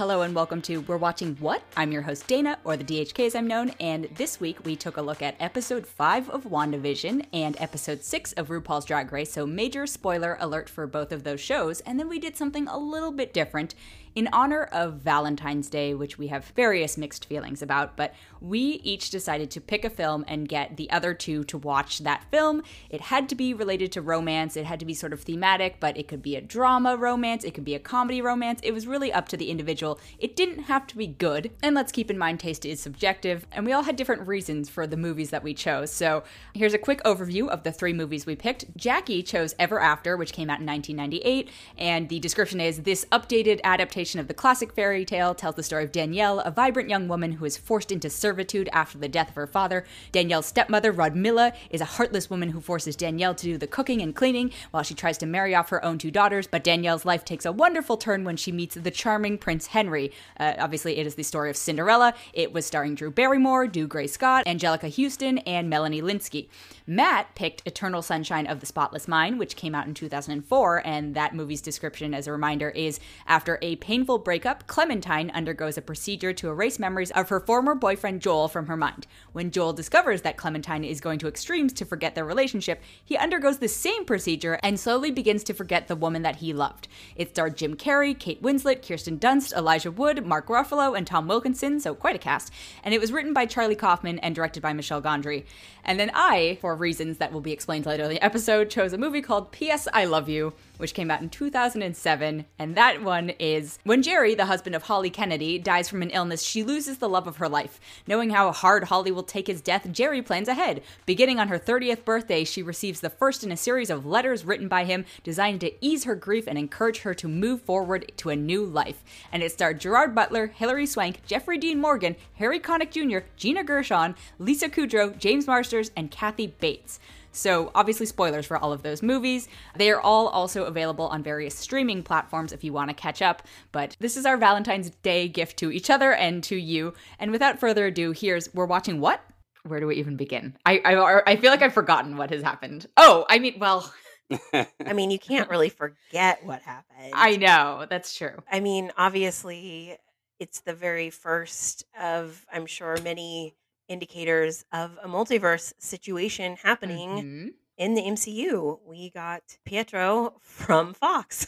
hello, 0.00 0.22
and 0.22 0.34
welcome 0.34 0.62
to 0.62 0.78
We're 0.78 0.96
Watching 0.96 1.36
What? 1.40 1.62
I'm 1.76 1.92
your 1.92 2.00
host, 2.00 2.26
Dana, 2.26 2.58
or 2.64 2.74
the 2.74 2.84
DHK 2.84 3.26
as 3.26 3.34
I'm 3.34 3.46
known, 3.46 3.72
and 3.80 4.08
this 4.14 4.40
week 4.40 4.64
we 4.64 4.74
took 4.74 4.96
a 4.96 5.02
look 5.02 5.20
at 5.20 5.36
episode 5.38 5.86
5 5.86 6.30
of 6.30 6.44
WandaVision 6.44 7.26
and 7.34 7.54
episode 7.60 8.02
6 8.02 8.32
of 8.32 8.48
RuPaul's 8.48 8.86
Drag 8.86 9.12
Race, 9.12 9.30
so 9.30 9.44
major 9.44 9.86
spoiler 9.86 10.38
alert 10.40 10.70
for 10.70 10.86
both 10.86 11.12
of 11.12 11.24
those 11.24 11.42
shows, 11.42 11.80
and 11.80 12.00
then 12.00 12.08
we 12.08 12.18
did 12.18 12.34
something 12.34 12.66
a 12.66 12.78
little 12.78 13.12
bit 13.12 13.34
different 13.34 13.74
in 14.14 14.28
honor 14.32 14.64
of 14.64 14.94
Valentine's 14.94 15.68
Day, 15.68 15.94
which 15.94 16.18
we 16.18 16.26
have 16.28 16.46
various 16.56 16.98
mixed 16.98 17.24
feelings 17.26 17.62
about, 17.62 17.96
but 17.96 18.14
we 18.40 18.80
each 18.82 19.10
decided 19.10 19.50
to 19.52 19.60
pick 19.60 19.84
a 19.84 19.90
film 19.90 20.24
and 20.26 20.48
get 20.48 20.76
the 20.76 20.90
other 20.90 21.14
two 21.14 21.44
to 21.44 21.58
watch 21.58 22.00
that 22.00 22.24
film. 22.30 22.62
It 22.88 23.02
had 23.02 23.28
to 23.28 23.34
be 23.34 23.54
related 23.54 23.92
to 23.92 24.02
romance, 24.02 24.56
it 24.56 24.66
had 24.66 24.80
to 24.80 24.86
be 24.86 24.94
sort 24.94 25.12
of 25.12 25.22
thematic, 25.22 25.78
but 25.78 25.96
it 25.96 26.08
could 26.08 26.22
be 26.22 26.34
a 26.34 26.40
drama 26.40 26.96
romance, 26.96 27.44
it 27.44 27.54
could 27.54 27.64
be 27.64 27.74
a 27.74 27.78
comedy 27.78 28.20
romance. 28.20 28.60
It 28.62 28.72
was 28.72 28.86
really 28.86 29.12
up 29.12 29.28
to 29.28 29.36
the 29.36 29.50
individual. 29.50 30.00
It 30.18 30.34
didn't 30.34 30.64
have 30.64 30.86
to 30.88 30.96
be 30.96 31.06
good, 31.06 31.52
and 31.62 31.74
let's 31.76 31.92
keep 31.92 32.10
in 32.10 32.18
mind 32.18 32.40
taste 32.40 32.64
is 32.64 32.80
subjective, 32.80 33.46
and 33.52 33.64
we 33.64 33.72
all 33.72 33.84
had 33.84 33.96
different 33.96 34.26
reasons 34.26 34.68
for 34.68 34.86
the 34.86 34.96
movies 34.96 35.30
that 35.30 35.44
we 35.44 35.54
chose. 35.54 35.92
So 35.92 36.24
here's 36.54 36.74
a 36.74 36.78
quick 36.78 37.02
overview 37.04 37.48
of 37.48 37.62
the 37.62 37.72
three 37.72 37.92
movies 37.92 38.26
we 38.26 38.34
picked. 38.34 38.76
Jacque 38.76 39.24
chose 39.24 39.54
Ever 39.58 39.78
After, 39.78 40.16
which 40.16 40.32
came 40.32 40.50
out 40.50 40.60
in 40.60 40.66
1998, 40.66 41.48
and 41.78 42.08
the 42.08 42.18
description 42.18 42.60
is 42.60 42.82
this 42.82 43.04
updated 43.12 43.60
adaptation 43.62 43.99
of 44.00 44.28
the 44.28 44.34
classic 44.34 44.72
fairy 44.72 45.04
tale 45.04 45.34
tells 45.34 45.56
the 45.56 45.62
story 45.62 45.84
of 45.84 45.92
Danielle, 45.92 46.40
a 46.40 46.50
vibrant 46.50 46.88
young 46.88 47.06
woman 47.06 47.32
who 47.32 47.44
is 47.44 47.58
forced 47.58 47.92
into 47.92 48.08
servitude 48.08 48.66
after 48.72 48.96
the 48.96 49.10
death 49.10 49.28
of 49.28 49.34
her 49.34 49.46
father. 49.46 49.84
Danielle's 50.10 50.46
stepmother, 50.46 50.90
Rodmilla, 50.90 51.54
is 51.68 51.82
a 51.82 51.96
heartless 51.96 52.30
woman 52.30 52.48
who 52.48 52.62
forces 52.62 52.96
Danielle 52.96 53.34
to 53.34 53.44
do 53.44 53.58
the 53.58 53.66
cooking 53.66 54.00
and 54.00 54.16
cleaning 54.16 54.52
while 54.70 54.82
she 54.82 54.94
tries 54.94 55.18
to 55.18 55.26
marry 55.26 55.54
off 55.54 55.68
her 55.68 55.84
own 55.84 55.98
two 55.98 56.10
daughters. 56.10 56.46
But 56.46 56.64
Danielle's 56.64 57.04
life 57.04 57.26
takes 57.26 57.44
a 57.44 57.52
wonderful 57.52 57.98
turn 57.98 58.24
when 58.24 58.38
she 58.38 58.52
meets 58.52 58.74
the 58.74 58.90
charming 58.90 59.36
Prince 59.36 59.66
Henry. 59.66 60.12
Uh, 60.38 60.54
obviously, 60.58 60.96
it 60.96 61.06
is 61.06 61.16
the 61.16 61.22
story 61.22 61.50
of 61.50 61.58
Cinderella. 61.58 62.14
It 62.32 62.54
was 62.54 62.64
starring 62.64 62.94
Drew 62.94 63.10
Barrymore, 63.10 63.68
Dougray 63.68 64.08
Scott, 64.08 64.46
Anjelica 64.46 64.90
Huston, 64.90 65.38
and 65.40 65.68
Melanie 65.68 66.00
Lynskey. 66.00 66.48
Matt 66.86 67.34
picked 67.34 67.62
Eternal 67.66 68.00
Sunshine 68.00 68.46
of 68.46 68.60
the 68.60 68.66
Spotless 68.66 69.06
Mind, 69.06 69.38
which 69.38 69.56
came 69.56 69.74
out 69.74 69.86
in 69.86 69.94
2004, 69.94 70.82
and 70.84 71.14
that 71.14 71.34
movie's 71.34 71.60
description, 71.60 72.14
as 72.14 72.26
a 72.26 72.32
reminder, 72.32 72.70
is 72.70 72.98
after 73.26 73.58
a 73.62 73.76
painful 73.90 74.18
breakup, 74.18 74.68
Clementine 74.68 75.32
undergoes 75.32 75.76
a 75.76 75.82
procedure 75.82 76.32
to 76.32 76.48
erase 76.48 76.78
memories 76.78 77.10
of 77.10 77.28
her 77.28 77.40
former 77.40 77.74
boyfriend 77.74 78.22
Joel 78.22 78.46
from 78.46 78.68
her 78.68 78.76
mind. 78.76 79.04
When 79.32 79.50
Joel 79.50 79.72
discovers 79.72 80.22
that 80.22 80.36
Clementine 80.36 80.84
is 80.84 81.00
going 81.00 81.18
to 81.18 81.26
extremes 81.26 81.72
to 81.72 81.84
forget 81.84 82.14
their 82.14 82.24
relationship, 82.24 82.80
he 83.04 83.16
undergoes 83.16 83.58
the 83.58 83.66
same 83.66 84.04
procedure 84.04 84.60
and 84.62 84.78
slowly 84.78 85.10
begins 85.10 85.42
to 85.42 85.54
forget 85.54 85.88
the 85.88 85.96
woman 85.96 86.22
that 86.22 86.36
he 86.36 86.52
loved. 86.52 86.86
It 87.16 87.30
starred 87.30 87.56
Jim 87.56 87.74
Carrey, 87.74 88.16
Kate 88.16 88.40
Winslet, 88.40 88.86
Kirsten 88.86 89.18
Dunst, 89.18 89.52
Elijah 89.54 89.90
Wood, 89.90 90.24
Mark 90.24 90.46
Ruffalo, 90.46 90.96
and 90.96 91.04
Tom 91.04 91.26
Wilkinson, 91.26 91.80
so 91.80 91.92
quite 91.92 92.14
a 92.14 92.20
cast. 92.20 92.52
And 92.84 92.94
it 92.94 93.00
was 93.00 93.10
written 93.10 93.34
by 93.34 93.44
Charlie 93.44 93.74
Kaufman 93.74 94.20
and 94.20 94.36
directed 94.36 94.62
by 94.62 94.72
Michel 94.72 95.02
Gondry. 95.02 95.46
And 95.84 95.98
then 95.98 96.12
I, 96.14 96.58
for 96.60 96.76
reasons 96.76 97.18
that 97.18 97.32
will 97.32 97.40
be 97.40 97.50
explained 97.50 97.86
later 97.86 98.04
in 98.04 98.10
the 98.10 98.24
episode, 98.24 98.70
chose 98.70 98.92
a 98.92 98.98
movie 98.98 99.22
called 99.22 99.50
P.S. 99.50 99.88
I 99.92 100.04
Love 100.04 100.28
You, 100.28 100.52
which 100.76 100.94
came 100.94 101.10
out 101.10 101.22
in 101.22 101.28
2007. 101.28 102.44
And 102.56 102.76
that 102.76 103.02
one 103.02 103.30
is 103.30 103.79
when 103.82 104.02
Jerry, 104.02 104.34
the 104.34 104.44
husband 104.44 104.76
of 104.76 104.82
Holly 104.82 105.08
Kennedy, 105.08 105.58
dies 105.58 105.88
from 105.88 106.02
an 106.02 106.10
illness, 106.10 106.42
she 106.42 106.62
loses 106.62 106.98
the 106.98 107.08
love 107.08 107.26
of 107.26 107.38
her 107.38 107.48
life. 107.48 107.80
Knowing 108.06 108.30
how 108.30 108.52
hard 108.52 108.84
Holly 108.84 109.10
will 109.10 109.22
take 109.22 109.46
his 109.46 109.62
death, 109.62 109.90
Jerry 109.90 110.20
plans 110.20 110.48
ahead. 110.48 110.82
Beginning 111.06 111.40
on 111.40 111.48
her 111.48 111.58
30th 111.58 112.04
birthday, 112.04 112.44
she 112.44 112.62
receives 112.62 113.00
the 113.00 113.08
first 113.08 113.42
in 113.42 113.50
a 113.50 113.56
series 113.56 113.88
of 113.88 114.04
letters 114.04 114.44
written 114.44 114.68
by 114.68 114.84
him 114.84 115.06
designed 115.24 115.62
to 115.62 115.72
ease 115.80 116.04
her 116.04 116.14
grief 116.14 116.46
and 116.46 116.58
encourage 116.58 117.00
her 117.00 117.14
to 117.14 117.26
move 117.26 117.62
forward 117.62 118.12
to 118.18 118.28
a 118.28 118.36
new 118.36 118.64
life. 118.64 119.02
And 119.32 119.42
it 119.42 119.52
starred 119.52 119.80
Gerard 119.80 120.14
Butler, 120.14 120.48
Hilary 120.48 120.86
Swank, 120.86 121.24
Jeffrey 121.24 121.56
Dean 121.56 121.80
Morgan, 121.80 122.16
Harry 122.34 122.60
Connick 122.60 122.90
Jr., 122.90 123.26
Gina 123.36 123.64
Gershon, 123.64 124.14
Lisa 124.38 124.68
Kudrow, 124.68 125.16
James 125.16 125.46
Marsters, 125.46 125.90
and 125.96 126.10
Kathy 126.10 126.48
Bates. 126.48 127.00
So, 127.32 127.70
obviously, 127.74 128.06
spoilers 128.06 128.46
for 128.46 128.56
all 128.56 128.72
of 128.72 128.82
those 128.82 129.02
movies. 129.02 129.48
They 129.76 129.90
are 129.90 130.00
all 130.00 130.28
also 130.28 130.64
available 130.64 131.06
on 131.06 131.22
various 131.22 131.54
streaming 131.54 132.02
platforms 132.02 132.52
if 132.52 132.64
you 132.64 132.72
want 132.72 132.90
to 132.90 132.94
catch 132.94 133.22
up. 133.22 133.42
But 133.72 133.96
this 134.00 134.16
is 134.16 134.26
our 134.26 134.36
Valentine's 134.36 134.90
Day 134.90 135.28
gift 135.28 135.56
to 135.58 135.70
each 135.70 135.90
other 135.90 136.12
and 136.12 136.42
to 136.44 136.56
you. 136.56 136.94
And 137.18 137.30
without 137.30 137.60
further 137.60 137.86
ado, 137.86 138.12
here's 138.12 138.52
We're 138.54 138.66
Watching 138.66 139.00
What? 139.00 139.22
Where 139.64 139.80
do 139.80 139.86
we 139.86 139.96
even 139.96 140.16
begin? 140.16 140.56
I, 140.64 140.80
I, 140.84 141.32
I 141.32 141.36
feel 141.36 141.50
like 141.50 141.62
I've 141.62 141.74
forgotten 141.74 142.16
what 142.16 142.30
has 142.30 142.42
happened. 142.42 142.86
Oh, 142.96 143.26
I 143.28 143.38
mean, 143.38 143.58
well. 143.58 143.92
I 144.52 144.92
mean, 144.94 145.10
you 145.10 145.18
can't 145.18 145.50
really 145.50 145.68
forget 145.68 146.44
what 146.44 146.62
happened. 146.62 147.12
I 147.12 147.36
know, 147.36 147.86
that's 147.90 148.16
true. 148.16 148.42
I 148.50 148.60
mean, 148.60 148.92
obviously, 148.96 149.98
it's 150.38 150.60
the 150.60 150.72
very 150.72 151.10
first 151.10 151.84
of, 152.00 152.46
I'm 152.52 152.66
sure, 152.66 152.96
many 153.02 153.56
indicators 153.90 154.64
of 154.72 154.96
a 155.02 155.08
multiverse 155.08 155.72
situation 155.78 156.56
happening 156.62 157.10
Mhm. 157.10 157.54
in 157.76 157.94
the 157.94 158.02
MCU. 158.02 158.80
We 158.86 159.10
got 159.10 159.42
Pietro 159.66 160.38
from 160.40 160.94
Fox. 160.94 161.46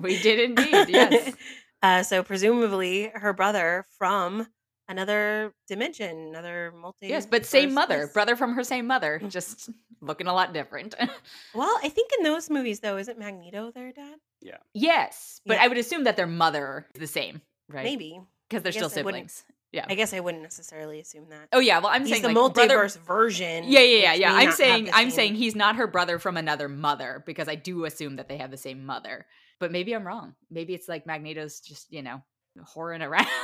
We 0.00 0.20
did 0.22 0.38
indeed, 0.40 0.88
yes. 0.88 1.34
Uh, 1.80 2.02
so 2.02 2.24
presumably 2.24 3.08
her 3.14 3.32
brother 3.32 3.84
from 3.98 4.48
another 4.88 5.52
dimension, 5.68 6.10
another 6.28 6.72
multi. 6.74 7.06
Yes, 7.06 7.24
but 7.24 7.46
same 7.46 7.72
mother, 7.72 8.10
brother 8.12 8.34
from 8.34 8.54
her 8.54 8.64
same 8.64 8.84
mother, 8.88 9.20
just 9.28 9.70
looking 10.00 10.26
a 10.26 10.32
lot 10.34 10.52
different. 10.52 10.96
Well, 11.54 11.70
I 11.84 11.88
think 11.88 12.10
in 12.18 12.24
those 12.24 12.50
movies 12.50 12.80
though, 12.80 12.96
isn't 12.98 13.16
Magneto 13.16 13.70
their 13.70 13.92
dad? 13.92 14.16
Yeah. 14.40 14.56
Yes, 14.74 15.40
but 15.46 15.54
Yeah. 15.58 15.62
I 15.64 15.68
would 15.68 15.78
assume 15.78 16.02
that 16.04 16.16
their 16.16 16.26
mother 16.26 16.86
is 16.96 17.00
the 17.00 17.06
same, 17.06 17.42
right? 17.68 17.84
Maybe. 17.84 18.20
because 18.48 18.64
they're 18.64 18.72
still 18.72 18.88
guess 18.88 18.98
I 18.98 19.02
wouldn't- 19.02 19.30
siblings. 19.30 19.44
Yeah. 19.72 19.84
I 19.88 19.94
guess 19.94 20.14
I 20.14 20.20
wouldn't 20.20 20.42
necessarily 20.42 20.98
assume 21.00 21.28
that. 21.28 21.48
Oh 21.52 21.58
yeah. 21.60 21.78
Well, 21.78 21.88
I'm 21.92 22.02
He's 22.06 22.10
saying 22.20 22.22
the 22.22 22.28
like, 22.40 22.52
multiverse 22.54 22.94
brother- 22.94 23.00
version. 23.06 23.64
Yeah, 23.66 23.80
yeah, 23.80 23.98
yeah, 23.98 24.14
yeah. 24.14 24.32
I'm 24.32 24.52
saying 24.52 24.88
I'm 24.92 25.10
same- 25.10 25.10
saying 25.10 25.34
he's 25.34 25.54
not 25.54 25.76
her 25.76 25.86
brother 25.86 26.18
from 26.18 26.36
another 26.36 26.68
mother 26.68 27.22
because 27.26 27.48
I 27.48 27.54
do 27.54 27.84
assume 27.84 28.16
that 28.16 28.28
they 28.28 28.38
have 28.38 28.50
the 28.50 28.56
same 28.56 28.86
mother. 28.86 29.26
But 29.60 29.70
maybe 29.72 29.94
I'm 29.94 30.06
wrong. 30.06 30.34
Maybe 30.50 30.72
it's 30.74 30.88
like 30.88 31.04
Magneto's 31.06 31.60
just 31.60 31.92
you 31.92 32.02
know 32.02 32.22
whoring 32.74 33.06
around. 33.06 33.26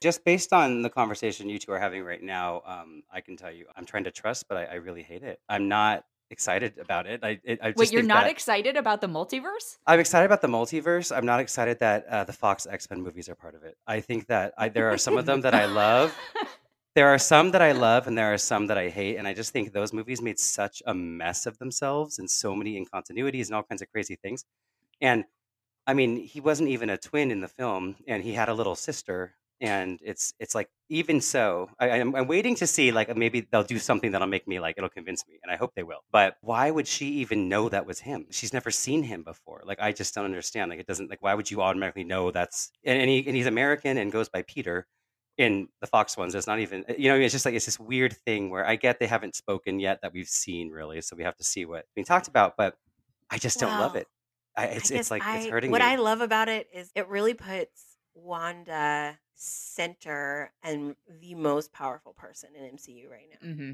Just 0.00 0.22
based 0.24 0.52
on 0.52 0.82
the 0.82 0.90
conversation 0.90 1.48
you 1.48 1.58
two 1.58 1.72
are 1.72 1.78
having 1.78 2.04
right 2.04 2.22
now, 2.22 2.60
um, 2.66 3.02
I 3.10 3.22
can 3.22 3.38
tell 3.38 3.50
you 3.50 3.64
I'm 3.74 3.86
trying 3.86 4.04
to 4.04 4.10
trust, 4.10 4.48
but 4.48 4.58
I, 4.58 4.64
I 4.64 4.74
really 4.74 5.02
hate 5.02 5.22
it. 5.22 5.40
I'm 5.48 5.68
not 5.68 6.04
excited 6.30 6.78
about 6.78 7.06
it. 7.06 7.20
I, 7.22 7.40
it, 7.44 7.58
I 7.62 7.68
just 7.68 7.78
Wait, 7.78 7.92
you're 7.92 8.02
not 8.02 8.26
excited 8.28 8.76
about 8.76 9.00
the 9.00 9.06
multiverse? 9.06 9.78
I'm 9.86 10.00
excited 10.00 10.26
about 10.26 10.42
the 10.42 10.48
multiverse. 10.48 11.14
I'm 11.16 11.26
not 11.26 11.40
excited 11.40 11.78
that 11.80 12.06
uh, 12.06 12.24
the 12.24 12.32
Fox 12.32 12.66
X 12.70 12.88
Men 12.90 13.02
movies 13.02 13.28
are 13.28 13.34
part 13.34 13.54
of 13.54 13.62
it. 13.62 13.76
I 13.86 14.00
think 14.00 14.26
that 14.26 14.54
I, 14.58 14.68
there 14.68 14.90
are 14.90 14.98
some 14.98 15.18
of 15.18 15.26
them 15.26 15.40
that 15.42 15.54
I 15.54 15.66
love. 15.66 16.16
There 16.94 17.08
are 17.08 17.18
some 17.18 17.50
that 17.50 17.60
I 17.60 17.72
love, 17.72 18.06
and 18.06 18.16
there 18.16 18.32
are 18.32 18.38
some 18.38 18.68
that 18.68 18.78
I 18.78 18.88
hate. 18.88 19.16
And 19.16 19.26
I 19.26 19.34
just 19.34 19.52
think 19.52 19.72
those 19.72 19.92
movies 19.92 20.22
made 20.22 20.38
such 20.38 20.80
a 20.86 20.94
mess 20.94 21.44
of 21.44 21.58
themselves 21.58 22.20
and 22.20 22.30
so 22.30 22.54
many 22.54 22.80
incontinuities 22.80 23.46
and 23.46 23.56
all 23.56 23.64
kinds 23.64 23.82
of 23.82 23.90
crazy 23.90 24.14
things. 24.14 24.44
And 25.00 25.24
I 25.88 25.94
mean, 25.94 26.16
he 26.16 26.40
wasn't 26.40 26.68
even 26.68 26.90
a 26.90 26.96
twin 26.96 27.32
in 27.32 27.40
the 27.40 27.48
film, 27.48 27.96
and 28.06 28.22
he 28.22 28.32
had 28.32 28.48
a 28.48 28.54
little 28.54 28.76
sister. 28.76 29.34
And 29.64 29.98
it's 30.02 30.34
it's 30.38 30.54
like 30.54 30.68
even 30.90 31.20
so, 31.22 31.70
I, 31.78 31.90
I'm, 31.92 32.14
I'm 32.14 32.26
waiting 32.26 32.54
to 32.56 32.66
see 32.66 32.92
like 32.92 33.16
maybe 33.16 33.48
they'll 33.50 33.62
do 33.62 33.78
something 33.78 34.10
that'll 34.12 34.26
make 34.28 34.46
me 34.46 34.60
like 34.60 34.74
it'll 34.76 34.90
convince 34.90 35.26
me, 35.26 35.38
and 35.42 35.50
I 35.50 35.56
hope 35.56 35.72
they 35.74 35.82
will. 35.84 36.00
But 36.12 36.36
why 36.42 36.70
would 36.70 36.86
she 36.86 37.06
even 37.22 37.48
know 37.48 37.68
that 37.70 37.86
was 37.86 38.00
him? 38.00 38.26
She's 38.30 38.52
never 38.52 38.70
seen 38.70 39.04
him 39.04 39.22
before. 39.22 39.62
Like 39.64 39.78
I 39.80 39.92
just 39.92 40.14
don't 40.14 40.26
understand. 40.26 40.70
Like 40.70 40.80
it 40.80 40.86
doesn't 40.86 41.08
like 41.08 41.22
why 41.22 41.34
would 41.34 41.50
you 41.50 41.62
automatically 41.62 42.04
know 42.04 42.30
that's 42.30 42.72
and, 42.84 43.00
and 43.00 43.08
he 43.08 43.26
and 43.26 43.36
he's 43.36 43.46
American 43.46 43.96
and 43.96 44.12
goes 44.12 44.28
by 44.28 44.42
Peter 44.42 44.86
in 45.38 45.68
the 45.80 45.86
Fox 45.86 46.16
ones. 46.16 46.34
It's 46.34 46.46
not 46.46 46.58
even 46.60 46.84
uh, 46.88 46.94
you 46.98 47.08
know 47.08 47.16
it's 47.16 47.32
just 47.32 47.46
like 47.46 47.54
it's 47.54 47.66
this 47.66 47.80
weird 47.80 48.16
thing 48.26 48.50
where 48.50 48.66
I 48.66 48.76
get 48.76 48.98
they 49.00 49.06
haven't 49.06 49.34
spoken 49.34 49.80
yet 49.80 50.00
that 50.02 50.12
we've 50.12 50.28
seen 50.28 50.70
really, 50.70 51.00
so 51.00 51.16
we 51.16 51.22
have 51.24 51.36
to 51.36 51.44
see 51.44 51.64
what 51.64 51.86
being 51.94 52.04
talked 52.04 52.28
about. 52.28 52.56
But 52.58 52.76
I 53.30 53.38
just 53.38 53.58
don't 53.60 53.78
love 53.80 53.96
it. 53.96 54.06
I, 54.56 54.66
it's 54.66 54.92
I 54.92 54.96
it's 54.96 55.10
like 55.10 55.22
it's 55.26 55.46
I- 55.46 55.50
hurting 55.50 55.70
What 55.70 55.80
me. 55.80 55.86
I 55.86 55.96
love 55.96 56.20
about 56.20 56.48
it 56.48 56.68
is 56.72 56.92
it 56.94 57.08
really 57.08 57.34
puts 57.34 57.96
Wanda 58.14 59.18
center 59.44 60.52
and 60.62 60.96
the 61.20 61.34
most 61.34 61.72
powerful 61.72 62.12
person 62.12 62.50
in 62.56 62.64
MCU 62.76 63.08
right 63.10 63.28
now, 63.30 63.52
hmm 63.54 63.72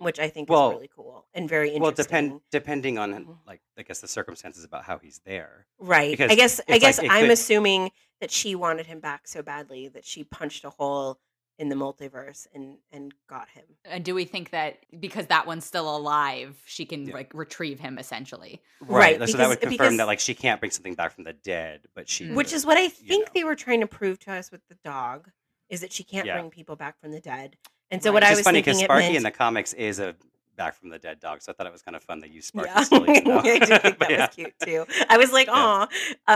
which 0.00 0.20
I 0.20 0.28
think 0.28 0.48
Well- 0.48 0.70
is 0.70 0.74
really 0.76 0.90
cool 0.94 1.26
and 1.34 1.48
very 1.48 1.70
interesting. 1.70 1.82
well, 1.82 1.90
depend 1.90 2.40
depending 2.52 2.98
on 2.98 3.12
Mhm. 3.26 3.38
like 3.48 3.60
I 3.76 3.82
guess 3.82 4.00
the 4.00 4.06
circumstances 4.06 4.62
about 4.62 4.84
how 4.84 4.98
he's 4.98 5.18
there. 5.24 5.66
Right. 5.78 6.12
because 6.12 6.30
I 6.30 6.36
guess 6.36 6.60
I 6.60 6.62
it's 6.62 6.70
like 6.70 6.80
guess 6.80 6.98
I'm 7.00 7.22
could- 7.22 7.30
assuming 7.32 7.90
that 8.20 8.30
she 8.30 8.54
wanted 8.54 8.86
him 8.86 9.00
back 9.00 9.26
so 9.26 9.42
badly 9.42 9.88
that 9.88 10.04
she 10.04 10.22
punched 10.22 10.64
a 10.64 10.70
hole 10.70 11.18
in 11.58 11.68
the 11.68 11.74
multiverse 11.74 12.46
and 12.54 12.78
and 12.92 13.12
got 13.28 13.48
him. 13.48 13.64
And 13.84 14.04
do 14.04 14.14
we 14.14 14.24
think 14.24 14.50
that 14.50 14.78
because 15.00 15.26
that 15.26 15.46
one's 15.46 15.64
still 15.64 15.94
alive, 15.96 16.56
she 16.66 16.84
can 16.86 17.06
Yeah. 17.08 17.14
like 17.14 17.32
retrieve 17.34 17.80
him 17.80 17.98
essentially? 17.98 18.62
Right, 18.80 19.16
so 19.28 19.36
that 19.36 19.48
would 19.48 19.58
because- 19.60 19.70
confirm 19.70 19.70
because- 19.86 19.96
that 19.98 20.06
like 20.06 20.20
she 20.20 20.34
can't 20.34 20.60
bring 20.60 20.70
something 20.70 20.94
back 20.94 21.12
from 21.14 21.24
the 21.24 21.32
dead, 21.32 21.86
but 21.94 22.08
she 22.08 22.26
Mm. 22.26 22.34
Which 22.34 22.48
could, 22.48 22.54
is 22.56 22.66
what 22.66 22.76
I 22.76 22.88
think 22.88 23.26
know. 23.26 23.32
they 23.34 23.44
were 23.44 23.56
trying 23.56 23.80
to 23.80 23.86
prove 23.86 24.18
to 24.20 24.32
us 24.32 24.50
with 24.52 24.60
the 24.68 24.76
dog 24.84 25.30
is 25.68 25.80
that 25.80 25.92
she 25.92 26.04
can't 26.04 26.26
Yeah. 26.26 26.38
bring 26.38 26.50
people 26.50 26.76
back 26.76 26.98
from 27.00 27.10
the 27.10 27.20
dead. 27.20 27.56
And 27.90 28.02
so 28.02 28.10
Right. 28.10 28.14
what 28.14 28.22
Which 28.22 28.28
I 28.28 28.32
is 28.32 28.38
was 28.38 28.44
funny 28.44 28.56
thinking 28.58 28.72
because 28.74 28.84
Sparky 28.84 29.04
meant, 29.06 29.16
in 29.16 29.22
the 29.24 29.30
comics 29.30 29.72
is 29.72 29.98
a 29.98 30.14
back 30.58 30.74
from 30.74 30.90
the 30.90 30.98
dead 30.98 31.20
dog. 31.20 31.42
So 31.42 31.52
I 31.52 31.54
thought 31.54 31.66
it 31.66 31.72
was 31.72 31.82
kind 31.82 31.96
of 31.96 32.02
fun 32.04 32.20
that 32.20 32.30
you 32.30 32.42
sparked 32.42 32.74
Yeah, 32.74 32.74
this 32.76 32.88
still 32.88 33.08
even 33.08 33.24
though. 33.24 33.38
I 33.40 33.58
did 33.60 33.82
think 33.82 33.98
that 34.00 34.10
yeah, 34.10 34.26
was 34.26 34.34
cute 34.34 34.54
too. 34.62 34.86
I 35.08 35.16
was 35.18 35.32
like, 35.32 35.48
yeah. 35.48 35.54
"Aw," 35.54 35.82
um, 35.82 35.88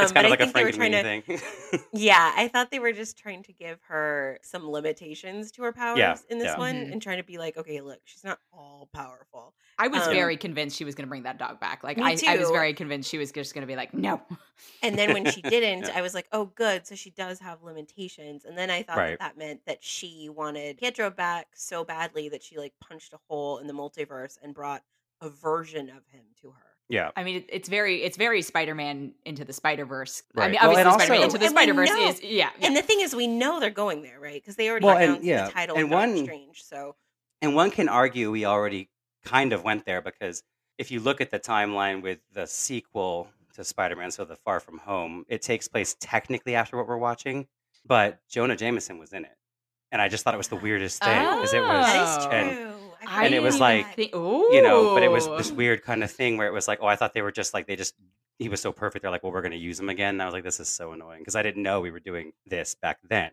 It's 0.05 0.13
but 0.13 0.15
kind 0.15 0.27
of 0.27 0.27
I 0.27 0.31
like 0.31 0.41
a 0.41 0.45
think 0.45 0.55
they 0.55 0.65
were 0.65 0.73
Frank 0.73 0.77
trying 0.77 0.95
and 0.95 1.25
to. 1.27 1.39
Thing. 1.39 1.81
Yeah, 1.93 2.33
I 2.37 2.49
thought 2.49 2.71
they 2.71 2.79
were 2.79 2.93
just 2.93 3.19
trying 3.19 3.43
to 3.45 3.53
give 3.53 3.81
her 3.89 4.39
some 4.43 4.71
limitations 4.71 5.53
to 5.53 5.63
her 5.65 5.75
yeah, 5.95 6.15
powers 6.15 6.25
in 6.31 6.39
this 6.39 6.47
yeah. 6.47 6.59
one, 6.59 6.75
Mhm. 6.77 6.93
and 6.93 7.03
trying 7.03 7.19
to 7.19 7.25
be 7.25 7.39
like, 7.39 7.57
"Okay, 7.59 7.81
look, 7.83 8.01
she's 8.05 8.25
not 8.25 8.39
all 8.53 8.89
powerful." 8.95 9.55
I 9.83 9.89
was 9.89 10.07
Um, 10.07 10.13
very 10.13 10.37
convinced 10.37 10.77
she 10.77 10.85
was 10.85 10.95
going 10.95 11.07
to 11.07 11.09
bring 11.09 11.25
that 11.25 11.39
dog 11.39 11.59
back. 11.59 11.83
Like 11.83 11.97
me 11.97 12.05
I, 12.05 12.17
I 12.29 12.37
was 12.37 12.51
very 12.51 12.73
convinced 12.73 13.11
she 13.11 13.19
was 13.19 13.33
just 13.33 13.53
going 13.53 13.63
to 13.63 13.67
be 13.67 13.75
like, 13.77 13.93
no. 13.93 14.21
And 14.83 14.97
then 14.97 15.13
when 15.13 15.31
she 15.31 15.43
didn't, 15.55 15.91
I 15.91 16.03
was 16.03 16.15
like, 16.15 16.29
"Oh, 16.33 16.45
good. 16.47 16.87
So 16.87 16.95
she 16.95 17.11
does 17.11 17.41
have 17.41 17.63
limitations." 17.63 18.45
And 18.45 18.57
then 18.57 18.71
I 18.71 18.83
thought 18.83 18.97
that 18.97 19.03
Right. 19.03 19.19
that 19.19 19.37
meant 19.37 19.61
that 19.67 19.83
she 19.83 20.29
wanted 20.29 20.79
Pietro 20.79 21.11
back 21.11 21.49
so 21.55 21.85
badly 21.85 22.29
that 22.29 22.43
she 22.43 22.59
like 22.59 22.73
punched 22.81 23.13
a 23.13 23.19
hole 23.29 23.59
in 23.59 23.67
the 23.67 23.73
multiverse 23.73 24.39
and 24.43 24.55
brought 24.55 24.83
a 25.21 25.29
version 25.29 25.89
of 25.89 26.07
him 26.13 26.23
to 26.43 26.51
her. 26.51 26.63
Yeah. 26.89 27.11
I 27.17 27.25
mean, 27.25 27.37
it, 27.37 27.47
it's 27.49 27.69
very, 27.69 28.03
it's 28.03 28.17
very 28.19 28.43
Spider-Man 28.43 29.15
into 29.25 29.45
the 29.45 29.53
Spider-Verse. 29.53 30.25
I 30.37 30.49
mean, 30.49 30.59
obviously, 30.61 30.83
and 30.83 30.93
Spider-Man 31.01 31.23
into 31.23 31.39
the 31.39 31.45
And 31.47 31.53
Spider-Verse 31.53 31.91
is, 31.91 32.23
yeah, 32.23 32.51
yeah. 32.59 32.67
and 32.67 32.77
the 32.77 32.83
thing 32.83 33.01
is, 33.01 33.15
we 33.17 33.27
know 33.27 33.61
they're 33.61 33.71
going 33.71 34.03
there, 34.03 34.21
right? 34.21 34.35
Because 34.35 34.57
they 34.57 34.69
already 34.69 34.85
Well, 34.87 34.97
and 34.97 35.05
announced 35.05 35.25
yeah, 35.25 35.47
the 35.47 35.53
title 35.53 35.77
and 35.77 35.85
of 35.87 35.91
one 35.91 36.19
Strange. 36.25 36.63
So 36.63 36.97
and 37.41 37.55
one 37.55 37.71
can 37.71 37.89
argue 37.89 38.31
we 38.31 38.45
already 38.45 38.91
kind 39.25 39.53
of 39.53 39.63
went 39.65 39.85
there 39.85 40.01
because 40.03 40.43
if 40.79 40.91
you 40.91 41.01
look 41.01 41.21
at 41.21 41.31
the 41.31 41.39
timeline 41.39 42.03
with 42.03 42.19
the 42.33 42.47
sequel 42.47 43.29
to 43.55 43.65
Spider-Man, 43.65 44.11
so 44.11 44.25
the 44.25 44.37
Far 44.37 44.61
From 44.61 44.79
Home, 44.79 45.25
it 45.29 45.43
takes 45.43 45.69
place 45.69 45.95
technically 46.01 46.55
after 46.55 46.77
what 46.77 46.89
we're 46.89 46.97
watching, 46.97 47.47
but 47.85 48.19
Jonah 48.29 48.57
Jameson 48.57 48.99
was 48.99 49.13
in 49.13 49.25
it, 49.25 49.37
and 49.91 50.01
I 50.01 50.09
just 50.09 50.25
thought 50.25 50.35
it 50.35 50.39
was 50.39 50.49
the 50.49 50.57
weirdest 50.57 51.03
thing 51.03 51.21
because 51.21 51.53
it 51.53 51.61
was 51.61 51.69
oh, 51.69 51.93
that 51.93 52.19
is 52.19 52.25
Oh. 52.25 52.29
true. 52.31 52.39
and 52.39 53.09
I 53.09 53.25
and 53.27 53.35
it 53.35 53.43
was 53.43 53.59
like. 53.61 53.95
Think- 53.95 54.13
you 54.15 54.63
know, 54.63 54.95
but 54.95 55.03
it 55.03 55.11
was 55.11 55.27
this 55.27 55.51
weird 55.53 55.83
kind 55.83 56.03
of 56.05 56.11
thing 56.11 56.37
where 56.37 56.47
it 56.47 56.53
was 56.53 56.69
like, 56.69 56.79
oh, 56.81 56.87
I 56.87 56.97
thought 56.97 57.13
they 57.15 57.23
were 57.23 57.33
just 57.33 57.53
like 57.53 57.67
they 57.67 57.77
just 57.77 57.95
he 58.39 58.49
was 58.49 58.61
so 58.61 58.73
perfect. 58.73 59.03
They're 59.03 59.11
like, 59.11 59.23
well, 59.23 59.33
we're 59.33 59.43
going 59.43 59.53
to 59.53 59.59
use 59.59 59.79
him 59.79 59.89
again. 59.89 60.15
And 60.15 60.23
I 60.23 60.25
was 60.25 60.33
like, 60.35 60.43
this 60.45 60.59
is 60.61 60.69
so 60.69 60.93
annoying 60.93 61.19
because 61.21 61.37
I 61.37 61.43
didn't 61.43 61.63
know 61.63 61.81
we 61.81 61.91
were 61.91 62.01
doing 62.01 62.33
this 62.47 62.75
back 62.75 62.99
then. 63.09 63.31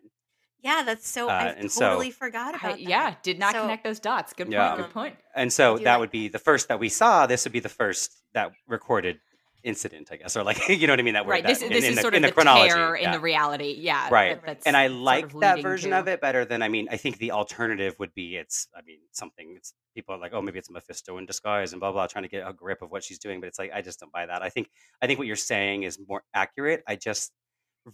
Yeah, 0.62 0.84
that's 0.86 1.08
so. 1.08 1.28
Uh, 1.30 1.34
I 1.34 1.46
and 1.50 1.72
so 1.72 1.90
totally 1.90 2.12
forgot 2.12 2.54
I, 2.56 2.58
about 2.58 2.78
that. 2.78 2.80
yeah, 2.82 3.16
did 3.24 3.40
not 3.40 3.54
So, 3.54 3.62
connect 3.62 3.84
those 3.84 4.00
dots. 4.00 4.34
Good 4.34 4.46
point. 4.46 4.54
Yeah. 4.54 4.76
Good 4.76 4.86
um, 4.86 4.92
point. 4.92 5.16
and 5.36 5.52
so 5.52 5.78
that 5.78 5.84
like 5.94 6.00
would 6.00 6.12
be 6.12 6.28
the 6.28 6.40
first 6.40 6.68
that 6.68 6.80
we 6.80 6.90
saw. 6.90 7.26
This 7.28 7.46
would 7.46 7.54
be 7.54 7.60
the 7.60 7.70
first 7.70 8.22
that 8.34 8.52
recorded 8.68 9.20
incident, 9.62 10.08
I 10.10 10.16
guess, 10.16 10.38
or 10.38 10.44
like 10.44 10.70
you 10.70 10.88
know 10.88 10.94
what 10.94 11.00
I 11.00 11.04
mean. 11.04 11.16
That 11.16 11.28
Right. 11.28 11.44
word 11.44 11.50
This 11.50 11.60
that, 11.60 11.70
this 11.70 11.80
in, 11.80 11.84
in 11.86 11.90
is 11.92 11.96
the, 11.98 12.02
sort 12.02 12.16
in 12.16 12.24
of 12.24 12.30
the 12.30 12.32
the 12.32 12.34
chronology. 12.36 12.70
tear 12.74 12.96
in 12.96 13.12
the 13.12 13.20
reality. 13.20 13.76
Yeah. 13.78 14.08
Right. 14.10 14.36
that- 14.36 14.46
that's 14.46 14.66
and 14.66 14.78
I 14.78 14.88
sort 14.88 15.00
like 15.02 15.34
of 15.34 15.40
that 15.42 15.62
version 15.62 15.92
to- 15.92 16.00
of 16.00 16.08
it 16.08 16.22
better 16.22 16.46
than 16.46 16.62
I 16.62 16.70
mean. 16.70 16.88
I 16.90 16.98
think 16.98 17.18
the 17.18 17.32
alternative 17.32 17.96
would 18.00 18.14
be 18.14 18.36
it's. 18.38 18.68
I 18.76 18.82
mean, 18.84 19.00
something. 19.12 19.54
It's 19.58 19.74
people 19.96 20.16
are 20.16 20.18
like, 20.18 20.32
oh, 20.34 20.42
maybe 20.42 20.60
it's 20.60 20.70
Mephisto 20.70 21.18
in 21.18 21.26
disguise 21.26 21.74
and 21.74 21.80
blah 21.82 21.92
blah, 21.92 22.08
trying 22.08 22.24
to 22.24 22.30
get 22.30 22.48
a 22.48 22.54
grip 22.54 22.82
of 22.82 22.90
what 22.90 23.04
she's 23.04 23.20
doing. 23.20 23.42
But 23.42 23.48
it's 23.48 23.60
like 23.60 23.72
I 23.74 23.82
just 23.82 24.00
don't 24.00 24.12
buy 24.14 24.26
that. 24.26 24.42
I 24.42 24.50
think 24.50 24.70
I 25.02 25.08
think 25.08 25.20
what 25.20 25.28
you're 25.28 25.36
saying 25.36 25.84
is 25.84 26.00
more 26.08 26.24
accurate. 26.34 26.82
I 26.88 26.96
just 26.96 27.32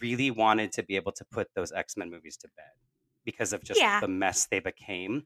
really 0.01 0.31
wanted 0.31 0.71
to 0.73 0.83
be 0.83 0.95
able 0.95 1.11
to 1.13 1.25
put 1.25 1.47
those 1.55 1.71
X 1.71 1.95
Men 1.97 2.09
movies 2.09 2.37
to 2.37 2.47
bed 2.55 2.71
because 3.23 3.53
of 3.53 3.63
just 3.63 3.79
Yeah. 3.79 3.99
the 3.99 4.07
mess 4.07 4.47
they 4.47 4.59
became, 4.59 5.25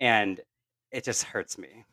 and 0.00 0.40
it 0.90 1.04
just 1.04 1.24
hurts 1.24 1.56
me. 1.58 1.84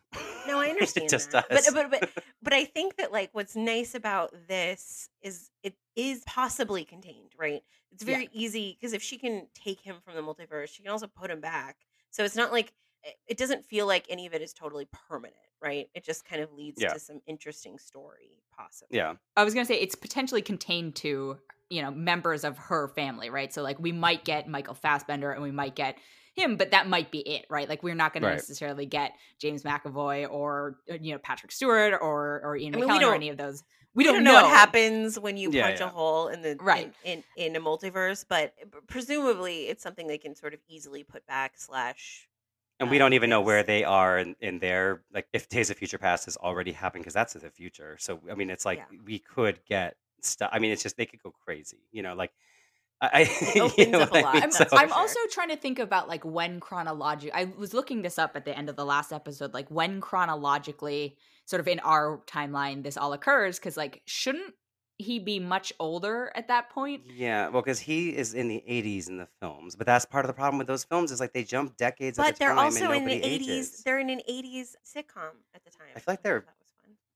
No, 0.48 0.60
I 0.60 0.68
understand 0.70 1.06
it 1.06 1.10
just 1.10 1.32
that. 1.32 1.50
does. 1.50 1.72
But 1.72 1.90
but 1.92 2.00
but 2.02 2.24
but 2.44 2.54
I 2.54 2.66
think 2.66 2.98
that 2.98 3.12
like 3.12 3.30
what's 3.34 3.56
nice 3.56 3.96
about 3.96 4.34
this 4.48 5.10
is 5.22 5.50
it 5.64 5.76
is 5.96 6.24
possibly 6.26 6.84
contained, 6.86 7.32
right? 7.38 7.62
It's 7.92 8.04
Yeah. 8.04 8.16
very 8.16 8.30
easy 8.34 8.78
because 8.80 8.94
if 8.94 9.02
she 9.02 9.18
can 9.18 9.48
take 9.56 9.82
him 9.82 9.98
from 10.04 10.16
the 10.16 10.22
multiverse, 10.22 10.70
she 10.70 10.84
can 10.84 10.92
also 10.92 11.08
put 11.08 11.32
him 11.32 11.42
back. 11.42 11.78
So 12.12 12.24
it's 12.24 12.36
not 12.36 12.52
like 12.52 12.74
it- 13.04 13.18
it 13.28 13.38
doesn't 13.38 13.66
feel 13.66 13.88
like 13.88 14.06
any 14.10 14.26
of 14.26 14.34
it 14.34 14.42
is 14.42 14.52
totally 14.54 14.86
permanent, 14.92 15.36
right? 15.62 15.90
It 15.94 16.04
just 16.04 16.26
kind 16.26 16.42
of 16.42 16.52
leads 16.52 16.82
Yeah. 16.82 16.94
to 16.94 17.00
some 17.00 17.22
interesting 17.28 17.80
story, 17.80 18.44
possibly. 18.52 18.98
yeah. 18.98 19.16
I 19.38 19.44
was 19.46 19.54
gonna 19.54 19.66
say 19.66 19.80
it's 19.80 19.96
potentially 19.96 20.42
contained 20.42 20.96
to 20.98 21.40
you 21.70 21.82
know 21.82 21.92
members 21.92 22.44
of 22.44 22.58
her 22.58 22.88
family, 22.90 23.30
right? 23.30 23.54
So 23.54 23.62
like 23.64 23.80
we 23.80 23.92
might 23.92 24.26
get 24.26 24.48
Michael 24.48 24.74
Fassbender 24.74 25.32
and 25.32 25.42
we 25.44 25.52
might 25.52 25.76
get 25.76 25.98
him, 26.36 26.56
but 26.58 26.72
that 26.72 26.88
might 26.88 27.12
be 27.12 27.20
it, 27.20 27.46
right? 27.50 27.68
Like 27.68 27.84
we're 27.84 27.96
not 27.96 28.14
going 28.14 28.24
Right. 28.24 28.32
to 28.32 28.36
necessarily 28.38 28.86
get 28.86 29.14
James 29.40 29.64
McAvoy 29.64 30.30
or 30.30 30.78
uh, 30.92 30.96
you 31.02 31.14
know 31.14 31.20
Patrick 31.20 31.52
Stewart 31.52 31.94
or 31.94 32.42
or 32.44 32.56
Ian 32.58 32.74
I 32.74 32.78
mean, 32.78 32.90
we 32.90 33.00
McKellen 33.00 33.12
or 33.12 33.14
any 33.16 33.30
of 33.30 33.38
those. 33.38 33.64
We 33.96 34.04
We 34.04 34.08
don't, 34.08 34.16
don't 34.18 34.24
know, 34.24 34.34
what 34.34 34.46
happens 34.46 35.20
when 35.20 35.36
you 35.36 35.50
Yeah, 35.52 35.64
punch 35.64 35.80
a 35.82 35.88
hole 35.90 36.28
in 36.28 36.42
the 36.44 36.58
Right. 36.62 36.94
in, 37.04 37.24
in, 37.36 37.46
in 37.52 37.56
a 37.56 37.60
multiverse, 37.60 38.24
but 38.28 38.54
presumably 38.88 39.64
it's 39.68 39.82
something 39.82 40.08
they 40.08 40.18
can 40.20 40.36
sort 40.36 40.54
of 40.54 40.60
easily 40.68 41.04
put 41.04 41.26
back 41.26 41.54
slash 41.58 42.28
And 42.80 42.90
we 42.90 42.98
uh, 42.98 43.00
don't 43.00 43.14
even 43.14 43.30
know 43.30 43.42
where 43.42 43.64
they 43.64 43.84
are 43.84 44.18
in, 44.20 44.36
in 44.40 44.60
their 44.60 45.04
like 45.12 45.28
if 45.34 45.50
Days 45.50 45.70
of 45.70 45.78
Future 45.78 45.98
Past 45.98 46.26
has 46.26 46.38
already 46.38 46.72
happened 46.72 47.04
because 47.04 47.14
that's 47.14 47.36
in 47.36 47.42
the 47.42 47.50
future. 47.50 47.98
So 48.00 48.22
I 48.32 48.36
mean, 48.36 48.50
it's 48.50 48.66
like 48.66 48.80
Yeah. 48.80 48.86
we 49.06 49.20
could 49.20 49.60
get 49.66 49.98
stuff. 50.26 50.50
I 50.54 50.60
mean, 50.60 50.72
it's 50.72 50.84
just 50.84 50.98
they 50.98 51.06
could 51.06 51.22
go 51.22 51.32
crazy. 51.46 51.80
You 51.92 52.04
know, 52.04 52.14
like 52.16 52.32
I, 53.02 53.22
It 53.42 53.56
you 53.56 53.62
opens 53.64 53.88
know 53.88 54.00
up 54.02 54.10
a 54.10 54.12
what 54.12 54.20
I 54.20 54.22
lot. 54.24 54.34
mean? 54.36 54.44
I'm, 54.44 54.52
So- 54.52 54.66
I'm 54.74 54.88
sure. 54.90 54.98
also 54.98 55.20
trying 55.32 55.50
to 55.50 55.56
think 55.58 55.80
about 55.80 56.08
like 56.10 56.26
when 56.26 56.60
chronologically. 56.60 57.32
I 57.34 57.46
was 57.58 57.74
looking 57.74 58.02
this 58.02 58.20
up 58.20 58.36
at 58.36 58.46
the 58.46 58.58
end 58.58 58.70
of 58.70 58.76
the 58.76 58.86
last 58.86 59.12
episode, 59.14 59.54
like 59.54 59.70
when 59.70 60.02
chronologically, 60.02 61.18
sort 61.46 61.60
of 61.60 61.68
in 61.68 61.80
our 61.80 62.22
timeline, 62.28 62.84
this 62.84 62.98
all 62.98 63.14
occurs. 63.14 63.58
Because 63.60 63.78
like, 63.78 64.02
shouldn't 64.06 64.54
he 65.02 65.18
be 65.18 65.40
much 65.40 65.72
older 65.80 66.30
at 66.36 66.50
that 66.50 66.70
point? 66.72 67.04
yeah, 67.16 67.48
well, 67.48 67.62
because 67.62 67.80
he 67.80 68.10
is 68.10 68.34
in 68.34 68.50
the 68.50 68.62
'80s 68.68 69.08
in 69.08 69.16
the 69.18 69.28
films, 69.40 69.78
but 69.78 69.88
that's 69.88 70.04
part 70.06 70.26
of 70.26 70.28
the 70.28 70.34
problem 70.34 70.58
with 70.58 70.68
those 70.68 70.84
films 70.84 71.12
is 71.14 71.22
like 71.22 71.32
they 71.32 71.46
jump 71.46 71.78
decades 71.78 72.20
at 72.20 72.24
But 72.26 72.36
a 72.36 72.40
they're 72.40 72.50
time 72.50 72.58
also 72.66 72.92
and 72.92 72.96
in 73.04 73.06
the 73.06 73.26
eighties. 73.26 73.48
ages. 73.48 73.84
They're 73.86 74.00
in 74.00 74.10
an 74.10 74.20
eighties 74.28 74.76
sitcom 74.86 75.32
at 75.56 75.64
the 75.64 75.72
time. 75.72 75.88
I 75.96 76.00
feel 76.00 76.12
like 76.14 76.22
they're- 76.24 76.44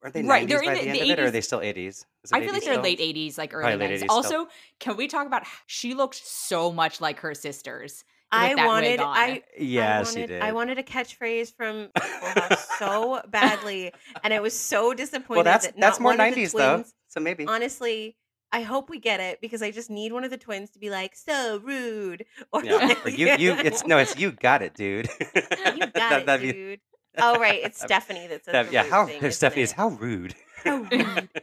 That 0.04 0.14
was 0.14 0.14
fun. 0.14 0.14
Aren't 0.14 0.14
they 0.14 0.24
Right, 0.24 0.46
90s 0.46 0.50
they're 0.50 0.60
in 0.62 0.66
by 0.66 0.74
the- 0.74 0.80
the, 0.80 0.92
the 0.92 1.02
end 1.02 1.12
of 1.12 1.18
it, 1.18 1.20
or 1.20 1.26
are 1.26 1.30
80s. 1.30 1.32
they 1.32 1.42
still 1.42 1.60
80s? 1.60 1.88
Is 1.88 2.06
it 2.06 2.06
I 2.34 2.40
feel 2.42 2.54
like 2.54 2.62
80s 2.62 2.66
they're 2.66 2.74
still? 2.74 2.84
late 2.84 3.00
80s, 3.00 3.38
like 3.38 3.54
early 3.54 3.76
late 3.76 3.90
90s. 3.90 3.94
80s 3.94 3.98
still. 4.00 4.12
Also, 4.12 4.48
can 4.80 4.98
we 4.98 5.08
talk 5.08 5.28
about 5.28 5.42
h- 5.44 5.48
she 5.68 5.94
looked 5.94 6.16
so 6.16 6.72
much 6.72 7.00
like 7.02 7.20
her 7.22 7.34
sisters? 7.34 8.04
I 8.36 8.56
wanted 8.56 8.92
wig 8.92 9.00
on. 9.02 9.16
I 9.16 9.44
Yeah, 9.60 10.00
I 10.00 10.04
she 10.04 10.16
wanted, 10.22 10.28
did. 10.28 10.42
I 10.42 10.52
wanted 10.54 10.80
a 10.80 10.84
catchphrase 10.84 11.54
from 11.56 11.90
so 12.80 13.22
badly, 13.28 13.94
and 14.24 14.34
I 14.34 14.40
was 14.40 14.58
so 14.58 14.94
disappointed. 14.94 15.36
well, 15.38 15.44
that's 15.44 15.68
that 15.68 15.80
that's 15.80 16.00
more 16.00 16.14
one 16.16 16.20
of 16.20 16.34
the 16.36 16.42
90s 16.42 16.52
though. 16.54 16.74
twins- 16.78 16.94
So 17.10 17.20
maybe. 17.20 17.46
Honestly, 17.46 18.16
I 18.52 18.62
hope 18.62 18.90
we 18.90 19.00
get 19.00 19.20
it 19.20 19.40
because 19.42 19.62
I 19.62 19.70
just 19.72 19.90
need 19.92 20.14
one 20.14 20.24
of 20.24 20.32
the 20.32 20.38
twins 20.38 20.72
to 20.72 20.80
be 20.80 20.90
like 20.90 21.16
so 21.16 21.60
rude 21.64 22.26
or 22.52 22.64
Yeah, 22.64 22.76
like, 22.78 23.06
like 23.06 23.18
you, 23.18 23.28
you, 23.38 23.54
it's 23.64 23.86
no, 23.86 23.98
it's 24.00 24.18
you 24.18 24.32
got 24.32 24.62
it, 24.64 24.74
dude. 24.74 25.10
you 25.20 25.80
got 25.88 26.26
That- 26.26 26.40
it, 26.40 26.42
be- 26.42 26.52
dude. 26.54 26.80
Oh 27.18 27.40
right, 27.40 27.62
it's 27.64 27.80
Stephanie 27.82 28.28
that 28.28 28.46
says 28.46 28.52
that- 28.54 28.72
yeah, 28.72 28.84
how 28.84 29.06
thing, 29.08 29.32
Stephanie 29.32 29.62
is 29.64 29.72
how 29.72 29.90
rude. 29.90 30.36
How 30.64 30.78
rude. 30.78 31.30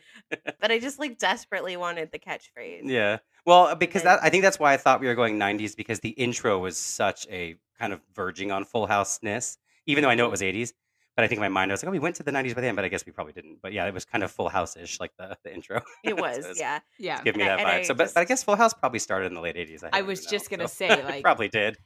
But 0.60 0.70
I 0.70 0.78
just 0.78 0.98
like 0.98 1.18
desperately 1.18 1.76
wanted 1.76 2.10
the 2.10 2.18
catchphrase. 2.18 2.82
yeah. 2.84 3.18
Well, 3.44 3.74
because 3.74 4.02
then- 4.02 4.16
that 4.16 4.24
I 4.24 4.30
think 4.30 4.42
that's 4.42 4.58
why 4.58 4.72
I 4.72 4.76
thought 4.78 5.00
we 5.00 5.08
were 5.08 5.14
going 5.14 5.38
90s 5.38 5.76
because 5.76 6.00
the 6.00 6.10
intro 6.10 6.58
was 6.58 6.78
such 6.78 7.26
a 7.30 7.56
kind 7.78 7.92
of 7.92 8.00
verging 8.14 8.50
on 8.50 8.64
Full 8.64 8.86
House-ness, 8.86 9.58
even 9.86 10.02
though 10.02 10.08
I 10.08 10.14
know 10.14 10.24
it 10.26 10.30
was 10.30 10.40
80s. 10.40 10.72
But 11.16 11.24
I 11.24 11.28
think 11.28 11.36
in 11.38 11.42
my 11.42 11.48
mind 11.50 11.70
I 11.70 11.74
was 11.74 11.82
like, 11.82 11.88
oh, 11.88 11.92
we 11.92 11.98
went 11.98 12.16
to 12.16 12.22
the 12.22 12.30
90s 12.30 12.54
by 12.54 12.62
the 12.62 12.68
end, 12.68 12.76
but 12.76 12.84
I 12.84 12.88
guess 12.88 13.04
we 13.04 13.12
probably 13.12 13.34
didn't. 13.34 13.58
But 13.62 13.72
yeah, 13.74 13.84
it 13.86 13.92
was 13.92 14.06
kind 14.06 14.24
of 14.24 14.30
Full 14.30 14.48
House-ish, 14.48 15.00
like 15.00 15.10
the, 15.18 15.36
the 15.44 15.52
intro. 15.52 15.82
It 16.04 16.16
So 16.16 16.22
was, 16.22 16.38
it's- 16.38 16.58
yeah. 16.58 16.78
yeah. 16.98 17.20
Give 17.22 17.36
me 17.36 17.42
And 17.42 17.50
that 17.50 17.58
and 17.60 17.68
vibe. 17.68 17.80
I 17.80 17.82
so, 17.82 17.92
but, 17.92 18.14
but 18.14 18.20
I 18.20 18.24
guess 18.24 18.42
Full 18.42 18.56
House 18.56 18.72
probably 18.72 19.00
started 19.00 19.26
in 19.26 19.34
the 19.34 19.40
late 19.42 19.56
80s. 19.56 19.84
I, 19.84 19.98
I 19.98 20.02
was 20.02 20.20
even 20.20 20.30
just 20.30 20.50
know, 20.50 20.56
gonna 20.58 20.68
so- 20.68 20.88
say, 20.88 21.04
like, 21.04 21.22
probably 21.22 21.48
did. 21.48 21.76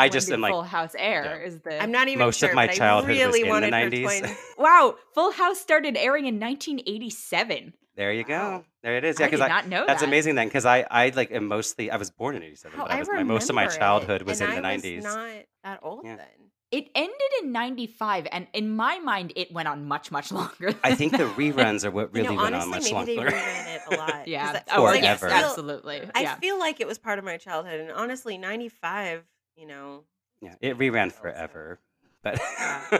I 0.00 0.08
just 0.08 0.26
did 0.28 0.34
am 0.34 0.40
like, 0.40 0.52
Full 0.52 0.62
House 0.62 0.94
air 0.98 1.24
yeah. 1.40 1.46
is 1.46 1.60
the 1.60 1.82
I'm 1.82 1.90
not 1.92 2.08
even 2.08 2.18
Most 2.18 2.42
of 2.42 2.52
my 2.54 2.66
but 2.66 2.76
childhood 2.76 3.16
I 3.16 3.26
was 3.26 3.36
in 3.36 3.42
the 3.42 3.48
wanted 3.48 3.72
her 3.74 3.90
90s. 3.90 4.02
twins. 4.20 4.38
wow. 4.58 4.94
Full 5.14 5.32
House 5.32 5.60
started 5.60 5.96
airing 5.96 6.26
in 6.26 6.38
1987. 6.40 7.74
there 7.96 8.12
you 8.12 8.24
go. 8.24 8.34
Wow. 8.38 8.64
There 8.82 8.96
it 8.96 9.04
is. 9.04 9.20
Yeah, 9.20 9.26
because 9.26 9.40
I, 9.42 9.48
not 9.48 9.68
know 9.68 9.84
That's 9.86 10.00
that. 10.00 10.06
amazing 10.08 10.34
then, 10.36 10.48
because 10.48 10.64
I, 10.64 10.86
I 10.90 11.10
like 11.14 11.30
am 11.32 11.46
mostly 11.48 11.90
I 11.90 11.96
was 11.98 12.10
born 12.10 12.34
in 12.34 12.42
'87, 12.42 12.76
How 12.78 12.84
but 12.86 12.92
I 12.92 13.00
I 13.00 13.02
my 13.04 13.22
most 13.24 13.50
of 13.50 13.54
my 13.54 13.62
remember 13.62 13.74
it, 13.74 13.78
childhood 13.78 14.22
was 14.22 14.40
and 14.40 14.54
in 14.54 14.62
the 14.62 14.68
I 14.68 14.72
was 14.76 14.82
'90s. 14.82 15.02
Not 15.02 15.30
that 15.64 15.80
old 15.82 16.04
Yeah. 16.04 16.16
then. 16.16 16.26
It 16.70 16.88
ended 16.94 17.16
in 17.42 17.50
95, 17.52 18.28
and 18.30 18.46
in 18.54 18.70
my 18.76 19.00
mind, 19.00 19.32
it 19.34 19.52
went 19.52 19.66
on 19.68 19.86
much, 19.86 20.12
much 20.12 20.30
longer. 20.40 20.72
I 20.84 20.90
than 20.90 20.96
think 20.98 21.12
the 21.16 21.24
reruns 21.24 21.84
are 21.84 21.90
what 21.90 22.14
You 22.14 22.22
really 22.22 22.36
know, 22.36 22.42
went 22.42 22.54
honestly, 22.54 22.92
on 22.94 22.98
much 23.00 23.06
maybe 23.08 23.16
longer. 23.18 23.30
they 23.32 23.36
reran 23.36 23.74
it 23.74 23.82
a 23.92 23.96
lot. 23.96 24.10
'cause 24.12 24.26
Yeah. 24.28 24.62
I- 24.68 24.76
Oh, 24.78 24.84
'cause 24.86 24.94
I 24.96 24.98
yes, 25.00 25.18
Forever. 25.20 25.36
feel- 25.36 25.46
absolutely. 25.48 26.02
I 26.14 26.34
feel 26.36 26.58
like 26.60 26.80
it 26.80 26.86
was 26.86 26.96
part 26.98 27.18
of 27.18 27.24
my 27.24 27.36
childhood, 27.38 27.80
and 27.80 27.90
honestly, 27.90 28.38
'95. 28.38 29.24
You 29.60 29.66
know, 29.66 30.04
yeah, 30.40 30.54
it 30.62 30.78
reran 30.78 31.12
forever. 31.12 31.78
But 32.22 32.38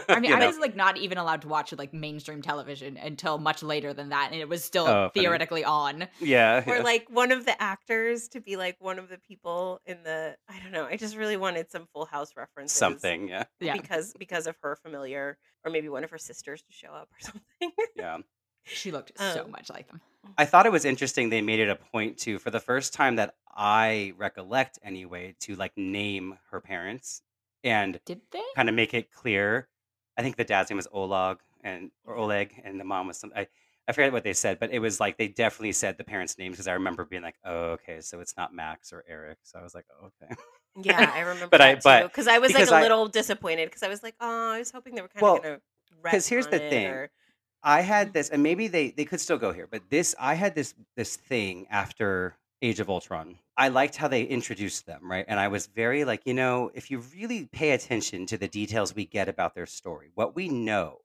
I 0.09 0.19
mean, 0.19 0.29
you 0.31 0.35
I 0.35 0.39
know. 0.39 0.47
was 0.47 0.57
like 0.59 0.75
not 0.75 0.97
even 0.97 1.17
allowed 1.17 1.41
to 1.43 1.47
watch 1.47 1.71
like 1.73 1.93
mainstream 1.93 2.41
television 2.41 2.97
until 2.97 3.37
much 3.37 3.61
later 3.63 3.93
than 3.93 4.09
that, 4.09 4.29
and 4.31 4.39
it 4.41 4.47
was 4.49 4.63
still 4.63 4.85
Oh, 4.87 5.09
funny. 5.13 5.25
theoretically 5.25 5.63
on. 5.63 6.07
yeah, 6.19 6.63
or 6.67 6.77
yeah. 6.77 6.81
like 6.83 7.07
one 7.09 7.31
of 7.31 7.45
the 7.45 7.59
actors 7.61 8.27
to 8.29 8.41
be 8.41 8.57
like 8.57 8.77
one 8.79 8.97
of 8.99 9.09
the 9.09 9.17
people 9.19 9.79
in 9.85 10.03
the. 10.03 10.35
I 10.49 10.59
don't 10.63 10.71
know. 10.71 10.85
I 10.85 10.97
just 10.97 11.15
really 11.15 11.37
wanted 11.37 11.69
some 11.71 11.87
Full 11.93 12.05
House 12.05 12.31
references. 12.37 12.77
something. 12.77 13.27
Yeah, 13.27 13.43
Yeah, 13.59 13.73
Because 13.73 14.13
because 14.17 14.45
of 14.47 14.55
her 14.63 14.75
familiar, 14.75 15.37
or 15.65 15.71
maybe 15.71 15.89
one 15.89 16.03
of 16.03 16.09
her 16.11 16.17
sisters 16.19 16.61
to 16.63 16.71
show 16.71 16.89
up 16.91 17.09
or 17.11 17.19
something. 17.19 17.71
yeah. 17.95 18.17
She 18.63 18.91
looked 18.91 19.11
so 19.17 19.43
Um, 19.45 19.51
much 19.51 19.69
like 19.69 19.87
them. 19.87 20.01
I 20.37 20.45
thought 20.45 20.65
it 20.65 20.71
was 20.71 20.85
interesting 20.85 21.29
they 21.29 21.41
made 21.41 21.59
it 21.59 21.69
a 21.69 21.75
point 21.75 22.17
to, 22.19 22.39
for 22.39 22.51
the 22.51 22.59
first 22.59 22.93
time 22.93 23.15
that 23.17 23.35
I 23.55 24.13
recollect 24.17 24.79
anyway, 24.83 25.35
to 25.41 25.55
like 25.55 25.75
name 25.75 26.37
her 26.51 26.61
parents 26.61 27.21
and 27.63 27.99
Did 28.05 28.21
they? 28.31 28.41
kind 28.55 28.69
of 28.69 28.75
make 28.75 28.93
it 28.93 29.11
clear. 29.11 29.67
I 30.17 30.21
think 30.21 30.35
the 30.35 30.43
dad's 30.43 30.69
name 30.69 30.77
was 30.77 30.87
Oleg 30.91 31.37
and 31.63 31.91
or 32.05 32.15
Oleg, 32.15 32.61
and 32.63 32.79
the 32.79 32.83
mom 32.83 33.07
was 33.07 33.17
some. 33.17 33.31
I, 33.35 33.47
I 33.87 33.93
forget 33.93 34.11
what 34.13 34.23
they 34.23 34.33
said, 34.33 34.59
but 34.59 34.71
it 34.71 34.79
was 34.79 34.99
like 34.99 35.17
they 35.17 35.27
definitely 35.27 35.71
said 35.73 35.97
the 35.97 36.03
parents' 36.03 36.37
names 36.37 36.53
because 36.53 36.67
I 36.67 36.73
remember 36.73 37.03
being 37.05 37.23
like, 37.23 37.35
"Oh, 37.43 37.71
okay, 37.71 37.99
so 38.01 38.19
it's 38.19 38.35
not 38.37 38.53
Max 38.53 38.93
or 38.93 39.03
Eric." 39.07 39.39
So 39.43 39.59
I 39.59 39.63
was 39.63 39.73
like, 39.75 39.85
oh, 40.01 40.11
"Okay." 40.23 40.33
Yeah, 40.81 41.11
I 41.13 41.19
remember 41.21 41.47
But 41.47 41.61
I- 41.61 41.73
that 41.75 41.83
but. 41.83 42.03
Because 42.03 42.27
I 42.27 42.37
was 42.37 42.51
like 42.51 42.59
because 42.59 42.71
a 42.71 42.75
I- 42.75 42.81
little 42.81 43.07
disappointed 43.07 43.65
because 43.69 43.83
I 43.83 43.87
was 43.89 44.01
like, 44.03 44.15
oh, 44.21 44.51
I 44.53 44.59
was 44.59 44.71
hoping 44.71 44.95
they 44.95 45.01
were 45.01 45.07
kind 45.07 45.21
Well, 45.21 45.35
of 45.37 45.43
gonna. 45.43 45.59
'cause 46.05 46.27
here's 46.27 46.47
the 46.47 46.63
it 46.63 46.69
thing. 46.69 46.87
or- 46.87 47.11
I 47.63 47.81
had 47.81 48.13
this, 48.13 48.29
and 48.29 48.41
maybe 48.43 48.67
they 48.67 48.91
they 48.91 49.05
could 49.05 49.21
still 49.21 49.37
go 49.37 49.51
here, 49.51 49.67
but 49.67 49.89
this 49.89 50.15
I 50.19 50.33
had 50.35 50.55
this 50.55 50.73
this 50.95 51.15
thing 51.15 51.67
after 51.69 52.35
Age 52.61 52.79
of 52.79 52.89
Ultron. 52.89 53.37
I 53.57 53.67
liked 53.69 53.95
how 53.97 54.07
they 54.07 54.23
introduced 54.23 54.85
them, 54.87 55.09
right? 55.11 55.25
And 55.27 55.39
I 55.39 55.47
was 55.47 55.67
very 55.67 56.03
like, 56.05 56.21
you 56.25 56.33
know, 56.33 56.71
if 56.73 56.89
you 56.89 56.99
really 57.15 57.45
pay 57.47 57.71
attention 57.71 58.25
to 58.27 58.37
the 58.37 58.47
details 58.47 58.95
we 58.95 59.05
get 59.05 59.29
about 59.29 59.53
their 59.55 59.65
story, 59.67 60.09
what 60.15 60.35
we 60.35 60.49
know 60.49 60.99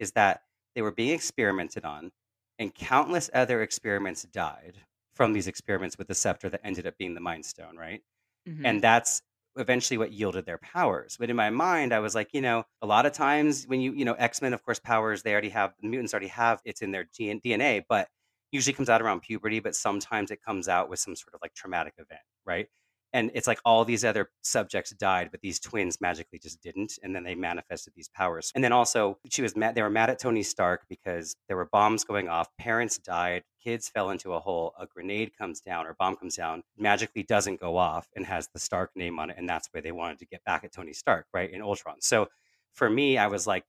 is 0.00 0.12
that 0.12 0.42
they 0.74 0.82
were 0.82 0.92
being 0.92 1.14
experimented 1.14 1.84
on, 1.84 2.12
and 2.58 2.74
countless 2.74 3.30
other 3.34 3.62
experiments 3.62 4.24
died 4.24 4.76
from 5.14 5.32
these 5.32 5.46
experiments 5.48 5.98
with 5.98 6.08
the 6.08 6.14
scepter 6.14 6.48
that 6.50 6.60
ended 6.64 6.86
up 6.86 6.98
being 6.98 7.14
the 7.14 7.20
Mind 7.20 7.46
Stone, 7.46 7.76
right? 7.76 8.02
Mhm. 8.48 8.62
and 8.64 8.82
that's 8.82 9.22
eventually 9.56 9.98
what 9.98 10.12
yielded 10.12 10.44
their 10.46 10.58
powers 10.58 11.16
but 11.18 11.30
in 11.30 11.36
my 11.36 11.50
mind 11.50 11.92
i 11.92 12.00
was 12.00 12.14
like 12.14 12.28
you 12.32 12.40
know 12.40 12.64
a 12.82 12.86
lot 12.86 13.06
of 13.06 13.12
times 13.12 13.64
when 13.66 13.80
you 13.80 13.92
you 13.92 14.04
know 14.04 14.14
x-men 14.14 14.52
of 14.52 14.62
course 14.64 14.78
powers 14.78 15.22
they 15.22 15.32
already 15.32 15.48
have 15.48 15.72
mutants 15.82 16.12
already 16.12 16.28
have 16.28 16.60
it's 16.64 16.82
in 16.82 16.90
their 16.90 17.06
dna 17.18 17.82
but 17.88 18.08
usually 18.50 18.74
comes 18.74 18.88
out 18.88 19.02
around 19.02 19.20
puberty 19.20 19.60
but 19.60 19.74
sometimes 19.74 20.30
it 20.30 20.42
comes 20.42 20.68
out 20.68 20.88
with 20.88 20.98
some 20.98 21.14
sort 21.14 21.34
of 21.34 21.40
like 21.42 21.54
traumatic 21.54 21.94
event 21.98 22.20
right 22.44 22.68
and 23.14 23.30
it's 23.32 23.46
like 23.46 23.60
all 23.64 23.84
these 23.84 24.04
other 24.04 24.28
subjects 24.42 24.90
died 24.90 25.28
but 25.30 25.40
these 25.40 25.58
twins 25.58 26.00
magically 26.00 26.38
just 26.38 26.60
didn't 26.60 26.98
and 27.02 27.14
then 27.14 27.24
they 27.24 27.34
manifested 27.34 27.94
these 27.96 28.08
powers 28.08 28.52
and 28.54 28.62
then 28.62 28.72
also 28.72 29.16
she 29.30 29.40
was 29.40 29.56
mad 29.56 29.74
they 29.74 29.80
were 29.80 29.88
mad 29.88 30.10
at 30.10 30.18
tony 30.18 30.42
stark 30.42 30.84
because 30.90 31.34
there 31.48 31.56
were 31.56 31.68
bombs 31.72 32.04
going 32.04 32.28
off 32.28 32.48
parents 32.58 32.98
died 32.98 33.42
kids 33.62 33.88
fell 33.88 34.10
into 34.10 34.34
a 34.34 34.40
hole 34.40 34.74
a 34.78 34.86
grenade 34.86 35.30
comes 35.38 35.60
down 35.60 35.86
or 35.86 35.94
bomb 35.94 36.16
comes 36.16 36.36
down 36.36 36.62
magically 36.76 37.22
doesn't 37.22 37.58
go 37.58 37.78
off 37.78 38.08
and 38.14 38.26
has 38.26 38.48
the 38.52 38.58
stark 38.58 38.90
name 38.94 39.18
on 39.18 39.30
it 39.30 39.36
and 39.38 39.48
that's 39.48 39.68
why 39.72 39.80
they 39.80 39.92
wanted 39.92 40.18
to 40.18 40.26
get 40.26 40.44
back 40.44 40.64
at 40.64 40.72
tony 40.72 40.92
stark 40.92 41.26
right 41.32 41.52
in 41.52 41.62
ultron 41.62 41.96
so 42.00 42.28
for 42.74 42.90
me 42.90 43.16
i 43.16 43.26
was 43.26 43.46
like 43.46 43.64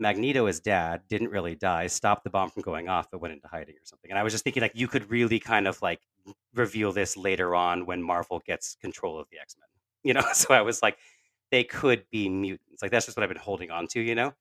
Magneto, 0.00 0.46
his 0.46 0.58
dad, 0.58 1.02
didn't 1.08 1.30
really 1.30 1.54
die, 1.54 1.86
stopped 1.86 2.24
the 2.24 2.30
bomb 2.30 2.50
from 2.50 2.62
going 2.62 2.88
off, 2.88 3.06
but 3.12 3.20
went 3.20 3.32
into 3.32 3.46
hiding 3.46 3.76
or 3.76 3.84
something. 3.84 4.10
And 4.10 4.18
I 4.18 4.24
was 4.24 4.32
just 4.32 4.42
thinking, 4.42 4.60
like, 4.60 4.72
you 4.74 4.88
could 4.88 5.08
really 5.08 5.38
kind 5.38 5.68
of 5.68 5.80
like 5.82 6.00
reveal 6.54 6.92
this 6.92 7.16
later 7.16 7.54
on 7.54 7.86
when 7.86 8.02
Marvel 8.02 8.40
gets 8.46 8.76
control 8.80 9.18
of 9.18 9.26
the 9.30 9.38
X 9.38 9.56
Men, 9.58 9.68
you 10.02 10.14
know? 10.14 10.22
So 10.34 10.54
I 10.54 10.62
was 10.62 10.82
like, 10.82 10.96
they 11.50 11.64
could 11.64 12.04
be 12.10 12.28
mutants. 12.28 12.82
Like, 12.82 12.90
that's 12.90 13.06
just 13.06 13.16
what 13.16 13.22
I've 13.22 13.28
been 13.28 13.38
holding 13.38 13.70
on 13.70 13.86
to, 13.88 14.00
you 14.00 14.14
know? 14.14 14.32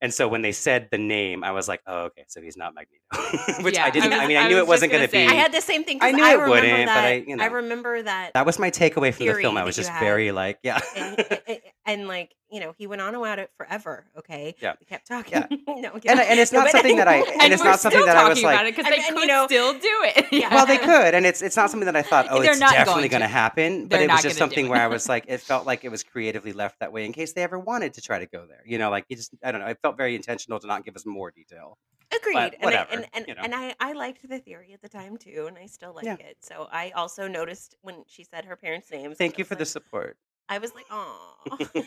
And 0.00 0.12
so 0.12 0.26
when 0.26 0.42
they 0.42 0.50
said 0.50 0.88
the 0.90 0.98
name, 0.98 1.44
I 1.44 1.52
was 1.52 1.68
like, 1.68 1.80
oh, 1.86 2.06
okay, 2.06 2.24
so 2.26 2.42
he's 2.42 2.56
not 2.56 2.74
Magneto. 2.74 3.62
Which 3.62 3.74
Yeah, 3.76 3.84
I 3.84 3.86
I 3.86 3.90
didn't, 3.90 4.12
I, 4.12 4.18
was- 4.18 4.28
mean, 4.28 4.36
I 4.36 4.40
I 4.42 4.48
knew 4.48 4.54
was 4.56 4.62
it 4.62 4.68
wasn't 4.68 4.92
going 4.92 5.06
to 5.06 5.12
be. 5.12 5.26
I 5.26 5.34
had 5.34 5.52
the 5.52 5.60
same 5.60 5.84
thing. 5.84 5.98
I 6.00 6.10
knew 6.10 6.24
I 6.24 6.32
it 6.44 6.48
wouldn't, 6.48 6.86
but 6.86 6.96
I- 6.96 7.24
you 7.26 7.36
know. 7.36 7.44
I 7.44 7.46
remember 7.46 8.02
that. 8.02 8.32
that 8.34 8.44
was 8.44 8.58
my 8.58 8.70
takeaway 8.72 9.14
from 9.14 9.26
the 9.26 9.34
film. 9.34 9.56
I 9.56 9.62
was 9.62 9.76
just 9.76 9.92
very 10.00 10.32
like, 10.32 10.58
yeah. 10.64 10.80
and, 10.96 11.24
and, 11.46 11.60
and 11.86 12.08
like 12.08 12.34
you 12.52 12.60
know, 12.60 12.74
he 12.76 12.86
went 12.86 13.00
on 13.00 13.14
about 13.14 13.38
it 13.38 13.50
forever. 13.56 14.04
Okay, 14.18 14.54
Yeah. 14.60 14.74
we 14.78 14.86
kept 14.86 15.06
talking. 15.08 15.32
Yeah. 15.32 15.46
no, 15.80 15.92
And, 16.06 16.20
and 16.20 16.38
it's 16.38 16.52
No, 16.52 16.58
not 16.60 16.66
but- 16.66 16.72
something 16.72 16.96
that 16.96 17.08
I, 17.08 17.16
and, 17.32 17.42
and 17.42 17.52
it's 17.52 17.64
not 17.64 17.80
something 17.80 18.04
that 18.04 18.16
I 18.16 18.28
was 18.28 18.38
talking 18.40 18.44
like, 18.44 18.54
about 18.54 18.66
it 18.66 18.76
because 18.76 18.86
I 18.86 18.90
they 18.90 18.96
mean, 18.98 19.06
you 19.06 19.14
could 19.20 19.28
know- 19.28 19.46
still 19.46 19.72
do 19.72 19.80
it. 19.82 20.26
Yeah. 20.32 20.54
well, 20.54 20.66
they 20.66 20.78
could, 20.78 21.14
and 21.14 21.24
it's 21.26 21.40
it's 21.42 21.56
not 21.56 21.70
something 21.70 21.86
that 21.86 21.96
I 21.96 22.02
thought, 22.02 22.26
oh, 22.30 22.42
They're 22.42 22.52
it's 22.52 22.60
not 22.60 22.72
definitely 22.72 23.08
going 23.08 23.10
going 23.10 23.22
to 23.22 23.26
to. 23.28 23.32
happen. 23.32 23.82
But 23.82 23.90
They're 23.90 24.00
it 24.00 24.02
was 24.04 24.08
not 24.08 24.22
just 24.22 24.38
gonna 24.38 24.48
do 24.50 24.54
something 24.54 24.66
it. 24.66 24.70
where 24.70 24.80
I 24.80 24.86
was 24.86 25.08
like, 25.08 25.24
it 25.28 25.40
felt 25.40 25.66
like 25.66 25.84
it 25.84 25.90
was 25.90 26.02
creatively 26.02 26.52
left 26.52 26.80
that 26.80 26.92
way 26.92 27.04
in 27.06 27.12
case 27.12 27.32
they 27.32 27.42
ever 27.42 27.58
wanted 27.58 27.94
to 27.94 28.00
try 28.02 28.18
to 28.18 28.26
go 28.26 28.46
there. 28.46 28.62
You 28.66 28.78
know, 28.78 28.90
like 28.90 29.06
you 29.08 29.16
just, 29.16 29.32
I 29.42 29.50
don't 29.52 29.60
know. 29.60 29.66
It 29.68 29.78
felt 29.82 29.96
very 29.96 30.14
intentional 30.14 30.58
to 30.60 30.66
not 30.66 30.84
give 30.84 30.94
us 30.96 31.04
more 31.06 31.30
detail. 31.30 31.78
Agreed. 32.14 32.34
But 32.34 32.54
and 32.54 32.62
I, 32.62 32.64
whatever, 32.66 32.90
and 32.92 33.06
and, 33.14 33.24
you 33.28 33.34
know. 33.34 33.40
and 33.42 33.54
I, 33.54 33.74
I 33.80 33.92
liked 33.92 34.28
the 34.28 34.38
theory 34.38 34.72
at 34.74 34.82
the 34.82 34.88
time 34.88 35.16
too, 35.16 35.46
and 35.48 35.56
I 35.56 35.64
still 35.66 35.94
like 35.94 36.04
Yeah. 36.04 36.16
it. 36.20 36.36
So 36.42 36.68
I 36.70 36.90
also 36.94 37.26
noticed 37.28 37.76
when 37.80 38.04
she 38.06 38.22
said 38.24 38.44
her 38.44 38.56
parents' 38.56 38.90
names. 38.90 39.16
Thank 39.16 39.32
and 39.34 39.38
you 39.38 39.44
I 39.44 39.48
for 39.48 39.54
was 39.58 39.72
the 39.72 39.78
like- 39.78 39.84
support. 39.84 40.16
I 40.52 40.58
was 40.58 40.74
like, 40.74 40.86
oh. 40.90 41.36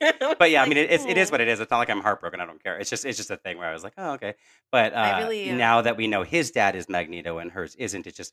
But 0.38 0.50
yeah, 0.50 0.62
I 0.62 0.68
mean, 0.68 0.78
it, 0.78 0.90
it's, 0.90 1.04
it 1.04 1.18
is 1.18 1.30
what 1.30 1.40
it 1.40 1.48
is. 1.48 1.60
It's 1.60 1.70
not 1.70 1.78
like 1.78 1.90
I'm 1.90 2.00
heartbroken. 2.00 2.40
I 2.40 2.46
don't 2.46 2.62
care. 2.62 2.78
It's 2.78 2.90
just 2.90 3.04
it's 3.04 3.16
just 3.16 3.30
a 3.30 3.36
thing 3.36 3.58
where 3.58 3.68
I 3.68 3.72
was 3.72 3.82
like, 3.82 3.94
oh, 3.98 4.12
okay. 4.12 4.34
But 4.70 4.92
uh, 4.92 5.16
really, 5.18 5.50
uh, 5.50 5.56
now 5.56 5.82
that 5.82 5.96
we 5.96 6.06
know 6.06 6.22
his 6.22 6.50
dad 6.50 6.76
is 6.76 6.88
Magneto 6.88 7.38
and 7.38 7.50
hers 7.50 7.74
isn't, 7.76 8.06
it 8.06 8.14
just 8.14 8.32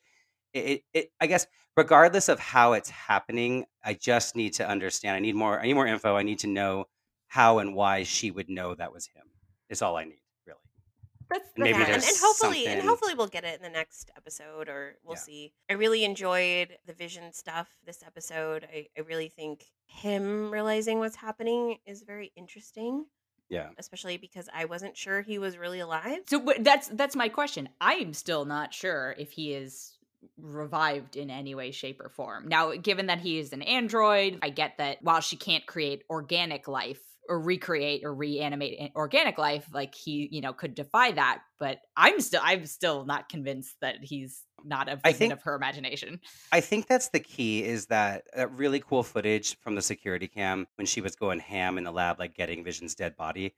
it, 0.54 0.60
it, 0.60 0.84
it 0.94 1.12
I 1.20 1.28
guess 1.28 1.48
regardless 1.76 2.30
of 2.30 2.40
how 2.40 2.74
it's 2.74 2.90
happening, 2.90 3.66
I 3.84 3.94
just 3.94 4.36
need 4.36 4.54
to 4.54 4.68
understand. 4.68 5.16
I 5.16 5.20
need 5.20 5.36
more. 5.36 5.60
I 5.60 5.66
need 5.66 5.74
more 5.74 5.88
info. 5.88 6.16
I 6.16 6.24
need 6.24 6.40
to 6.40 6.48
know 6.48 6.86
how 7.28 7.60
and 7.60 7.76
why 7.76 8.04
she 8.04 8.30
would 8.32 8.50
know 8.50 8.76
that 8.76 8.94
was 8.94 9.08
him. 9.08 9.24
Is 9.70 9.82
all 9.82 9.98
I 9.98 10.04
need, 10.06 10.20
really. 11.34 11.40
That's, 11.40 11.50
And 11.56 11.64
maybe 11.64 11.78
yeah, 11.80 11.96
and, 11.96 12.04
and 12.04 12.18
hopefully, 12.22 12.68
and 12.68 12.82
hopefully 12.82 13.14
we'll 13.16 13.28
get 13.28 13.44
it 13.44 13.56
in 13.56 13.62
the 13.62 13.70
next 13.70 14.12
episode, 14.18 14.70
or 14.70 14.96
we'll 15.04 15.16
Yeah. 15.16 15.22
see. 15.22 15.54
I 15.70 15.74
really 15.74 16.04
enjoyed 16.04 16.78
the 16.86 16.94
vision 16.94 17.32
stuff 17.34 17.70
this 17.86 18.04
episode. 18.04 18.68
I, 18.72 18.88
I 18.98 19.02
really 19.02 19.30
think 19.30 19.66
him 19.86 20.52
realizing 20.52 21.00
what's 21.00 21.16
happening 21.16 21.78
is 21.86 22.04
very 22.04 22.32
interesting, 22.36 23.06
Yeah. 23.50 23.70
especially 23.78 24.18
because 24.18 24.50
I 24.54 24.66
wasn't 24.66 24.98
sure 24.98 25.22
he 25.22 25.38
was 25.40 25.58
really 25.58 25.80
alive. 25.80 26.20
So 26.28 26.54
that's 26.60 26.88
that's 26.90 27.16
my 27.16 27.30
question. 27.30 27.70
I 27.80 27.94
am 27.96 28.14
still 28.14 28.46
not 28.46 28.74
sure 28.74 29.16
if 29.18 29.32
he 29.32 29.54
is 29.54 29.98
revived 30.38 31.16
in 31.18 31.30
any 31.30 31.54
way 31.54 31.72
shape 31.72 32.00
or 32.00 32.10
form. 32.10 32.48
Now, 32.48 32.72
given 32.76 33.08
that 33.08 33.20
he 33.20 33.40
is 33.40 33.52
an 33.54 33.62
android, 33.62 34.40
I 34.42 34.50
get 34.50 34.78
that 34.78 35.02
while 35.02 35.20
she 35.20 35.36
can't 35.36 35.66
create 35.66 36.04
organic 36.10 36.68
life 36.68 37.02
or 37.30 37.40
recreate 37.40 38.04
or 38.04 38.14
reanimate 38.14 38.92
organic 38.96 39.38
life 39.38 39.68
like 39.74 39.96
he, 39.96 40.28
you 40.32 40.42
know, 40.42 40.54
could 40.54 40.76
defy 40.76 41.12
that, 41.12 41.42
but 41.60 41.80
I'm 41.96 42.20
still 42.20 42.42
I'm 42.44 42.66
still 42.66 43.06
not 43.06 43.30
convinced 43.30 43.76
that 43.82 43.96
he's 44.02 44.44
not 44.66 44.90
a 44.90 44.98
figment 44.98 45.34
of 45.34 45.42
her 45.44 45.56
imagination. 45.56 46.20
I 46.52 46.62
think 46.62 46.88
that's 46.88 47.10
the 47.10 47.20
key 47.20 47.64
is 47.64 47.88
that 47.88 48.24
that 48.36 48.52
really 48.52 48.80
cool 48.80 49.04
footage 49.04 49.58
from 49.60 49.76
the 49.76 49.82
security 49.82 50.28
cam 50.28 50.68
when 50.76 50.86
she 50.86 51.02
was 51.02 51.16
going 51.16 51.40
ham 51.40 51.78
in 51.78 51.84
the 51.84 51.92
lab, 51.92 52.20
like 52.20 52.36
getting 52.36 52.64
Vision's 52.64 52.96
dead 52.96 53.16
body, 53.16 53.54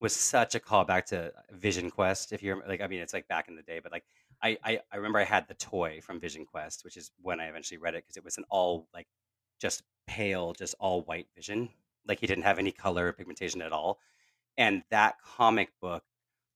was 0.00 0.14
such 0.14 0.54
a 0.54 0.60
callback 0.60 1.04
to 1.06 1.26
uh, 1.26 1.30
Vision 1.52 1.90
Quest. 1.90 2.32
If 2.32 2.42
you're 2.42 2.62
like, 2.66 2.80
I 2.80 2.86
mean, 2.86 3.00
it's 3.00 3.12
like 3.12 3.28
back 3.28 3.48
in 3.48 3.56
the 3.56 3.62
day, 3.62 3.80
but 3.82 3.92
like 3.92 4.04
I 4.42 4.56
I, 4.64 4.80
I 4.92 4.96
remember 4.96 5.18
I 5.18 5.24
had 5.24 5.48
the 5.48 5.54
toy 5.54 6.00
from 6.02 6.20
Vision 6.20 6.46
Quest, 6.46 6.84
which 6.84 6.96
is 6.96 7.10
when 7.20 7.40
I 7.40 7.46
eventually 7.46 7.78
read 7.78 7.94
it 7.94 8.04
because 8.04 8.16
it 8.16 8.24
was 8.24 8.38
an 8.38 8.44
all 8.50 8.88
like 8.94 9.06
just 9.60 9.82
pale, 10.06 10.52
just 10.52 10.74
all 10.80 11.02
white 11.02 11.26
Vision. 11.36 11.68
Like 12.06 12.20
he 12.20 12.26
didn't 12.26 12.44
have 12.44 12.58
any 12.58 12.72
color 12.72 13.08
or 13.08 13.12
pigmentation 13.12 13.62
at 13.62 13.72
all, 13.72 13.98
and 14.56 14.82
that 14.90 15.16
comic 15.22 15.70
book 15.80 16.04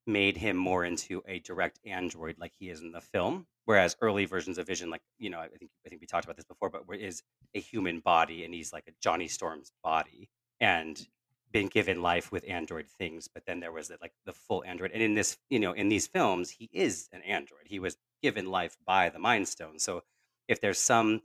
made 0.07 0.37
him 0.37 0.57
more 0.57 0.85
into 0.85 1.23
a 1.27 1.39
direct 1.41 1.81
android 1.87 2.37
like 2.39 2.53
he 2.59 2.69
is 2.69 2.81
in 2.81 2.93
the 2.93 3.01
film 3.01 3.47
whereas 3.65 3.97
early 4.03 4.27
versions 4.27 4.59
of 4.59 4.67
vision 4.67 4.91
like 4.91 5.01
you 5.19 5.31
know 5.31 5.39
i 5.39 5.49
think 5.49 5.71
i 5.87 5.89
think 5.89 6.01
we 6.01 6.07
talked 6.07 6.25
about 6.25 6.37
this 6.37 6.45
before 6.45 6.69
but 6.69 6.83
is 6.99 7.23
a 7.55 7.61
human 7.61 8.01
body 8.01 8.45
and 8.45 8.53
he's 8.53 8.73
like 8.73 8.85
a 8.87 8.93
johnny 9.01 9.27
storm's 9.27 9.73
body 9.83 10.29
and 10.61 11.09
been 11.53 11.69
given 11.69 12.03
life 12.03 12.31
with 12.31 12.45
android 12.47 12.87
things 12.87 13.29
but 13.33 13.47
then 13.47 13.61
there 13.61 13.73
was 13.73 13.89
the, 13.89 13.97
like 14.03 14.13
the 14.27 14.33
full 14.33 14.63
android 14.65 14.91
and 14.93 15.03
in 15.03 15.15
this 15.15 15.39
you 15.49 15.59
know 15.59 15.73
in 15.73 15.89
these 15.89 16.07
films 16.07 16.51
he 16.51 16.69
is 16.73 17.09
an 17.13 17.23
android. 17.23 17.63
He 17.65 17.79
was 17.79 17.97
given 18.23 18.51
life 18.51 18.77
by 18.87 19.09
the 19.09 19.19
mind 19.19 19.49
stone 19.49 19.79
so 19.79 20.03
if 20.49 20.61
there's 20.61 20.79
some 20.79 21.23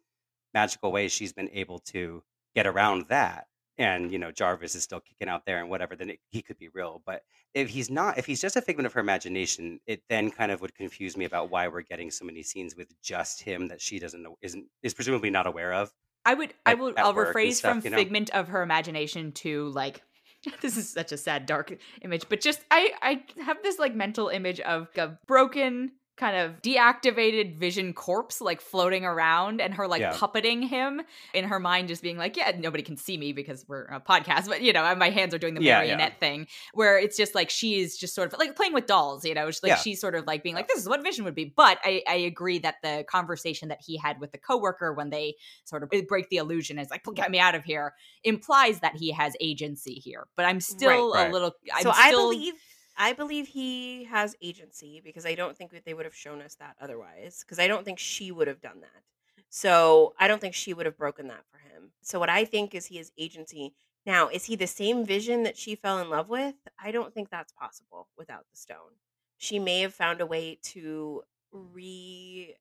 magical 0.54 0.92
way 0.92 1.08
she's 1.10 1.34
been 1.34 1.50
able 1.52 1.80
to 1.80 2.24
get 2.56 2.66
around 2.66 3.08
that 3.10 3.48
and 3.80 4.12
you 4.12 4.20
know 4.20 4.32
jarvis 4.32 4.76
is 4.76 4.84
still 4.84 5.00
kicking 5.00 5.30
out 5.30 5.46
there 5.46 5.60
and 5.60 5.70
whatever 5.70 5.96
then 5.96 6.12
it, 6.12 6.20
he 6.30 6.42
could 6.44 6.58
be 6.60 6.70
real 6.74 7.02
but 7.06 7.24
if 7.56 7.70
he's 7.70 7.90
not 7.90 8.18
if 8.18 8.26
he's 8.26 8.42
just 8.42 8.56
a 8.56 8.62
figment 8.62 8.86
of 8.86 8.94
her 8.94 9.00
imagination 9.00 9.80
it 9.88 10.04
then 10.10 10.30
kind 10.30 10.52
of 10.52 10.62
would 10.62 10.76
confuse 10.76 11.18
me 11.18 11.26
about 11.26 11.50
why 11.50 11.68
we're 11.68 11.82
getting 11.82 12.12
so 12.12 12.26
many 12.26 12.44
scenes 12.44 12.76
with 12.76 12.90
just 13.02 13.42
him 13.42 13.68
that 13.70 13.82
she 13.82 13.98
doesn't 13.98 14.22
know 14.22 14.38
isn't 14.42 14.66
is 14.84 14.94
presumably 14.94 15.32
not 15.32 15.48
aware 15.48 15.74
of 15.74 15.92
I 16.26 16.34
would 16.34 16.54
I 16.66 16.72
like, 16.72 16.80
will 16.80 16.94
I'll 16.98 17.14
rephrase 17.14 17.56
stuff, 17.56 17.78
from 17.78 17.82
you 17.86 17.90
know? 17.90 17.98
figment 17.98 18.30
of 18.32 18.50
her 18.50 18.62
imagination 18.62 19.32
to 19.32 19.70
like 19.70 20.04
this 20.62 20.78
is 20.78 20.90
such 20.90 21.12
a 21.12 21.18
sad 21.18 21.46
dark 21.46 21.76
image 22.02 22.28
but 22.30 22.42
just 22.42 22.62
I 22.70 22.92
I 23.02 23.24
have 23.44 23.64
this 23.64 23.80
like 23.80 23.96
mental 23.96 24.28
image 24.28 24.60
of 24.60 24.90
a 24.98 25.18
broken 25.26 25.94
kind 26.20 26.36
of 26.38 26.62
deactivated 26.62 27.58
vision 27.58 27.94
corpse 27.94 28.42
like 28.42 28.60
floating 28.62 29.06
around 29.06 29.62
and 29.62 29.74
her 29.74 29.88
like 29.88 30.02
Yeah. 30.02 30.14
puppeting 30.14 30.68
him 30.68 31.02
in 31.34 31.46
her 31.46 31.60
mind 31.60 31.88
just 31.88 32.02
being 32.04 32.18
like 32.18 32.36
yeah 32.36 32.52
nobody 32.58 32.84
can 32.84 32.98
see 32.98 33.18
me 33.18 33.32
because 33.34 33.66
we're 33.68 33.86
a 33.86 34.00
podcast 34.02 34.48
but 34.48 34.62
you 34.62 34.74
know 34.74 34.94
my 34.96 35.10
hands 35.10 35.34
are 35.34 35.38
doing 35.38 35.54
the 35.54 35.62
Yeah, 35.64 35.82
yeah. 35.82 35.96
marionette 35.96 36.20
thing 36.20 36.48
where 36.74 37.00
it's 37.00 37.16
just 37.16 37.34
like 37.36 37.50
she's 37.50 37.98
just 37.98 38.14
sort 38.14 38.34
of 38.34 38.38
like 38.40 38.56
playing 38.56 38.74
with 38.74 38.86
dolls 38.86 39.24
you 39.26 39.34
know 39.34 39.48
It's 39.48 39.64
like 39.64 39.70
Yeah. 39.70 39.76
she's 39.78 40.02
sort 40.02 40.14
of 40.16 40.28
like 40.28 40.44
being 40.44 40.56
like 40.56 40.68
this 40.68 40.80
is 40.80 40.90
what 40.90 41.02
vision 41.04 41.24
would 41.26 41.36
be 41.36 41.46
but 41.56 41.80
I, 41.84 42.04
I 42.08 42.16
agree 42.16 42.60
that 42.60 42.76
the 42.84 43.06
conversation 43.10 43.70
that 43.70 43.80
he 43.82 43.98
had 43.98 44.20
with 44.20 44.32
the 44.34 44.38
coworker 44.38 44.94
when 44.94 45.10
they 45.10 45.36
sort 45.64 45.84
of 45.84 45.90
eh, 45.94 46.02
break 46.08 46.30
the 46.30 46.38
illusion 46.38 46.78
is 46.80 46.90
like 46.90 47.06
get 47.16 47.32
me 47.32 47.40
out 47.40 47.56
of 47.56 47.64
here 47.64 47.94
implies 48.24 48.82
that 48.82 48.96
he 48.98 49.12
has 49.12 49.34
agency 49.40 49.94
here 49.96 50.28
but 50.36 50.46
i'm 50.46 50.60
still 50.60 51.14
Right. 51.14 51.30
a 51.30 51.32
little 51.32 51.54
I'm 51.74 51.84
so 51.84 51.92
I 51.92 52.10
still- 52.10 52.30
believe 52.32 52.54
I 53.00 53.14
believe 53.14 53.48
he 53.48 54.04
has 54.06 54.36
agency 54.42 55.02
because 55.02 55.26
I 55.26 55.36
don't 55.36 55.58
think 55.58 55.72
that 55.72 55.86
they 55.86 55.96
would 55.96 56.06
have 56.06 56.16
shown 56.16 56.42
us 56.42 56.56
that 56.58 56.78
otherwise. 56.80 57.40
Because 57.42 57.60
I 57.60 57.68
don't 57.68 57.86
think 57.86 58.00
she 58.00 58.32
would 58.32 58.48
have 58.48 58.62
done 58.62 58.82
that. 58.82 59.04
So 59.50 60.14
I 60.20 60.28
don't 60.28 60.40
think 60.42 60.54
she 60.56 60.74
would 60.74 60.86
have 60.86 60.98
broken 60.98 61.28
that 61.30 61.46
for 61.52 61.58
him. 61.60 61.94
So 62.02 62.20
what 62.20 62.30
I 62.30 62.46
think 62.46 62.76
is 62.76 62.86
he 62.88 62.98
has 62.98 63.12
agency 63.18 63.76
Now, 64.06 64.30
is 64.30 64.46
he 64.46 64.56
the 64.56 64.68
same 64.68 65.06
vision 65.06 65.44
that 65.44 65.58
she 65.58 65.76
fell 65.76 66.00
in 66.00 66.10
love 66.10 66.30
with? 66.30 66.56
I 66.80 66.92
don't 66.92 67.14
think 67.14 67.30
that's 67.30 67.52
possible 67.52 68.10
without 68.18 68.46
the 68.50 68.58
stone. 68.58 68.94
She 69.38 69.60
may 69.60 69.82
have 69.82 69.94
found 69.94 70.22
a 70.22 70.26
way 70.26 70.56
to 70.64 71.24
re 71.52 72.56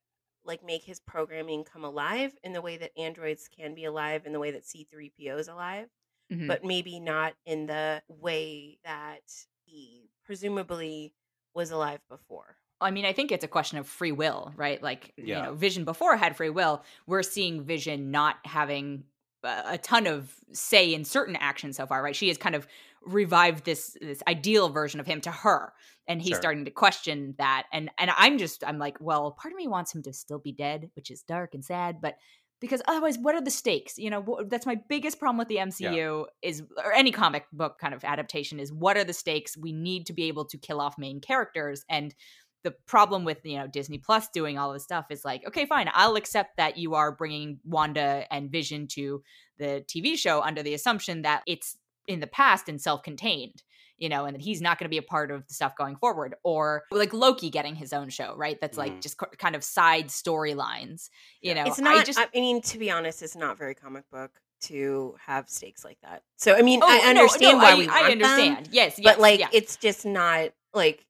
like 0.45 0.63
make 0.65 0.83
his 0.85 1.01
programming 1.01 1.65
come 1.65 1.85
alive 1.85 2.37
in 2.43 2.53
the 2.53 2.63
way 2.63 2.77
that 2.79 2.99
androids 2.99 3.49
can 3.49 3.75
be 3.75 3.85
alive 3.85 4.27
in 4.27 4.33
the 4.33 4.41
way 4.41 4.51
that 4.53 4.65
C3PO 4.65 5.37
is 5.39 5.49
alive, 5.49 5.89
Mhm. 6.31 6.47
but 6.47 6.65
maybe 6.65 7.01
not 7.01 7.35
in 7.45 7.67
the 7.67 8.03
way 8.09 8.79
that 8.85 9.23
he 9.65 10.11
presumably 10.29 11.15
was 11.55 11.71
alive 11.71 12.01
before. 12.11 12.59
I 12.83 12.91
mean, 12.91 13.07
I 13.07 13.15
think 13.15 13.33
it's 13.33 13.45
a 13.45 13.49
question 13.49 13.79
of 13.79 13.89
free 13.89 14.13
will, 14.13 14.53
right? 14.57 14.81
Like, 14.81 15.15
you 15.17 15.35
know, 15.35 15.55
Vision 15.55 15.85
before 15.85 16.17
had 16.19 16.37
free 16.37 16.51
will. 16.51 16.85
We're 17.07 17.23
seeing 17.23 17.65
Vision 17.65 18.11
not 18.11 18.37
having 18.45 19.05
a 19.43 19.63
a 19.75 19.79
ton 19.79 20.07
of 20.07 20.35
say 20.53 20.93
in 20.93 21.05
certain 21.05 21.35
actions 21.37 21.77
so 21.79 21.87
far, 21.87 22.03
right? 22.03 22.15
She 22.15 22.29
has 22.29 22.37
kind 22.37 22.55
of 22.55 22.67
revived 23.03 23.65
this 23.65 23.97
this 24.03 24.23
ideal 24.29 24.69
version 24.69 25.01
of 25.01 25.07
him 25.07 25.21
to 25.23 25.31
her, 25.31 25.73
and 26.07 26.21
he's 26.21 26.33
Sure. 26.33 26.41
starting 26.43 26.67
to 26.67 26.71
question 26.71 27.35
that. 27.39 27.65
And 27.73 27.91
and 27.99 28.11
I'm 28.17 28.37
just 28.37 28.63
I'm 28.67 28.79
like, 28.79 28.99
well, 29.01 29.33
part 29.33 29.53
of 29.53 29.57
me 29.57 29.67
wants 29.67 29.95
him 29.95 30.03
to 30.03 30.13
still 30.13 30.39
be 30.39 30.53
dead, 30.53 30.91
which 30.95 31.11
is 31.11 31.23
dark 31.23 31.55
and 31.55 31.65
sad, 31.65 32.01
but 32.03 32.17
because 32.61 32.83
otherwise, 32.89 33.19
what 33.19 33.35
are 33.35 33.41
the 33.41 33.51
stakes? 33.51 33.99
You 33.99 34.11
know, 34.11 34.23
wh- 34.23 34.49
that's 34.49 34.67
my 34.67 34.77
biggest 34.89 35.19
problem 35.19 35.39
with 35.39 35.49
the 35.49 35.57
MCU 35.57 36.27
is, 36.43 36.63
or 36.85 36.93
any 36.93 37.13
comic 37.13 37.47
book 37.53 37.79
kind 37.79 37.95
of 37.95 38.05
adaptation 38.05 38.59
is, 38.59 38.73
what 38.73 38.97
are 38.97 39.05
the 39.05 39.13
stakes? 39.13 39.57
We 39.57 39.73
need 39.73 40.07
to 40.07 40.13
be 40.13 40.25
able 40.25 40.45
to 40.47 40.59
kill 40.59 40.81
off 40.81 40.99
main 40.99 41.21
characters, 41.21 41.85
and 41.89 42.15
the 42.65 42.73
problem 42.87 43.25
with 43.25 43.39
you 43.45 43.57
know 43.57 43.67
Disney 43.67 43.99
Plus 43.99 44.29
doing 44.29 44.59
all 44.59 44.73
this 44.73 44.83
stuff 44.83 45.07
is 45.11 45.25
like, 45.25 45.47
okay, 45.47 45.67
fine, 45.67 45.89
I'll 45.93 46.17
accept 46.17 46.57
that 46.57 46.77
you 46.77 46.95
are 46.95 47.13
bringing 47.13 47.61
Wanda 47.65 48.25
and 48.31 48.51
Vision 48.51 48.89
to 48.89 49.23
the 49.59 49.85
TV 49.87 50.17
show 50.17 50.43
under 50.43 50.63
the 50.63 50.75
assumption 50.75 51.23
that 51.23 51.43
it's 51.47 51.77
in 52.07 52.21
the 52.21 52.27
past 52.27 52.69
and 52.69 52.81
self-contained, 52.81 53.63
you 53.99 54.09
know, 54.09 54.25
and 54.25 54.35
that 54.35 54.41
he's 54.41 54.61
not 54.61 54.79
going 54.79 54.87
to 54.87 54.91
be 54.91 54.99
a 54.99 55.03
part 55.03 55.31
of 55.31 55.47
the 55.47 55.55
stuff 55.55 55.77
going 55.77 55.97
forward, 55.97 56.35
or 56.45 56.85
like 56.91 57.13
Loki 57.13 57.51
getting 57.51 57.75
his 57.75 57.93
own 57.93 58.09
show, 58.09 58.35
right? 58.37 58.59
That's 58.61 58.79
like 58.79 58.93
Mhm. 58.95 59.03
just 59.03 59.17
co- 59.19 59.27
kind 59.39 59.55
of 59.57 59.63
side 59.65 60.07
storylines, 60.09 61.11
you 61.41 61.51
Yeah. 61.53 61.63
know. 61.65 61.71
It's 61.71 61.79
not. 61.79 62.09
I 62.19 62.23
I, 62.35 62.39
mean, 62.41 62.63
to 62.63 62.79
be 62.79 62.91
honest, 62.91 63.23
it's 63.23 63.37
not 63.37 63.59
very 63.59 63.75
comic 63.75 64.09
book 64.11 64.31
to 64.61 65.15
have 65.25 65.49
stakes 65.49 65.85
like 65.85 65.99
that. 66.03 66.23
So 66.37 66.55
I 66.55 66.63
mean, 66.63 66.81
Oh, 66.83 66.87
I 66.89 67.09
understand 67.09 67.59
no, 67.59 67.65
why 67.65 67.73
I, 67.73 67.75
we 67.77 67.87
want 67.87 67.97
I 67.99 68.03
them, 68.03 68.13
understand. 68.13 68.69
yes, 68.73 68.99
yes, 68.99 69.01
but 69.05 69.21
like 69.21 69.41
yeah. 69.41 69.49
it's 69.53 69.77
just 69.77 70.05
not 70.05 70.51
like 70.75 71.07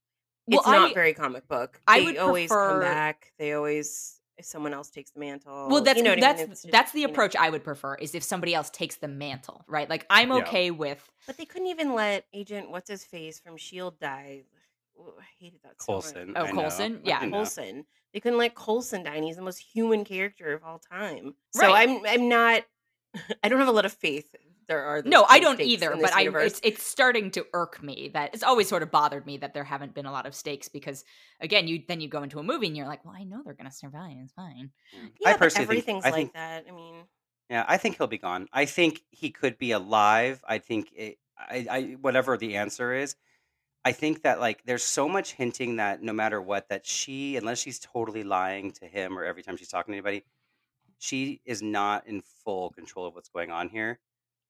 Well, 0.46 0.60
it's 0.60 0.68
not 0.68 0.90
I- 0.90 0.94
very 0.94 1.14
comic 1.14 1.48
book. 1.48 1.80
I 1.86 2.00
they 2.00 2.04
would 2.06 2.16
always 2.18 2.48
prefer- 2.48 2.68
come 2.70 2.80
back. 2.80 3.32
They 3.38 3.52
always 3.54 4.17
if 4.38 4.44
someone 4.44 4.72
else 4.72 4.88
takes 4.90 5.10
the 5.10 5.20
mantle. 5.20 5.68
well 5.68 5.82
that's 5.82 5.96
you 5.98 6.02
know 6.04 6.14
that's 6.16 6.40
I 6.40 6.44
mean? 6.44 6.50
Just, 6.52 6.70
that's 6.70 6.92
the 6.92 7.00
you 7.00 7.06
know. 7.06 7.12
approach 7.12 7.34
i 7.36 7.50
would 7.50 7.64
prefer 7.64 7.94
is 7.96 8.14
if 8.14 8.22
somebody 8.22 8.54
else 8.54 8.70
takes 8.70 8.96
the 8.96 9.08
mantle 9.08 9.64
right 9.66 9.88
like 9.90 10.06
i'm 10.10 10.28
Yeah. 10.30 10.36
okay 10.38 10.70
with 10.70 11.10
But 11.26 11.36
they 11.36 11.44
couldn't 11.44 11.68
even 11.68 11.94
let 11.94 12.24
Agent 12.32 12.70
what's 12.70 12.88
his 12.88 13.04
face 13.04 13.38
from 13.40 13.56
Shield 13.56 13.98
die. 14.00 14.42
Ooh, 14.98 15.12
I 15.18 15.24
hated 15.38 15.60
that 15.62 15.80
so. 15.80 15.92
Coulson. 15.92 16.32
Oh, 16.36 16.44
I 16.44 16.50
know, 16.50 16.60
Coulson? 16.62 17.00
Yeah. 17.04 17.20
know. 17.24 17.30
Coulson. 17.38 17.84
They 18.12 18.20
couldn't 18.20 18.38
let 18.38 18.54
Coulson 18.56 19.04
die, 19.04 19.14
and 19.14 19.24
he's 19.24 19.36
the 19.36 19.42
most 19.42 19.58
human 19.58 20.04
character 20.04 20.52
of 20.54 20.64
all 20.64 20.78
time. 20.80 21.34
So 21.52 21.62
Right. 21.62 21.88
I'm 21.88 22.04
I'm 22.06 22.28
not. 22.28 22.64
I 23.44 23.48
don't 23.48 23.58
have 23.60 23.68
a 23.68 23.72
lot 23.72 23.84
of 23.84 23.92
faith. 23.92 24.34
There 24.68 24.84
are 24.84 25.02
no 25.04 25.24
i 25.28 25.40
don't 25.40 25.60
either 25.60 25.96
but 25.98 26.12
i 26.14 26.28
it's 26.44 26.60
it's 26.62 26.82
starting 26.82 27.30
to 27.32 27.46
irk 27.54 27.82
me 27.82 28.10
that 28.12 28.34
it's 28.34 28.42
always 28.42 28.68
sort 28.68 28.82
of 28.82 28.90
bothered 28.90 29.24
me 29.24 29.38
that 29.38 29.54
there 29.54 29.64
haven't 29.64 29.94
been 29.94 30.04
a 30.04 30.12
lot 30.12 30.26
of 30.26 30.34
stakes 30.34 30.68
because 30.68 31.04
again 31.40 31.66
you 31.66 31.82
then 31.88 32.00
you 32.02 32.08
go 32.08 32.22
into 32.22 32.38
a 32.38 32.42
movie 32.42 32.66
and 32.66 32.76
you're 32.76 32.86
like 32.86 33.02
well 33.04 33.14
i 33.16 33.24
know 33.24 33.40
they're 33.42 33.54
gonna 33.54 33.72
survive 33.72 34.16
it's 34.22 34.32
fine 34.34 34.70
hmm. 34.94 35.06
yeah, 35.20 35.30
I 35.30 35.32
but 35.32 35.38
personally 35.38 35.80
think 35.80 36.02
everything's 36.02 36.04
I 36.04 36.10
like 36.10 36.14
think 36.14 36.32
that. 36.34 36.64
I 36.68 36.72
mean, 36.72 36.94
Yeah, 37.50 37.64
I 37.66 37.76
think 37.78 37.96
he'll 37.96 38.06
be 38.06 38.18
gone. 38.18 38.48
I 38.52 38.64
think 38.66 39.02
he 39.10 39.30
could 39.30 39.58
be 39.58 39.72
alive. 39.72 40.42
I 40.46 40.58
think 40.58 40.90
it, 40.94 41.18
I, 41.38 41.66
I 41.70 41.82
whatever 42.00 42.36
the 42.36 42.56
answer 42.56 42.92
is, 42.92 43.16
I 43.84 43.92
think 43.92 44.22
that 44.22 44.40
like 44.40 44.64
there's 44.64 44.84
so 44.84 45.08
much 45.08 45.32
hinting 45.32 45.76
that 45.76 46.02
no 46.02 46.12
matter 46.12 46.42
what 46.42 46.68
that 46.68 46.86
she 46.86 47.36
unless 47.36 47.58
she's 47.58 47.78
totally 47.78 48.24
lying 48.24 48.72
to 48.72 48.86
him 48.86 49.18
or 49.18 49.24
every 49.24 49.42
time 49.42 49.56
she's 49.56 49.68
talking 49.68 49.92
to 49.92 49.96
anybody, 49.96 50.24
she 50.98 51.40
is 51.44 51.62
not 51.62 52.06
in 52.06 52.22
full 52.44 52.70
control 52.70 53.06
of 53.06 53.14
what's 53.14 53.28
going 53.30 53.50
on 53.50 53.68
here 53.68 53.98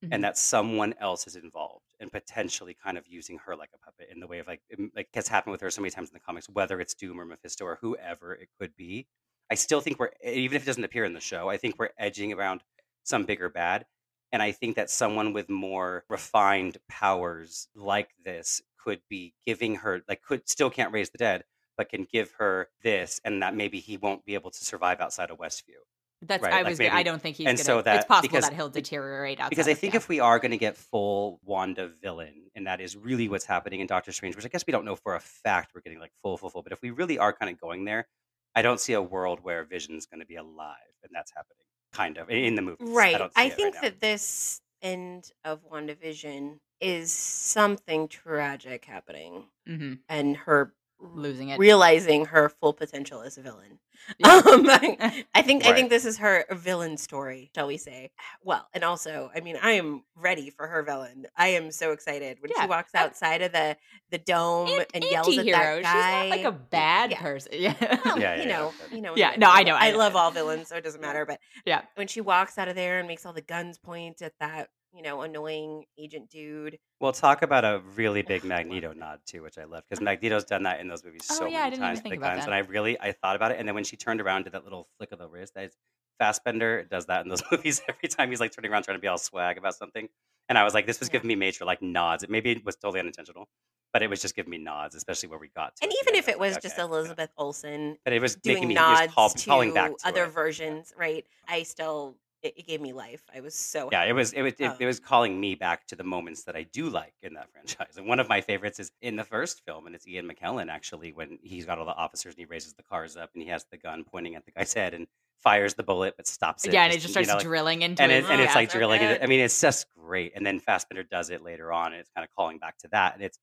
Mhm. 0.03 0.11
and 0.11 0.25
that 0.25 0.39
someone 0.39 0.95
else 1.01 1.27
is 1.27 1.37
involved 1.37 1.95
and 2.01 2.11
potentially 2.13 2.75
kind 2.75 2.97
of 2.99 3.07
using 3.07 3.39
her 3.39 3.57
like 3.57 3.71
a 3.75 3.79
puppet 3.79 4.09
in 4.11 4.21
the 4.21 4.27
way 4.27 4.39
of 4.39 4.47
like 4.47 4.63
like 4.95 5.09
has 5.15 5.29
happened 5.29 5.53
with 5.53 5.61
her 5.61 5.71
so 5.71 5.83
many 5.83 5.91
times 5.91 6.09
in 6.11 6.15
the 6.15 6.21
comics 6.21 6.49
whether 6.49 6.81
it's 6.81 6.95
Doom 6.95 7.21
or 7.21 7.25
Mephisto 7.27 7.65
or 7.65 7.79
whoever 7.81 8.35
it 8.35 8.49
could 8.59 8.75
be. 8.77 9.07
I 9.51 9.55
still 9.55 9.81
think 9.81 9.99
we're 9.99 10.13
even 10.25 10.57
if 10.57 10.63
it 10.63 10.67
doesn't 10.67 10.85
appear 10.85 11.05
in 11.05 11.13
the 11.15 11.21
show, 11.21 11.49
I 11.49 11.57
think 11.59 11.79
we're 11.79 11.91
edging 11.99 12.33
around 12.33 12.63
some 13.05 13.25
bigger 13.25 13.49
bad. 13.49 13.87
And 14.33 14.43
I 14.43 14.53
think 14.53 14.77
that 14.77 14.91
someone 14.91 15.33
with 15.33 15.49
more 15.49 16.05
refined 16.09 16.79
powers 16.89 17.69
like 17.75 18.11
this 18.23 18.61
could 18.79 19.01
be 19.09 19.35
giving 19.47 19.77
her, 19.77 20.03
like, 20.09 20.23
could 20.23 20.49
still 20.49 20.71
can't 20.71 20.93
raise 20.93 21.11
the 21.11 21.19
dead, 21.19 21.45
but 21.79 21.89
can 21.89 22.05
give 22.05 22.33
her 22.33 22.69
this, 22.83 23.21
and 23.25 23.43
that 23.43 23.55
maybe 23.55 23.81
he 23.81 23.97
won't 23.97 24.25
be 24.27 24.35
able 24.35 24.51
to 24.51 24.65
survive 24.65 25.01
outside 25.01 25.31
of 25.31 25.39
Westview. 25.39 25.81
That's 26.23 26.43
Right, 26.43 26.53
i 26.53 26.57
like 26.63 26.67
was 26.71 26.79
maybe- 26.79 26.91
i 26.91 27.03
don't 27.03 27.23
think 27.23 27.37
he's 27.37 27.47
and 27.47 27.57
gonna 27.57 27.65
so 27.65 27.79
it's 27.79 28.05
possible 28.07 28.23
because- 28.23 28.45
that 28.45 28.55
he'll 28.55 28.69
deteriorate 28.69 29.39
outside 29.39 29.51
Because 29.51 29.69
I 29.69 29.73
of- 29.73 29.79
think 29.79 29.95
yeah. 29.95 29.99
if 29.99 30.09
we 30.09 30.21
are 30.21 30.39
going 30.39 30.51
to 30.51 30.57
get 30.59 30.77
full 30.77 31.39
Wanda 31.45 31.89
villain, 32.03 32.51
and 32.55 32.67
that 32.67 32.81
is 32.81 32.97
really 32.97 33.29
what's 33.29 33.45
happening 33.45 33.81
in 33.81 33.87
Doctor 33.87 34.11
Strange, 34.13 34.35
which 34.37 34.45
I 34.45 34.49
guess 34.49 34.65
we 34.67 34.73
don't 34.73 34.85
know 34.85 34.97
for 34.97 35.15
a 35.15 35.21
fact 35.21 35.73
we're 35.75 35.81
getting 35.81 36.01
like 36.01 36.13
full, 36.23 36.37
full, 36.37 36.51
full, 36.51 36.63
but 36.63 36.73
if 36.73 36.83
we 36.83 36.91
really 36.91 37.19
are 37.19 37.33
kind 37.33 37.53
of 37.53 37.61
going 37.61 37.85
there, 37.85 38.09
I 38.57 38.63
don't 38.63 38.81
see 38.81 38.95
a 38.95 39.03
world 39.03 39.39
where 39.43 39.63
Vision's 39.65 40.07
going 40.07 40.21
to 40.21 40.27
be 40.27 40.35
alive, 40.37 40.77
and 41.05 41.13
that's 41.15 41.31
happening, 41.37 41.65
kind 41.93 42.19
of 42.19 42.29
in 42.31 42.55
the 42.57 42.63
movie. 42.63 42.79
right. 42.87 43.15
I, 43.15 43.19
don't 43.19 43.33
I, 43.37 43.45
it 43.47 43.53
think 43.55 43.75
right 43.77 43.83
now. 43.85 43.89
that 43.91 44.01
this 44.01 44.61
end 44.83 45.31
of 45.45 45.61
WandaVision 45.71 46.59
is 46.81 47.13
something 47.13 48.09
tragic 48.09 48.85
happening, 48.85 49.45
Mhm. 49.69 49.99
and 50.09 50.37
her 50.39 50.73
losing 51.01 51.51
it 51.51 51.59
realizing 51.59 52.25
her 52.27 52.49
full 52.49 52.73
potential 52.73 53.23
as 53.23 53.39
a 53.39 53.43
villain. 53.43 53.79
Yeah. 54.21 54.29
Um, 54.47 54.65
I, 54.71 55.25
I 55.35 55.43
think 55.43 55.67
I 55.67 55.73
think 55.75 55.91
this 55.91 56.05
is 56.05 56.19
her 56.19 56.45
villain 56.53 56.97
story, 56.97 57.51
shall 57.55 57.67
we 57.67 57.77
say? 57.79 58.13
Well, 58.45 58.65
and 58.73 58.85
also, 58.85 59.29
I 59.35 59.41
mean, 59.41 59.59
I 59.61 59.73
am 59.73 60.05
ready 60.15 60.51
for 60.51 60.69
her 60.69 60.85
villain. 60.85 61.27
I 61.37 61.49
am 61.49 61.73
so 61.73 61.91
excited 61.91 62.39
when 62.41 62.53
Yeah, 62.57 62.63
she 62.63 62.69
walks 62.69 62.95
outside 62.95 63.43
of 63.43 63.51
the 63.51 63.77
the 64.13 64.19
dome 64.19 64.69
An- 64.69 64.87
and 64.95 65.05
yells 65.05 65.27
at 65.37 65.39
anti-hero. 65.41 65.59
that 65.59 65.83
guy. 65.83 66.23
she's 66.23 66.31
not 66.31 66.37
like 66.37 66.45
a 66.47 66.53
bad 66.57 67.11
Yeah. 67.11 67.21
person 67.23 67.53
yeah 67.59 68.01
Well, 68.05 68.21
Yeah, 68.21 68.37
yeah, 68.37 68.43
you 68.43 68.49
know, 68.49 68.73
yeah. 68.89 68.95
you 68.97 69.03
know. 69.03 69.13
Yeah, 69.17 69.35
no, 69.37 69.51
I 69.51 69.65
know, 69.65 69.75
I 69.75 69.89
I 69.89 69.91
know. 69.91 69.99
love 69.99 70.15
all 70.15 70.31
villains, 70.31 70.69
so 70.69 70.77
it 70.77 70.85
doesn't 70.85 71.01
matter. 71.01 71.27
But 71.27 71.41
Yeah. 71.67 71.83
when 71.97 72.07
she 72.07 72.21
walks 72.21 72.57
out 72.57 72.69
of 72.69 72.77
there 72.77 73.01
and 73.01 73.09
makes 73.09 73.27
all 73.27 73.33
the 73.33 73.43
guns 73.43 73.79
point 73.79 74.23
at 74.23 74.33
that, 74.39 74.69
you 74.99 75.05
know, 75.05 75.23
annoying 75.23 75.85
agent 75.97 76.29
dude. 76.29 76.79
We'll 77.01 77.13
talk 77.13 77.43
about 77.43 77.65
a 77.65 77.81
really 77.95 78.23
big 78.23 78.43
Magneto 78.45 78.93
nod 78.93 79.21
too, 79.25 79.43
which 79.43 79.57
I 79.57 79.65
love 79.65 79.85
because 79.89 80.03
Magneto's 80.03 80.45
done 80.45 80.65
that 80.65 80.81
in 80.81 80.89
those 80.89 81.05
movies 81.05 81.21
Oh, 81.31 81.35
so 81.37 81.49
yeah, 81.49 81.65
many 81.67 81.77
times, 81.79 82.01
think 82.01 82.15
big 82.15 82.19
about 82.21 82.31
times, 82.31 82.41
that. 82.41 82.47
and 82.47 82.55
I 82.55 82.59
really 82.69 83.01
I 83.01 83.13
thought 83.13 83.37
about 83.37 83.53
it, 83.53 83.59
and 83.61 83.69
then 83.69 83.77
when 83.77 83.85
she 83.85 83.97
turned 83.97 84.21
around 84.21 84.45
to 84.45 84.51
that 84.51 84.65
little 84.65 84.89
flick 84.99 85.13
of 85.13 85.21
the 85.21 85.29
wrist, 85.29 85.55
that 85.55 85.65
is 85.67 85.77
Fassbender 86.19 86.83
does 86.91 87.07
that 87.07 87.23
in 87.23 87.29
those 87.29 87.43
movies 87.53 87.81
every 87.89 88.09
time 88.09 88.31
he's 88.31 88.41
like 88.41 88.51
turning 88.51 88.73
around 88.73 88.83
trying 88.83 88.97
to 88.97 89.01
be 89.01 89.07
all 89.07 89.19
swag 89.19 89.57
about 89.57 89.77
something, 89.77 90.09
and 90.49 90.59
I 90.59 90.65
was 90.65 90.75
like, 90.75 90.87
this 90.87 90.99
was 90.99 91.09
Yeah. 91.09 91.13
giving 91.13 91.29
me 91.29 91.37
major 91.37 91.65
like 91.65 91.81
nods. 91.81 92.25
It 92.25 92.31
maybe 92.31 92.51
it 92.51 92.65
was 92.65 92.75
totally 92.75 92.99
unintentional, 92.99 93.49
but 93.93 94.03
it 94.03 94.11
was 94.11 94.21
just 94.21 94.35
giving 94.35 94.51
me 94.51 94.59
nods, 94.59 94.97
especially 94.97 95.29
where 95.29 95.39
we 95.39 95.49
got 95.55 95.77
to. 95.77 95.85
And 95.85 95.93
even 96.03 96.17
if 96.17 96.29
it 96.29 96.39
was 96.39 96.55
like, 96.55 96.63
just 96.63 96.77
okay, 96.77 96.83
yeah. 96.83 96.85
Elizabeth 96.87 97.31
Olsen 97.37 97.97
but 98.05 98.13
it 98.13 98.21
was 98.21 98.35
doing 98.37 98.55
making 98.57 98.69
me 98.69 98.75
he 98.75 98.81
was 98.91 99.01
nods 99.01 99.13
call, 99.15 99.31
to 99.31 99.47
calling 99.47 99.73
back 99.73 99.97
to 99.99 100.09
other 100.09 100.25
it. 100.25 100.31
versions, 100.33 100.93
right? 100.97 101.25
I 101.47 101.63
still 101.63 102.17
it, 102.43 102.55
it 102.59 102.67
gave 102.67 102.81
me 102.81 102.93
life. 102.93 103.23
I 103.35 103.41
was 103.41 103.55
so 103.55 103.89
Yeah, 103.91 104.05
it 104.05 104.13
was 104.13 104.33
it 104.33 104.43
was 104.43 104.53
it, 104.55 104.61
it 104.65 104.67
Um, 104.81 104.87
was 104.87 105.01
calling 105.01 105.41
me 105.41 105.55
back 105.55 105.87
to 105.89 105.97
the 105.97 106.05
moments 106.05 106.45
that 106.45 106.55
I 106.57 106.63
do 106.63 106.89
like 106.89 107.15
in 107.23 107.35
that 107.35 107.49
franchise. 107.53 107.97
And 107.97 108.07
one 108.07 108.21
of 108.21 108.29
my 108.29 108.41
favorites 108.41 108.79
is 108.81 108.93
in 109.03 109.17
the 109.17 109.25
first 109.25 109.65
film, 109.65 109.87
and 109.87 109.95
it's 109.95 110.07
Ian 110.07 110.29
McKellen 110.31 110.69
actually 110.71 111.13
when 111.13 111.39
he's 111.43 111.67
got 111.67 111.79
all 111.79 111.85
the 111.85 111.95
officers 111.95 112.35
and 112.35 112.39
he 112.41 112.45
raises 112.47 112.75
the 112.75 112.83
cars 112.83 113.17
up 113.17 113.31
and 113.35 113.43
he 113.43 113.49
has 113.49 113.65
the 113.71 113.77
gun 113.77 114.05
pointing 114.05 114.35
at 114.37 114.45
the 114.45 114.53
guy's 114.53 114.73
head 114.73 114.95
and 114.95 115.07
fires 115.39 115.75
the 115.75 115.83
bullet 115.85 116.15
but 116.17 116.27
stops 116.27 116.65
it. 116.65 116.73
yeah 116.73 116.83
and 116.83 116.93
it 116.93 116.97
just 116.97 117.07
you 117.09 117.13
starts 117.13 117.29
know, 117.29 117.35
like- 117.35 117.43
drilling 117.45 117.83
into 117.83 118.03
and, 118.03 118.11
it, 118.11 118.25
and 118.29 118.41
it's 118.41 118.55
like 118.57 118.71
drilling. 118.71 119.01
it. 119.03 119.23
I 119.23 119.27
mean, 119.27 119.41
it's 119.41 119.61
just 119.61 119.87
great. 119.97 120.33
And 120.35 120.45
then 120.45 120.59
Fassbender 120.61 121.05
does 121.05 121.31
it 121.31 121.43
later 121.43 121.73
on, 121.73 121.93
and 121.93 122.01
it's 122.01 122.11
kind 122.15 122.25
of 122.25 122.31
calling 122.37 122.59
back 122.59 122.77
to 122.79 122.89
that. 122.93 123.15
And 123.15 123.23
it's 123.23 123.39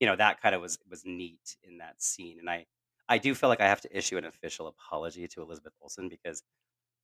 you 0.00 0.06
know 0.06 0.16
that 0.16 0.40
kind 0.40 0.54
of 0.54 0.60
was 0.60 0.78
was 0.88 1.02
neat 1.04 1.56
in 1.62 1.78
that 1.78 2.00
scene. 2.02 2.38
And 2.40 2.48
I 2.50 2.66
I 3.08 3.18
do 3.18 3.34
feel 3.34 3.48
like 3.48 3.60
I 3.60 3.66
have 3.68 3.80
to 3.82 3.96
issue 3.96 4.16
an 4.18 4.24
official 4.24 4.66
apology 4.68 5.26
to 5.28 5.42
Elizabeth 5.42 5.72
Olsen 5.82 6.08
because 6.08 6.42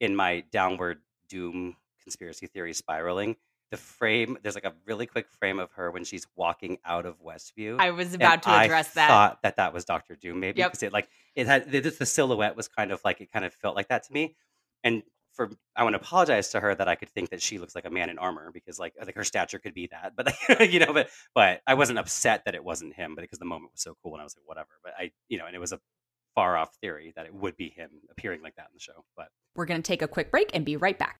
in 0.00 0.14
my 0.14 0.44
downward 0.52 0.98
doom 1.28 1.76
conspiracy 2.02 2.46
theory 2.46 2.72
spiraling, 2.72 3.36
the 3.70 3.76
frame 3.76 4.38
there's 4.42 4.54
like 4.54 4.64
a 4.64 4.72
really 4.86 5.06
quick 5.06 5.26
frame 5.40 5.58
of 5.58 5.72
her 5.72 5.90
when 5.90 6.04
she's 6.04 6.26
walking 6.36 6.78
out 6.84 7.04
of 7.04 7.16
Westview. 7.20 7.80
i 7.80 7.90
was 7.90 8.14
about 8.14 8.42
to 8.44 8.50
address 8.50 8.90
I 8.90 9.00
that 9.00 9.08
thought 9.08 9.42
that 9.42 9.56
that 9.56 9.74
was 9.74 9.84
Doctor 9.84 10.14
Doom, 10.14 10.38
maybe 10.38 10.60
Yep. 10.60 10.70
because 10.70 10.82
it 10.84 10.92
like 10.92 11.08
it 11.34 11.46
had 11.46 11.70
the, 11.70 11.80
the 11.80 12.06
silhouette 12.06 12.56
was 12.56 12.68
kind 12.68 12.92
of 12.92 13.00
like 13.04 13.20
it 13.20 13.32
kind 13.32 13.44
of 13.44 13.52
felt 13.52 13.74
like 13.74 13.88
that 13.88 14.04
to 14.04 14.12
me. 14.12 14.36
And 14.84 15.02
for 15.32 15.50
I 15.74 15.82
want 15.82 15.94
to 15.94 16.00
apologize 16.00 16.50
to 16.50 16.60
her 16.60 16.74
that 16.76 16.88
I 16.88 16.94
could 16.94 17.10
think 17.10 17.30
that 17.30 17.42
she 17.42 17.58
looks 17.58 17.74
like 17.74 17.84
a 17.84 17.90
man 17.90 18.08
in 18.08 18.18
armor 18.18 18.50
because 18.52 18.78
like 18.78 18.94
like 19.04 19.16
her 19.16 19.24
stature 19.24 19.58
could 19.58 19.74
be 19.74 19.88
that, 19.88 20.12
but 20.16 20.32
you 20.72 20.78
know, 20.78 20.92
but 20.92 21.08
but 21.34 21.60
I 21.66 21.74
wasn't 21.74 21.98
upset 21.98 22.44
that 22.44 22.54
it 22.54 22.62
wasn't 22.64 22.94
him, 22.94 23.14
but 23.16 23.22
because 23.22 23.38
the 23.40 23.44
moment 23.44 23.72
was 23.72 23.82
so 23.82 23.96
cool 24.02 24.14
and 24.14 24.20
I 24.20 24.24
was 24.24 24.36
like 24.36 24.46
whatever. 24.46 24.70
But 24.84 24.94
I 24.96 25.10
you 25.28 25.38
know, 25.38 25.46
and 25.46 25.54
it 25.56 25.58
was 25.58 25.72
a 25.72 25.80
far 26.36 26.56
off 26.56 26.72
theory 26.80 27.12
that 27.16 27.26
it 27.26 27.34
would 27.34 27.56
be 27.56 27.70
him 27.70 27.90
appearing 28.12 28.42
like 28.42 28.54
that 28.54 28.66
in 28.66 28.74
the 28.74 28.80
show. 28.80 29.04
But 29.16 29.30
we're 29.56 29.66
going 29.66 29.82
to 29.82 29.86
take 29.86 30.02
a 30.02 30.08
quick 30.08 30.30
break 30.30 30.50
and 30.54 30.64
be 30.64 30.76
right 30.76 30.96
back 30.98 31.18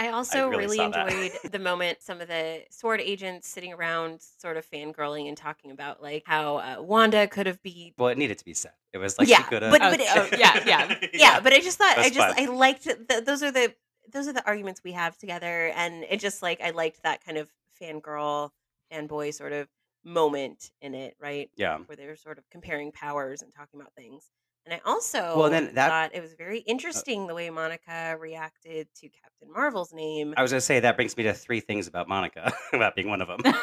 I 0.00 0.08
also 0.08 0.48
really 0.48 0.78
really, 0.78 0.78
enjoyed 0.80 1.32
the 1.52 1.58
moment 1.58 1.98
some 2.00 2.22
of 2.22 2.28
the 2.28 2.62
SWORD 2.70 3.02
agents 3.02 3.46
sitting 3.46 3.74
around, 3.74 4.22
sort 4.22 4.56
of 4.56 4.66
fangirling 4.68 5.28
and 5.28 5.36
talking 5.36 5.70
about 5.72 6.02
like 6.02 6.22
how 6.24 6.56
uh, 6.56 6.76
Wanda 6.80 7.26
could 7.28 7.46
have 7.46 7.62
beat. 7.62 7.92
Well, 7.98 8.08
it 8.08 8.16
needed 8.16 8.38
to 8.38 8.44
be 8.46 8.54
said. 8.54 8.72
It 8.94 8.98
was 8.98 9.18
like 9.18 9.28
Yeah, 9.28 9.42
she 9.42 9.50
could 9.50 9.62
have. 9.62 9.70
but- 9.70 9.80
but- 9.82 10.00
oh, 10.16 10.28
yeah, 10.38 10.62
yeah. 10.66 10.94
Yeah, 11.12 11.40
but 11.40 11.52
I 11.52 11.60
just 11.60 11.76
thought 11.76 11.98
I 11.98 12.08
just 12.08 12.16
fun. 12.16 12.34
I 12.38 12.46
liked 12.46 12.86
it- 12.86 13.10
th- 13.10 13.24
those 13.24 13.42
are 13.42 13.52
the 13.52 13.74
those 14.10 14.26
are 14.26 14.32
the 14.32 14.44
arguments 14.46 14.80
we 14.82 14.92
have 14.92 15.18
together, 15.18 15.70
and 15.76 16.02
it 16.08 16.18
just 16.18 16.40
like 16.40 16.62
I 16.62 16.70
liked 16.70 17.02
that 17.02 17.22
kind 17.22 17.36
of 17.36 17.50
fangirl 17.80 18.50
fanboy 18.90 19.34
sort 19.34 19.52
of 19.52 19.68
moment 20.04 20.70
in 20.80 20.94
it, 20.94 21.14
right? 21.20 21.50
yeah. 21.56 21.78
where 21.86 21.96
they 21.96 22.06
were 22.06 22.16
sort 22.16 22.38
of 22.38 22.48
comparing 22.50 22.90
powers 22.92 23.42
and 23.42 23.52
talking 23.54 23.80
about 23.80 23.92
things. 23.94 24.30
And 24.66 24.74
I 24.74 24.80
also 24.88 25.38
Well, 25.38 25.50
then 25.50 25.74
that- 25.74 25.88
thought 25.88 26.14
it 26.14 26.20
was 26.20 26.34
very 26.34 26.60
uh 26.60 26.64
interesting 26.66 27.26
the 27.26 27.34
way 27.34 27.48
Monica 27.50 28.16
reacted 28.20 28.88
to 28.96 29.08
Captain 29.08 29.50
Marvel's 29.52 29.92
name. 29.92 30.34
I 30.36 30.42
was 30.42 30.50
gonna 30.52 30.60
say 30.60 30.80
that 30.80 30.96
brings 30.96 31.16
me 31.16 31.22
to 31.24 31.32
three 31.32 31.60
things 31.60 31.86
about 31.86 32.08
Monica, 32.08 32.52
about 32.72 32.94
being 32.94 33.08
one 33.08 33.22
of 33.22 33.28
them. 33.28 33.40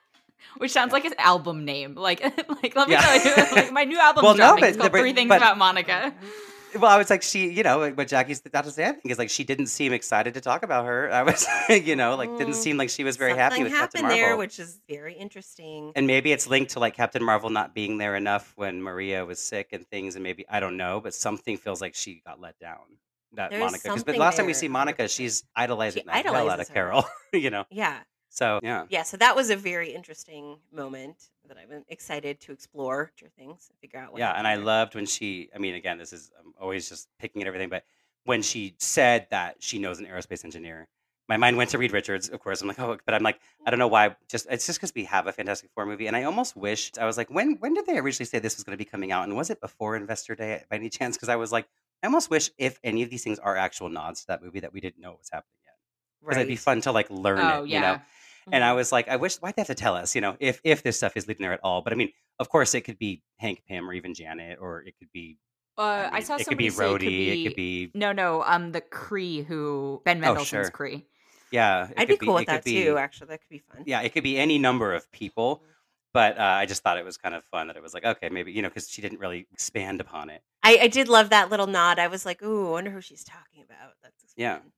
Which 0.58 0.72
sounds 0.72 0.92
like 0.92 1.02
his 1.02 1.14
album 1.18 1.64
name. 1.64 1.94
Like, 1.94 2.22
like 2.62 2.74
let 2.74 2.88
me 2.88 2.94
Yeah. 2.94 3.00
tell 3.02 3.24
you, 3.24 3.56
like 3.56 3.72
my 3.72 3.84
new 3.84 3.98
album's 3.98 4.24
Well, 4.24 4.36
no, 4.36 4.54
but- 4.54 4.64
it's 4.70 4.76
called 4.78 4.92
but- 4.92 4.98
Three 5.00 5.12
Things 5.12 5.28
but- 5.28 5.36
About 5.38 5.58
Monica. 5.58 6.14
Well, 6.74 6.90
I 6.90 6.98
was 6.98 7.08
like, 7.08 7.22
she, 7.22 7.50
you 7.50 7.62
know, 7.62 7.78
like 7.78 7.96
what 7.96 8.08
Jacque's 8.08 8.42
about 8.44 8.64
to 8.64 8.70
say, 8.70 8.84
I 8.86 8.92
think 8.92 9.10
is 9.10 9.18
like 9.18 9.30
she 9.30 9.44
didn't 9.44 9.68
seem 9.68 9.92
excited 9.92 10.34
to 10.34 10.40
talk 10.40 10.62
about 10.62 10.84
her. 10.84 11.10
I 11.10 11.22
was, 11.22 11.46
you 11.70 11.96
know, 11.96 12.16
like 12.16 12.36
didn't 12.36 12.54
Mm, 12.54 12.56
seem 12.56 12.76
like 12.76 12.90
she 12.90 13.02
was 13.04 13.16
very 13.16 13.34
happy 13.34 13.56
Something 13.56 13.64
with 13.64 13.72
Captain 13.80 14.02
Marvel. 14.02 14.18
there, 14.18 14.36
which 14.36 14.58
is 14.58 14.80
very 14.88 15.14
interesting. 15.14 15.92
and 15.94 16.06
maybe 16.06 16.32
it's 16.32 16.46
linked 16.46 16.72
to 16.72 16.80
like 16.80 16.94
Captain 16.94 17.22
Marvel 17.24 17.50
not 17.50 17.74
being 17.74 17.98
there 17.98 18.14
enough 18.16 18.52
when 18.56 18.82
Maria 18.82 19.24
was 19.24 19.38
sick 19.38 19.68
and 19.72 19.86
things, 19.88 20.16
and 20.16 20.22
maybe 20.22 20.44
I 20.48 20.60
don't 20.60 20.76
know, 20.76 21.00
but 21.00 21.14
something 21.14 21.56
feels 21.56 21.80
like 21.80 21.94
she 21.94 22.20
got 22.26 22.40
let 22.40 22.58
down. 22.58 22.98
That 23.32 23.50
There's 23.50 23.60
Monica, 23.60 23.78
because 23.84 24.04
but 24.04 24.16
something 24.16 24.20
last 24.20 24.36
time 24.36 24.46
we 24.46 24.52
there, 24.52 24.60
see 24.60 24.68
Monica, 24.68 25.08
she's 25.08 25.44
idolizing 25.54 26.02
She 26.02 26.06
the 26.06 26.12
hell 26.12 26.50
out 26.50 26.60
of 26.60 26.68
her. 26.68 26.74
Carol, 26.74 27.04
you 27.32 27.50
know. 27.50 27.64
yeah, 27.70 27.98
So 28.28 28.60
yeah, 28.62 28.84
yeah. 28.88 29.02
So 29.02 29.16
that 29.16 29.34
was 29.34 29.50
a 29.50 29.56
very 29.56 29.94
interesting 29.94 30.58
moment 30.72 31.30
that 31.48 31.56
I'm 31.56 31.84
excited 31.88 32.40
to 32.40 32.52
explore. 32.52 33.12
Things, 33.36 33.70
figure 33.80 34.00
out 34.00 34.12
what. 34.12 34.18
yeah, 34.18 34.32
and 34.32 34.46
I 34.46 34.56
loved 34.56 34.94
when 34.94 35.06
she. 35.06 35.48
I 35.54 35.58
mean, 35.58 35.74
again, 35.74 35.98
this 35.98 36.12
is 36.12 36.30
I'm 36.38 36.52
always 36.60 36.88
just 36.88 37.08
picking 37.18 37.42
at 37.42 37.48
everything, 37.48 37.68
but 37.68 37.84
when 38.24 38.42
she 38.42 38.74
said 38.78 39.28
that 39.30 39.56
she 39.60 39.78
knows 39.78 40.00
an 40.00 40.06
aerospace 40.06 40.44
engineer, 40.44 40.88
my 41.28 41.36
mind 41.36 41.56
went 41.56 41.70
to 41.70 41.78
Reed 41.78 41.92
Richards. 41.92 42.28
Of 42.28 42.40
course, 42.40 42.60
I'm 42.60 42.68
like, 42.68 42.78
oh, 42.78 42.98
but 43.04 43.14
I'm 43.14 43.22
like, 43.22 43.40
I 43.64 43.70
don't 43.70 43.78
know 43.78 43.86
mm-hmm. 43.86 44.10
why. 44.10 44.16
Just 44.28 44.46
it's 44.50 44.66
just 44.66 44.78
because 44.78 44.92
we 44.94 45.04
have 45.04 45.26
a 45.26 45.32
Fantastic 45.32 45.70
Four 45.74 45.86
movie, 45.86 46.06
and 46.06 46.16
I 46.16 46.24
almost 46.24 46.56
wish 46.56 46.92
I 47.00 47.06
was 47.06 47.16
like, 47.16 47.30
when 47.30 47.56
when 47.60 47.74
did 47.74 47.86
they 47.86 47.98
originally 47.98 48.26
say 48.26 48.38
this 48.38 48.56
was 48.56 48.64
going 48.64 48.76
to 48.76 48.84
be 48.84 48.84
coming 48.84 49.12
out, 49.12 49.24
and 49.24 49.36
was 49.36 49.50
it 49.50 49.60
before 49.60 49.96
Investor 49.96 50.34
Day 50.34 50.62
by 50.68 50.76
any 50.76 50.90
chance? 50.90 51.16
Because 51.16 51.28
I 51.28 51.36
was 51.36 51.52
like, 51.52 51.66
I 52.02 52.06
almost 52.06 52.30
wish 52.30 52.50
if 52.58 52.78
any 52.84 53.02
of 53.02 53.10
these 53.10 53.24
things 53.24 53.38
are 53.38 53.56
actual 53.56 53.88
nods 53.88 54.22
to 54.22 54.26
that 54.28 54.42
movie 54.42 54.60
that 54.60 54.72
we 54.72 54.80
didn't 54.80 55.00
know 55.00 55.10
what 55.10 55.20
was 55.20 55.30
happening 55.30 55.56
yet, 56.26 56.30
because 56.30 56.36
it'd 56.42 56.48
be 56.48 56.56
fun 56.56 56.80
to 56.82 56.92
like 56.92 57.08
learn 57.10 57.38
Oh 57.38 57.64
it, 57.64 57.68
yeah. 57.70 57.76
you 57.76 57.80
know. 57.80 58.02
And 58.52 58.62
I 58.62 58.70
Mhm. 58.72 58.76
was 58.76 58.92
like, 58.92 59.08
I 59.08 59.16
wish 59.16 59.36
why'd 59.38 59.56
they 59.56 59.60
have 59.62 59.66
to 59.66 59.74
tell 59.74 59.94
us, 59.96 60.14
you 60.14 60.20
know, 60.20 60.36
if 60.40 60.60
if 60.62 60.82
this 60.82 60.96
stuff 60.96 61.16
is 61.16 61.26
leading 61.26 61.42
there 61.42 61.52
at 61.52 61.60
all. 61.64 61.82
But 61.82 61.92
I 61.92 61.96
mean, 61.96 62.12
of 62.38 62.48
course, 62.48 62.74
it 62.74 62.82
could 62.82 62.98
be 62.98 63.22
Hank 63.38 63.62
Pym 63.68 63.88
or 63.88 63.92
even 63.92 64.14
Janet, 64.14 64.58
or 64.60 64.82
it 64.82 64.94
could 64.98 65.10
be 65.12 65.38
Uh, 65.78 66.08
I, 66.12 66.18
mean, 66.18 66.22
saw 66.24 66.36
it 66.36 66.46
could 66.46 66.56
be 66.58 66.70
somebody 66.70 67.00
say 67.00 67.08
Rhodey, 67.08 67.28
it 67.28 67.48
could 67.48 67.56
be 67.56 67.90
no, 67.94 68.12
no. 68.12 68.42
Um, 68.44 68.72
the 68.72 68.80
Kree 68.80 69.44
who 69.44 70.00
Ben 70.04 70.18
Oh, 70.18 70.20
Mendelsohn's 70.34 70.48
sure. 70.48 70.70
Kree. 70.70 71.04
yeah. 71.50 71.88
It 71.88 71.94
I'd 71.98 72.08
be 72.08 72.16
cool 72.16 72.36
it 72.36 72.40
with 72.40 72.46
that 72.46 72.64
be- 72.64 72.84
too. 72.84 72.96
Actually, 72.98 73.28
that 73.28 73.40
could 73.40 73.50
be 73.50 73.58
fun. 73.58 73.82
Yeah, 73.84 74.00
it 74.02 74.12
could 74.12 74.22
be 74.22 74.38
any 74.38 74.58
number 74.58 74.94
of 74.94 75.10
people. 75.12 75.62
But 76.14 76.38
uh, 76.38 76.42
I 76.42 76.64
just 76.64 76.82
thought 76.82 76.96
it 76.96 77.04
was 77.04 77.18
kind 77.18 77.34
of 77.34 77.44
fun 77.44 77.66
that 77.66 77.76
it 77.76 77.82
was 77.82 77.92
like, 77.92 78.06
okay, 78.06 78.30
maybe 78.30 78.50
you 78.50 78.62
know, 78.62 78.68
because 78.68 78.88
she 78.88 79.02
didn't 79.02 79.18
really 79.20 79.46
expand 79.52 80.00
upon 80.00 80.30
it. 80.30 80.40
I, 80.62 80.78
I 80.82 80.88
did 80.88 81.08
love 81.08 81.28
that 81.30 81.50
little 81.50 81.66
nod. 81.66 81.98
I 81.98 82.06
was 82.06 82.24
like, 82.24 82.42
"Ooh, 82.42 82.68
I 82.68 82.70
wonder 82.70 82.90
who 82.90 83.02
she's 83.02 83.22
talking 83.22 83.62
about." 83.62 83.92
That's 84.02 84.32
Yeah. 84.34 84.58
fun. 84.60 84.72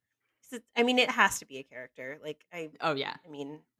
I 0.76 0.82
mean, 0.82 0.98
it 0.98 1.10
has 1.10 1.38
to 1.40 1.46
be 1.46 1.58
a 1.58 1.62
character. 1.62 2.18
Like 2.22 2.44
I, 2.52 2.70
Oh 2.80 2.94
yeah. 2.94 3.14
I 3.26 3.28
mean, 3.28 3.48
I 3.48 3.50
feel 3.50 3.58
like 3.58 3.77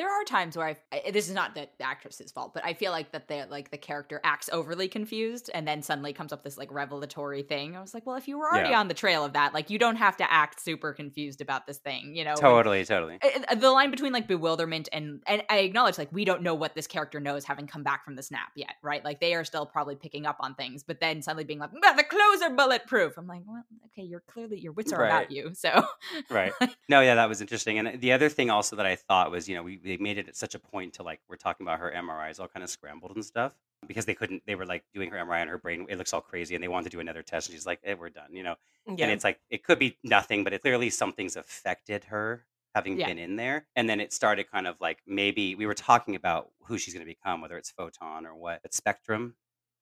There 0.00 0.08
are 0.10 0.24
times 0.24 0.56
where 0.56 0.66
I, 0.66 0.76
I 1.06 1.10
this 1.10 1.28
is 1.28 1.34
not 1.34 1.54
the, 1.54 1.68
actress's 1.82 2.32
fault, 2.32 2.54
but 2.54 2.64
I 2.64 2.72
feel 2.72 2.90
like 2.90 3.12
that 3.12 3.28
the 3.28 3.46
like 3.50 3.70
the 3.70 3.76
character 3.76 4.18
acts 4.24 4.48
overly 4.50 4.88
confused 4.88 5.50
and 5.52 5.68
then 5.68 5.82
suddenly 5.82 6.14
comes 6.14 6.32
up 6.32 6.42
this 6.42 6.56
like 6.56 6.72
revelatory 6.72 7.42
thing. 7.42 7.76
I 7.76 7.82
was 7.82 7.92
like, 7.92 8.06
well, 8.06 8.16
if 8.16 8.26
you 8.26 8.38
were 8.38 8.48
already 8.50 8.70
Yeah. 8.70 8.80
on 8.80 8.88
the 8.88 8.94
trail 8.94 9.26
of 9.26 9.34
that, 9.34 9.52
like 9.52 9.68
you 9.68 9.78
don't 9.78 9.96
have 9.96 10.16
to 10.16 10.32
act 10.32 10.58
super 10.60 10.94
confused 10.94 11.42
about 11.42 11.66
this 11.66 11.76
thing, 11.78 12.14
you 12.14 12.24
know? 12.24 12.34
Totally, 12.34 12.82
totally. 12.86 13.18
Uh, 13.22 13.40
uh, 13.48 13.54
the 13.56 13.70
line 13.70 13.90
between 13.90 14.12
like 14.14 14.26
bewilderment 14.26 14.88
and 14.92 15.22
and 15.26 15.42
I 15.50 15.58
acknowledge 15.58 15.98
like 15.98 16.10
we 16.12 16.24
don't 16.24 16.42
know 16.42 16.54
what 16.54 16.74
this 16.74 16.86
character 16.86 17.20
knows 17.20 17.44
having 17.44 17.66
come 17.66 17.82
back 17.82 18.04
from 18.06 18.16
the 18.16 18.22
snap 18.22 18.52
yet, 18.56 18.76
right? 18.82 19.04
Like 19.04 19.20
they 19.20 19.34
are 19.34 19.44
still 19.44 19.66
probably 19.66 19.96
picking 19.96 20.24
up 20.24 20.36
on 20.40 20.54
things, 20.54 20.82
but 20.82 21.00
then 21.00 21.20
suddenly 21.20 21.44
being 21.44 21.58
like, 21.58 21.72
the 21.72 22.04
clothes 22.08 22.40
are 22.42 22.56
bulletproof. 22.56 23.18
I'm 23.18 23.26
like, 23.26 23.42
well, 23.46 23.62
okay, 23.86 24.02
you're 24.06 24.20
clearly 24.26 24.58
your 24.58 24.72
wits 24.72 24.94
are 24.94 25.00
Right. 25.00 25.08
about 25.08 25.30
you. 25.30 25.52
So 25.60 25.84
Right. 26.30 26.52
No, 26.88 27.00
yeah, 27.02 27.16
that 27.16 27.28
was 27.28 27.40
interesting. 27.42 27.78
And 27.78 28.00
the 28.00 28.12
other 28.12 28.28
thing 28.30 28.48
also 28.50 28.76
that 28.76 28.86
I 28.86 28.96
thought 28.96 29.30
was, 29.30 29.46
you 29.48 29.56
know, 29.56 29.62
we 29.62 29.78
they 29.90 29.96
made 29.98 30.18
it 30.18 30.28
at 30.28 30.36
such 30.36 30.54
a 30.54 30.58
point 30.60 30.94
to 30.94 31.02
like 31.02 31.20
we're 31.28 31.36
talking 31.36 31.66
about 31.66 31.80
her 31.80 31.90
MRIs 31.90 32.40
all 32.40 32.48
kind 32.48 32.64
of 32.64 32.70
scrambled 32.70 33.12
and 33.16 33.24
stuff 33.24 33.54
because 33.86 34.06
they 34.06 34.14
couldn't. 34.14 34.42
They 34.46 34.54
were 34.54 34.66
like 34.66 34.84
doing 34.94 35.10
her 35.10 35.18
MRI 35.18 35.40
on 35.42 35.48
her 35.48 35.58
brain 35.58 35.86
it 35.88 35.96
looks 35.96 36.12
all 36.14 36.20
crazy, 36.22 36.54
and 36.54 36.62
they 36.64 36.68
wanted 36.68 36.84
to 36.84 36.90
do 36.96 37.00
another 37.00 37.22
test, 37.22 37.48
and 37.48 37.54
she's 37.54 37.66
like, 37.66 37.80
eh, 37.84 37.94
"We're 37.94 38.10
done," 38.10 38.34
you 38.34 38.42
know. 38.42 38.56
yeah, 38.86 38.96
And 39.00 39.10
it's 39.10 39.24
like 39.24 39.40
it 39.50 39.64
could 39.64 39.78
be 39.78 39.98
nothing, 40.04 40.44
but 40.44 40.52
it 40.52 40.62
clearly 40.62 40.90
something's 40.90 41.36
affected 41.36 42.04
her 42.04 42.46
having 42.74 42.98
Yeah. 42.98 43.10
been 43.10 43.18
in 43.18 43.36
there. 43.36 43.66
And 43.76 43.88
then 43.88 44.00
it 44.00 44.12
started 44.12 44.50
kind 44.50 44.66
of 44.66 44.80
like 44.80 45.02
maybe 45.06 45.54
we 45.54 45.66
were 45.66 45.74
talking 45.74 46.14
about 46.14 46.52
who 46.66 46.78
she's 46.78 46.94
going 46.94 47.04
to 47.06 47.10
become, 47.10 47.40
whether 47.40 47.56
it's 47.58 47.70
Photon 47.70 48.26
or 48.26 48.34
what. 48.36 48.62
But 48.62 48.74
Spectrum, 48.74 49.36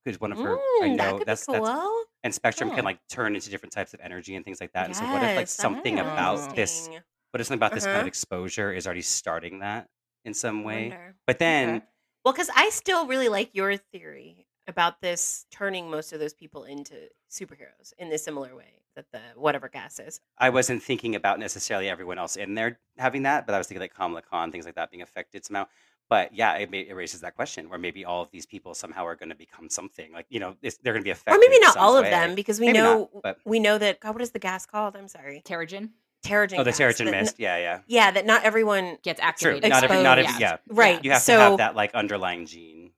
who's 0.05 0.21
one 0.21 0.33
of 0.33 0.41
her. 0.41 0.65
I 0.81 0.89
Mm, 0.89 1.01
that 1.01 1.17
know 1.17 1.19
could 1.19 1.27
that's 1.27 1.47
be 1.47 1.49
that's 1.49 1.73
cool. 1.73 2.05
and 2.23 2.35
Spectrum 2.35 2.71
Oh. 2.71 2.71
can 2.71 2.85
like 2.85 3.01
turn 3.09 3.35
into 3.35 3.51
different 3.51 3.73
types 3.73 3.95
of 3.95 4.01
energy 4.01 4.35
and 4.37 4.45
things 4.45 4.61
like 4.61 4.73
that. 4.73 4.87
And 4.87 4.97
so 4.97 5.07
what 5.07 5.23
if 5.23 5.37
like 5.37 5.49
something 5.49 5.99
about 5.99 6.47
this 6.55 6.91
what 7.31 7.41
if 7.41 7.47
something 7.47 7.59
about 7.59 7.75
this 7.75 7.87
kind 7.87 8.01
of 8.01 8.07
Uh-huh. 8.07 8.09
exposure 8.09 8.73
is 8.73 8.87
already 8.87 9.03
starting 9.03 9.59
that 9.61 9.89
in 10.29 10.35
some 10.35 10.63
way? 10.63 10.91
Wonder. 10.91 11.15
But 11.27 11.39
then 11.41 11.69
Okay. 11.77 11.85
Well, 12.25 12.35
because 12.35 12.51
I 12.55 12.69
still 12.71 13.07
really 13.07 13.29
like 13.29 13.51
your 13.55 13.77
theory 13.77 14.47
about 14.69 15.01
this 15.01 15.47
turning 15.51 15.91
most 15.91 16.13
of 16.13 16.21
those 16.21 16.35
people 16.35 16.65
into 16.65 16.95
superheroes 17.31 17.93
in 17.99 18.11
the 18.11 18.19
similar 18.19 18.55
way 18.55 18.83
that 18.97 19.07
the 19.13 19.21
whatever 19.35 19.69
gas 19.69 19.99
is. 19.99 20.21
I 20.37 20.51
wasn't 20.51 20.83
thinking 20.83 21.15
about 21.15 21.39
necessarily 21.39 21.89
everyone 21.89 22.19
else 22.19 22.37
in 22.37 22.55
there 22.55 22.79
having 22.99 23.23
that, 23.23 23.47
but 23.47 23.55
I 23.55 23.59
was 23.59 23.67
thinking 23.67 23.81
like 23.81 23.95
Kamala 23.95 24.23
Khan, 24.23 24.53
things 24.53 24.67
like 24.67 24.75
that 24.75 24.91
being 24.91 25.03
affected 25.03 25.45
somehow. 25.47 25.67
But 26.11 26.35
yeah, 26.35 26.55
it, 26.55 26.71
may, 26.71 26.81
it 26.81 26.95
raises 26.95 27.21
that 27.21 27.35
question 27.35 27.69
where 27.71 27.79
maybe 27.79 28.05
all 28.05 28.23
of 28.23 28.31
these 28.31 28.47
people 28.47 28.75
somehow 28.75 29.07
are 29.07 29.15
going 29.15 29.29
to 29.29 29.35
become 29.35 29.69
something 29.71 30.13
like 30.13 30.27
you 30.29 30.41
know 30.41 30.55
it's, 30.63 30.77
they're 30.79 30.93
going 30.95 31.03
to 31.03 31.05
be 31.05 31.11
affected. 31.11 31.37
Or 31.37 31.41
maybe 31.41 31.57
in 31.57 31.61
not 31.63 31.75
some 31.75 31.83
all 31.85 31.97
of 31.97 32.05
way. 32.05 32.11
them 32.11 32.35
because 32.35 32.59
we 32.61 32.67
Maybe 32.67 32.79
not, 32.79 32.85
know 32.99 33.21
but- 33.23 33.39
we 33.47 33.59
know 33.61 33.79
that 33.79 34.01
God, 34.01 34.13
what 34.15 34.23
is 34.23 34.31
the 34.33 34.39
gas 34.39 34.67
called? 34.67 34.97
I'm 34.97 35.09
sorry, 35.09 35.43
Terrigen 35.47 35.91
Terrigen. 36.25 36.59
Oh, 36.59 36.65
the 36.65 36.71
gas, 36.71 36.79
Terrigen 36.81 37.05
that 37.07 37.15
n- 37.15 37.21
mist. 37.23 37.37
Yeah, 37.39 37.57
yeah. 37.59 37.79
Yeah, 37.87 38.11
that 38.11 38.27
not 38.27 38.43
everyone. 38.45 38.99
gets 39.03 39.21
True. 39.21 39.29
activated. 39.29 39.71
Not 39.71 39.85
every, 39.85 40.03
not 40.03 40.19
every, 40.19 40.25
Exposed. 40.25 40.41
yeah. 40.41 40.57
Right. 40.69 41.05
You 41.05 41.13
have 41.13 41.23
so 41.23 41.37
to 41.37 41.41
have 41.43 41.59
that 41.59 41.75
like 41.77 41.95
underlying 41.95 42.47
gene. 42.47 42.91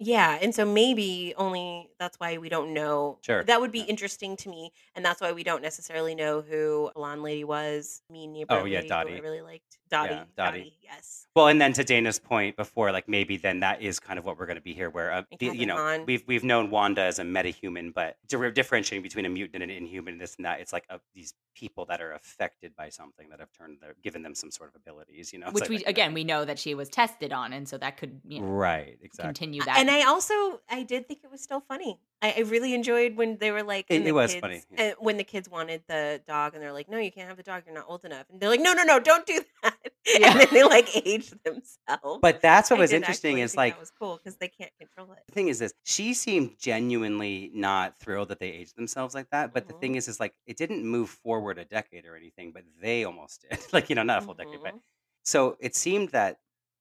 Yeah, 0.00 0.38
and 0.40 0.54
so 0.54 0.64
maybe 0.64 1.34
only 1.36 1.88
that's 1.98 2.20
why 2.20 2.38
we 2.38 2.48
don't 2.48 2.72
know. 2.72 3.18
Sure. 3.22 3.42
That 3.42 3.60
would 3.60 3.72
be 3.72 3.80
Yeah. 3.80 3.86
interesting 3.86 4.36
to 4.36 4.48
me, 4.48 4.70
and 4.94 5.04
that's 5.04 5.20
why 5.20 5.32
we 5.32 5.42
don't 5.42 5.60
necessarily 5.60 6.14
know 6.14 6.40
who 6.40 6.92
blonde 6.94 7.24
lady 7.24 7.42
was. 7.42 8.00
Mean 8.08 8.32
neighbor 8.32 8.54
Oh, 8.54 8.64
yeah, 8.64 8.76
lady 8.76 8.82
who 8.82 8.88
Dottie. 8.90 9.16
I 9.16 9.18
really 9.18 9.40
liked. 9.40 9.78
Dottie. 9.90 10.14
Yeah, 10.14 10.24
Dottie. 10.36 10.58
Dottie. 10.60 10.77
Yes. 10.90 11.26
Well, 11.36 11.48
and 11.48 11.60
then 11.60 11.72
to 11.74 11.84
Dana's 11.84 12.18
point 12.18 12.56
before, 12.56 12.90
like 12.92 13.08
maybe 13.08 13.36
then 13.36 13.60
that 13.60 13.82
is 13.82 14.00
kind 14.00 14.18
of 14.18 14.24
what 14.24 14.38
we're 14.38 14.46
going 14.46 14.56
to 14.56 14.62
be 14.62 14.72
here, 14.72 14.90
where 14.90 15.12
uh, 15.12 15.22
the, 15.38 15.54
you 15.56 15.66
know 15.66 15.76
Hahn. 15.76 16.04
we've 16.06 16.24
we've 16.26 16.42
known 16.44 16.70
Wanda 16.70 17.02
as 17.02 17.18
a 17.18 17.22
metahuman, 17.22 17.92
but 17.94 18.16
di- 18.26 18.50
differentiating 18.50 19.02
between 19.02 19.26
a 19.26 19.28
mutant 19.28 19.62
and 19.62 19.70
an 19.70 19.76
inhuman, 19.76 20.14
and 20.14 20.20
this 20.20 20.34
and 20.36 20.46
that, 20.46 20.60
it's 20.60 20.72
like 20.72 20.84
uh 20.90 20.98
these 21.14 21.34
people 21.54 21.84
that 21.86 22.00
are 22.00 22.12
affected 22.12 22.74
by 22.76 22.88
something 22.88 23.28
that 23.30 23.38
have 23.40 23.52
turned 23.52 23.78
their 23.80 23.94
given 24.02 24.22
them 24.22 24.34
some 24.34 24.50
sort 24.50 24.70
of 24.70 24.76
abilities, 24.76 25.32
you 25.32 25.38
know. 25.38 25.50
Which 25.50 25.62
like 25.62 25.70
we 25.70 25.78
that 25.78 25.88
again 25.88 26.08
thing. 26.08 26.14
we 26.14 26.24
know 26.24 26.44
that 26.44 26.58
she 26.58 26.74
was 26.74 26.88
tested 26.88 27.32
on, 27.32 27.52
and 27.52 27.68
so 27.68 27.76
that 27.78 27.98
could 27.98 28.20
you 28.26 28.40
know, 28.40 28.46
right 28.46 28.98
exactly. 29.02 29.24
continue 29.28 29.62
that. 29.64 29.78
And 29.78 29.90
I 29.90 30.06
also 30.06 30.60
I 30.70 30.82
did 30.82 31.06
think 31.06 31.20
it 31.22 31.30
was 31.30 31.42
still 31.42 31.60
funny. 31.60 32.00
I, 32.20 32.34
I 32.38 32.40
really 32.40 32.74
enjoyed 32.74 33.16
when 33.16 33.36
they 33.38 33.52
were 33.52 33.62
like, 33.62 33.86
It- 33.88 33.94
when 33.94 34.02
the 34.04 34.08
it 34.08 34.12
was 34.12 34.32
kids- 34.32 34.40
funny, 34.40 34.62
yeah. 34.76 34.84
uh, 34.86 34.92
when 34.98 35.18
the 35.18 35.24
kids 35.24 35.48
wanted 35.48 35.82
the 35.88 36.20
dog, 36.26 36.54
and 36.54 36.62
they're 36.62 36.72
like, 36.72 36.88
"No, 36.88 36.98
you 36.98 37.12
can't 37.12 37.28
have 37.28 37.36
the 37.36 37.42
dog. 37.44 37.62
You're 37.66 37.74
not 37.74 37.84
old 37.86 38.04
enough." 38.04 38.24
And 38.30 38.40
they're 38.40 38.48
like, 38.48 38.60
"No, 38.60 38.72
no, 38.72 38.82
no, 38.82 38.98
don't 38.98 39.24
do 39.26 39.40
that." 39.62 39.76
Yeah. 40.06 40.30
And 40.32 40.40
then 40.40 40.48
they 40.52 40.64
like 40.64 40.77
aged 40.94 41.34
themselves. 41.44 42.18
But 42.22 42.40
that's 42.40 42.70
what 42.70 42.78
I 42.78 42.82
was 42.82 42.92
interesting 42.92 43.38
is 43.38 43.56
like 43.56 43.74
that 43.74 43.80
was 43.80 43.92
cool 43.98 44.16
because 44.18 44.36
they 44.36 44.48
can't 44.48 44.72
control 44.78 45.12
it. 45.12 45.18
the 45.26 45.32
thing 45.32 45.48
is 45.48 45.58
this 45.58 45.72
she 45.84 46.14
seemed 46.14 46.58
genuinely 46.58 47.50
not 47.54 47.98
thrilled 47.98 48.28
that 48.28 48.38
they 48.40 48.50
aged 48.50 48.76
themselves 48.76 49.14
like 49.14 49.28
that 49.30 49.52
but 49.52 49.66
the 49.66 49.74
Mhm. 49.74 49.80
thing 49.80 49.94
is 49.96 50.08
is 50.08 50.20
like 50.20 50.34
it 50.46 50.56
didn't 50.56 50.84
move 50.84 51.10
forward 51.10 51.58
a 51.58 51.64
decade 51.64 52.06
or 52.06 52.16
anything 52.16 52.52
but 52.52 52.62
they 52.80 53.04
almost 53.04 53.44
did 53.48 53.58
like 53.72 53.88
you 53.90 53.96
know 53.96 54.02
not 54.02 54.18
a 54.22 54.22
full 54.22 54.34
decade 54.34 54.60
but 54.62 54.74
Mhm. 54.74 54.80
so 55.24 55.56
it 55.60 55.74
seemed 55.74 56.10
that 56.10 56.38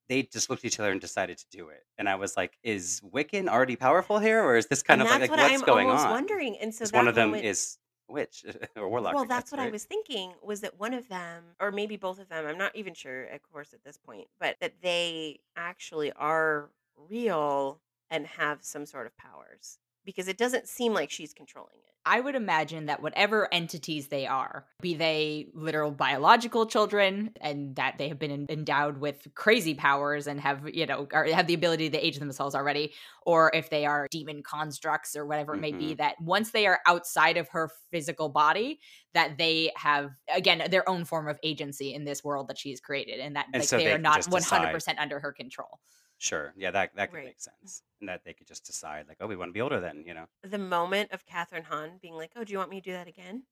they 0.10 0.23
just 0.23 0.49
looked 0.49 0.62
at 0.63 0.67
each 0.71 0.79
other 0.79 0.91
and 0.91 1.01
decided 1.01 1.38
to 1.38 1.45
do 1.51 1.69
it 1.69 1.83
and 1.97 2.07
i 2.07 2.15
was 2.15 2.38
like 2.38 2.57
is 2.63 3.01
wiccan 3.01 3.47
already 3.49 3.75
powerful 3.75 4.19
here 4.19 4.41
or 4.43 4.55
is 4.55 4.67
this 4.67 4.81
kind 4.83 5.01
and 5.01 5.07
of 5.10 5.12
like, 5.12 5.21
like 5.21 5.29
what 5.31 5.39
what's 5.39 5.53
I'm 5.62 5.65
going 5.65 5.89
on 5.89 6.10
wondering. 6.12 6.57
And 6.60 6.73
so 6.73 6.86
one 6.91 7.07
of 7.07 7.15
them 7.15 7.31
moment- 7.31 7.45
is 7.45 7.77
witch 8.08 8.46
or 8.76 8.89
warlock 8.89 9.13
well, 9.15 9.24
guess, 9.24 9.30
that's 9.30 9.52
what 9.52 9.60
I 9.60 9.70
was 9.70 9.84
thinking 9.86 10.34
was 10.41 10.62
that 10.62 10.80
one 10.80 10.93
of 10.93 11.08
them, 11.10 11.43
or 11.60 11.72
maybe 11.72 11.98
both 11.98 12.20
of 12.20 12.30
them, 12.30 12.46
I'm 12.46 12.58
not 12.58 12.76
even 12.76 12.93
sure, 12.93 13.26
of 13.26 13.41
course, 13.52 13.74
at 13.74 13.84
this 13.84 13.98
point, 13.98 14.28
but 14.39 14.58
that 14.62 14.82
they 14.82 15.39
actually 15.56 16.12
are 16.13 16.70
real 17.10 17.82
and 18.10 18.26
have 18.28 18.63
some 18.63 18.86
sort 18.86 19.06
of 19.06 19.17
powers 19.17 19.80
because 20.08 20.28
it 20.28 20.39
doesn't 20.39 20.67
seem 20.67 20.96
like 20.96 21.12
she's 21.12 21.36
controlling 21.36 21.82
it. 21.86 21.93
I 22.10 22.22
would 22.22 22.36
imagine 22.36 22.86
that 22.86 23.02
whatever 23.02 23.54
entities 23.54 24.08
they 24.08 24.26
are, 24.26 24.65
be 24.82 24.93
they 24.93 25.52
literal 25.54 25.91
biological 25.91 26.65
children 26.65 27.34
and 27.41 27.76
that 27.76 27.98
they 27.98 28.08
have 28.08 28.17
been 28.17 28.46
endowed 28.50 29.00
with 29.00 29.28
crazy 29.36 29.74
powers 29.76 30.26
and 30.26 30.39
have, 30.39 30.74
you 30.74 30.86
know, 30.86 31.06
or 31.12 31.26
have 31.26 31.48
the 31.48 31.54
ability 31.54 31.89
to 31.89 31.98
age 32.06 32.17
themselves 32.17 32.56
already, 32.56 32.93
or 33.26 33.52
if 33.54 33.70
they 33.70 33.86
are 33.86 34.08
demon 34.10 34.41
constructs 34.41 35.17
or 35.17 35.26
whatever 35.26 35.56
it 35.56 35.60
may 35.60 35.74
be, 35.74 35.96
Mhm. 35.96 35.96
that 35.96 36.15
once 36.22 36.52
they 36.52 36.65
are 36.65 36.80
outside 36.86 37.36
of 37.36 37.50
her 37.50 37.70
physical 37.91 38.30
body, 38.30 38.80
that 39.13 39.38
they 39.38 39.74
have, 39.76 40.12
again, 40.34 40.65
their 40.72 40.88
own 40.88 41.04
form 41.04 41.28
of 41.28 41.38
agency 41.43 41.93
in 41.93 42.06
this 42.06 42.24
world 42.24 42.48
that 42.48 42.58
she's 42.58 42.80
created 42.80 43.20
and 43.20 43.36
that 43.36 43.48
And 43.54 43.63
like 43.63 43.65
so 43.65 43.82
they 43.82 43.86
they 43.86 43.91
are 43.91 43.98
not 43.98 44.26
100% 44.28 44.98
under 45.00 45.20
her 45.20 45.34
control. 45.34 45.80
Sure. 46.19 46.53
Yeah, 46.58 46.71
that 46.71 46.95
that 46.95 47.12
could 47.12 47.17
Right. 47.17 47.25
make 47.25 47.39
sense. 47.39 47.84
And 47.99 48.10
that 48.10 48.23
they 48.25 48.34
could 48.34 48.47
just 48.47 48.65
decide 48.65 49.08
like, 49.08 49.17
oh, 49.19 49.27
we 49.27 49.36
want 49.36 49.49
to 49.49 49.53
be 49.53 49.62
older 49.62 49.80
then, 49.80 50.03
you 50.06 50.13
know. 50.13 50.25
The 50.43 50.58
moment 50.58 51.12
of 51.12 51.25
Kathryn 51.25 51.63
Hahn 51.63 51.97
being 52.01 52.15
like, 52.15 52.32
"Oh, 52.36 52.43
do 52.43 52.51
you 52.51 52.58
want 52.58 52.69
me 52.71 52.82
to 52.82 52.86
do 52.89 52.93
that 52.93 53.08
again?" 53.08 53.43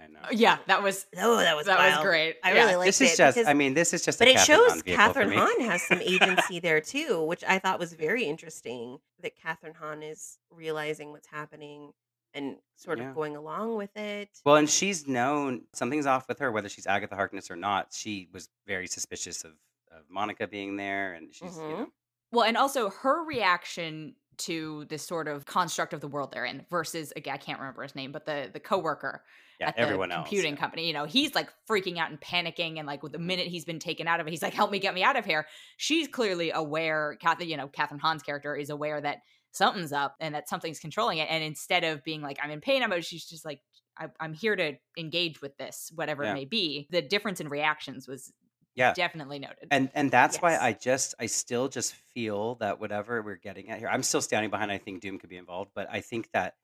I 0.00 0.08
know. 0.08 0.20
Yeah, 0.32 0.58
that 0.66 0.82
was 0.82 1.06
Oh, 1.16 1.36
that 1.36 1.56
was 1.56 1.66
that 1.66 1.78
was 1.78 2.04
great. 2.04 2.36
I 2.42 2.52
Yeah. 2.52 2.64
really 2.64 2.76
liked 2.76 2.86
it. 2.86 2.88
This 2.88 3.00
is 3.00 3.12
it 3.12 3.16
just 3.16 3.36
because- 3.36 3.48
I 3.48 3.54
mean, 3.54 3.74
this 3.74 3.92
is 3.92 4.04
just 4.04 4.18
but 4.18 4.26
a 4.28 4.32
it 4.32 4.36
Kathryn 4.38 4.44
shows 4.46 4.70
Hahn 4.72 4.82
vehicle 4.82 5.12
for 5.12 5.20
Kathryn 5.24 5.28
me. 5.30 5.36
Hahn 5.36 5.60
has 5.60 5.82
some 5.86 6.00
agency 6.02 6.58
there 6.60 6.80
too, 6.80 7.22
which 7.24 7.44
I 7.44 7.58
thought 7.60 7.78
was 7.78 7.92
very 7.92 8.24
interesting. 8.24 8.98
That 9.20 9.36
Kathryn 9.36 9.76
Hahn 9.76 10.02
is 10.02 10.38
realizing 10.50 11.10
what's 11.12 11.28
happening 11.28 11.92
and 12.32 12.58
sort 12.76 12.98
of 12.98 13.06
Yeah. 13.06 13.12
going 13.12 13.36
along 13.36 13.76
with 13.76 13.96
it. 13.96 14.30
Well, 14.44 14.56
and 14.56 14.68
she's 14.68 15.06
known 15.06 15.66
something's 15.72 16.06
off 16.06 16.26
with 16.28 16.40
her, 16.40 16.50
whether 16.50 16.68
she's 16.68 16.86
Agatha 16.88 17.14
Harkness 17.14 17.48
or 17.50 17.54
not. 17.56 17.92
She 17.92 18.28
was 18.32 18.48
very 18.66 18.88
suspicious 18.88 19.44
of, 19.44 19.52
of 19.92 20.10
Monica 20.10 20.48
being 20.48 20.74
there, 20.76 21.12
and 21.14 21.32
she's 21.32 21.56
you 21.56 21.62
Mhm. 21.62 21.90
Well, 22.34 22.44
and 22.44 22.56
also 22.56 22.90
her 22.90 23.24
reaction 23.24 24.16
to 24.36 24.84
this 24.86 25.06
sort 25.06 25.28
of 25.28 25.46
construct 25.46 25.92
of 25.92 26.00
the 26.00 26.08
world 26.08 26.32
they're 26.32 26.44
in 26.44 26.66
versus 26.68 27.12
again, 27.14 27.34
I 27.34 27.36
can't 27.36 27.60
remember 27.60 27.82
his 27.84 27.94
name, 27.94 28.10
but 28.12 28.26
the 28.26 28.50
the 28.52 28.58
coworker 28.60 29.24
yeah, 29.60 29.68
at 29.68 29.76
the 29.76 29.82
everyone 29.82 30.10
else. 30.10 30.26
computing 30.28 30.54
yeah. 30.54 30.60
company. 30.60 30.86
You 30.88 30.92
know, 30.92 31.04
he's 31.04 31.34
like 31.36 31.48
freaking 31.70 31.98
out 31.98 32.10
and 32.10 32.20
panicking, 32.20 32.78
and 32.78 32.86
like 32.86 33.02
with 33.04 33.12
the 33.12 33.18
Mhm. 33.18 33.26
minute 33.26 33.46
he's 33.46 33.64
been 33.64 33.78
taken 33.78 34.08
out 34.08 34.18
of 34.20 34.26
it, 34.26 34.30
he's 34.30 34.42
like, 34.42 34.52
"Help 34.54 34.72
me, 34.72 34.80
get 34.80 34.92
me 34.94 35.04
out 35.04 35.16
of 35.16 35.24
here." 35.24 35.46
She's 35.76 36.08
clearly 36.08 36.50
aware. 36.50 37.16
Kathy, 37.20 37.46
you 37.46 37.56
know, 37.56 37.68
Kathryn 37.68 38.00
Hahn's 38.00 38.24
character 38.24 38.56
is 38.56 38.68
aware 38.70 39.00
that 39.00 39.18
something's 39.52 39.92
up 39.92 40.16
and 40.18 40.34
that 40.34 40.48
something's 40.48 40.80
controlling 40.80 41.18
it. 41.18 41.28
And 41.30 41.44
instead 41.44 41.84
of 41.84 42.02
being 42.02 42.20
like, 42.20 42.38
"I'm 42.42 42.50
in 42.50 42.60
pain," 42.60 42.82
I'm 42.82 43.00
she's 43.02 43.24
just 43.26 43.44
like. 43.44 43.60
I, 43.96 44.08
I'm 44.18 44.34
here 44.34 44.56
to 44.56 44.72
engage 44.98 45.40
with 45.40 45.56
this, 45.56 45.92
whatever 45.94 46.24
Yeah. 46.24 46.32
it 46.32 46.34
may 46.34 46.44
be. 46.46 46.88
The 46.90 47.00
difference 47.00 47.40
in 47.40 47.48
reactions 47.48 48.08
was 48.08 48.32
Yeah. 48.74 48.92
definitely 48.92 49.38
noted. 49.38 49.68
And 49.70 49.90
and 49.94 50.10
that's 50.10 50.38
why 50.38 50.56
I 50.56 50.72
just 50.72 51.14
I 51.18 51.26
still 51.26 51.68
just 51.68 51.94
feel 52.14 52.56
that 52.56 52.80
whatever 52.80 53.22
we're 53.22 53.36
getting 53.36 53.70
at 53.70 53.78
here, 53.78 53.88
I'm 53.88 54.02
still 54.02 54.20
standing 54.20 54.50
behind. 54.50 54.72
I 54.72 54.78
think 54.78 55.00
Doom 55.00 55.18
could 55.18 55.30
be 55.30 55.36
involved, 55.36 55.70
but 55.74 55.88
I 55.90 56.00
think 56.00 56.28
that 56.32 56.54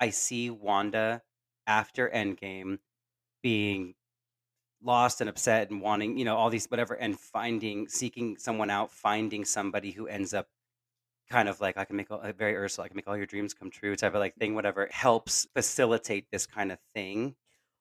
I 0.00 0.10
see 0.10 0.50
Wanda 0.50 1.22
after 1.66 2.08
Endgame 2.08 2.78
being 3.42 3.94
lost 4.82 5.20
and 5.20 5.30
upset 5.30 5.70
and 5.70 5.80
wanting, 5.80 6.18
you 6.18 6.24
know, 6.24 6.36
all 6.36 6.50
these 6.50 6.66
whatever, 6.66 6.94
and 6.94 7.18
finding 7.18 7.88
seeking 7.88 8.36
someone 8.36 8.70
out, 8.70 8.90
finding 8.90 9.44
somebody 9.44 9.90
who 9.90 10.06
ends 10.06 10.34
up 10.34 10.48
kind 11.30 11.48
of 11.48 11.60
like 11.60 11.76
I 11.76 11.84
can 11.84 11.96
make 11.96 12.10
all, 12.10 12.20
very 12.36 12.56
Ursula, 12.56 12.84
I 12.84 12.88
can 12.88 12.96
make 12.96 13.08
all 13.08 13.16
your 13.16 13.26
dreams 13.26 13.54
come 13.54 13.70
true 13.70 13.96
type 13.96 14.14
of 14.14 14.20
like 14.20 14.36
thing, 14.36 14.54
whatever 14.54 14.88
helps 14.90 15.46
facilitate 15.54 16.26
this 16.30 16.46
kind 16.46 16.70
of 16.70 16.78
thing, 16.94 17.34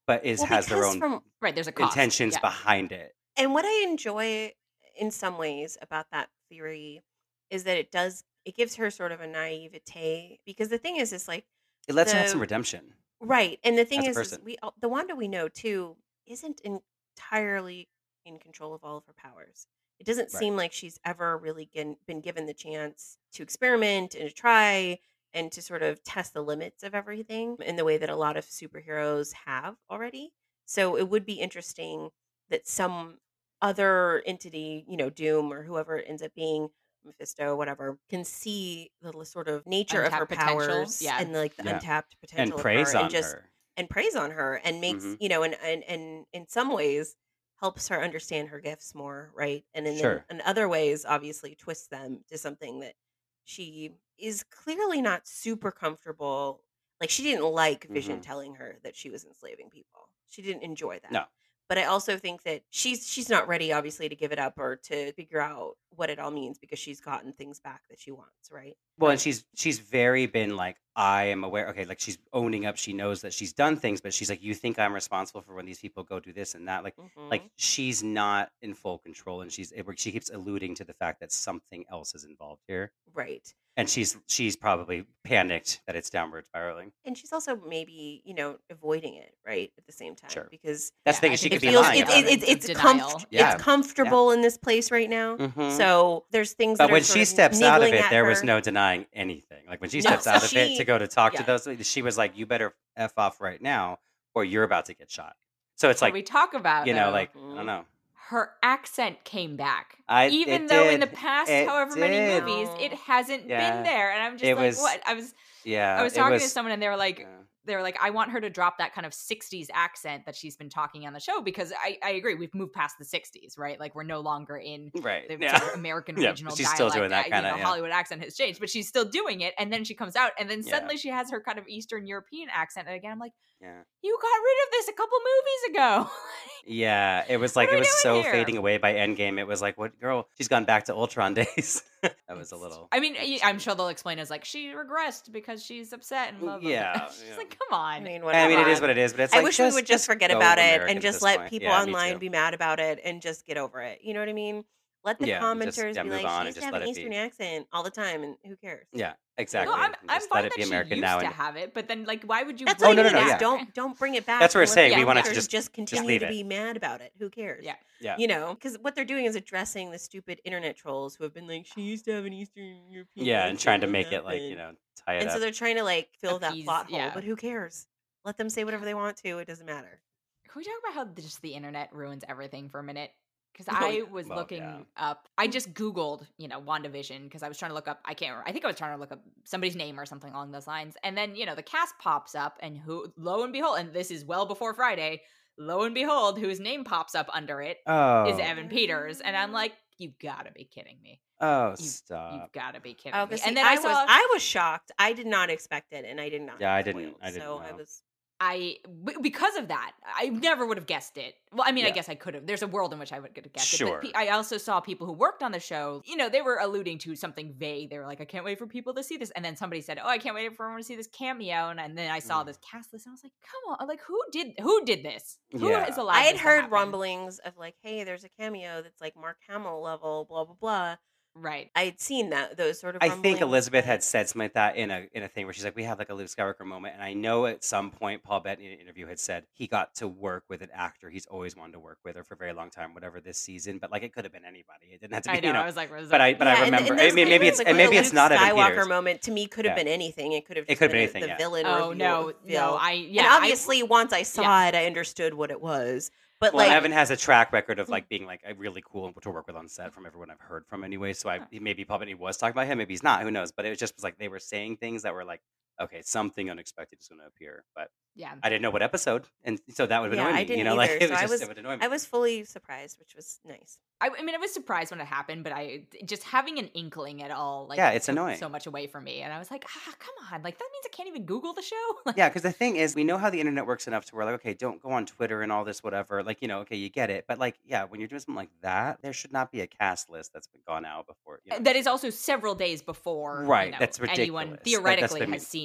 but 0.07 0.25
is 0.25 0.39
Well, 0.39 0.47
has 0.47 0.67
their 0.67 0.85
own 0.85 0.99
from 0.99 1.21
right, 1.41 1.53
there's 1.53 1.67
a 1.67 1.71
cost. 1.71 1.95
intentions 1.95 2.35
yeah. 2.35 2.39
behind 2.39 2.91
it. 2.91 3.13
And 3.37 3.53
what 3.53 3.65
I 3.65 3.83
enjoy 3.89 4.53
in 4.99 5.11
some 5.11 5.37
ways 5.37 5.77
about 5.81 6.07
that 6.11 6.29
theory 6.49 7.01
is 7.49 7.63
that 7.65 7.77
it 7.77 7.91
does 7.91 8.23
it 8.45 8.55
gives 8.55 8.75
her 8.75 8.91
sort 8.91 9.11
of 9.11 9.21
a 9.21 9.27
naivete 9.27 10.39
because 10.45 10.69
the 10.69 10.77
thing 10.77 10.97
is 10.97 11.13
is 11.13 11.27
like 11.27 11.45
It 11.87 11.95
lets 11.95 12.11
her 12.11 12.19
have 12.19 12.29
some 12.29 12.39
The- 12.39 12.41
redemption. 12.41 12.93
right 13.19 13.59
and 13.63 13.77
the 13.77 13.85
thing 13.85 13.99
As 13.99 14.05
a 14.07 14.09
is, 14.11 14.17
is 14.17 14.31
person. 14.31 14.45
we 14.45 14.57
all- 14.61 14.75
the 14.79 14.89
Wanda 14.89 15.15
we 15.15 15.27
know 15.27 15.47
too 15.49 15.97
isn't 16.25 16.61
entirely 16.61 17.89
in 18.25 18.39
control 18.39 18.73
of 18.73 18.83
all 18.83 18.97
of 18.97 19.05
her 19.05 19.13
powers. 19.13 19.67
It 19.99 20.05
doesn't 20.05 20.33
Right. 20.33 20.39
seem 20.39 20.55
like 20.55 20.71
she's 20.73 20.99
ever 21.05 21.37
really 21.37 21.65
been 22.05 22.21
given 22.21 22.45
the 22.45 22.53
chance 22.53 23.17
to 23.33 23.43
experiment 23.43 24.15
and 24.15 24.29
to 24.29 24.33
try 24.35 24.99
and 25.33 25.51
to 25.51 25.61
sort 25.61 25.81
of 25.83 26.03
test 26.03 26.33
the 26.33 26.43
limits 26.43 26.83
of 26.83 26.93
everything 26.93 27.57
in 27.59 27.75
the 27.75 27.85
way 27.85 27.97
that 27.97 28.09
a 28.09 28.15
lot 28.15 28.37
of 28.37 28.45
superheroes 28.45 29.33
have 29.33 29.77
already. 29.89 30.33
So 30.65 30.95
it 30.97 31.09
would 31.09 31.25
be 31.25 31.39
interesting 31.39 32.11
that 32.49 32.67
some 32.67 33.19
other 33.63 34.23
entity, 34.27 34.85
you 34.87 34.97
know, 34.97 35.09
Doom 35.11 35.53
or 35.53 35.63
whoever 35.63 35.97
it 35.97 36.07
ends 36.09 36.21
up 36.23 36.35
being, 36.35 36.69
Mephisto, 37.05 37.55
whatever, 37.55 37.99
can 38.09 38.25
see 38.25 38.91
the 39.01 39.25
sort 39.25 39.49
of 39.49 39.67
nature 39.67 40.03
of 40.03 40.15
her 40.15 40.27
potential, 40.27 40.95
powers 40.95 40.99
yeah. 40.99 41.19
and 41.19 41.33
like 41.33 41.57
the 41.57 41.63
Yeah. 41.63 41.71
untapped 41.71 42.19
and 42.37 42.55
potential 42.55 42.57
praise 42.57 42.93
of 42.93 42.95
her 42.95 42.97
on 42.97 43.09
and 43.09 43.11
just 43.11 43.37
her. 43.37 43.51
and 43.77 43.89
praise 43.89 44.15
on 44.15 44.31
her 44.31 44.55
and 44.63 44.81
makes 44.81 45.15
Mhm. 45.15 45.19
you 45.19 45.29
know 45.29 45.43
and, 45.43 45.55
and 45.55 45.83
and 45.85 46.25
in 46.33 46.47
some 46.47 46.71
ways 46.73 47.15
helps 47.59 47.87
her 47.89 48.01
understand 48.03 48.49
her 48.49 48.59
gifts 48.59 48.93
more 48.95 49.31
right 49.35 49.65
and 49.73 49.87
in, 49.87 49.97
Sure. 49.99 50.27
in 50.29 50.41
other 50.41 50.67
ways 50.69 51.05
obviously 51.05 51.55
twists 51.55 51.87
them 51.87 52.23
to 52.29 52.37
something 52.37 52.79
that 52.81 52.95
she 53.43 53.91
is 54.17 54.43
clearly 54.43 55.01
not 55.01 55.27
super 55.27 55.71
comfortable 55.71 56.63
like 57.01 57.09
she 57.09 57.23
didn't 57.23 57.45
like 57.45 57.89
vision 57.91 58.19
Mhm. 58.19 58.21
telling 58.21 58.55
her 58.55 58.77
that 58.83 58.95
she 58.95 59.09
was 59.09 59.25
enslaving 59.25 59.69
people 59.69 60.09
she 60.29 60.41
didn't 60.41 60.63
enjoy 60.63 60.99
that 60.99 61.09
No. 61.09 61.25
But 61.69 61.77
i 61.77 61.85
also 61.85 62.17
think 62.17 62.43
that 62.43 62.61
she's 62.69 63.07
she's 63.07 63.29
not 63.29 63.47
ready 63.47 63.71
obviously 63.73 64.09
to 64.09 64.15
give 64.15 64.31
it 64.31 64.39
up 64.39 64.57
or 64.57 64.75
to 64.75 65.11
figure 65.13 65.41
out 65.41 65.75
what 65.95 66.09
it 66.09 66.19
all 66.19 66.31
means 66.31 66.57
because 66.57 66.79
she's 66.79 66.99
gotten 66.99 67.31
things 67.31 67.59
back 67.59 67.81
that 67.89 67.99
she 67.99 68.11
wants 68.11 68.51
right 68.51 68.75
Well, 68.99 69.11
and 69.11 69.19
she's 69.19 69.43
she's 69.55 69.79
very 69.79 70.25
been 70.27 70.55
like 70.55 70.77
I 70.95 71.25
am 71.25 71.43
aware. 71.43 71.69
Okay, 71.69 71.85
like 71.85 71.99
she's 71.99 72.19
owning 72.31 72.65
up. 72.67 72.77
She 72.77 72.93
knows 72.93 73.21
that 73.21 73.33
she's 73.33 73.51
done 73.53 73.77
things, 73.77 73.99
but 73.99 74.13
she's 74.13 74.29
like, 74.29 74.43
you 74.43 74.53
think 74.53 74.77
I'm 74.77 74.93
responsible 74.93 75.41
for 75.41 75.55
when 75.55 75.65
these 75.65 75.79
people 75.79 76.03
go 76.03 76.19
do 76.19 76.31
this 76.31 76.53
and 76.53 76.67
that? 76.67 76.83
Like, 76.83 76.95
Mhm. 76.97 77.31
like 77.31 77.43
she's 77.55 78.03
not 78.03 78.51
in 78.61 78.75
full 78.75 78.99
control, 78.99 79.41
and 79.41 79.51
she's 79.51 79.73
she 79.97 80.11
keeps 80.11 80.29
alluding 80.29 80.75
to 80.75 80.83
the 80.83 80.93
fact 80.93 81.19
that 81.21 81.31
something 81.31 81.85
else 81.91 82.13
is 82.13 82.23
involved 82.25 82.61
here, 82.67 82.91
right 83.13 83.53
and 83.75 83.89
she's 83.89 84.15
she's 84.27 84.55
probably 84.55 85.03
panicked 85.23 85.81
that 85.87 85.95
it's 85.95 86.11
downward 86.11 86.45
spiraling. 86.45 86.91
and 87.05 87.17
she's 87.17 87.33
also 87.33 87.55
maybe 87.67 88.21
you 88.23 88.35
know 88.35 88.59
avoiding 88.69 89.15
it 89.15 89.33
right 89.47 89.71
at 89.79 89.85
the 89.87 89.91
same 89.91 90.13
time 90.15 90.29
Sure. 90.29 90.47
because 90.51 90.91
That's 91.05 91.15
Yeah, 91.17 91.19
the 91.19 91.21
thing 91.21 91.31
is 91.33 91.39
she 91.39 91.49
could 91.49 91.55
it 91.55 91.61
be 91.61 91.67
feels 91.69 91.81
lying 91.87 92.01
it's 92.01 92.11
about 92.11 92.23
it's 92.23 92.43
it. 92.43 92.49
it's, 92.49 92.69
it's, 92.69 92.79
comf- 92.79 93.25
Yeah. 93.31 93.53
it's 93.55 93.63
comfortable 93.63 94.29
in 94.29 94.41
this 94.41 94.59
place 94.59 94.91
right 94.91 95.09
now 95.09 95.37
Mhm. 95.37 95.75
so 95.75 96.23
there's 96.29 96.53
things 96.53 96.77
But 96.77 96.85
that 96.85 96.89
are 96.91 96.93
when 96.93 97.03
sort 97.03 97.15
she 97.17 97.21
of 97.23 97.27
steps 97.29 97.61
out 97.63 97.81
of 97.81 97.87
it, 97.87 97.95
at 97.95 98.11
there 98.11 98.25
was 98.25 98.43
no 98.43 98.57
no 98.57 98.59
denying 98.83 99.05
anything. 99.13 99.63
Like 99.67 99.81
when 99.81 99.89
she 99.89 100.01
steps 100.01 100.27
out 100.27 100.37
of 100.43 100.43
it 100.55 100.69
she- 100.69 100.77
to 100.77 100.83
go 100.85 100.97
to 100.97 101.07
talk 101.07 101.33
to 101.33 101.39
yeah. 101.39 101.57
those, 101.57 101.67
she 101.87 102.01
was 102.01 102.17
like, 102.17 102.37
"You 102.37 102.45
better 102.45 102.73
f 102.95 103.13
off 103.17 103.41
right 103.41 103.61
now, 103.61 103.99
or 104.33 104.43
you're 104.43 104.63
about 104.63 104.85
to 104.85 104.93
get 104.93 105.09
shot." 105.09 105.35
So 105.75 105.89
it's 105.89 105.99
Can 105.99 106.07
like 106.07 106.13
we 106.13 106.21
talk 106.21 106.53
about 106.53 106.87
you 106.87 106.93
know, 106.93 107.07
though, 107.07 107.11
like 107.11 107.31
I 107.35 107.39
don't 107.39 107.57
mm, 107.57 107.65
know. 107.65 107.85
her 108.29 108.51
accent 108.61 109.23
came 109.23 109.55
back. 109.55 109.97
I 110.07 110.27
Even 110.29 110.63
it 110.63 110.69
though 110.69 110.89
in 110.89 110.99
the 110.99 111.05
did. 111.07 111.15
past, 111.15 111.49
It 111.49 111.67
however 111.67 111.95
did. 111.95 111.99
many 112.01 112.41
movies, 112.41 112.69
it 112.79 112.93
hasn't 112.93 113.47
Yeah. 113.47 113.73
been 113.75 113.83
there, 113.83 114.11
and 114.11 114.21
I'm 114.23 114.33
just 114.33 114.43
It 114.43 114.55
like, 114.55 114.65
was- 114.67 114.77
what? 114.77 115.01
I 115.05 115.13
was, 115.13 115.33
Yeah, 115.63 115.97
I 115.99 116.03
was 116.03 116.13
it 116.13 116.17
talking 116.17 116.39
to 116.39 116.47
someone, 116.47 116.71
and 116.73 116.81
they 116.81 116.89
were 116.89 116.97
like, 116.97 117.19
yeah. 117.19 117.25
They 117.65 117.75
were 117.75 117.81
like, 117.81 117.97
I 118.01 118.09
want 118.09 118.31
her 118.31 118.41
to 118.41 118.49
drop 118.49 118.77
that 118.77 118.93
kind 118.93 119.05
of 119.05 119.13
'60s 119.13 119.69
accent 119.73 120.25
that 120.25 120.35
she's 120.35 120.55
been 120.57 120.69
talking 120.69 121.05
on 121.07 121.13
the 121.13 121.19
show 121.19 121.41
because 121.41 121.73
I, 121.77 121.97
I 122.03 122.11
agree, 122.11 122.35
we've 122.35 122.53
moved 122.53 122.73
past 122.73 122.97
the 122.99 123.05
'60s, 123.05 123.57
right? 123.57 123.79
Like 123.79 123.95
we're 123.95 124.03
no 124.03 124.19
longer 124.21 124.57
in 124.57 124.91
right. 124.93 125.29
the 125.29 125.37
Yeah. 125.39 125.57
sort 125.57 125.63
of 125.73 125.79
American 125.79 126.15
Yeah, 126.17 126.33
regional 126.33 126.55
she's 126.55 126.69
still 126.69 126.89
doing 126.89 127.09
that 127.09 127.25
uh, 127.25 127.29
you 127.29 127.31
kinda, 127.31 127.57
know. 127.57 127.57
Hollywood 127.57 127.91
accent 127.91 128.23
has 128.23 128.35
changed, 128.35 128.59
but 128.59 128.69
she's 128.69 128.87
still 128.87 129.05
doing 129.05 129.41
it. 129.41 129.53
And 129.57 129.71
then 129.71 129.83
she 129.83 129.95
comes 129.95 130.15
out, 130.15 130.31
and 130.37 130.49
then 130.49 130.63
suddenly 130.63 130.97
she 130.97 131.09
has 131.09 131.31
her 131.31 131.41
kind 131.41 131.57
of 131.57 131.67
Eastern 131.67 132.05
European 132.07 132.49
accent. 132.51 132.87
And 132.87 132.95
again, 132.95 133.11
I'm 133.11 133.19
like, 133.19 133.33
yeah. 133.63 133.81
you 134.01 134.17
got 134.21 134.37
rid 134.43 134.67
of 134.67 134.71
this 134.71 134.87
a 134.89 134.93
couple 134.93 135.17
movies 135.19 135.75
ago. 135.75 136.09
Yeah, 136.65 137.25
it 137.27 137.37
was 137.37 137.55
like 137.55 137.69
it 137.71 137.77
was 137.77 137.89
so 138.01 138.21
here? 138.21 138.31
fading 138.31 138.57
away 138.57 138.77
by 138.77 138.93
Endgame. 138.93 139.37
It 139.37 139.45
was 139.45 139.61
like, 139.61 139.77
what 139.77 139.99
girl? 139.99 140.29
She's 140.37 140.47
gone 140.47 140.63
back 140.63 140.85
to 140.85 140.93
Ultron 140.93 141.33
days. 141.33 141.83
that 142.01 142.15
was 142.37 142.51
a 142.51 142.55
little. 142.55 142.87
I 142.91 142.99
mean, 142.99 143.17
I'm 143.43 143.59
sure 143.59 143.75
they'll 143.75 143.89
explain 143.89 144.19
as 144.19 144.29
like 144.29 144.45
she 144.45 144.67
regressed 144.67 145.31
because 145.31 145.63
she's 145.63 145.91
upset 145.91 146.29
and 146.29 146.37
mm, 146.37 146.41
blah 146.41 146.51
blah. 146.53 146.61
blah. 146.61 146.69
Yeah, 146.69 147.07
she's 147.11 147.23
yeah. 147.29 147.37
like, 147.37 147.57
come 147.59 147.77
on. 147.77 147.93
I 147.95 147.99
mean, 147.99 148.23
I 148.23 148.47
mean, 148.47 148.59
it 148.59 148.67
is 148.67 148.79
what 148.79 148.89
it 148.89 148.97
is, 148.97 149.11
but 149.11 149.21
it's 149.21 149.33
like. 149.33 149.39
I 149.39 149.41
like 149.41 149.49
wish 149.49 149.57
just, 149.57 149.75
we 149.75 149.79
would 149.79 149.85
just 149.85 150.05
forget 150.05 150.31
about 150.31 150.57
it 150.57 150.75
American 150.75 150.89
and 150.89 151.01
just 151.01 151.21
let 151.21 151.39
point. 151.39 151.49
people 151.49 151.67
Yeah, 151.67 151.81
online 151.81 152.17
be 152.17 152.29
mad 152.29 152.53
about 152.53 152.79
it 152.79 152.99
and 153.03 153.21
just 153.21 153.45
get 153.45 153.57
over 153.57 153.81
it. 153.81 153.99
You 154.01 154.13
know 154.13 154.21
what 154.21 154.29
I 154.29 154.33
mean? 154.33 154.63
Let 155.05 155.19
the 155.19 155.27
Yeah, 155.27 155.39
just- 155.39 155.77
commenters 155.77 155.95
yeah, 155.95 156.03
be 156.03 156.09
move 156.09 156.17
like, 156.23 156.25
on 156.25 156.31
she 156.31 156.37
and 156.37 156.45
used 156.47 156.55
to 156.55 156.61
just 156.61 156.63
have 156.65 156.73
let 156.73 156.81
an 156.83 156.87
it 156.87 156.95
be. 156.95 157.01
Eastern 157.01 157.13
accent 157.13 157.67
all 157.73 157.83
the 157.83 157.89
time, 157.89 158.23
and 158.23 158.37
who 158.45 158.55
cares? 158.55 158.87
Yeah, 158.93 159.13
exactly. 159.37 159.73
No, 159.75 159.77
I'm, 159.81 159.87
and 159.87 159.95
I'm 160.09 160.17
just 160.19 160.29
fine 160.29 160.43
let 160.43 160.45
it 160.45 160.49
that 160.51 160.55
be 160.57 160.63
American 160.63 160.89
she 160.91 160.95
used 160.95 161.01
now. 161.01 161.19
to 161.19 161.25
And 161.25 161.35
have 161.35 161.57
it, 161.57 161.73
but 161.73 161.89
then 161.89 162.05
like, 162.05 162.23
why 162.23 162.43
would 162.43 162.57
you? 162.59 162.65
That's 162.65 162.81
Oh, 162.81 162.87
what 162.87 162.95
bring 162.95 163.05
no, 163.07 163.11
no, 163.11 163.17
mean. 163.17 163.27
no, 163.27 163.27
is 163.27 163.31
yeah. 163.33 163.37
Don't 163.37 163.73
don't 163.73 163.99
bring 163.99 164.15
it 164.15 164.25
back. 164.25 164.39
That's 164.39 164.55
what 164.55 164.59
we're 164.59 164.63
and 164.63 164.69
let 164.69 164.73
saying. 164.75 164.91
the 164.93 164.97
We 164.99 165.03
wanted 165.05 165.25
to 165.25 165.31
commenters 165.31 165.33
just- 165.33 165.51
just 165.51 165.73
continue 165.73 166.07
leave 166.07 166.21
to 166.21 166.27
it. 166.27 166.29
be 166.29 166.43
mad 166.43 166.77
about 166.77 167.01
it. 167.01 167.11
Who 167.19 167.29
cares? 167.29 167.65
Yeah. 167.65 167.75
Yeah. 167.99 168.15
You 168.17 168.27
know, 168.27 168.53
because 168.53 168.77
what 168.79 168.95
they're 168.95 169.03
doing 169.03 169.25
is 169.25 169.35
addressing 169.35 169.91
the 169.91 169.99
stupid 169.99 170.39
internet 170.45 170.77
trolls 170.77 171.15
who 171.15 171.23
have 171.25 171.33
been 171.33 171.47
like, 171.47 171.65
she 171.65 171.81
used 171.81 172.05
to 172.05 172.11
have 172.13 172.23
an 172.25 172.31
Eastern 172.33 172.89
European. 172.89 173.25
yeah, 173.25 173.45
and 173.47 173.59
trying 173.59 173.81
to 173.81 173.87
accent, 173.87 173.91
make 173.91 174.11
it 174.13 174.23
like 174.23 174.41
you 174.41 174.57
happened?" 174.57 174.77
know 174.77 175.03
tie 175.05 175.15
it 175.15 175.21
And 175.23 175.29
so 175.31 175.35
up. 175.35 175.41
they're 175.41 175.51
trying 175.51 175.75
to 175.75 175.83
like 175.83 176.09
fill 176.21 176.39
that 176.39 176.51
Appease- 176.51 176.63
plot 176.65 176.89
hole, 176.89 176.97
yeah. 176.99 177.11
but 177.13 177.23
who 177.25 177.35
cares? 177.35 177.87
Let 178.23 178.37
them 178.37 178.49
say 178.49 178.63
whatever 178.63 178.85
they 178.85 178.93
want 178.93 179.17
to. 179.17 179.39
It 179.39 179.47
doesn't 179.47 179.65
matter. 179.65 179.99
Can 180.47 180.59
we 180.59 180.63
talk 180.65 180.75
about 180.83 180.93
how 180.93 181.05
just 181.21 181.41
the 181.41 181.55
internet 181.55 181.91
ruins 181.93 182.23
everything 182.29 182.69
for 182.69 182.79
a 182.79 182.83
minute? 182.83 183.11
Because 183.53 183.67
Oh, 183.69 183.75
I 183.75 184.01
was 184.11 184.27
Well, 184.27 184.39
looking 184.39 184.61
yeah. 184.63 184.79
up. 184.97 185.29
I 185.37 185.47
mm. 185.47 185.51
just 185.53 185.73
Googled, 185.73 186.25
you 186.37 186.47
know, 186.47 186.59
WandaVision 186.59 187.23
because 187.23 187.43
I 187.43 187.47
was 187.47 187.57
trying 187.57 187.69
to 187.71 187.75
look 187.75 187.87
up. 187.87 187.99
I 188.03 188.13
can't. 188.13 188.31
remember. 188.31 188.49
I 188.49 188.51
think 188.51 188.65
I 188.65 188.67
was 188.67 188.77
trying 188.77 188.95
to 188.95 188.99
look 188.99 189.11
up 189.11 189.21
somebody's 189.45 189.75
name 189.75 189.99
or 189.99 190.05
something 190.05 190.31
along 190.31 190.51
those 190.51 190.67
lines. 190.67 190.95
And 191.03 191.15
then 191.17 191.35
you 191.35 191.45
know 191.45 191.55
the 191.55 191.63
cast 191.63 191.97
pops 191.99 192.35
up, 192.35 192.57
and 192.61 192.77
who? 192.77 193.11
Lo 193.17 193.43
and 193.43 193.53
behold, 193.53 193.77
and 193.79 193.93
this 193.93 194.11
is 194.11 194.25
well 194.25 194.45
before 194.45 194.73
Friday. 194.73 195.21
Lo 195.57 195.83
and 195.83 195.93
behold, 195.93 196.39
whose 196.39 196.59
name 196.59 196.83
pops 196.83 197.13
up 197.13 197.29
under 197.31 197.61
it 197.61 197.77
is 197.77 197.83
Oh, 197.85 198.25
Evan 198.41 198.69
Peters, 198.69 199.21
and 199.21 199.37
I'm 199.37 199.51
like, 199.51 199.73
you 199.99 200.11
gotta 200.19 200.51
be 200.51 200.63
kidding 200.65 200.97
me. 201.03 201.21
oh, 201.41 201.69
You- 201.77 201.85
stop. 201.85 202.33
You've 202.33 202.51
gotta 202.53 202.79
be 202.79 202.95
kidding 202.95 203.13
Oh, 203.19 203.25
me. 203.25 203.29
'cause 203.29 203.41
And 203.45 203.55
then 203.55 203.63
I, 203.63 203.73
I, 203.73 203.75
saw. 203.75 203.83
was 203.89 204.05
I 204.09 204.29
was 204.33 204.41
shocked. 204.41 204.91
I 204.97 205.13
did 205.13 205.27
not 205.27 205.51
expect 205.51 205.93
it, 205.93 206.05
and 206.07 206.19
I 206.19 206.29
did 206.29 206.41
not. 206.41 206.59
Yeah, 206.59 206.73
I 206.73 206.81
didn't- 206.81 207.01
spoiled, 207.03 207.15
I 207.21 207.27
didn't 207.29 207.43
So 207.43 207.57
I 207.59 207.71
was. 207.73 208.01
I 208.39 208.77
b- 209.05 209.15
because 209.21 209.55
of 209.55 209.69
that, 209.69 209.93
I 210.17 210.25
never 210.29 210.65
would 210.65 210.77
have 210.77 210.85
guessed 210.87 211.17
it. 211.17 211.35
Well, 211.53 211.63
I 211.65 211.71
mean, 211.71 211.85
I 211.85 211.91
guess 211.91 212.09
I 212.09 212.15
could 212.15 212.33
have. 212.33 212.45
There's 212.45 212.61
a 212.63 212.67
world 212.67 212.91
in 212.91 212.99
which 212.99 213.13
I 213.13 213.19
would 213.19 213.31
have 213.35 213.53
guessed 213.53 213.73
it. 213.73 213.77
Sure. 213.77 213.99
But 214.01 214.13
pe- 214.13 214.19
I 214.19 214.29
also 214.29 214.57
saw 214.57 214.79
people 214.81 215.07
who 215.07 215.13
worked 215.13 215.43
on 215.43 215.51
the 215.51 215.59
show. 215.59 216.01
You 216.05 216.17
know, 216.17 216.27
they 216.29 216.41
were 216.41 216.57
alluding 216.57 216.97
to 216.99 217.15
something 217.15 217.53
vague. 217.57 217.89
They 217.89 217.99
were 217.99 218.05
like, 218.05 218.19
"I 218.21 218.25
can't 218.25 218.43
wait 218.43 218.57
for 218.59 218.67
people 218.67 218.93
to 218.95 219.03
see 219.03 219.15
this," 219.17 219.29
and 219.31 219.45
then 219.45 219.55
somebody 219.55 219.81
said, 219.81 219.99
"Oh, 220.03 220.07
I 220.07 220.17
can't 220.17 220.35
wait 220.35 220.55
for 220.55 220.63
everyone 220.65 220.81
to 220.81 220.85
see 220.85 220.95
this 220.95 221.07
cameo." 221.07 221.69
And, 221.69 221.79
and 221.79 221.97
then 221.97 222.11
I 222.11 222.19
saw 222.19 222.43
Mm. 222.43 222.47
this 222.47 222.57
cast 222.69 222.91
list, 222.91 223.05
and 223.05 223.11
I 223.11 223.13
was 223.13 223.23
like, 223.23 223.33
"Come 223.43 223.75
on! 223.79 223.87
Like, 223.87 224.01
who 224.01 224.19
did 224.31 224.53
who 224.61 224.83
did 224.83 225.03
this? 225.03 225.37
Who 225.53 225.69
Yeah. 225.69 225.87
is 225.87 225.97
allowed?" 225.97 226.15
I 226.15 226.21
had 226.23 226.37
heard 226.37 226.69
rumblings 226.71 227.39
of 227.39 227.55
like, 227.57 227.75
"Hey, 227.81 228.03
there's 228.03 228.23
a 228.25 228.29
cameo 228.29 228.81
that's 228.81 228.99
like 228.99 229.15
Mark 229.15 229.37
Hamill 229.47 229.81
level, 229.81 230.25
blah 230.27 230.43
blah 230.45 230.55
blah." 230.59 230.95
Right. 231.35 231.71
I 231.75 231.85
had 231.85 231.99
seen 231.99 232.29
that 232.29 232.57
those 232.57 232.79
sort 232.79 232.95
of. 232.95 233.01
I 233.01 233.09
think 233.09 233.23
rumblings, 233.23 233.41
Elizabeth 233.41 233.85
had 233.85 234.03
said 234.03 234.29
something 234.29 234.45
like 234.45 234.53
that 234.53 234.75
in 234.75 234.91
a 234.91 235.07
in 235.13 235.23
a 235.23 235.27
thing 235.27 235.45
where 235.47 235.53
she's 235.53 235.63
like, 235.65 235.75
we 235.75 235.83
have 235.83 235.97
like 235.97 236.09
a 236.09 236.13
Luke 236.13 236.27
Skywalker 236.27 236.63
moment, 236.63 236.93
and 236.93 237.03
I 237.03 237.13
know 237.13 237.47
at 237.47 237.63
some 237.63 237.89
point 237.89 238.21
Paul 238.23 238.41
Bettany 238.41 238.67
in 238.67 238.73
an 238.73 238.79
interview 238.79 239.07
had 239.07 239.19
said 239.19 239.45
he 239.51 239.65
got 239.65 239.95
to 239.95 240.07
work 240.07 240.43
with 240.47 240.61
an 240.61 240.69
actor 240.73 241.09
he's 241.09 241.25
always 241.25 241.57
wanted 241.57 241.73
to 241.73 241.79
work 241.79 241.97
with, 242.05 242.17
or 242.17 242.23
for 242.23 242.35
a 242.35 242.37
very 242.37 242.53
long 242.53 242.69
time, 242.69 242.93
whatever 242.93 243.19
this 243.19 243.39
season. 243.39 243.79
But 243.79 243.91
like, 243.91 244.03
it 244.03 244.13
could 244.13 244.25
have 244.25 244.31
been 244.33 244.45
anybody. 244.45 244.87
It 244.91 245.01
didn't 245.01 245.13
have 245.15 245.23
to 245.23 245.31
be, 245.31 245.37
I 245.37 245.39
know. 245.41 245.47
you 245.47 245.53
know. 245.53 245.61
I 245.61 245.65
was 245.65 245.75
like, 245.75 245.89
but 245.89 246.07
that- 246.09 246.21
I 246.21 246.33
but 246.35 246.47
I 246.47 246.51
Yeah, 246.53 246.63
and- 246.65 246.71
remember. 246.73 246.93
and 246.93 247.01
I 247.01 247.15
mean, 247.15 247.27
maybe 247.29 247.47
it's 247.47 247.57
like, 247.57 247.67
and 247.67 247.77
maybe 247.77 247.97
it's 247.97 248.13
not 248.13 248.31
Evan 248.31 248.49
Skywalker 248.55 248.69
Peters. 248.69 248.87
moment 248.87 249.21
to 249.23 249.31
me 249.31 249.47
could 249.47 249.65
have 249.65 249.75
Yeah. 249.77 249.83
been 249.83 249.91
anything. 249.91 250.33
It 250.33 250.45
could 250.45 250.57
have 250.57 250.65
It 250.69 250.75
could 250.77 250.83
have 250.83 250.91
been 250.91 250.97
been 251.07 251.15
anything, 251.15 251.21
the 251.23 251.27
yeah. 251.29 251.37
villain. 251.37 251.65
oh 251.65 251.89
reveal- 251.89 251.93
no, 251.95 252.21
no! 252.27 252.33
Phil. 252.47 252.77
I 252.79 252.91
yeah. 252.91 253.23
and 253.23 253.33
I- 253.33 253.37
obviously, 253.37 253.81
once 253.81 254.13
I 254.13 254.21
saw 254.21 254.67
it, 254.67 254.75
I 254.75 254.85
understood 254.85 255.33
what 255.33 255.49
it 255.49 255.59
was. 255.61 256.11
But 256.39 256.53
Well, 256.53 256.67
like, 256.67 256.75
Evan 256.75 256.91
has 256.91 257.09
a 257.09 257.17
track 257.17 257.53
record 257.53 257.77
Mm. 257.77 257.81
of 257.83 257.89
like 257.89 258.09
being 258.09 258.25
like 258.25 258.41
a 258.45 258.53
really 258.53 258.83
cool 258.85 259.13
to 259.13 259.29
work 259.31 259.47
with 259.47 259.55
on 259.55 259.69
set 259.69 259.93
from 259.93 260.05
everyone 260.05 260.29
I've 260.29 260.39
heard 260.39 260.65
from 260.67 260.83
anyway. 260.83 261.13
So 261.13 261.29
I 261.29 261.41
maybe 261.51 261.83
Bettany 261.83 262.15
was 262.15 262.37
talking 262.37 262.51
about 262.51 262.67
him, 262.67 262.77
maybe 262.79 262.93
he's 262.93 263.03
not. 263.03 263.21
Who 263.21 263.31
knows? 263.31 263.51
But 263.51 263.65
it 263.65 263.69
was 263.69 263.79
just 263.79 263.95
was 263.95 264.03
like 264.03 264.17
they 264.17 264.27
were 264.27 264.39
saying 264.39 264.77
things 264.77 265.03
that 265.03 265.13
were 265.13 265.23
like, 265.25 265.41
okay, 265.81 266.01
something 266.03 266.49
unexpected 266.49 266.99
is 267.01 267.07
going 267.07 267.19
to 267.21 267.27
appear. 267.27 267.65
But 267.75 267.89
yeah. 268.15 268.33
I 268.43 268.49
didn't 268.49 268.61
know 268.61 268.69
what 268.71 268.81
episode, 268.83 269.25
and 269.43 269.59
so 269.69 269.85
that 269.87 270.01
would 270.01 270.11
have 270.11 270.17
Yeah, 270.17 270.25
annoyed 270.27 270.33
I 270.33 270.35
me. 270.35 270.41
You 270.41 270.47
didn't 270.47 270.65
know, 270.65 270.75
like 270.83 270.89
either, 270.91 270.97
it 271.05 271.07
so 271.07 271.09
was 271.11 271.17
I 271.17 271.21
just 271.21 271.31
was- 271.31 271.41
it 271.41 271.47
would 271.47 271.57
annoy 271.57 271.77
me. 271.77 271.85
I 271.85 271.87
was 271.87 272.05
fully 272.05 272.43
surprised, 272.43 272.99
which 272.99 273.15
was 273.15 273.39
nice. 273.45 273.79
I, 274.01 274.09
I 274.19 274.21
mean, 274.23 274.35
I 274.35 274.37
was 274.37 274.53
surprised 274.53 274.91
when 274.91 274.99
it 274.99 275.05
happened, 275.07 275.45
but 275.45 275.53
I 275.53 275.83
just 276.05 276.23
having 276.23 276.59
an 276.59 276.67
inkling 276.73 277.23
at 277.23 277.31
all, 277.31 277.67
like, 277.69 277.77
Yeah, 277.77 277.91
it's 277.91 278.09
annoying. 278.09 278.37
so 278.37 278.49
much 278.49 278.65
away 278.67 278.85
from 278.87 279.05
me, 279.05 279.21
and 279.21 279.31
I 279.31 279.39
was 279.39 279.49
like, 279.49 279.63
ah, 279.65 279.93
come 279.97 280.13
on, 280.33 280.43
like 280.43 280.57
that 280.57 280.67
means 280.73 280.85
I 280.85 280.89
can't 280.89 281.07
even 281.07 281.25
Google 281.25 281.53
the 281.53 281.61
show. 281.61 281.75
Like, 282.05 282.17
Yeah, 282.17 282.27
because 282.27 282.41
the 282.41 282.51
thing 282.51 282.75
is, 282.75 282.95
we 282.95 283.03
know 283.05 283.17
how 283.17 283.29
the 283.29 283.39
internet 283.39 283.65
works 283.65 283.87
enough 283.87 284.03
to 284.07 284.15
where, 284.15 284.25
like, 284.25 284.35
okay, 284.35 284.53
don't 284.53 284.81
go 284.81 284.89
on 284.91 285.05
Twitter 285.05 285.41
and 285.41 285.51
all 285.53 285.63
this, 285.63 285.81
whatever. 285.81 286.21
Like, 286.21 286.41
you 286.41 286.47
know, 286.49 286.59
okay, 286.59 286.75
you 286.75 286.89
get 286.89 287.09
it. 287.09 287.23
But, 287.29 287.39
like, 287.39 287.55
yeah, 287.65 287.85
when 287.85 288.01
you're 288.01 288.09
doing 288.09 288.19
something 288.19 288.35
like 288.35 288.49
that, 288.61 289.01
there 289.01 289.13
should 289.13 289.31
not 289.31 289.51
be 289.53 289.61
a 289.61 289.67
cast 289.67 290.09
list 290.09 290.33
that's 290.33 290.47
been 290.47 290.61
gone 290.67 290.83
out 290.85 291.07
before. 291.07 291.39
You 291.45 291.51
know? 291.57 291.63
that 291.63 291.75
is 291.77 291.87
also 291.87 292.09
several 292.09 292.55
days 292.55 292.81
before, 292.81 293.43
you 293.43 293.49
Right, 293.49 293.71
know, 293.71 293.77
that's 293.79 293.99
Anyone 293.99 294.09
ridiculous. 294.09 294.49
That- 294.49 294.55
that's 294.57 294.69
theoretically 294.69 295.19
what 295.21 295.29
has 295.29 295.47
seen, 295.47 295.62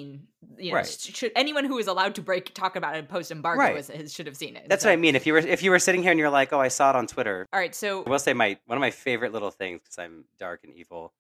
you 0.57 0.71
know, 0.71 0.77
Right. 0.77 0.87
sh- 0.87 1.15
should 1.15 1.33
anyone 1.37 1.65
who 1.65 1.79
is 1.79 1.87
allowed 1.87 2.15
to 2.17 2.23
break 2.23 2.55
talk 2.55 2.77
about 2.77 2.97
it 2.97 3.09
post 3.09 3.31
embargo 3.31 3.61
Right. 3.61 3.77
is, 3.91 4.13
should 4.13 4.27
have 4.27 4.37
seen 4.37 4.57
it. 4.57 4.69
That's 4.69 4.83
So- 4.83 4.89
what 4.89 4.93
I 4.95 4.97
mean. 4.97 5.15
If 5.17 5.27
you 5.27 5.33
were 5.33 5.39
if 5.39 5.63
you 5.63 5.71
were 5.71 5.79
sitting 5.79 6.03
here 6.03 6.11
and 6.13 6.19
you're 6.21 6.31
like, 6.31 6.53
oh, 6.53 6.61
I 6.61 6.69
saw 6.69 6.91
it 6.91 6.97
on 6.97 7.07
Twitter. 7.07 7.47
All 7.53 7.59
right, 7.59 7.75
so 7.75 8.05
I 8.05 8.11
will 8.11 8.19
say 8.19 8.33
my 8.33 8.59
one 8.67 8.77
of 8.79 8.81
my 8.81 8.91
favorite 8.91 9.33
little 9.33 9.51
things 9.51 9.81
because 9.83 9.99
I'm 9.99 10.25
dark 10.39 10.65
and 10.65 10.73
evil. 10.75 11.13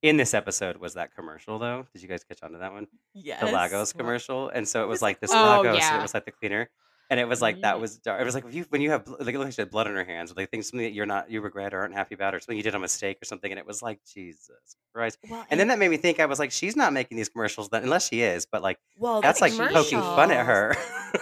In 0.00 0.16
this 0.16 0.32
episode 0.32 0.76
was 0.76 0.94
that 0.94 1.12
commercial 1.14 1.58
though. 1.58 1.84
Did 1.92 2.02
you 2.02 2.08
guys 2.08 2.22
catch 2.22 2.42
on 2.44 2.52
to 2.52 2.58
that 2.58 2.72
one? 2.72 2.86
Yes. 3.14 3.40
The 3.40 3.46
Lagos 3.50 3.92
commercial, 3.92 4.48
and 4.48 4.68
so 4.68 4.84
it 4.84 4.86
was 4.86 5.02
like 5.02 5.18
this 5.20 5.32
Oh, 5.32 5.60
Lagos, 5.62 5.74
and 5.74 5.76
yeah. 5.78 5.98
it 5.98 6.02
was 6.02 6.14
like 6.14 6.24
the 6.24 6.30
cleaner, 6.30 6.70
and 7.10 7.18
it 7.20 7.26
was 7.28 7.40
like 7.40 7.62
that 7.62 7.80
was 7.80 7.98
dark. 7.98 8.20
It 8.20 8.24
was 8.24 8.34
like 8.34 8.44
if 8.46 8.54
you 8.54 8.66
when 8.68 8.80
you 8.80 8.90
have 8.90 9.04
bl- 9.04 9.14
like 9.20 9.34
like 9.34 9.52
she 9.52 9.60
had 9.62 9.70
blood 9.70 9.86
on 9.86 9.94
her 9.94 10.04
hands, 10.04 10.30
or 10.30 10.34
like 10.34 10.50
things 10.50 10.68
something 10.68 10.84
that 10.86 10.92
you're 10.92 11.06
not 11.06 11.30
you 11.30 11.40
regret 11.40 11.72
or 11.74 11.80
aren't 11.80 11.94
happy 11.94 12.14
about, 12.14 12.34
or 12.34 12.40
something 12.40 12.56
you 12.56 12.62
did 12.62 12.74
a 12.74 12.78
mistake 12.78 13.18
or 13.22 13.24
something, 13.24 13.50
and 13.50 13.58
it 13.58 13.66
was 13.66 13.82
like 13.82 14.00
Jesus 14.04 14.76
Christ. 14.94 15.18
Well, 15.28 15.44
And 15.50 15.58
then 15.58 15.68
that 15.68 15.78
made 15.78 15.90
me 15.90 15.96
think 15.96 16.20
I 16.20 16.26
was 16.26 16.38
like, 16.38 16.50
she's 16.50 16.76
not 16.76 16.92
making 16.92 17.16
these 17.16 17.28
commercials 17.28 17.68
then, 17.70 17.82
unless 17.82 18.08
she 18.08 18.22
is, 18.22 18.46
but 18.46 18.62
like 18.62 18.78
well, 18.98 19.20
that's 19.20 19.40
like 19.40 19.52
poking 19.56 20.00
fun 20.00 20.30
at 20.30 20.44
her. 20.46 20.74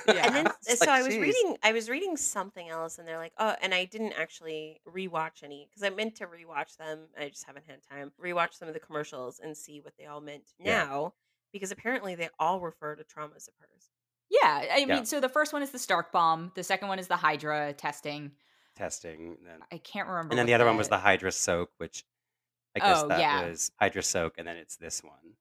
Yeah. 0.08 0.26
and 0.26 0.34
then 0.34 0.46
so 0.62 0.74
like, 0.80 0.88
I 0.88 1.02
was 1.02 1.14
geez. 1.14 1.20
reading 1.22 1.56
I 1.62 1.72
was 1.72 1.88
reading 1.88 2.16
something 2.16 2.68
else 2.68 2.98
and 2.98 3.06
they're 3.06 3.18
like 3.18 3.32
oh 3.38 3.54
and 3.62 3.72
I 3.72 3.84
didn't 3.84 4.14
actually 4.14 4.80
rewatch 4.88 5.44
any 5.44 5.68
because 5.68 5.84
I 5.84 5.94
meant 5.94 6.16
to 6.16 6.26
rewatch 6.26 6.76
them 6.76 7.00
I 7.18 7.28
just 7.28 7.44
haven't 7.46 7.66
had 7.68 7.78
time 7.88 8.10
rewatch 8.22 8.54
some 8.54 8.66
of 8.66 8.74
the 8.74 8.80
commercials 8.80 9.38
and 9.42 9.56
see 9.56 9.80
what 9.80 9.94
they 9.96 10.06
all 10.06 10.20
meant 10.20 10.42
Yeah. 10.58 10.84
now 10.84 11.14
because 11.52 11.70
apparently 11.70 12.16
they 12.16 12.28
all 12.40 12.58
refer 12.60 12.96
to 12.96 13.04
traumas 13.04 13.46
of 13.46 13.54
hers 13.60 13.90
yeah, 14.30 14.64
I 14.72 14.78
mean, 14.80 14.88
Yeah. 14.88 15.02
so 15.04 15.20
the 15.20 15.28
first 15.28 15.52
one 15.52 15.62
is 15.62 15.70
the 15.70 15.78
Stark 15.78 16.12
bomb, 16.12 16.52
the 16.54 16.62
second 16.64 16.88
one 16.88 16.98
is 16.98 17.08
the 17.08 17.16
Hydra 17.16 17.72
testing. 17.72 18.32
testing. 18.76 19.36
Then, 19.44 19.60
I 19.72 19.78
can't 19.78 20.08
remember. 20.08 20.32
and 20.32 20.38
then 20.38 20.46
the 20.46 20.54
other 20.54 20.66
one 20.66 20.76
was 20.76 20.88
the 20.88 20.98
Hydra 20.98 21.32
soak, 21.32 21.70
which 21.78 22.04
I 22.74 22.80
guess 22.80 23.02
Oh, 23.02 23.08
that 23.08 23.20
yeah. 23.20 23.48
was 23.48 23.70
Hydra 23.80 24.02
soak, 24.02 24.34
and 24.38 24.46
then 24.46 24.56
it's 24.56 24.76
this 24.76 25.02
one. 25.02 25.34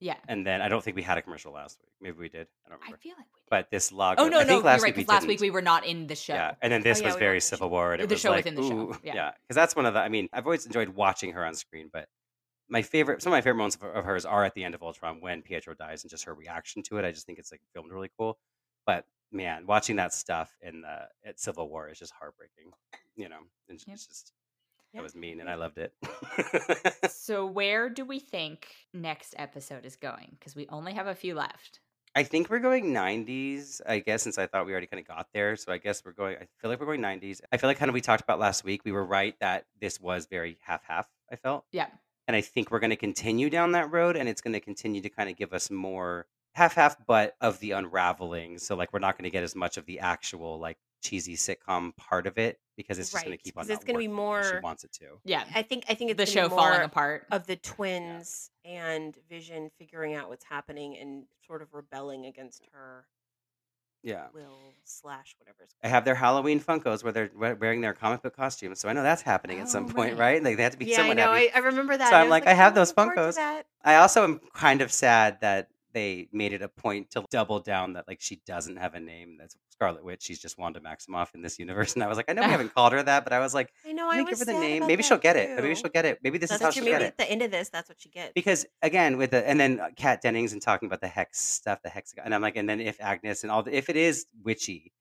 yeah. 0.00 0.16
And 0.28 0.44
then 0.46 0.60
I 0.60 0.68
don't 0.68 0.82
think 0.82 0.96
we 0.96 1.02
had 1.02 1.18
a 1.18 1.22
commercial 1.22 1.52
last 1.52 1.78
week. 1.80 1.92
Maybe 2.00 2.18
we 2.18 2.28
did. 2.28 2.48
I 2.66 2.70
don't 2.70 2.78
remember. 2.80 2.96
I 2.96 3.00
feel 3.00 3.12
like 3.16 3.26
we 3.32 3.40
did. 3.40 3.48
but 3.50 3.70
this 3.70 3.92
Lago. 3.92 4.24
oh 4.24 4.28
no, 4.28 4.40
I 4.40 4.44
no, 4.44 4.58
last 4.58 4.82
right. 4.82 4.94
week 4.96 5.06
we 5.08 5.12
last 5.12 5.26
week 5.26 5.40
we 5.40 5.50
were 5.50 5.62
not 5.62 5.86
in 5.86 6.06
the 6.08 6.16
show. 6.16 6.34
Yeah, 6.34 6.54
and 6.60 6.72
then 6.72 6.82
this 6.82 6.98
oh, 6.98 7.02
yeah, 7.02 7.06
was 7.08 7.14
we 7.14 7.20
very 7.20 7.40
Civil. 7.40 7.70
War. 7.70 7.92
And 7.92 8.02
it 8.02 8.08
The 8.08 8.14
was 8.14 8.20
show 8.20 8.30
like, 8.30 8.44
within 8.44 8.54
the 8.56 8.62
show, 8.62 8.74
ooh, 8.74 8.96
yeah. 9.04 9.14
yeah, 9.14 9.30
because 9.42 9.54
that's 9.54 9.76
one 9.76 9.86
of 9.86 9.94
the. 9.94 10.00
I 10.00 10.08
mean, 10.08 10.28
I've 10.32 10.44
always 10.46 10.66
enjoyed 10.66 10.88
watching 10.90 11.32
her 11.32 11.44
on 11.46 11.54
screen, 11.54 11.88
but 11.92 12.08
my 12.68 12.82
favorite, 12.82 13.22
some 13.22 13.32
of 13.32 13.36
my 13.36 13.40
favorite 13.40 13.58
moments 13.58 13.76
of, 13.76 13.82
of 13.82 14.04
hers 14.04 14.24
are 14.24 14.44
at 14.44 14.54
the 14.54 14.64
end 14.64 14.74
of 14.74 14.82
Ultron 14.82 15.20
when 15.20 15.42
Pietro 15.42 15.74
dies 15.74 16.02
and 16.02 16.10
just 16.10 16.24
her 16.24 16.34
reaction 16.34 16.82
to 16.84 16.98
it. 16.98 17.04
I 17.04 17.10
just 17.10 17.26
think 17.26 17.38
it's 17.38 17.52
like 17.52 17.60
filmed 17.72 17.92
really 17.92 18.10
cool. 18.16 18.38
But 18.86 19.04
man, 19.30 19.66
watching 19.66 19.96
that 19.96 20.14
stuff 20.14 20.56
in 20.60 20.82
the 20.82 21.08
at 21.28 21.40
Civil 21.40 21.68
War 21.68 21.88
is 21.88 21.98
just 21.98 22.12
heartbreaking. 22.12 22.72
You 23.16 23.28
know, 23.28 23.38
and 23.68 23.80
it's 23.86 24.06
just 24.06 24.32
that 24.94 25.02
was 25.02 25.16
mean, 25.16 25.40
and 25.40 25.50
I 25.50 25.56
loved 25.56 25.78
it. 25.78 25.92
so 27.10 27.46
where 27.60 27.88
do 27.88 28.04
we 28.04 28.20
think 28.20 28.68
next 28.92 29.34
episode 29.36 29.84
is 29.84 29.96
going? 29.96 30.36
Because 30.38 30.54
we 30.54 30.68
only 30.68 30.94
have 30.94 31.08
a 31.08 31.14
few 31.14 31.34
left. 31.34 31.80
I 32.16 32.22
think 32.22 32.48
we're 32.48 32.60
going 32.60 32.94
90s, 32.94 33.80
I 33.88 33.98
guess, 33.98 34.22
since 34.22 34.38
I 34.38 34.46
thought 34.46 34.66
we 34.66 34.72
already 34.72 34.86
kind 34.86 35.00
of 35.00 35.08
got 35.08 35.26
there. 35.34 35.56
So 35.56 35.72
I 35.72 35.78
guess 35.78 36.04
we're 36.04 36.12
going, 36.12 36.36
I 36.36 36.46
feel 36.60 36.70
like 36.70 36.78
we're 36.78 36.86
going 36.86 37.00
90s. 37.00 37.40
I 37.50 37.56
feel 37.56 37.68
like 37.68 37.76
kind 37.76 37.88
of 37.88 37.94
we 37.94 38.00
talked 38.00 38.22
about 38.22 38.38
last 38.38 38.62
week, 38.62 38.84
we 38.84 38.92
were 38.92 39.04
right 39.04 39.34
that 39.40 39.66
this 39.80 40.00
was 40.00 40.26
very 40.26 40.58
half 40.62 40.84
half, 40.84 41.08
I 41.30 41.34
felt. 41.34 41.64
Yeah. 41.72 41.88
And 42.26 42.34
I 42.36 42.40
think 42.40 42.70
we're 42.70 42.80
going 42.80 42.90
to 42.90 42.96
continue 42.96 43.50
down 43.50 43.72
that 43.72 43.90
road 43.92 44.16
and 44.16 44.28
it's 44.28 44.40
going 44.40 44.54
to 44.54 44.60
continue 44.60 45.00
to 45.02 45.08
kind 45.10 45.28
of 45.28 45.36
give 45.36 45.52
us 45.52 45.70
more 45.70 46.26
half 46.54 46.74
half, 46.74 46.96
but 47.06 47.36
of 47.40 47.58
the 47.60 47.72
unraveling. 47.72 48.58
So 48.58 48.74
like 48.76 48.92
we're 48.92 48.98
not 49.00 49.18
going 49.18 49.24
to 49.24 49.30
get 49.30 49.42
as 49.42 49.54
much 49.54 49.76
of 49.76 49.86
the 49.86 50.00
actual 50.00 50.58
like 50.58 50.78
cheesy 51.02 51.36
sitcom 51.36 51.94
part 51.96 52.26
of 52.26 52.38
it 52.38 52.58
because 52.76 52.98
it's 52.98 53.12
just 53.12 53.24
going 53.24 53.36
to 53.36 53.42
keep 53.42 53.58
on. 53.58 53.62
it's 53.62 53.70
not 53.70 53.84
gonna 53.84 53.98
be 53.98 54.08
more. 54.08 54.42
she 54.42 54.58
wants 54.62 54.84
it 54.84 54.92
to. 54.94 55.18
Yeah. 55.24 55.44
I 55.54 55.62
think 55.62 55.84
I 55.88 55.94
think 55.94 56.10
it's 56.10 56.18
The 56.18 56.26
show 56.26 56.48
be 56.48 56.54
falling 56.54 56.80
apart. 56.80 57.26
of 57.30 57.46
the 57.46 57.56
twins 57.56 58.50
and 58.64 59.14
Vision 59.28 59.70
figuring 59.78 60.14
out 60.14 60.28
what's 60.30 60.44
happening 60.46 60.96
and 60.96 61.24
sort 61.46 61.60
of 61.60 61.74
rebelling 61.74 62.24
against 62.24 62.62
her 62.72 63.04
Yeah. 64.04 64.26
will 64.34 64.74
slash 64.84 65.34
whatever. 65.38 65.56
it's 65.62 65.74
I 65.82 65.88
have 65.88 66.04
their 66.04 66.14
Halloween 66.14 66.60
Funkos 66.60 67.02
where 67.02 67.12
they're 67.12 67.30
we- 67.34 67.54
wearing 67.54 67.80
their 67.80 67.94
comic 67.94 68.22
book 68.22 68.36
costumes, 68.36 68.78
so 68.78 68.88
I 68.88 68.92
know 68.92 69.02
that's 69.02 69.22
happening 69.22 69.58
at 69.60 69.68
some 69.68 69.86
Oh, 69.86 69.92
point, 69.92 70.12
right. 70.12 70.34
right? 70.34 70.42
Like 70.44 70.56
they 70.58 70.62
have 70.62 70.72
to 70.72 70.78
be 70.78 70.84
yeah, 70.86 71.02
I 71.02 71.12
know. 71.14 71.32
happy. 71.32 71.50
I, 71.50 71.56
I 71.56 71.58
remember 71.60 71.96
that. 71.96 72.08
So 72.10 72.14
and 72.14 72.16
I'm 72.16 72.26
was 72.26 72.30
like, 72.30 72.46
I 72.46 72.52
oh, 72.52 72.56
have 72.56 72.72
"Oh, 72.72 72.76
those 72.76 72.92
forward 72.92 73.14
to 73.16 73.20
Funkos." 73.22 73.34
that." 73.36 73.66
I 73.82 73.96
also 73.96 74.22
am 74.24 74.40
kind 74.52 74.82
of 74.82 74.92
sad 74.92 75.40
that 75.40 75.68
they 75.94 76.28
made 76.32 76.52
it 76.52 76.60
a 76.60 76.68
point 76.68 77.10
to 77.12 77.24
double 77.30 77.60
down 77.60 77.94
that 77.94 78.06
like 78.06 78.20
she 78.20 78.42
doesn't 78.46 78.76
have 78.76 78.94
a 78.94 79.00
name 79.00 79.36
that's 79.38 79.56
Scarlet 79.70 80.04
Witch. 80.04 80.22
She's 80.22 80.38
just 80.38 80.58
Wanda 80.58 80.80
Maximoff 80.80 81.34
in 81.34 81.42
this 81.42 81.58
universe. 81.58 81.94
And 81.94 82.02
I 82.02 82.08
was 82.08 82.16
like, 82.16 82.26
I 82.28 82.32
know 82.32 82.42
we 82.42 82.48
haven't 82.50 82.74
called 82.74 82.92
her 82.92 83.02
that, 83.02 83.24
but 83.24 83.32
I 83.32 83.38
was 83.40 83.54
like, 83.54 83.72
I 83.86 83.92
know. 83.92 84.08
I 84.08 84.22
give 84.22 84.38
her 84.38 84.44
the 84.44 84.52
name. 84.52 84.86
Maybe 84.86 85.02
she'll 85.02 85.18
get 85.18 85.36
it. 85.36 85.56
Maybe 85.56 85.74
she'll 85.74 85.90
get 85.90 86.04
it. 86.04 86.18
Maybe 86.22 86.38
this 86.38 86.50
That's 86.50 86.60
is 86.60 86.62
how 86.62 86.68
what 86.68 86.76
you 86.76 86.82
she'll 86.82 86.92
maybe 86.92 87.02
get 87.04 87.06
it. 87.06 87.06
at 87.06 87.18
the 87.18 87.30
end 87.30 87.42
of 87.42 87.50
this. 87.50 87.70
That's 87.70 87.88
what 87.88 88.00
she 88.00 88.08
gets. 88.10 88.32
Because 88.34 88.66
again, 88.82 89.16
with 89.16 89.30
the 89.30 89.48
and 89.48 89.58
then 89.58 89.80
uh, 89.80 89.88
Kat 89.96 90.20
Dennings 90.20 90.52
and 90.52 90.60
talking 90.60 90.86
about 90.86 91.00
the 91.00 91.08
hex 91.08 91.40
stuff, 91.40 91.80
the 91.82 91.88
hexagon, 91.88 92.24
and 92.26 92.34
I'm 92.34 92.42
like, 92.42 92.56
and 92.56 92.68
then 92.68 92.80
if 92.80 93.00
Agnes 93.00 93.42
and 93.42 93.50
all, 93.50 93.62
the, 93.62 93.76
if 93.76 93.88
it 93.88 93.96
is 93.96 94.26
witchy, 94.42 94.92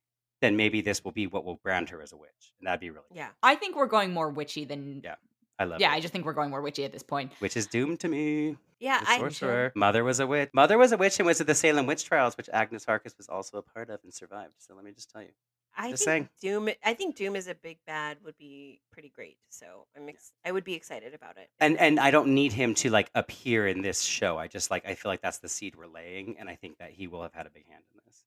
then 0.42 0.56
maybe 0.58 0.82
this 0.82 1.04
will 1.04 1.12
be 1.12 1.28
what 1.28 1.46
will 1.46 1.56
brand 1.58 1.90
her 1.90 2.02
as 2.02 2.12
a 2.12 2.18
witch, 2.18 2.54
and 2.60 2.68
that'd 2.68 2.80
be 2.80 2.90
really. 2.90 3.06
yeah. 3.14 3.30
I 3.42 3.56
think 3.56 3.76
we're 3.76 3.88
going 3.88 4.12
more 4.14 4.30
witchy 4.30 4.66
than. 4.66 5.02
Yeah, 5.04 5.16
I 5.60 5.66
love. 5.66 5.80
It. 5.80 5.82
Yeah, 5.82 5.94
it. 5.94 5.96
I 5.96 6.00
just 6.00 6.12
think 6.12 6.26
we're 6.26 6.34
going 6.34 6.50
more 6.50 6.62
witchy 6.62 6.86
at 6.86 6.92
this 6.92 7.04
point. 7.04 7.32
Which 7.40 7.56
is 7.56 7.68
doomed 7.68 8.00
to 8.02 8.08
me. 8.08 8.58
Yeah. 8.80 9.00
The 9.00 9.10
I 9.10 9.18
sorcerer. 9.20 9.72
Mother 9.76 10.04
was 10.04 10.20
a 10.20 10.28
witch. 10.28 10.50
Mother 10.54 10.78
was 10.78 10.92
a 10.92 10.98
witch 10.98 11.20
and 11.20 11.26
was 11.26 11.40
at 11.40 11.48
the 11.48 11.56
Salem 11.56 11.86
witch 11.86 12.06
trials, 12.06 12.36
which 12.38 12.50
Agnes 12.52 12.86
Harkness 12.86 13.16
was 13.18 13.30
also 13.30 13.58
a 13.58 13.62
part 13.62 13.90
of 13.90 14.00
and 14.04 14.14
survived. 14.14 14.54
So 14.58 14.76
let 14.76 14.84
me 14.84 14.92
just 14.92 15.10
tell 15.12 15.22
you. 15.22 15.30
I 15.76 15.90
Just 15.92 16.06
think 16.06 16.30
saying. 16.42 16.64
Doom. 16.64 16.70
I 16.86 16.94
think 16.94 17.16
Doom 17.16 17.36
is 17.36 17.48
a 17.48 17.56
big 17.56 17.78
bad 17.88 18.18
would 18.24 18.38
be 18.38 18.80
pretty 18.92 19.10
great. 19.10 19.38
So 19.50 19.88
I'm. 19.98 20.08
Ex- 20.08 20.32
I 20.46 20.52
would 20.52 20.64
be 20.64 20.74
excited 20.76 21.14
about 21.14 21.38
it. 21.38 21.50
And 21.60 21.78
and 21.80 22.00
I 22.00 22.12
don't 22.12 22.34
need 22.36 22.54
him 22.54 22.76
to 22.76 22.90
like 22.90 23.10
appear 23.16 23.68
in 23.68 23.82
this 23.82 24.02
show. 24.02 24.38
I 24.38 24.48
just 24.48 24.70
like 24.70 24.86
I 24.86 24.94
feel 24.94 25.12
like 25.12 25.22
that's 25.22 25.40
the 25.40 25.50
seed 25.50 25.76
we're 25.76 25.88
laying, 25.88 26.38
and 26.38 26.48
I 26.48 26.56
think 26.56 26.78
that 26.78 26.92
he 26.92 27.08
will 27.08 27.24
have 27.24 27.34
had 27.34 27.48
a 27.48 27.50
big 27.50 27.68
hand 27.68 27.84
in 27.92 28.00
this. 28.06 28.24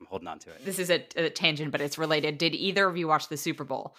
I'm 0.00 0.06
holding 0.06 0.28
on 0.28 0.38
to 0.40 0.50
it. 0.50 0.64
This 0.64 0.78
is 0.78 0.90
a, 0.90 1.04
a 1.16 1.30
tangent, 1.30 1.72
but 1.72 1.80
it's 1.80 1.98
related. 1.98 2.38
Did 2.38 2.54
either 2.54 2.86
of 2.86 2.96
you 2.96 3.08
watch 3.08 3.28
the 3.28 3.36
Super 3.36 3.64
Bowl? 3.64 3.94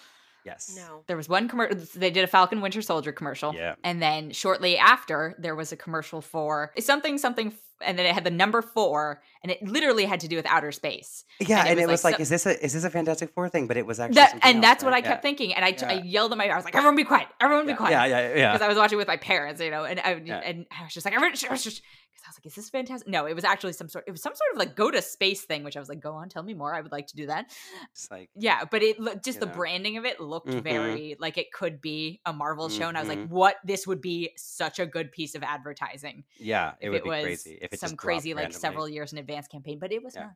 Yes. 0.45 0.73
No. 0.75 1.03
There 1.07 1.17
was 1.17 1.29
one 1.29 1.47
commercial. 1.47 1.77
They 1.95 2.09
did 2.09 2.23
a 2.23 2.27
Falcon 2.27 2.61
Winter 2.61 2.81
Soldier 2.81 3.11
commercial. 3.11 3.53
Yeah. 3.53 3.75
And 3.83 4.01
then 4.01 4.31
shortly 4.31 4.77
after, 4.77 5.35
there 5.39 5.55
was 5.55 5.71
a 5.71 5.77
commercial 5.77 6.21
for 6.21 6.71
something, 6.79 7.17
something, 7.17 7.47
f- 7.47 7.53
and 7.83 7.97
then 7.97 8.05
it 8.05 8.13
had 8.13 8.23
the 8.23 8.29
number 8.31 8.61
four, 8.61 9.21
and 9.41 9.51
it 9.51 9.61
literally 9.63 10.05
had 10.05 10.19
to 10.19 10.27
do 10.27 10.35
with 10.35 10.45
outer 10.45 10.71
space. 10.71 11.25
Yeah, 11.39 11.61
And 11.61 11.69
and, 11.69 11.79
it 11.79 11.83
it 11.83 11.85
was 11.87 11.91
was 11.99 12.03
like 12.03 12.11
like, 12.13 12.17
so- 12.19 12.21
is 12.21 12.29
this 12.29 12.45
a 12.45 12.63
is 12.65 12.73
this 12.73 12.83
a 12.83 12.89
Fantastic 12.91 13.31
Four 13.33 13.49
thing? 13.49 13.67
But 13.67 13.77
it 13.77 13.85
was 13.85 13.99
actually 13.99 14.15
That, 14.15 14.39
and 14.43 14.57
else, 14.57 14.61
that's 14.61 14.83
what 14.83 14.93
I 14.93 15.01
kept 15.01 15.17
Yeah. 15.17 15.21
thinking. 15.21 15.53
And 15.55 15.65
I, 15.65 15.75
I 15.87 16.01
yelled 16.03 16.31
at 16.31 16.37
my, 16.37 16.47
I 16.47 16.55
was 16.55 16.65
like, 16.65 16.75
everyone 16.75 16.95
be 16.95 17.03
quiet. 17.03 17.27
Everyone 17.39 17.65
be 17.65 17.71
Yeah, 17.71 17.77
quiet. 17.77 17.91
yeah, 17.91 18.05
yeah, 18.05 18.35
yeah. 18.35 18.51
Because 18.53 18.63
I 18.65 18.67
was 18.67 18.77
watching 18.77 18.97
with 18.99 19.07
my 19.07 19.17
parents, 19.17 19.59
you 19.61 19.71
know, 19.71 19.83
and 19.85 19.99
I, 19.99 20.21
Yeah. 20.23 20.37
and 20.43 20.65
I 20.79 20.83
was 20.83 20.93
just 20.93 21.05
like, 21.05 21.15
everyone, 21.15 21.35
I 21.47 21.51
was 21.51 21.63
just, 21.63 21.81
because 21.81 21.81
I 21.81 22.00
was 22.31 22.37
like, 22.37 22.45
is 22.47 22.55
this 22.55 22.69
fantastic? 22.69 23.07
No, 23.07 23.25
it 23.25 23.33
was 23.33 23.43
actually 23.43 23.73
some 23.73 23.87
sort, 23.89 24.05
it 24.07 24.11
was 24.11 24.21
some 24.21 24.33
sort 24.33 24.51
of 24.53 24.57
like 24.57 24.75
go 24.75 24.89
to 24.89 25.01
space 25.01 25.43
thing, 25.45 25.63
which 25.63 25.77
I 25.77 25.79
was 25.79 25.89
like, 25.89 25.99
go 25.99 26.13
on, 26.13 26.29
tell 26.29 26.43
me 26.43 26.53
more. 26.53 26.73
I 26.73 26.81
would 26.81 26.91
like 26.91 27.07
to 27.07 27.15
do 27.15 27.27
that. 27.27 27.51
It's 27.91 28.09
like 28.09 28.29
Yeah, 28.35 28.63
but 28.69 28.81
it 28.83 28.99
looked 28.99 29.23
just 29.25 29.39
the 29.39 29.45
know. 29.45 29.51
branding 29.53 29.97
of 29.97 30.05
it 30.05 30.19
looked 30.19 30.47
Mhm. 30.47 30.63
very 30.63 31.15
like 31.19 31.37
it 31.37 31.51
could 31.51 31.81
be 31.81 32.21
a 32.25 32.33
Marvel 32.33 32.69
show, 32.69 32.87
and 32.87 32.97
I 32.97 33.01
was 33.01 33.09
like, 33.09 33.19
Mhm. 33.19 33.29
what? 33.29 33.57
This 33.63 33.85
would 33.85 34.01
be 34.01 34.31
such 34.37 34.79
a 34.79 34.85
good 34.85 35.11
piece 35.11 35.35
of 35.35 35.43
advertising 35.43 36.23
yeah, 36.37 36.71
if 36.79 36.87
it 36.87 36.89
would 36.89 36.97
it 36.97 37.03
be 37.03 37.09
was 37.09 37.23
crazy 37.23 37.59
if 37.61 37.73
it 37.73 37.79
some 37.79 37.95
crazy 37.95 38.33
like 38.33 38.43
randomly. 38.45 38.59
several 38.59 38.89
years 38.89 39.11
in 39.13 39.19
advance 39.19 39.47
campaign, 39.47 39.77
but 39.79 39.91
it 39.91 40.01
was 40.03 40.15
Yeah. 40.15 40.23
not. 40.23 40.31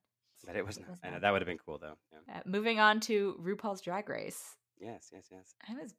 But 0.45 0.55
it 0.55 0.65
was 0.65 0.77
it 0.77 0.81
not. 0.81 0.89
was 0.91 0.99
I 1.03 1.09
know 1.09 1.19
that 1.19 1.31
would 1.31 1.41
have 1.41 1.47
been 1.47 1.57
cool 1.57 1.77
though. 1.79 1.97
Yeah. 2.11 2.37
Uh, 2.37 2.41
moving 2.45 2.79
on 2.79 2.99
to 3.01 3.35
RuPaul's 3.41 3.81
Drag 3.81 4.07
Race. 4.09 4.55
Yes, 4.79 5.09
yes, 5.13 5.27
yes. 5.31 5.55
I 5.69 5.73
was, 5.73 5.93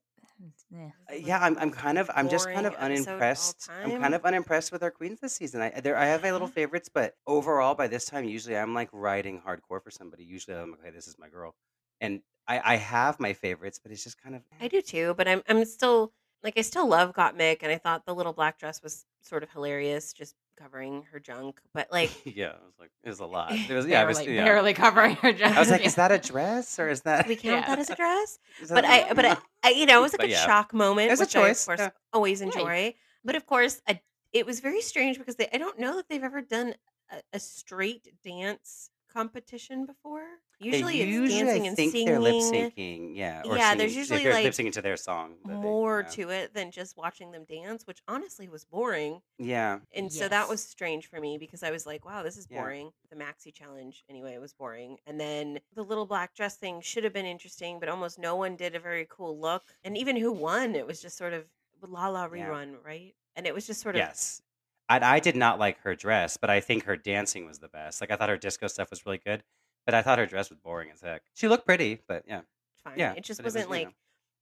eh. 0.74 0.90
Uh, 1.10 1.14
yeah, 1.14 1.38
I'm, 1.40 1.56
I'm 1.58 1.70
kind 1.70 1.98
of 1.98 2.10
I'm 2.14 2.28
just 2.28 2.46
kind 2.46 2.66
of 2.66 2.74
boring 2.74 2.92
episode 2.92 3.08
all 3.08 3.14
unimpressed. 3.14 3.70
I'm 3.70 3.90
time. 3.90 4.00
kind 4.00 4.14
of 4.14 4.24
unimpressed 4.24 4.72
with 4.72 4.82
our 4.82 4.90
queens 4.90 5.20
this 5.20 5.34
season. 5.34 5.62
I 5.62 5.80
there 5.80 5.96
I 5.96 6.06
have 6.06 6.22
my 6.22 6.32
little 6.32 6.46
favorites, 6.58 6.90
but 6.92 7.14
overall 7.26 7.74
by 7.74 7.88
this 7.88 8.04
time 8.04 8.24
usually 8.24 8.56
I'm 8.56 8.74
like 8.74 8.88
riding 8.92 9.40
hardcore 9.40 9.82
for 9.82 9.90
somebody. 9.90 10.24
Usually 10.24 10.56
I'm 10.56 10.72
like, 10.72 10.80
okay, 10.80 10.90
this 10.90 11.06
is 11.06 11.16
my 11.18 11.28
girl, 11.28 11.54
and 12.00 12.20
I 12.46 12.60
I 12.64 12.76
have 12.76 13.18
my 13.18 13.32
favorites, 13.32 13.80
but 13.82 13.92
it's 13.92 14.04
just 14.04 14.20
kind 14.22 14.34
of 14.34 14.42
I 14.60 14.68
do 14.68 14.82
too, 14.82 15.14
but 15.16 15.26
I'm 15.26 15.42
I'm 15.48 15.64
still 15.64 16.12
like 16.42 16.58
I 16.58 16.62
still 16.62 16.86
love 16.86 17.14
Got 17.14 17.36
Gottmik, 17.36 17.58
and 17.62 17.72
I 17.72 17.78
thought 17.78 18.04
the 18.04 18.14
little 18.14 18.32
black 18.32 18.58
dress 18.58 18.82
was 18.82 19.06
sort 19.22 19.42
of 19.42 19.50
hilarious, 19.50 20.12
just 20.12 20.34
covering 20.56 21.04
her 21.12 21.20
junk. 21.20 21.60
But 21.72 21.88
like, 21.92 22.10
yeah, 22.24 22.50
it 22.50 22.62
was 22.64 22.74
like 22.78 22.90
it 23.02 23.08
was 23.08 23.20
a 23.20 23.26
lot. 23.26 23.52
It 23.52 23.68
was 23.74 23.86
yeah, 23.86 24.02
it 24.02 24.06
was 24.06 24.24
yeah. 24.26 24.44
barely 24.44 24.74
covering 24.74 25.16
her. 25.16 25.32
Junk. 25.32 25.56
I 25.56 25.60
was 25.60 25.70
like, 25.70 25.84
is 25.84 25.94
that 25.96 26.12
a 26.12 26.18
dress 26.18 26.78
or 26.78 26.88
is 26.88 27.02
that? 27.02 27.28
we 27.28 27.36
count 27.36 27.62
Yeah. 27.62 27.68
that 27.68 27.78
as 27.78 27.90
a 27.90 27.94
dress. 27.94 28.38
But 28.68 28.84
I, 28.84 29.12
but 29.12 29.24
I, 29.24 29.36
I, 29.62 29.70
you 29.70 29.86
know, 29.86 30.00
it 30.00 30.02
was 30.02 30.12
like 30.12 30.20
a 30.20 30.22
But 30.24 30.30
yeah. 30.30 30.44
shock 30.46 30.72
moment, 30.74 31.08
It 31.08 31.10
was 31.10 31.20
a 31.20 31.24
which 31.24 31.36
I 31.36 31.48
of 31.48 31.64
course 31.64 31.78
yeah. 31.78 31.90
always 32.12 32.40
enjoy. 32.40 32.94
But 33.24 33.36
of 33.36 33.46
course, 33.46 33.80
I, 33.88 34.00
it 34.32 34.46
was 34.46 34.60
very 34.60 34.80
strange 34.80 35.18
because 35.18 35.36
they, 35.36 35.48
I 35.52 35.58
don't 35.58 35.78
know 35.78 35.96
that 35.96 36.08
they've 36.08 36.22
ever 36.22 36.40
done 36.42 36.74
a, 37.10 37.16
a 37.34 37.38
straight 37.40 38.12
dance 38.24 38.90
competition 39.20 39.86
before. 39.86 40.24
They 40.60 40.66
Usually, 40.68 41.00
it's 41.02 41.10
usually, 41.10 41.28
dancing 41.42 41.62
I 41.62 41.66
and 41.68 41.76
think 41.76 41.92
singing. 41.92 42.06
they're 42.06 42.20
lip 42.20 42.34
syncing, 42.36 43.16
yeah. 43.16 43.42
Or 43.44 43.56
Yeah, 43.56 43.64
singing, 43.70 43.78
there's 43.78 43.96
usually, 43.96 44.22
they're 44.22 44.32
like, 44.32 44.44
lip 44.44 44.52
syncing 44.54 44.72
to 44.72 44.82
their 44.82 44.96
song. 44.96 45.36
that 45.44 45.52
they- 45.52 45.54
more 45.58 46.00
yeah. 46.00 46.08
to 46.08 46.30
it 46.30 46.54
than 46.54 46.70
just 46.70 46.96
watching 46.96 47.30
them 47.30 47.44
dance, 47.44 47.86
which 47.86 48.00
honestly 48.08 48.48
was 48.48 48.64
boring. 48.64 49.20
Yeah, 49.38 49.80
And 49.94 50.10
so 50.12 50.28
that 50.28 50.40
Yes. 50.42 50.48
was 50.48 50.62
strange 50.64 51.06
for 51.08 51.20
me 51.20 51.36
because 51.38 51.62
I 51.62 51.70
was 51.70 51.84
like, 51.86 52.04
wow, 52.04 52.22
this 52.22 52.36
is 52.38 52.46
Yeah. 52.50 52.60
boring. 52.62 52.92
The 53.10 53.16
maxi 53.16 53.52
challenge, 53.54 54.04
anyway, 54.08 54.36
was 54.38 54.52
boring. 54.54 54.98
And 55.06 55.20
then 55.20 55.60
the 55.74 55.82
little 55.82 56.06
black 56.06 56.34
dress 56.34 56.56
thing 56.56 56.80
should 56.80 57.04
have 57.04 57.12
been 57.12 57.26
interesting, 57.26 57.78
but 57.78 57.88
almost 57.90 58.18
no 58.18 58.34
one 58.36 58.56
did 58.56 58.74
a 58.74 58.80
very 58.80 59.06
cool 59.10 59.38
look. 59.38 59.64
And 59.84 59.96
even 59.96 60.16
who 60.16 60.32
won, 60.32 60.74
it 60.74 60.86
was 60.86 61.00
just 61.02 61.16
sort 61.18 61.32
of 61.34 61.44
la 61.86 62.08
la 62.08 62.24
Yeah. 62.24 62.46
rerun, 62.46 62.82
right? 62.82 63.14
And 63.34 63.46
it 63.46 63.54
was 63.54 63.66
just 63.66 63.82
sort 63.82 63.94
of 63.96 63.98
yes. 64.00 64.40
I, 64.88 65.16
I 65.16 65.20
did 65.20 65.36
not 65.36 65.58
like 65.58 65.80
her 65.80 65.94
dress, 65.94 66.36
but 66.36 66.50
I 66.50 66.60
think 66.60 66.84
her 66.84 66.96
dancing 66.96 67.46
was 67.46 67.58
the 67.58 67.68
best. 67.68 68.00
Like 68.00 68.10
I 68.10 68.16
thought 68.16 68.28
her 68.28 68.36
disco 68.36 68.66
stuff 68.66 68.90
was 68.90 69.04
really 69.04 69.18
good, 69.18 69.42
but 69.84 69.94
I 69.94 70.02
thought 70.02 70.18
her 70.18 70.26
dress 70.26 70.50
was 70.50 70.58
boring 70.58 70.90
as 70.92 71.00
heck. 71.00 71.22
She 71.34 71.48
looked 71.48 71.66
pretty, 71.66 72.00
but 72.06 72.24
yeah, 72.26 72.42
fine. 72.84 72.94
yeah. 72.96 73.12
it 73.14 73.24
just 73.24 73.38
but 73.38 73.44
it 73.44 73.46
was, 73.46 73.54
wasn't 73.54 73.70
you 73.70 73.76
like 73.76 73.86
know. 73.88 73.92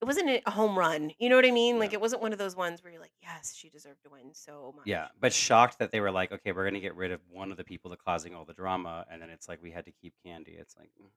it 0.02 0.04
wasn't 0.04 0.42
a 0.46 0.50
home 0.50 0.78
run. 0.78 1.12
You 1.18 1.28
know 1.28 1.36
what 1.36 1.46
I 1.46 1.50
mean? 1.50 1.78
Like 1.78 1.92
it 1.92 2.00
wasn't 2.00 2.22
one 2.22 2.32
of 2.32 2.38
those 2.38 2.56
ones 2.56 2.82
where 2.82 2.92
you're 2.92 3.00
like, 3.00 3.12
yes, 3.22 3.54
she 3.56 3.70
deserved 3.70 4.02
to 4.02 4.10
win 4.10 4.32
so 4.32 4.74
much. 4.76 4.86
Yeah, 4.86 5.08
but 5.20 5.32
shocked 5.32 5.78
that 5.78 5.92
they 5.92 6.00
were 6.00 6.10
like, 6.10 6.32
okay, 6.32 6.52
we're 6.52 6.64
gonna 6.64 6.80
get 6.80 6.96
rid 6.96 7.12
of 7.12 7.20
one 7.30 7.50
of 7.50 7.56
the 7.56 7.64
people 7.64 7.90
that 7.92 8.04
causing 8.04 8.34
all 8.34 8.44
the 8.44 8.54
drama, 8.54 9.06
and 9.10 9.22
then 9.22 9.30
it's 9.30 9.48
like 9.48 9.62
we 9.62 9.70
had 9.70 9.86
to 9.86 9.92
keep 9.92 10.14
Kandy. 10.26 10.58
It's 10.60 10.76
like, 10.78 10.90
mm, 11.00 11.08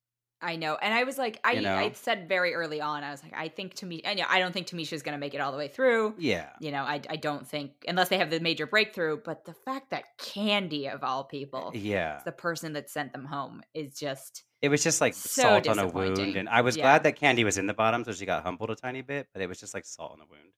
I 0.41 0.55
know, 0.55 0.75
and 0.79 0.93
I 0.93 1.03
was 1.03 1.17
like, 1.17 1.39
I, 1.43 1.53
You 1.53 1.61
know? 1.61 1.75
I 1.75 1.91
said 1.93 2.29
very 2.29 2.53
early 2.53 2.79
on, 2.79 3.03
I 3.03 3.11
was 3.11 3.23
like, 3.23 3.33
I 3.35 3.47
think 3.47 3.73
Tamisha, 3.73 4.01
and 4.05 4.19
yeah, 4.19 4.27
I 4.29 4.39
don't 4.39 4.51
think 4.51 4.67
Tamisha's 4.67 5.01
going 5.01 5.13
to 5.13 5.19
make 5.19 5.33
it 5.33 5.39
all 5.41 5.51
the 5.51 5.57
way 5.57 5.67
through. 5.67 6.13
yeah, 6.17 6.49
You 6.59 6.71
know, 6.71 6.83
I, 6.83 7.01
I 7.09 7.15
don't 7.15 7.47
think 7.47 7.71
unless 7.87 8.09
they 8.09 8.19
have 8.19 8.29
the 8.29 8.39
major 8.39 8.67
breakthrough. 8.67 9.17
But 9.23 9.45
the 9.45 9.53
fact 9.53 9.89
that 9.89 10.17
Kandy 10.19 10.93
of 10.93 11.03
all 11.03 11.23
people, 11.23 11.71
eh, 11.73 11.79
yeah. 11.79 12.21
the 12.23 12.31
person 12.31 12.73
that 12.73 12.89
sent 12.89 13.13
them 13.13 13.25
home, 13.25 13.63
is 13.73 13.97
just 13.97 14.43
It 14.61 14.69
was 14.69 14.83
just 14.83 15.01
like 15.01 15.15
So 15.15 15.41
salt 15.41 15.67
on 15.67 15.79
a 15.79 15.87
wound, 15.87 16.35
and 16.35 16.47
I 16.47 16.61
was 16.61 16.77
Yeah. 16.77 16.83
glad 16.83 17.03
that 17.03 17.19
Kandy 17.19 17.43
was 17.43 17.57
in 17.57 17.65
the 17.65 17.73
bottom, 17.73 18.03
so 18.03 18.11
she 18.11 18.25
got 18.25 18.43
humbled 18.43 18.69
a 18.69 18.75
tiny 18.75 19.01
bit. 19.01 19.27
But 19.33 19.41
it 19.41 19.49
was 19.49 19.59
just 19.59 19.73
like 19.73 19.85
salt 19.85 20.11
on 20.13 20.21
a 20.21 20.25
wound. 20.29 20.51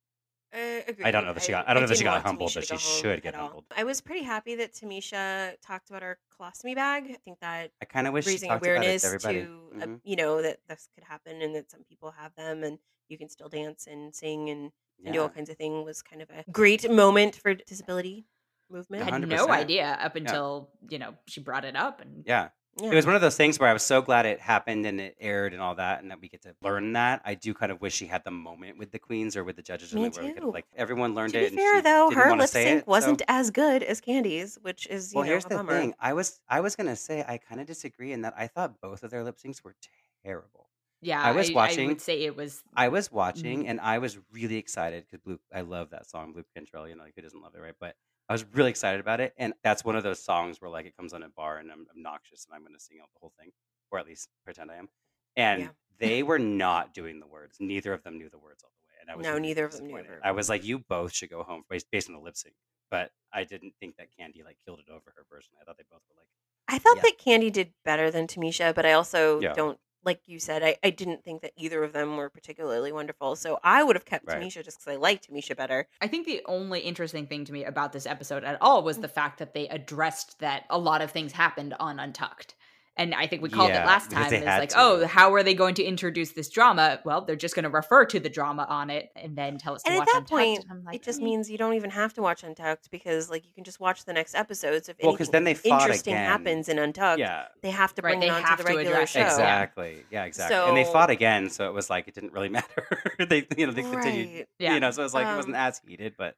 I, 0.52 0.84
agree. 0.88 1.06
I 1.06 1.12
don't 1.12 1.26
know 1.26 1.34
that 1.34 1.44
she 1.44 1.52
got- 1.52 1.68
I 1.70 1.74
don't 1.74 1.84
know 1.84 1.88
that 1.88 1.98
she 1.98 2.04
got 2.04 2.24
humbled, 2.24 2.50
Tamisha 2.52 2.56
but 2.56 2.66
she 2.66 2.76
home 2.76 3.02
should 3.02 3.22
get 3.22 3.36
humbled. 3.36 3.66
I 3.76 3.84
was 3.84 4.02
pretty 4.02 4.24
happy 4.24 4.56
that 4.56 4.74
Tamisha 4.74 5.56
talked 5.62 5.90
about 5.90 6.02
her 6.02 6.18
colostomy 6.40 6.74
bag. 6.76 7.06
I 7.12 7.18
think 7.24 7.40
that 7.42 7.72
I 7.82 7.86
kind 7.86 8.08
of 8.08 8.14
wish 8.14 8.26
she 8.26 8.32
raising 8.32 8.50
about 8.52 8.64
it 8.64 8.68
awareness 8.68 9.02
to 9.04 9.08
everybody. 9.08 9.42
to, 9.42 9.72
uh, 9.94 9.98
you 10.04 10.16
know, 10.16 10.42
that 10.42 10.60
this 10.68 10.88
could 10.96 11.04
happen 11.04 11.42
and 11.42 11.56
that 11.56 11.70
some 11.70 11.84
people 11.84 12.12
have 12.12 12.34
them 12.36 12.64
and 12.64 12.80
you 13.10 13.18
can 13.18 13.30
still 13.30 13.50
dance 13.50 13.86
and 13.88 14.16
sing 14.16 14.50
and, 14.50 14.72
and 15.06 15.14
do 15.14 15.22
all 15.22 15.30
kinds 15.30 15.50
of 15.50 15.58
things 15.58 15.86
was 15.86 16.02
kind 16.02 16.22
of 16.22 16.30
a 16.32 16.44
great 16.52 16.90
moment 16.90 17.36
for 17.36 17.54
disability 17.54 18.26
movement. 18.70 19.04
I 19.04 19.12
had 19.12 19.28
no 19.28 19.50
idea 19.50 19.98
up 20.02 20.16
until 20.16 20.70
you 20.90 21.00
know 21.00 21.16
she 21.28 21.42
brought 21.42 21.66
it 21.66 21.76
up, 21.76 22.02
and 22.02 22.24
Yeah. 22.26 22.50
Yeah. 22.82 22.92
It 22.92 22.96
was 22.96 23.06
one 23.06 23.16
of 23.16 23.22
those 23.22 23.36
things 23.38 23.60
where 23.60 23.70
I 23.70 23.74
was 23.74 23.84
so 23.84 24.02
glad 24.02 24.26
it 24.26 24.40
happened 24.40 24.86
and 24.86 25.00
it 25.00 25.16
aired 25.20 25.54
and 25.54 25.62
all 25.62 25.76
that, 25.76 26.02
and 26.02 26.10
that 26.12 26.20
we 26.22 26.30
get 26.30 26.42
to 26.44 26.56
learn 26.62 26.94
that. 26.94 27.22
I 27.26 27.36
do 27.36 27.54
kind 27.54 27.72
of 27.72 27.82
wish 27.82 27.94
she 27.96 28.06
had 28.08 28.24
the 28.24 28.32
moment 28.32 28.78
with 28.78 28.92
the 28.92 29.00
queens 29.00 29.36
or 29.36 29.44
with 29.44 29.56
the 29.56 29.62
judges, 29.62 29.94
Me 29.94 30.06
and 30.06 30.16
where 30.16 30.26
we 30.26 30.34
could, 30.34 30.44
like 30.46 30.66
everyone 30.76 31.16
learned 31.16 31.34
to 31.34 31.40
it. 31.46 31.52
be 31.52 31.58
fair, 31.58 31.76
she 31.78 31.82
though, 31.82 32.10
her 32.12 32.36
lip 32.36 32.48
sync 32.50 32.80
it, 32.82 32.88
wasn't 32.88 33.22
as 33.28 33.52
good 33.52 33.84
as 33.84 34.02
Kandy's, 34.02 34.58
which 34.62 34.88
is, 34.88 35.12
you 35.14 35.18
Well, 35.18 35.26
know, 35.26 35.32
here's 35.32 35.46
a 35.46 35.50
the 35.50 35.56
bummer. 35.56 35.72
thing. 35.80 35.94
I 36.00 36.14
was 36.14 36.40
I 36.48 36.60
was 36.62 36.76
gonna 36.76 36.96
say 36.96 37.24
I 37.28 37.38
kind 37.38 37.60
of 37.62 37.68
disagree 37.68 38.12
in 38.14 38.22
that 38.22 38.34
I 38.38 38.48
thought 38.48 38.80
both 38.82 39.04
of 39.04 39.12
their 39.12 39.24
lip 39.24 39.38
syncs 39.38 39.64
were 39.64 39.76
terrible. 40.24 40.70
yeah, 41.02 41.22
I 41.24 41.32
was 41.32 41.50
I, 41.50 41.54
watching- 41.54 41.88
would 41.88 42.02
say 42.02 42.22
it 42.24 42.36
was 42.36 42.62
I 42.76 42.90
was 42.90 43.12
watching 43.12 43.64
Mhm. 43.64 43.70
and 43.70 43.80
I 43.82 44.00
was 44.00 44.18
really 44.34 44.58
excited 44.58 45.06
because 45.06 45.22
Blu. 45.24 45.40
I 45.54 45.62
love 45.62 45.92
that 45.92 46.10
song, 46.10 46.34
Blu 46.34 46.44
Cantrell. 46.54 46.88
You 46.90 46.96
know, 46.96 47.04
like 47.04 47.14
who 47.16 47.22
doesn't 47.22 47.42
love 47.42 47.56
it, 47.56 47.60
right? 47.62 47.76
But 47.80 47.96
I 48.30 48.34
was 48.34 48.46
really 48.54 48.70
excited 48.70 49.00
about 49.02 49.20
it, 49.20 49.34
and 49.38 49.54
that's 49.64 49.84
one 49.84 49.96
of 49.96 50.04
those 50.04 50.24
songs 50.24 50.62
where 50.62 50.70
like 50.70 50.86
it 50.86 50.96
comes 50.96 51.14
on 51.14 51.24
a 51.24 51.30
bar 51.30 51.58
and 51.58 51.72
I'm 51.72 51.88
obnoxious 51.90 52.46
and 52.46 52.56
I'm 52.56 52.62
going 52.62 52.76
to 52.76 52.80
sing 52.80 53.00
out 53.02 53.10
the 53.14 53.20
whole 53.20 53.34
thing, 53.40 53.50
or 53.92 54.00
at 54.00 54.06
least 54.06 54.30
pretend 54.46 54.70
I 54.72 54.76
am. 54.76 54.90
And 55.36 55.62
Yeah. 55.64 55.70
they 56.00 56.24
were 56.24 56.40
not 56.40 56.94
doing 56.94 57.20
the 57.20 57.28
words. 57.28 57.58
Neither 57.60 57.92
of 57.92 58.04
them 58.04 58.18
knew 58.18 58.30
the 58.30 58.38
words 58.38 58.64
all 58.64 58.72
the 58.72 58.86
way, 58.86 59.02
and 59.02 59.10
I 59.10 59.16
was 59.16 59.26
No, 59.26 59.34
really 59.34 59.42
neither 59.42 59.66
of 59.66 59.72
them 59.74 59.88
knew. 59.88 60.06
I 60.24 60.32
was 60.32 60.48
like, 60.48 60.64
you 60.64 60.80
both 60.80 61.12
should 61.14 61.30
go 61.30 61.44
home 61.44 61.64
based, 61.70 61.88
based 61.92 62.08
on 62.08 62.14
the 62.16 62.22
lip 62.22 62.38
sync. 62.38 62.56
But 62.92 63.12
I 63.34 63.44
didn't 63.44 63.74
think 63.80 63.98
that 63.98 64.08
Kandy 64.20 64.44
like 64.44 64.58
killed 64.66 64.80
it 64.80 64.92
over 64.92 65.14
her 65.16 65.26
version. 65.32 65.54
I 65.60 65.64
thought 65.64 65.78
they 65.78 65.84
both 65.92 66.02
were 66.10 66.16
like, 66.20 66.28
I 66.68 66.78
thought 66.78 66.98
Yeah. 66.98 67.02
that 67.04 67.18
Kandy 67.18 67.52
did 67.52 67.74
better 67.84 68.12
than 68.12 68.28
Tamisha, 68.28 68.74
but 68.76 68.86
I 68.86 68.94
also 68.94 69.42
Yeah. 69.42 69.54
don't 69.54 69.80
like 70.04 70.22
you 70.26 70.40
said. 70.40 70.64
I, 70.64 70.78
I 70.84 70.90
didn't 70.90 71.24
think 71.24 71.42
that 71.42 71.54
either 71.58 71.84
of 71.84 71.94
them 71.94 72.18
were 72.18 72.30
particularly 72.30 72.92
wonderful. 72.92 73.36
So 73.36 73.60
I 73.64 73.84
would 73.84 73.96
have 73.96 74.06
kept 74.06 74.28
Right. 74.28 74.42
Tamisha 74.42 74.64
just 74.64 74.80
because 74.80 74.94
I 74.94 74.96
liked 74.96 75.30
Tamisha 75.30 75.56
better. 75.56 75.88
I 76.02 76.08
think 76.08 76.26
the 76.26 76.42
only 76.46 76.82
interesting 76.82 77.28
thing 77.28 77.46
to 77.46 77.54
me 77.54 77.64
about 77.64 77.94
this 77.94 78.06
episode 78.06 78.44
at 78.44 78.58
all 78.62 78.84
was 78.84 78.98
mm. 78.98 79.02
the 79.02 79.08
fact 79.08 79.40
that 79.40 79.54
they 79.54 79.68
addressed 79.68 80.40
that 80.40 80.66
a 80.70 80.78
lot 80.78 81.02
of 81.02 81.12
things 81.12 81.32
happened 81.32 81.74
on 81.80 82.00
Untucked. 82.00 82.56
And 83.00 83.16
I 83.16 83.28
think 83.28 83.42
we 83.42 83.50
called 83.50 83.70
Yeah, 83.70 83.84
it 83.84 83.88
last 83.88 84.12
time. 84.12 84.30
they 84.30 84.38
It's 84.40 84.46
like, 84.46 84.70
to. 84.70 84.76
oh, 84.78 85.08
how 85.08 85.34
are 85.34 85.42
they 85.42 85.54
going 85.54 85.74
to 85.76 85.84
introduce 85.84 86.34
this 86.34 86.50
drama? 86.50 87.00
Well, 87.06 87.22
they're 87.22 87.38
just 87.38 87.56
going 87.56 87.64
to 87.64 87.70
refer 87.70 88.04
to 88.06 88.20
the 88.20 88.28
drama 88.30 88.66
on 88.70 88.90
it 88.90 89.10
and 89.16 89.38
then 89.38 89.58
tell 89.58 89.74
us 89.74 89.84
to 89.84 89.90
And 89.90 89.96
at 89.96 90.00
watch 90.00 90.08
that 90.08 90.16
Untucked. 90.18 90.30
point, 90.30 90.60
And 90.64 90.72
I'm 90.80 90.84
like, 90.84 90.96
it 90.98 91.04
just 91.04 91.22
"Mm." 91.22 91.24
means 91.24 91.50
you 91.50 91.58
don't 91.58 91.76
even 91.76 91.92
have 91.92 92.14
to 92.16 92.22
watch 92.22 92.44
Untucked 92.44 92.92
because 92.92 93.30
like 93.30 93.46
you 93.46 93.54
can 93.54 93.64
just 93.64 93.80
watch 93.80 94.04
the 94.04 94.12
next 94.12 94.36
episodes. 94.36 94.90
If 94.90 94.98
well, 95.02 95.14
because 95.14 95.30
anything 95.30 95.32
then 95.32 95.44
they 95.46 95.82
interesting 95.82 96.14
again. 96.14 96.26
happens 96.28 96.68
in 96.68 96.78
Untucked, 96.78 97.20
Yeah, 97.20 97.46
they 97.64 97.72
have 97.72 97.96
to 97.96 98.02
bring 98.02 98.20
they 98.20 98.28
it 98.28 98.32
onto 98.32 98.46
have 98.48 98.58
the 98.58 98.66
regular 98.66 98.92
address 98.92 99.16
it, 99.16 99.20
show. 99.20 99.26
Exactly. 99.26 100.04
Yeah, 100.12 100.26
exactly. 100.26 100.58
and 100.58 100.76
they 100.76 100.84
fought 100.84 101.10
again, 101.10 101.50
so 101.50 101.68
it 101.70 101.74
was 101.74 101.90
like 101.90 102.10
it 102.10 102.14
didn't 102.16 102.34
really 102.34 102.50
matter. 102.60 102.86
they, 103.30 103.48
you 103.58 103.66
know, 103.66 103.72
they 103.72 103.82
continued. 103.84 104.48
Yeah. 104.60 104.74
You 104.74 104.82
know, 104.82 104.92
so 104.92 105.02
it 105.02 105.06
was 105.06 105.14
like 105.14 105.26
it 105.26 105.36
wasn't 105.38 105.56
Um, 105.56 105.62
as 105.62 105.82
heated, 105.88 106.16
but 106.18 106.28
it 106.30 106.36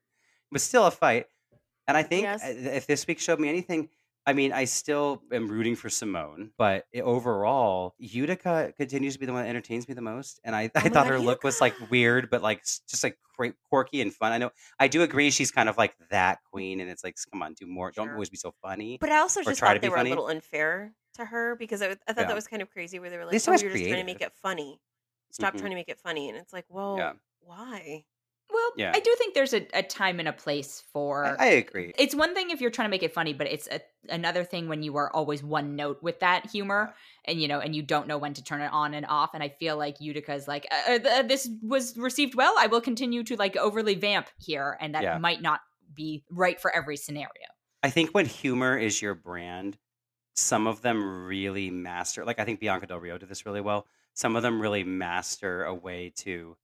was 0.51 0.61
still 0.61 0.85
a 0.85 0.91
fight. 0.91 1.25
And 1.87 1.97
I 1.97 2.03
think 2.03 2.23
Yes. 2.23 2.43
uh, 2.43 2.53
if 2.55 2.85
this 2.85 3.07
week 3.07 3.19
showed 3.19 3.39
me 3.39 3.49
anything, 3.49 3.89
I 4.25 4.33
mean, 4.33 4.53
I 4.53 4.65
still 4.65 5.23
am 5.31 5.47
rooting 5.47 5.75
for 5.75 5.89
Symone, 5.89 6.51
but 6.57 6.85
overall, 6.95 7.95
Utica 7.97 8.71
continues 8.77 9.13
to 9.13 9.19
be 9.19 9.25
the 9.25 9.33
one 9.33 9.43
that 9.43 9.49
entertains 9.49 9.87
me 9.87 9.95
the 9.95 10.01
most. 10.01 10.39
And 10.43 10.55
I, 10.55 10.69
I 10.75 10.89
Oh 10.89 10.89
thought 10.89 11.07
God, 11.07 11.07
her 11.07 11.19
look 11.19 11.43
was 11.43 11.59
like 11.59 11.75
weird, 11.79 12.29
but 12.29 12.41
like 12.43 12.63
just 12.63 13.03
like 13.03 13.17
quirky 13.69 14.01
and 14.01 14.13
fun. 14.13 14.31
I 14.31 14.37
know 14.37 14.51
I 14.79 14.87
do 14.87 15.01
agree 15.01 15.31
she's 15.31 15.51
kind 15.51 15.69
of 15.69 15.77
like 15.77 15.95
that 16.11 16.39
queen, 16.43 16.79
and 16.79 16.89
it's 16.89 17.03
like, 17.03 17.15
come 17.31 17.41
on, 17.41 17.53
do 17.55 17.65
more. 17.65 17.91
Don't 17.91 18.11
always 18.11 18.29
be 18.29 18.37
so 18.37 18.53
funny. 18.61 19.01
But 19.01 19.09
I 19.11 19.17
also 19.17 19.43
just 19.43 19.63
thought 19.63 19.81
they 19.81 19.81
be 19.81 19.89
were 19.89 19.97
funny. 19.97 19.99
a 19.99 20.05
little 20.05 20.27
unfair 20.27 20.95
to 21.15 21.25
her 21.25 21.55
because 21.55 21.81
I 21.81 21.95
thought 21.95 22.15
Yeah. 22.15 22.27
that 22.27 22.35
was 22.35 22.47
kind 22.47 22.61
of 22.61 22.69
crazy 22.69 22.99
where 22.99 23.09
they 23.09 23.17
were 23.17 23.25
like, 23.25 23.41
"Oh, 23.45 23.53
you're 23.53 23.69
just 23.71 23.85
trying 23.85 23.99
to 24.01 24.05
make 24.05 24.21
it 24.21 24.33
funny. 24.33 24.79
Stop 25.31 25.55
Mhm. 25.55 25.57
trying 25.57 25.71
to 25.71 25.75
make 25.75 25.89
it 25.89 25.99
funny." 25.99 26.29
And 26.29 26.37
it's 26.37 26.53
like, 26.53 26.65
well, 26.69 27.09
Yeah. 27.09 27.13
why? 27.39 28.05
Well, 28.51 28.71
Yeah. 28.75 28.91
I 28.93 28.99
do 28.99 29.13
think 29.17 29.33
there's 29.33 29.53
a, 29.53 29.65
a 29.73 29.83
time 29.83 30.19
and 30.19 30.27
a 30.27 30.33
place 30.33 30.83
for. 30.91 31.25
I, 31.25 31.45
I 31.45 31.49
agree. 31.51 31.93
it's 31.97 32.13
one 32.15 32.33
thing 32.35 32.49
if 32.49 32.59
you're 32.61 32.71
trying 32.71 32.87
to 32.87 32.91
make 32.91 33.03
it 33.03 33.13
funny, 33.13 33.33
but 33.33 33.47
it's 33.47 33.67
a, 33.67 33.79
another 34.09 34.43
thing 34.43 34.67
when 34.67 34.83
you 34.83 34.97
are 34.97 35.11
always 35.15 35.43
one 35.43 35.75
note 35.75 36.01
with 36.03 36.19
that 36.19 36.49
humor, 36.49 36.93
and 37.25 37.41
you 37.41 37.47
know, 37.47 37.59
and 37.59 37.75
you 37.75 37.81
don't 37.81 38.07
know 38.07 38.17
when 38.17 38.33
to 38.33 38.43
turn 38.43 38.61
it 38.61 38.71
on 38.71 38.93
and 38.93 39.05
off. 39.07 39.31
And 39.33 39.41
I 39.41 39.49
feel 39.49 39.77
like 39.77 40.01
Utica 40.01 40.33
is 40.33 40.47
like, 40.47 40.67
uh, 40.89 40.99
uh, 41.03 41.21
this 41.23 41.49
was 41.61 41.97
received 41.97 42.35
well. 42.35 42.53
I 42.57 42.67
will 42.67 42.81
continue 42.81 43.23
to 43.23 43.35
like 43.37 43.55
overly 43.57 43.95
vamp 43.95 44.27
here, 44.39 44.77
and 44.81 44.95
that 44.95 45.03
Yeah. 45.03 45.17
might 45.17 45.41
not 45.41 45.61
be 45.93 46.23
right 46.29 46.59
for 46.59 46.75
every 46.75 46.97
scenario. 46.97 47.29
I 47.83 47.89
think 47.89 48.11
when 48.11 48.25
humor 48.25 48.77
is 48.77 49.01
your 49.01 49.15
brand, 49.15 49.77
some 50.35 50.67
of 50.67 50.81
them 50.81 51.25
really 51.25 51.69
master. 51.71 52.25
Like 52.25 52.39
I 52.39 52.45
think 52.45 52.59
Bianca 52.59 52.87
Del 52.87 52.99
Rio 52.99 53.17
did 53.17 53.29
this 53.29 53.45
really 53.45 53.61
well. 53.61 53.87
Some 54.13 54.35
of 54.35 54.43
them 54.43 54.61
really 54.61 54.83
master 54.83 55.63
a 55.63 55.73
way 55.73 56.11
to 56.17 56.57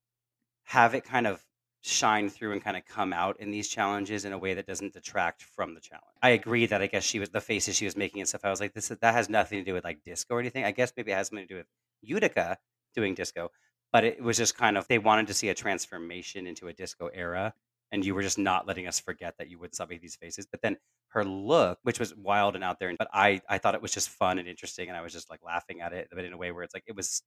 have 0.65 0.93
it 0.93 1.03
kind 1.05 1.25
of 1.27 1.43
shine 1.81 2.29
through 2.29 2.51
and 2.51 2.63
kind 2.63 2.75
of 2.75 2.85
come 2.85 3.13
out 3.13 3.39
in 3.39 3.51
these 3.51 3.67
challenges 3.67 4.25
in 4.25 4.33
a 4.33 4.37
way 4.37 4.53
that 4.53 4.65
doesn't 4.65 4.93
detract 4.93 5.43
from 5.43 5.73
the 5.73 5.79
challenge. 5.79 6.17
I 6.21 6.29
agree 6.29 6.65
that 6.65 6.81
I 6.81 6.87
guess 6.87 7.03
she 7.03 7.19
was 7.19 7.29
the 7.29 7.41
faces 7.41 7.75
she 7.75 7.85
was 7.85 7.95
making 7.95 8.21
and 8.21 8.27
stuff. 8.27 8.43
I 8.43 8.49
was 8.49 8.59
like, 8.59 8.73
this 8.73 8.91
is, 8.91 8.97
that 8.97 9.13
has 9.13 9.29
nothing 9.29 9.59
to 9.59 9.65
do 9.65 9.73
with 9.73 9.83
like 9.83 10.03
disco 10.03 10.35
or 10.35 10.39
anything. 10.39 10.63
I 10.63 10.71
guess 10.71 10.91
maybe 10.97 11.11
it 11.11 11.15
has 11.15 11.27
something 11.27 11.47
to 11.47 11.53
do 11.53 11.57
with 11.57 11.67
Utica 12.01 12.57
doing 12.95 13.13
disco, 13.13 13.51
but 13.91 14.03
it 14.03 14.21
was 14.21 14.37
just 14.37 14.57
kind 14.57 14.77
of 14.77 14.87
they 14.87 14.99
wanted 14.99 15.27
to 15.27 15.33
see 15.33 15.49
a 15.49 15.53
transformation 15.53 16.47
into 16.47 16.67
a 16.67 16.73
disco 16.73 17.07
era, 17.13 17.53
and 17.91 18.03
you 18.03 18.13
were 18.15 18.23
just 18.23 18.37
not 18.37 18.67
letting 18.67 18.87
us 18.87 18.99
forget 18.99 19.35
that 19.37 19.49
you 19.49 19.59
would 19.59 19.73
stop 19.73 19.89
making 19.89 20.01
these 20.01 20.15
faces. 20.15 20.45
But 20.45 20.61
then 20.61 20.77
her 21.09 21.23
look, 21.23 21.79
which 21.83 21.99
was 21.99 22.13
wild 22.15 22.55
and 22.55 22.63
out 22.63 22.79
there, 22.79 22.93
but 22.97 23.07
I 23.13 23.41
I 23.47 23.59
thought 23.59 23.75
it 23.75 23.81
was 23.81 23.91
just 23.93 24.09
fun 24.09 24.39
and 24.39 24.47
interesting, 24.47 24.89
and 24.89 24.97
I 24.97 25.01
was 25.01 25.13
just 25.13 25.29
like 25.29 25.43
laughing 25.43 25.81
at 25.81 25.93
it, 25.93 26.09
but 26.11 26.25
in 26.25 26.33
a 26.33 26.37
way 26.37 26.51
where 26.51 26.63
it's 26.63 26.73
like 26.73 26.83
it 26.87 26.95
was 26.95 27.21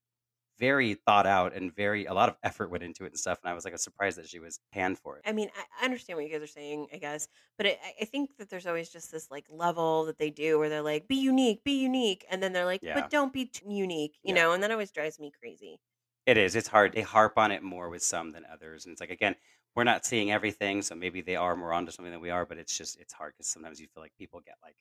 very 0.61 0.95
thought 0.95 1.27
out 1.27 1.55
and 1.55 1.75
very 1.75 2.07
a 2.07 2.15
lot 2.15 2.29
of 2.29 2.37
effort 2.45 2.71
went 2.71 2.85
into 2.85 3.05
it 3.05 3.09
and 3.09 3.19
stuff. 3.19 3.41
And 3.43 3.51
I 3.51 3.55
was 3.55 3.65
like, 3.65 3.73
I 3.73 3.77
was 3.77 3.85
surprised 3.85 4.19
that 4.19 4.29
she 4.29 4.39
was 4.41 4.61
panned 4.73 4.99
for 5.01 5.19
it. 5.19 5.25
I 5.25 5.33
mean, 5.33 5.51
I 5.55 5.85
understand 5.85 6.17
what 6.17 6.25
you 6.27 6.33
guys 6.33 6.43
are 6.43 6.47
saying, 6.47 6.89
I 6.93 6.99
guess, 6.99 7.29
but 7.59 7.67
I, 7.67 7.71
I- 7.83 7.95
I 8.03 8.05
think 8.07 8.37
that 8.39 8.49
there's 8.49 8.67
always 8.67 8.91
just 8.91 9.11
this 9.13 9.31
like 9.31 9.47
level 9.51 10.05
that 10.07 10.19
they 10.19 10.31
do 10.31 10.59
where 10.59 10.69
they're 10.71 10.83
like, 10.83 11.09
"Be 11.09 11.17
unique, 11.17 11.63
be 11.65 11.81
unique," 11.83 12.25
and 12.31 12.43
then 12.43 12.53
they're 12.55 12.65
like, 12.65 12.81
Yeah. 12.81 12.95
"But 12.95 13.11
don't 13.11 13.33
be 13.33 13.47
too 13.47 13.71
unique," 13.71 14.19
you 14.23 14.33
Yeah. 14.33 14.35
know, 14.35 14.53
and 14.53 14.63
that 14.63 14.71
always 14.71 14.93
drives 14.93 15.19
me 15.21 15.31
crazy. 15.31 15.81
It 16.27 16.37
is. 16.37 16.55
It's 16.55 16.69
hard. 16.69 16.93
They 16.93 17.03
harp 17.03 17.37
on 17.39 17.51
it 17.51 17.63
more 17.63 17.89
with 17.89 18.03
some 18.03 18.33
than 18.33 18.45
others, 18.47 18.85
and 18.87 18.93
it's 18.93 19.01
like 19.01 19.11
again, 19.11 19.37
we're 19.75 19.85
not 19.85 20.05
seeing 20.05 20.31
everything, 20.31 20.83
so 20.83 20.95
maybe 20.95 21.21
they 21.23 21.37
are 21.37 21.57
more 21.57 21.73
onto 21.73 21.93
something 21.93 22.13
than 22.13 22.21
we 22.21 22.31
are. 22.31 22.47
But 22.47 22.59
it's 22.59 22.77
just 22.77 22.99
it's 22.99 23.13
hard 23.13 23.35
because 23.35 23.49
sometimes 23.49 23.81
you 23.81 23.89
feel 23.89 24.03
like 24.03 24.15
people 24.17 24.41
get 24.41 24.57
like 24.63 24.77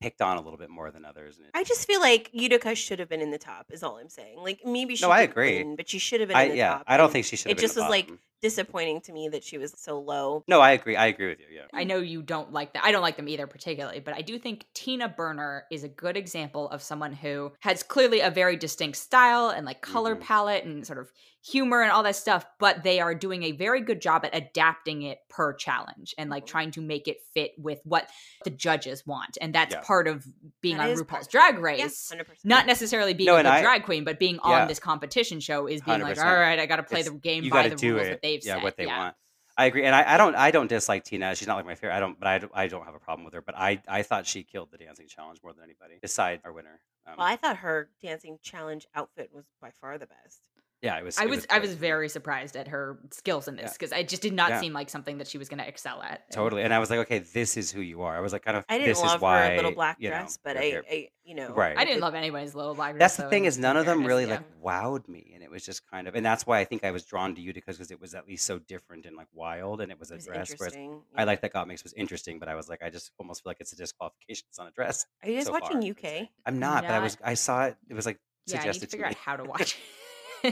picked 0.00 0.20
on 0.20 0.36
a 0.36 0.40
little 0.40 0.58
bit 0.58 0.70
more 0.70 0.90
than 0.90 1.04
others. 1.04 1.38
And 1.38 1.46
it, 1.46 1.50
I 1.54 1.64
just 1.64 1.86
feel 1.86 2.00
like 2.00 2.30
Utica 2.32 2.74
should 2.74 2.98
have 2.98 3.08
been 3.08 3.20
in 3.20 3.30
the 3.30 3.38
top. 3.38 3.66
Is 3.70 3.82
all 3.82 3.96
I'm 3.98 4.08
saying. 4.08 4.38
Like 4.38 4.60
maybe 4.64 4.96
she 4.96 5.04
No, 5.04 5.10
I 5.10 5.22
agree. 5.22 5.58
win, 5.58 5.76
but 5.76 5.88
she 5.88 5.98
should 5.98 6.20
have 6.20 6.28
been 6.28 6.36
I 6.36 6.42
in 6.44 6.50
the 6.50 6.56
yeah, 6.56 6.68
top. 6.74 6.84
I 6.86 6.96
don't 6.96 7.10
think 7.12 7.24
she 7.26 7.36
should. 7.36 7.46
it 7.46 7.50
have 7.50 7.56
been 7.58 7.62
just 7.62 7.74
the 7.74 7.82
was 7.82 7.90
like 7.90 8.04
bottom. 8.06 8.18
Disappointing 8.42 9.00
to 9.02 9.12
me 9.12 9.28
that 9.30 9.44
she 9.44 9.58
was 9.58 9.72
so 9.76 9.98
low. 10.00 10.44
No, 10.48 10.60
I 10.60 10.72
agree. 10.72 10.96
I 10.96 11.06
agree 11.06 11.28
with 11.28 11.40
you. 11.40 11.46
Yeah. 11.56 11.62
I 11.72 11.84
know 11.84 11.98
you 11.98 12.22
don't 12.22 12.52
like 12.52 12.74
that. 12.74 12.84
I 12.84 12.92
don't 12.92 13.02
like 13.02 13.16
them 13.16 13.28
either, 13.28 13.46
particularly, 13.46 14.00
but 14.00 14.14
I 14.14 14.22
do 14.22 14.38
think 14.38 14.66
Tina 14.74 15.08
Burner 15.08 15.64
is 15.70 15.84
a 15.84 15.88
good 15.88 16.16
example 16.16 16.68
of 16.70 16.82
someone 16.82 17.12
who 17.12 17.52
has 17.60 17.82
clearly 17.82 18.20
a 18.20 18.30
very 18.30 18.56
distinct 18.56 18.98
style 18.98 19.48
and 19.48 19.64
like 19.66 19.80
color 19.80 20.16
Mhm. 20.16 20.20
palette 20.20 20.64
and 20.64 20.86
sort 20.86 20.98
of 20.98 21.10
humor 21.42 21.80
and 21.80 21.92
all 21.92 22.02
that 22.02 22.16
stuff, 22.16 22.44
but 22.58 22.82
they 22.82 22.98
are 22.98 23.14
doing 23.14 23.44
a 23.44 23.52
very 23.52 23.80
good 23.80 24.00
job 24.00 24.24
at 24.24 24.34
adapting 24.34 25.02
it 25.02 25.18
per 25.28 25.52
challenge 25.54 26.12
and 26.18 26.28
like 26.28 26.42
Mhm. 26.44 26.48
trying 26.48 26.70
to 26.72 26.80
make 26.80 27.06
it 27.06 27.18
fit 27.34 27.52
with 27.56 27.80
what 27.84 28.10
the 28.42 28.50
judges 28.50 29.06
want. 29.06 29.38
And 29.40 29.54
that's 29.54 29.72
Yeah. 29.72 29.80
part 29.82 30.08
of 30.08 30.26
being 30.60 30.76
That 30.78 30.90
on 30.90 30.96
RuPaul's 30.96 31.02
part- 31.06 31.30
Drag 31.30 31.54
Yeah, 31.54 31.60
Race. 31.60 32.08
hundred 32.08 32.24
percent. 32.24 32.44
Not 32.44 32.66
necessarily 32.66 33.14
being 33.14 33.26
No, 33.28 33.34
a 33.36 33.38
and 33.38 33.46
good 33.46 33.54
I- 33.54 33.62
drag 33.62 33.84
queen, 33.84 34.02
but 34.02 34.18
being 34.18 34.40
Yeah. 34.44 34.62
on 34.62 34.68
this 34.68 34.80
competition 34.80 35.38
show 35.38 35.68
is 35.68 35.82
being 35.82 36.00
like, 36.00 36.16
100%. 36.16 36.28
all 36.28 36.34
right, 36.36 36.58
I 36.58 36.66
got 36.66 36.76
to 36.76 36.82
play 36.82 37.00
It's- 37.00 37.12
the 37.12 37.18
game 37.20 37.44
you 37.44 37.50
by 37.50 37.58
got 37.58 37.62
to 37.64 37.70
the 37.70 37.76
do 37.76 37.94
rules 37.94 38.06
it. 38.08 38.10
that 38.10 38.22
they've 38.26 38.44
yeah, 38.44 38.54
set. 38.54 38.62
what 38.62 38.76
they 38.76 38.86
yeah. 38.86 38.98
want. 38.98 39.14
I 39.58 39.64
agree, 39.66 39.84
and 39.84 39.94
I, 39.94 40.14
I 40.14 40.16
don't 40.18 40.34
I 40.34 40.50
don't 40.50 40.66
dislike 40.66 41.04
Tina. 41.04 41.34
She's 41.34 41.48
not 41.48 41.56
like 41.56 41.64
my 41.64 41.74
favorite. 41.74 41.96
I 41.96 42.00
don't, 42.00 42.18
but 42.20 42.28
I, 42.28 42.38
don't- 42.38 42.52
I 42.54 42.66
don't 42.68 42.84
have 42.84 42.94
a 42.94 42.98
problem 42.98 43.24
with 43.24 43.32
her. 43.32 43.40
But 43.40 43.56
I 43.56 43.80
I 43.88 44.02
thought 44.02 44.26
she 44.26 44.42
killed 44.42 44.68
the 44.70 44.76
dancing 44.78 45.06
challenge 45.08 45.38
more 45.42 45.52
than 45.54 45.64
anybody, 45.64 45.94
besides 46.02 46.42
our 46.44 46.52
winner. 46.52 46.80
Um, 47.06 47.14
Well, 47.16 47.26
I 47.26 47.36
thought 47.36 47.56
her 47.58 47.88
dancing 48.02 48.38
challenge 48.42 48.86
outfit 48.94 49.30
was 49.32 49.44
by 49.62 49.70
far 49.80 49.96
the 49.96 50.06
best. 50.06 50.40
Yeah, 50.82 50.98
it 50.98 51.04
was. 51.04 51.18
I 51.18 51.24
it 51.24 51.30
was 51.30 51.46
I 51.50 51.58
was 51.58 51.74
very 51.74 52.08
surprised 52.08 52.54
at 52.56 52.68
her 52.68 52.98
skills 53.10 53.48
in 53.48 53.56
this 53.56 53.64
Yeah. 53.64 53.72
because 53.72 53.92
it 53.92 54.08
just 54.08 54.20
did 54.22 54.34
not 54.34 54.50
Yeah. 54.50 54.60
seem 54.60 54.72
like 54.74 54.90
something 54.90 55.18
that 55.18 55.26
she 55.26 55.38
was 55.38 55.48
going 55.48 55.58
to 55.58 55.66
excel 55.66 56.02
at. 56.02 56.30
Totally, 56.30 56.62
and 56.62 56.72
I 56.72 56.78
was 56.78 56.90
like, 56.90 56.98
okay, 57.00 57.20
this 57.20 57.56
is 57.56 57.72
who 57.72 57.80
you 57.80 58.02
are. 58.02 58.14
I 58.16 58.20
was 58.20 58.32
like, 58.32 58.44
kind 58.44 58.56
of. 58.56 58.64
I 58.68 58.74
didn't 58.78 58.88
this 58.90 59.00
love 59.00 59.16
is 59.16 59.22
why, 59.22 59.48
her 59.50 59.56
little 59.56 59.72
black 59.72 59.96
you 59.98 60.10
know, 60.10 60.16
dress, 60.18 60.38
but 60.42 60.56
I. 60.56 60.82
I, 60.88 61.08
you 61.24 61.34
know, 61.34 61.48
Right. 61.52 61.76
I 61.76 61.84
didn't 61.84 61.98
it- 61.98 62.02
love 62.02 62.14
anybody's 62.14 62.54
little 62.54 62.74
black 62.74 62.92
dress. 62.92 63.16
That's 63.16 63.16
the 63.16 63.28
thing 63.30 63.46
is 63.46 63.58
none 63.58 63.76
of 63.76 63.84
them 63.86 63.98
fairness, 63.98 64.08
really 64.08 64.24
yeah. 64.26 64.30
like 64.36 64.62
wowed 64.62 65.08
me, 65.08 65.32
and 65.34 65.42
it 65.42 65.50
was 65.50 65.64
just 65.64 65.84
kind 65.90 66.06
of, 66.06 66.14
and 66.14 66.24
that's 66.24 66.46
why 66.46 66.60
I 66.60 66.64
think 66.64 66.84
I 66.84 66.90
was 66.92 67.04
drawn 67.04 67.34
to 67.34 67.40
you 67.40 67.52
because 67.54 67.80
it 67.90 68.00
was 68.00 68.14
at 68.14 68.28
least 68.28 68.44
so 68.46 68.58
different 68.58 69.06
and 69.06 69.16
like 69.16 69.26
wild, 69.32 69.80
and 69.80 69.90
it 69.90 69.98
was 69.98 70.10
a 70.10 70.14
It 70.14 70.16
was 70.18 70.26
dress. 70.26 70.54
Whereas 70.58 70.74
interesting. 70.74 71.02
I 71.16 71.24
like 71.24 71.40
that 71.40 71.52
Gottmik's 71.54 71.82
was 71.84 71.94
interesting, 71.94 72.38
but 72.38 72.48
I 72.48 72.54
was 72.54 72.68
like, 72.68 72.82
I 72.82 72.90
just 72.90 73.10
almost 73.18 73.42
feel 73.42 73.50
like 73.50 73.56
it's 73.60 73.72
a 73.72 73.76
disqualification. 73.76 74.44
It's 74.50 74.58
not 74.58 74.68
a 74.68 74.72
dress. 74.72 75.06
Are 75.24 75.28
you 75.30 75.36
guys 75.36 75.46
so 75.46 75.52
watching 75.52 75.80
far, 75.80 75.90
UK? 75.90 76.04
I'd 76.04 76.10
say. 76.26 76.30
I'm 76.44 76.58
not, 76.60 76.82
but 76.84 76.92
I 76.92 76.98
was. 77.00 77.16
I 77.24 77.34
saw 77.34 77.64
it. 77.64 77.76
It 77.88 77.94
was 77.94 78.04
like 78.06 78.20
Yeah, 78.46 78.56
I 78.56 78.58
need 78.58 78.66
to 78.66 78.72
suggested 78.74 78.90
figure 78.92 79.06
out 79.06 79.14
how 79.14 79.36
to 79.36 79.44
watch. 79.50 79.76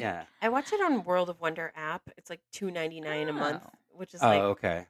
Yeah. 0.01 0.25
I 0.43 0.49
watch 0.49 0.73
it 0.73 0.81
on 0.81 1.05
World 1.05 1.31
of 1.31 1.41
Wonder 1.41 1.73
app. 1.77 2.03
It's 2.17 2.31
like 2.31 2.41
two 2.53 2.71
ninety 2.71 3.01
nine 3.01 3.29
a 3.29 3.33
month, 3.33 3.63
Oh. 3.67 3.71
which 3.91 4.15
is 4.15 4.23
Oh, 4.23 4.27
like, 4.29 4.41
okay. 4.43 4.87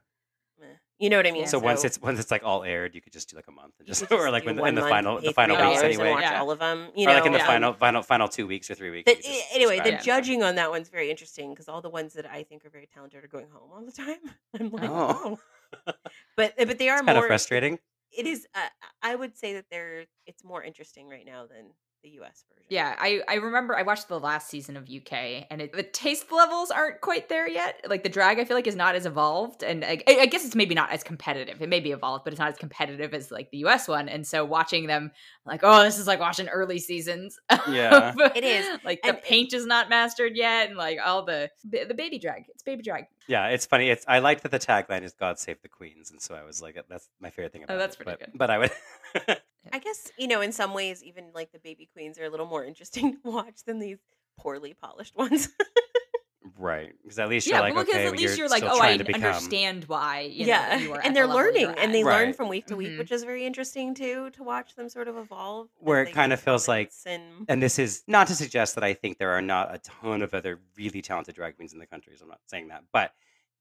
meh. 0.60 0.66
you 0.98 1.10
know 1.10 1.16
what 1.16 1.26
I 1.26 1.30
mean. 1.32 1.42
Yeah, 1.42 1.48
So 1.48 1.58
once 1.58 1.84
it's 1.84 2.00
once 2.00 2.18
it's 2.20 2.30
like 2.30 2.42
all 2.44 2.62
aired, 2.64 2.94
you 2.94 3.00
could 3.00 3.12
just 3.12 3.28
do 3.30 3.36
like 3.36 3.48
a 3.48 3.52
month 3.52 3.74
and 3.78 3.86
you 3.88 3.92
just, 3.94 4.06
could 4.06 4.18
or 4.18 4.30
like 4.30 4.42
do 4.44 4.48
when, 4.48 4.56
one 4.58 4.68
in 4.70 4.74
the 4.76 4.80
month, 4.82 4.90
final 4.90 5.20
pay 5.20 5.26
the 5.28 5.32
final 5.32 5.56
$3 5.56 5.60
weeks 5.68 5.80
$3 5.80 5.84
and 5.84 5.92
anyway, 5.94 6.10
watch 6.10 6.22
Yeah. 6.22 6.40
all 6.40 6.50
of 6.50 6.58
them. 6.58 6.88
You 6.94 7.06
or 7.06 7.12
know, 7.12 7.14
like 7.18 7.26
in 7.26 7.32
the 7.32 7.40
um, 7.40 7.46
final 7.46 7.72
final 7.74 8.02
final 8.02 8.28
two 8.28 8.46
weeks 8.46 8.70
or 8.70 8.74
three 8.74 8.90
weeks. 8.90 9.10
The, 9.10 9.16
you 9.18 9.22
just 9.34 9.54
anyway, 9.54 9.78
the 9.78 9.84
subscribe. 9.90 10.04
judging 10.04 10.42
on 10.42 10.54
that 10.56 10.70
one's 10.70 10.88
very 10.88 11.10
interesting 11.10 11.50
because 11.50 11.68
all 11.68 11.80
the 11.82 11.90
ones 11.90 12.14
that 12.14 12.26
I 12.26 12.42
think 12.42 12.64
are 12.64 12.70
very 12.70 12.86
talented 12.92 13.22
are 13.24 13.28
going 13.28 13.48
home 13.52 13.70
all 13.74 13.84
the 13.84 13.92
time. 13.92 14.18
I'm 14.60 14.70
like, 14.70 14.90
Oh. 14.90 15.38
oh, 15.86 15.92
but 16.36 16.54
but 16.56 16.78
they 16.78 16.88
are 16.88 16.98
It's 16.98 17.06
kind 17.06 17.16
more 17.16 17.24
of 17.24 17.28
frustrating. 17.28 17.78
It 18.16 18.26
is. 18.28 18.46
Uh, 18.54 18.60
I 19.02 19.16
would 19.16 19.36
say 19.36 19.54
that 19.54 19.64
they're. 19.72 20.04
It's 20.26 20.44
more 20.44 20.62
interesting 20.62 21.08
right 21.08 21.26
now 21.26 21.46
than 21.46 21.70
the 22.04 22.10
U.S. 22.10 22.44
version. 22.48 22.64
yeah, 22.68 22.94
I 22.98 23.20
I 23.28 23.34
remember 23.36 23.76
I 23.76 23.82
watched 23.82 24.06
the 24.08 24.20
last 24.20 24.48
season 24.48 24.76
of 24.76 24.84
UK, 24.84 25.46
and 25.50 25.60
it, 25.62 25.72
the 25.72 25.82
taste 25.82 26.30
levels 26.30 26.70
aren't 26.70 27.00
quite 27.00 27.28
there 27.28 27.48
yet. 27.48 27.80
Like 27.88 28.02
the 28.04 28.08
drag, 28.08 28.38
I 28.38 28.44
feel 28.44 28.56
like 28.56 28.66
is 28.68 28.76
not 28.76 28.94
as 28.94 29.06
evolved, 29.06 29.62
and 29.64 29.84
I, 29.84 30.02
I 30.06 30.26
guess 30.26 30.44
it's 30.44 30.54
maybe 30.54 30.74
not 30.74 30.90
as 30.92 31.02
competitive. 31.02 31.60
It 31.60 31.68
may 31.68 31.80
be 31.80 31.90
evolved, 31.90 32.22
but 32.24 32.32
it's 32.32 32.38
not 32.40 32.50
as 32.50 32.56
competitive 32.56 33.12
as 33.14 33.30
like 33.32 33.50
the 33.50 33.58
US 33.58 33.88
one. 33.88 34.08
And 34.08 34.26
so 34.26 34.44
watching 34.44 34.86
them, 34.86 35.10
like, 35.44 35.60
oh, 35.64 35.82
this 35.82 35.98
is 35.98 36.06
like 36.06 36.20
watching 36.20 36.48
early 36.48 36.78
seasons. 36.78 37.38
Yeah. 37.68 38.12
It 38.36 38.44
is, 38.44 38.78
like 38.84 39.02
the 39.02 39.08
and 39.08 39.18
it- 39.18 39.24
paint 39.24 39.52
is 39.54 39.66
not 39.66 39.88
mastered 39.88 40.36
yet, 40.36 40.68
and 40.68 40.76
like 40.76 40.98
all 41.04 41.24
the 41.24 41.50
the 41.64 41.94
baby 41.94 42.18
drag. 42.18 42.44
It's 42.50 42.62
baby 42.62 42.82
drag. 42.82 43.06
Yeah, 43.26 43.48
it's 43.48 43.64
funny. 43.66 43.88
It's 43.88 44.04
I 44.06 44.18
liked 44.18 44.42
that 44.42 44.52
the 44.52 44.58
tagline 44.58 45.02
is 45.02 45.14
"God 45.14 45.38
save 45.38 45.62
the 45.62 45.68
queens," 45.68 46.10
and 46.10 46.20
so 46.20 46.34
I 46.34 46.44
was 46.44 46.60
like, 46.60 46.76
that's 46.88 47.08
my 47.20 47.30
favorite 47.30 47.52
thing 47.52 47.62
oh, 47.62 47.64
about 47.64 47.74
Oh, 47.74 47.78
that's 47.78 47.94
it. 47.94 48.04
pretty 48.04 48.10
but, 48.10 48.18
good. 48.20 48.38
But 48.38 48.50
I 48.50 48.58
would. 48.58 48.70
I 49.72 49.78
guess 49.78 50.10
you 50.18 50.26
know, 50.28 50.40
in 50.40 50.52
some 50.52 50.74
ways, 50.74 51.02
even 51.02 51.26
like 51.34 51.52
the 51.52 51.58
baby 51.58 51.88
queens 51.92 52.18
are 52.18 52.24
a 52.24 52.30
little 52.30 52.46
more 52.46 52.64
interesting 52.64 53.12
to 53.22 53.30
watch 53.30 53.64
than 53.66 53.78
these 53.78 53.98
poorly 54.38 54.74
polished 54.74 55.16
ones. 55.16 55.48
right, 56.58 56.92
because 57.02 57.18
at 57.18 57.28
least 57.28 57.46
Yeah, 57.46 57.54
you're 57.54 57.60
like, 57.62 57.74
because 57.74 57.88
okay, 57.94 58.06
at 58.06 58.12
least 58.12 58.22
you're, 58.22 58.46
you're 58.46 58.48
like, 58.48 58.62
oh, 58.64 58.80
I 58.80 58.92
understand 58.92 59.84
why. 59.84 60.20
You 60.20 60.46
yeah, 60.46 60.76
know, 60.76 60.82
you 60.82 60.92
are 60.92 61.00
and 61.00 61.16
they're 61.16 61.26
level 61.26 61.42
learning, 61.42 61.74
and 61.78 61.94
they 61.94 62.04
learn 62.04 62.32
from 62.32 62.48
week 62.48 62.66
to 62.66 62.76
week, 62.76 62.90
Mhm. 62.92 62.98
which 62.98 63.10
is 63.12 63.24
very 63.24 63.44
interesting 63.46 63.94
too 63.94 64.30
to 64.30 64.42
watch 64.42 64.74
them 64.76 64.88
sort 64.88 65.08
of 65.08 65.16
evolve. 65.16 65.68
Where 65.78 66.02
it 66.02 66.12
kinda 66.12 66.36
feels 66.36 66.68
like- 66.68 66.92
and 67.06 67.46
And 67.48 67.62
this 67.62 67.78
is 67.78 68.04
not 68.06 68.26
to 68.28 68.34
suggest 68.34 68.74
that 68.74 68.84
I 68.84 68.92
think 68.94 69.18
there 69.18 69.30
are 69.30 69.42
not 69.42 69.74
a 69.74 69.78
ton 69.78 70.22
of 70.22 70.34
other 70.34 70.60
really 70.76 71.00
talented 71.02 71.34
drag 71.34 71.56
queens 71.56 71.72
in 71.72 71.78
the 71.78 71.86
country. 71.86 72.16
So 72.16 72.24
I'm 72.24 72.28
not 72.30 72.40
saying 72.46 72.68
that, 72.68 72.84
but 72.92 73.12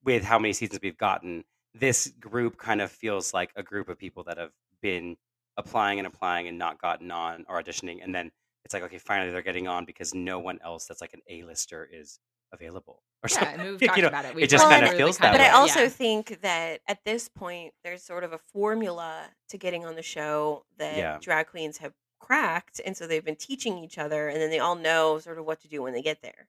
with 0.03 0.23
how 0.23 0.37
many 0.37 0.53
seasons 0.53 0.79
we've 0.83 0.97
gotten, 0.97 1.45
this 1.73 2.07
group 2.19 2.57
kind 2.57 2.81
of 2.81 2.91
feels 2.91 3.33
like 3.33 3.51
a 3.55 3.63
group 3.63 3.87
of 3.89 3.97
people 3.97 4.23
that 4.25 4.37
have 4.37 4.51
been 4.81 5.17
applying 5.57 5.99
and 5.99 6.07
applying 6.07 6.47
and 6.47 6.57
not 6.57 6.81
gotten 6.81 7.11
on 7.11 7.45
or 7.47 7.61
auditioning, 7.61 8.03
and 8.03 8.13
then 8.13 8.31
it's 8.65 8.73
like, 8.73 8.83
okay, 8.83 8.97
finally 8.97 9.31
they're 9.31 9.41
getting 9.41 9.67
on 9.67 9.85
because 9.85 10.13
no 10.13 10.39
one 10.39 10.59
else 10.63 10.85
that's 10.85 11.01
like 11.01 11.13
an 11.13 11.21
A-lister 11.29 11.87
is 11.91 12.19
available 12.53 13.03
or 13.23 13.29
Yeah, 13.29 13.39
something. 13.39 13.59
and 13.59 13.69
we've 13.71 13.81
You 13.81 13.87
talked 13.87 14.01
know, 14.01 14.07
about 14.07 14.25
it. 14.25 14.29
it 14.29 14.35
We've 14.35 14.47
just 14.49 14.63
talked 14.63 14.75
kinda 14.75 14.95
feels 14.97 15.17
kind 15.17 15.33
that 15.33 15.37
But 15.39 15.47
of- 15.49 15.53
I 15.53 15.57
also 15.59 15.83
yeah. 15.83 15.89
think 15.89 16.41
that 16.41 16.81
at 16.87 17.03
this 17.03 17.27
point, 17.27 17.73
there's 17.83 18.03
sort 18.03 18.23
of 18.23 18.31
a 18.33 18.37
formula 18.37 19.25
to 19.49 19.57
getting 19.57 19.85
on 19.85 19.95
the 19.95 20.01
show 20.01 20.65
that 20.77 20.95
Yeah. 20.97 21.17
drag 21.21 21.47
queens 21.47 21.79
have 21.79 21.93
cracked, 22.19 22.79
and 22.85 22.95
so 22.95 23.05
they've 23.05 23.25
been 23.25 23.35
teaching 23.35 23.77
each 23.79 23.97
other, 23.97 24.29
and 24.29 24.39
then 24.41 24.49
they 24.49 24.59
all 24.59 24.75
know 24.75 25.19
sort 25.19 25.37
of 25.39 25.45
what 25.45 25.59
to 25.61 25.67
do 25.67 25.81
when 25.81 25.93
they 25.93 26.01
get 26.01 26.21
there. 26.21 26.47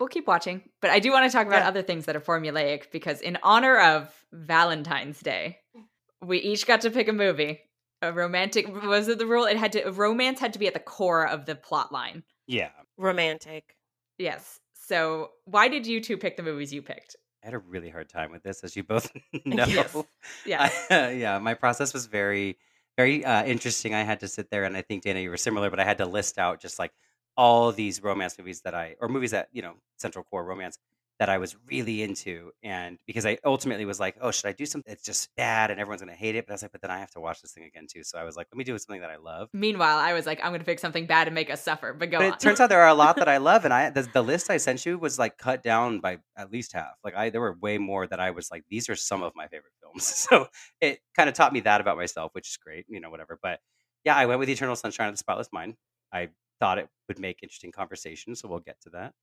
We'll 0.00 0.08
keep 0.08 0.26
watching, 0.26 0.68
but 0.82 0.90
I 0.90 0.98
do 0.98 1.10
want 1.12 1.30
to 1.30 1.34
talk 1.34 1.46
about 1.46 1.60
Yeah. 1.62 1.68
other 1.68 1.82
things 1.82 2.06
that 2.06 2.16
are 2.16 2.20
formulaic 2.20 2.90
because 2.90 3.20
in 3.20 3.38
honor 3.42 3.78
of 3.78 4.26
Valentine's 4.32 5.20
Day, 5.20 5.60
mm. 5.76 5.84
we 6.22 6.38
each 6.38 6.66
got 6.66 6.80
to 6.82 6.90
pick 6.90 7.08
a 7.08 7.12
movie. 7.12 7.62
A 8.02 8.12
romantic 8.12 8.68
was 8.84 9.08
it 9.08 9.18
the 9.18 9.26
rule? 9.26 9.44
It 9.44 9.56
had 9.56 9.72
to 9.72 9.90
romance 9.90 10.38
had 10.38 10.52
to 10.52 10.58
be 10.58 10.66
at 10.66 10.74
the 10.74 10.80
core 10.80 11.26
of 11.26 11.46
the 11.46 11.54
plot 11.54 11.92
line. 11.92 12.22
Yeah, 12.46 12.70
Romantic. 12.96 13.76
Yes. 14.18 14.60
So 14.74 15.30
why 15.44 15.68
did 15.68 15.86
you 15.86 16.00
two 16.00 16.16
pick 16.16 16.36
the 16.36 16.42
movies 16.42 16.72
you 16.72 16.82
picked? 16.82 17.16
I 17.42 17.46
had 17.46 17.54
a 17.54 17.58
really 17.58 17.90
hard 17.90 18.08
time 18.08 18.30
with 18.30 18.42
this, 18.42 18.62
as 18.64 18.76
you 18.76 18.82
both 18.82 19.10
know. 19.44 19.64
Yes. 19.66 19.96
Yeah. 20.44 20.70
I- 20.90 21.10
yeah, 21.12 21.38
my 21.38 21.54
process 21.54 21.92
was 21.92 22.06
very, 22.06 22.58
very 22.96 23.24
uh, 23.24 23.44
interesting. 23.44 23.94
I 23.94 24.02
had 24.02 24.20
to 24.20 24.28
sit 24.28 24.50
there, 24.50 24.64
and 24.64 24.76
I 24.76 24.82
think 24.82 25.02
Dana, 25.02 25.20
you 25.20 25.30
were 25.30 25.36
similar, 25.36 25.70
but 25.70 25.80
I 25.80 25.84
had 25.84 25.98
to 25.98 26.06
list 26.06 26.38
out 26.38 26.60
just 26.60 26.78
like 26.78 26.92
all 27.36 27.72
these 27.72 28.02
romance 28.02 28.38
movies 28.38 28.62
that 28.62 28.74
I, 28.74 28.96
or 29.00 29.08
movies 29.08 29.32
that 29.32 29.48
you 29.52 29.62
know, 29.62 29.74
central 29.98 30.24
core 30.24 30.44
romance 30.44 30.78
that 31.18 31.28
I 31.30 31.38
was 31.38 31.56
really 31.66 32.02
into. 32.02 32.50
And 32.62 32.98
because 33.06 33.24
I 33.24 33.38
ultimately 33.44 33.86
was 33.86 33.98
like, 33.98 34.16
oh, 34.20 34.30
should 34.30 34.48
I 34.48 34.52
do 34.52 34.66
something 34.66 34.90
that's 34.90 35.02
just 35.04 35.34
bad 35.34 35.70
and 35.70 35.80
everyone's 35.80 36.02
going 36.02 36.12
to 36.12 36.18
hate 36.18 36.34
it? 36.34 36.46
But 36.46 36.52
I 36.52 36.54
was 36.54 36.62
like, 36.62 36.72
but 36.72 36.82
then 36.82 36.90
I 36.90 36.98
have 36.98 37.10
to 37.12 37.20
watch 37.20 37.40
this 37.40 37.52
thing 37.52 37.64
again 37.64 37.86
too. 37.90 38.04
So 38.04 38.18
I 38.18 38.24
was 38.24 38.36
like, 38.36 38.48
let 38.52 38.58
me 38.58 38.64
do 38.64 38.76
something 38.78 39.00
that 39.00 39.08
I 39.10 39.16
love. 39.16 39.48
Meanwhile, 39.54 39.96
I 39.96 40.12
was 40.12 40.26
like, 40.26 40.40
I'm 40.42 40.50
going 40.50 40.60
to 40.60 40.66
pick 40.66 40.78
something 40.78 41.06
bad 41.06 41.26
and 41.26 41.34
make 41.34 41.48
us 41.50 41.62
suffer. 41.62 41.94
But 41.94 42.10
go 42.10 42.18
But 42.18 42.26
on. 42.26 42.32
it 42.34 42.40
turns 42.40 42.60
out 42.60 42.68
there 42.68 42.82
are 42.82 42.88
a 42.88 42.94
lot 42.94 43.16
that 43.16 43.28
I 43.28 43.38
love. 43.38 43.64
And 43.64 43.72
I, 43.80 43.88
the, 43.90 44.02
the 44.12 44.22
list 44.22 44.50
I 44.50 44.58
sent 44.58 44.84
you 44.84 44.98
was 44.98 45.18
like 45.18 45.38
cut 45.38 45.62
down 45.62 46.00
by 46.00 46.18
at 46.36 46.52
least 46.52 46.74
half. 46.74 46.92
Like 47.02 47.14
I, 47.16 47.30
there 47.30 47.40
were 47.40 47.56
way 47.62 47.78
more 47.78 48.06
that 48.06 48.20
I 48.20 48.30
was 48.32 48.50
like, 48.50 48.64
these 48.68 48.90
are 48.90 48.96
some 48.96 49.22
of 49.22 49.32
my 49.34 49.46
favorite 49.48 49.72
films. 49.80 50.26
So 50.30 50.48
it 50.82 50.98
kind 51.16 51.28
of 51.30 51.34
taught 51.34 51.54
me 51.54 51.60
that 51.60 51.80
about 51.80 51.96
myself, 51.96 52.32
which 52.34 52.48
is 52.48 52.56
great, 52.58 52.84
you 52.88 53.00
know, 53.00 53.08
whatever. 53.08 53.38
But 53.42 53.60
yeah, 54.04 54.14
I 54.14 54.26
went 54.26 54.40
with 54.40 54.50
Eternal 54.50 54.76
Sunshine 54.76 55.08
of 55.08 55.14
the 55.14 55.18
Spotless 55.18 55.48
Mind. 55.52 55.76
I 56.12 56.28
thought 56.60 56.76
it 56.78 56.88
would 57.08 57.18
make 57.18 57.38
interesting 57.42 57.72
conversation. 57.72 58.34
So 58.36 58.48
we'll 58.48 58.58
get 58.60 58.80
to 58.82 58.90
that. 58.90 59.14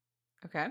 okay. 0.45 0.67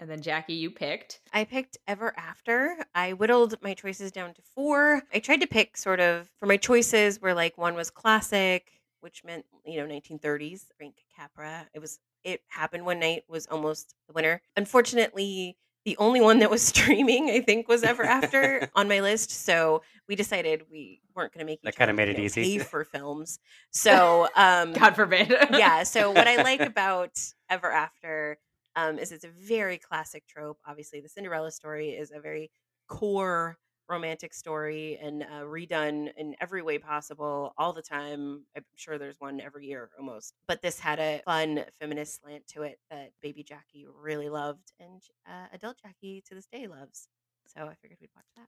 And 0.00 0.10
then 0.10 0.20
Jacque, 0.22 0.48
you 0.50 0.70
picked. 0.70 1.20
I 1.32 1.44
picked 1.44 1.78
Ever 1.86 2.12
After. 2.16 2.76
I 2.94 3.12
whittled 3.12 3.54
my 3.62 3.74
choices 3.74 4.10
down 4.10 4.34
to 4.34 4.42
four. 4.54 5.02
I 5.12 5.20
tried 5.20 5.40
to 5.40 5.46
pick 5.46 5.76
sort 5.76 6.00
of 6.00 6.28
for 6.40 6.46
my 6.46 6.56
choices 6.56 7.20
where 7.20 7.34
like 7.34 7.56
one 7.56 7.74
was 7.74 7.90
classic, 7.90 8.80
which 9.00 9.22
meant, 9.24 9.44
you 9.64 9.78
know, 9.78 9.86
1930s, 9.92 10.64
Frank 10.76 10.96
Capra. 11.16 11.68
It 11.74 11.78
was 11.78 12.00
it 12.24 12.40
happened 12.48 12.84
one 12.86 12.98
night 12.98 13.22
was 13.28 13.46
almost 13.46 13.94
the 14.08 14.14
winner. 14.14 14.40
Unfortunately, 14.56 15.56
the 15.84 15.96
only 15.98 16.20
one 16.20 16.38
that 16.40 16.50
was 16.50 16.62
streaming, 16.66 17.30
I 17.30 17.40
think, 17.40 17.68
was 17.68 17.84
Ever 17.84 18.02
After 18.04 18.68
on 18.74 18.88
my 18.88 19.00
list. 19.00 19.30
So 19.30 19.82
we 20.08 20.16
decided 20.16 20.64
we 20.70 21.00
weren't 21.14 21.32
going 21.32 21.46
to 21.46 21.50
make 21.50 21.62
That 21.62 21.76
kinda 21.76 21.92
made 21.92 22.08
it 22.08 22.18
easy. 22.18 22.58
pay 22.58 22.64
for 22.64 22.84
films. 22.84 23.38
So 23.70 24.28
um, 24.34 24.72
God 24.72 24.96
forbid. 24.96 25.28
yeah. 25.52 25.82
So 25.84 26.10
what 26.10 26.26
I 26.26 26.42
like 26.42 26.60
about 26.60 27.12
Ever 27.48 27.70
After 27.70 28.38
um, 28.76 28.98
is 28.98 29.12
it's 29.12 29.24
a 29.24 29.28
very 29.28 29.78
classic 29.78 30.26
trope. 30.26 30.58
Obviously, 30.66 31.00
the 31.00 31.08
Cinderella 31.08 31.50
story 31.50 31.90
is 31.90 32.10
a 32.14 32.20
very 32.20 32.50
core 32.88 33.56
romantic 33.88 34.32
story 34.32 34.98
and 35.02 35.22
uh, 35.24 35.42
redone 35.44 36.10
in 36.16 36.34
every 36.40 36.62
way 36.62 36.78
possible 36.78 37.52
all 37.58 37.72
the 37.72 37.82
time. 37.82 38.42
I'm 38.56 38.64
sure 38.76 38.96
there's 38.98 39.20
one 39.20 39.40
every 39.40 39.66
year 39.66 39.90
almost. 39.98 40.32
But 40.48 40.62
this 40.62 40.80
had 40.80 40.98
a 40.98 41.20
fun 41.26 41.64
feminist 41.78 42.22
slant 42.22 42.46
to 42.48 42.62
it 42.62 42.78
that 42.90 43.10
baby 43.20 43.42
Jacque 43.42 43.84
really 44.02 44.30
loved 44.30 44.72
and 44.80 45.02
uh, 45.28 45.48
adult 45.52 45.76
Jacque 45.82 46.22
to 46.24 46.34
this 46.34 46.46
day 46.46 46.66
loves. 46.66 47.08
So 47.54 47.62
I 47.66 47.74
figured 47.74 47.98
we'd 48.00 48.08
watch 48.16 48.24
that. 48.36 48.46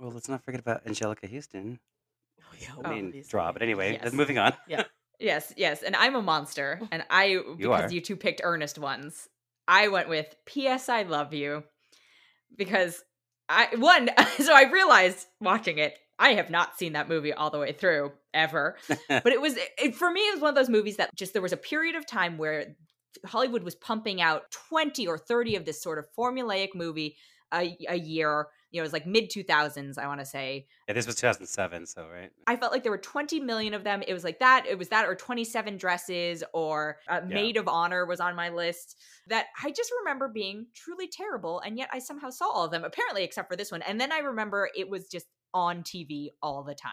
Well, 0.00 0.10
let's 0.10 0.28
not 0.28 0.42
forget 0.42 0.60
about 0.60 0.86
Anjelica 0.86 1.30
Huston. 1.30 1.78
Oh, 2.40 2.44
yeah. 2.58 2.68
I 2.82 2.94
mean, 2.94 3.06
obviously. 3.08 3.30
draw. 3.30 3.52
But 3.52 3.60
anyway, 3.62 3.98
Yes. 4.02 4.12
moving 4.14 4.38
on. 4.38 4.54
Yeah. 4.68 4.84
Yes, 5.20 5.52
yes. 5.56 5.82
And 5.82 5.96
I'm 5.96 6.14
a 6.14 6.22
monster. 6.22 6.80
And 6.92 7.04
I, 7.10 7.40
because 7.58 7.90
are. 7.90 7.94
you 7.94 8.00
two 8.00 8.16
picked 8.16 8.40
earnest 8.44 8.78
ones, 8.78 9.28
I 9.68 9.88
went 9.88 10.08
with 10.08 10.34
P.S. 10.46 10.88
I 10.88 11.02
Love 11.02 11.34
You. 11.34 11.62
Because 12.56 13.04
I, 13.48 13.68
one, 13.76 14.10
so 14.38 14.54
I 14.54 14.70
realized 14.70 15.26
watching 15.40 15.78
it, 15.78 15.94
I 16.18 16.30
have 16.30 16.50
not 16.50 16.76
seen 16.78 16.94
that 16.94 17.08
movie 17.08 17.32
all 17.32 17.50
the 17.50 17.60
way 17.60 17.72
through 17.72 18.12
ever. 18.34 18.76
But 19.08 19.26
it 19.26 19.40
was, 19.40 19.56
it, 19.56 19.94
for 19.94 20.10
me, 20.10 20.20
it 20.20 20.34
was 20.34 20.40
one 20.40 20.48
of 20.48 20.56
those 20.56 20.68
movies 20.68 20.96
that 20.96 21.14
just, 21.14 21.32
there 21.34 21.42
was 21.42 21.52
a 21.52 21.58
period 21.58 21.94
of 21.94 22.06
time 22.06 22.38
where 22.38 22.74
Hollywood 23.24 23.62
was 23.62 23.74
pumping 23.74 24.20
out 24.20 24.50
20 24.70 25.06
or 25.06 25.18
30 25.18 25.56
of 25.56 25.64
this 25.64 25.82
sort 25.82 25.98
of 25.98 26.06
formulaic 26.18 26.68
movie 26.74 27.16
a, 27.52 27.76
a 27.88 27.96
year. 27.96 28.48
You 28.70 28.78
know, 28.80 28.82
it 28.82 28.86
was 28.86 28.92
like 28.92 29.06
mid 29.06 29.30
2000s, 29.30 29.98
I 29.98 30.06
want 30.06 30.20
to 30.20 30.26
say. 30.26 30.66
yeah, 30.86 30.94
this 30.94 31.06
was 31.06 31.16
2007, 31.16 31.86
so 31.86 32.06
right. 32.06 32.30
I 32.46 32.56
felt 32.56 32.70
like 32.72 32.82
there 32.82 32.92
were 32.92 32.98
20 32.98 33.40
million 33.40 33.72
of 33.74 33.82
them. 33.84 34.02
It 34.06 34.12
was 34.12 34.24
like 34.24 34.38
that. 34.40 34.66
It 34.68 34.78
was 34.78 34.88
that, 34.88 35.06
or 35.06 35.14
27 35.14 35.76
dresses, 35.78 36.44
or 36.52 36.98
uh, 37.08 37.20
Yeah. 37.26 37.34
Made 37.34 37.56
of 37.56 37.66
Honor 37.68 38.04
was 38.06 38.20
on 38.20 38.36
my 38.36 38.50
list. 38.50 38.96
That 39.28 39.46
I 39.62 39.70
just 39.70 39.90
remember 40.00 40.28
being 40.28 40.66
truly 40.74 41.08
terrible, 41.08 41.60
and 41.60 41.78
yet 41.78 41.88
I 41.92 41.98
somehow 41.98 42.30
saw 42.30 42.50
all 42.50 42.64
of 42.66 42.70
them, 42.70 42.84
apparently, 42.84 43.24
except 43.24 43.48
for 43.48 43.56
this 43.56 43.70
one. 43.72 43.82
And 43.82 44.00
then 44.00 44.12
I 44.12 44.18
remember 44.18 44.68
it 44.76 44.88
was 44.88 45.08
just 45.08 45.26
on 45.54 45.82
TV 45.82 46.28
all 46.42 46.62
the 46.62 46.74
time. 46.74 46.92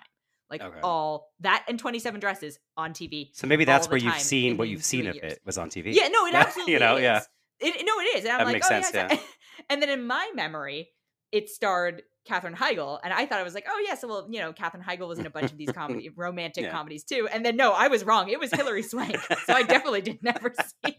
Like 0.50 0.62
Okay. 0.62 0.80
all 0.84 1.32
that 1.40 1.66
and 1.68 1.80
27 1.80 2.20
dresses 2.20 2.60
on 2.78 2.94
TV. 2.94 3.30
So 3.34 3.48
maybe 3.48 3.66
that's 3.66 3.90
where 3.90 3.98
you've 3.98 4.20
seen 4.20 4.58
what 4.58 4.70
you've 4.70 4.84
seen 4.86 5.08
of 5.08 5.16
years. 5.16 5.34
it 5.34 5.40
was 5.44 5.58
on 5.58 5.70
TV. 5.72 5.86
Yeah, 5.94 6.08
no, 6.10 6.28
it 6.28 6.36
absolutely 6.36 6.74
you 6.74 6.80
know, 6.80 6.98
is. 6.98 7.02
yeah. 7.02 7.22
It, 7.60 7.84
no, 7.86 8.00
it 8.00 8.18
is. 8.18 8.26
And 8.26 8.32
I'm 8.34 8.38
That 8.40 8.46
like, 8.46 8.54
makes 8.54 8.68
oh, 8.68 8.70
sense, 8.70 8.92
yes. 8.94 9.20
and 9.72 9.82
then 9.82 9.90
in 9.90 10.06
my 10.06 10.30
memory, 10.36 10.90
it 11.32 11.50
starred 11.50 12.04
Katherine 12.26 12.56
Heigl. 12.56 13.00
And 13.04 13.14
I 13.14 13.26
thought 13.26 13.40
I 13.40 13.44
was 13.44 13.54
like, 13.54 13.66
oh, 13.70 13.84
yeah, 13.88 13.96
so, 13.96 14.08
well, 14.08 14.28
you 14.30 14.40
know, 14.40 14.52
Katherine 14.54 14.84
Heigl 14.84 15.08
was 15.08 15.20
in 15.20 15.26
a 15.26 15.30
bunch 15.30 15.52
of 15.52 15.58
these 15.58 15.72
comedy, 15.74 16.10
romantic 16.16 16.66
Yeah. 16.66 16.72
comedies 16.72 17.04
too. 17.04 17.28
And 17.32 17.46
then, 17.46 17.56
no, 17.56 17.72
I 17.72 17.88
was 17.88 18.04
wrong. 18.04 18.30
It 18.30 18.40
was 18.40 18.52
Hilary 18.52 18.84
Swank. 18.84 19.18
so 19.46 19.54
I 19.54 19.64
definitely 19.64 20.02
did 20.02 20.24
never 20.24 20.54
see. 20.86 20.98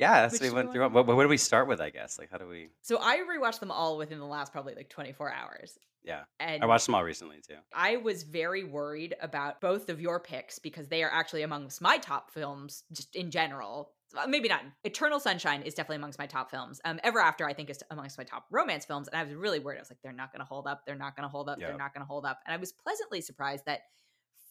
Yeah, 0.00 0.26
so 0.28 0.44
we 0.44 0.50
went 0.50 0.72
through. 0.72 0.88
What, 0.88 1.06
what 1.06 1.22
do 1.22 1.28
we 1.28 1.36
start 1.36 1.68
with? 1.68 1.80
I 1.80 1.90
guess 1.90 2.18
like 2.18 2.28
how 2.30 2.36
do 2.38 2.48
we? 2.48 2.68
So 2.82 2.98
I 3.00 3.18
rewatched 3.18 3.60
them 3.60 3.70
all 3.70 3.96
within 3.96 4.18
the 4.18 4.26
last 4.26 4.52
probably 4.52 4.74
like 4.74 4.88
24 4.88 5.32
hours. 5.32 5.78
Yeah, 6.02 6.24
And 6.38 6.62
I 6.62 6.66
watched 6.66 6.84
them 6.84 6.94
all 6.96 7.02
recently 7.04 7.36
too. 7.48 7.54
I 7.72 7.96
was 7.96 8.24
very 8.24 8.62
worried 8.64 9.14
about 9.22 9.62
both 9.62 9.88
of 9.88 10.02
your 10.02 10.20
picks 10.20 10.58
because 10.58 10.88
they 10.88 11.02
are 11.02 11.10
actually 11.10 11.42
amongst 11.42 11.80
my 11.80 11.96
top 11.96 12.30
films 12.30 12.82
just 12.92 13.16
in 13.16 13.30
general. 13.30 13.93
Uh, 14.16 14.26
Maybe 14.26 14.48
not. 14.48 14.62
Eternal 14.84 15.20
Sunshine 15.20 15.62
is 15.62 15.74
definitely 15.74 15.96
amongst 15.96 16.18
my 16.18 16.26
top 16.26 16.50
films. 16.50 16.80
Um, 16.84 17.00
Ever 17.02 17.20
After, 17.20 17.46
I 17.46 17.52
think, 17.54 17.70
is 17.70 17.82
amongst 17.90 18.18
my 18.18 18.24
top 18.24 18.46
romance 18.50 18.84
films. 18.84 19.08
And 19.08 19.16
I 19.16 19.22
was 19.24 19.34
really 19.34 19.58
worried. 19.58 19.78
I 19.78 19.80
was 19.80 19.90
like, 19.90 19.98
they're 20.02 20.12
not 20.12 20.32
going 20.32 20.40
to 20.40 20.46
hold 20.46 20.66
up. 20.66 20.84
They're 20.86 20.94
not 20.96 21.16
going 21.16 21.24
to 21.24 21.30
hold 21.30 21.48
up. 21.48 21.58
Yeah. 21.60 21.68
They're 21.68 21.76
not 21.78 21.92
going 21.94 22.02
to 22.02 22.06
hold 22.08 22.24
up. 22.24 22.40
And 22.46 22.54
I 22.54 22.56
was 22.56 22.72
pleasantly 22.72 23.20
surprised 23.20 23.64
that 23.66 23.80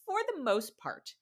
for 0.06 0.16
the 0.34 0.42
most 0.42 0.76
part, 0.78 1.14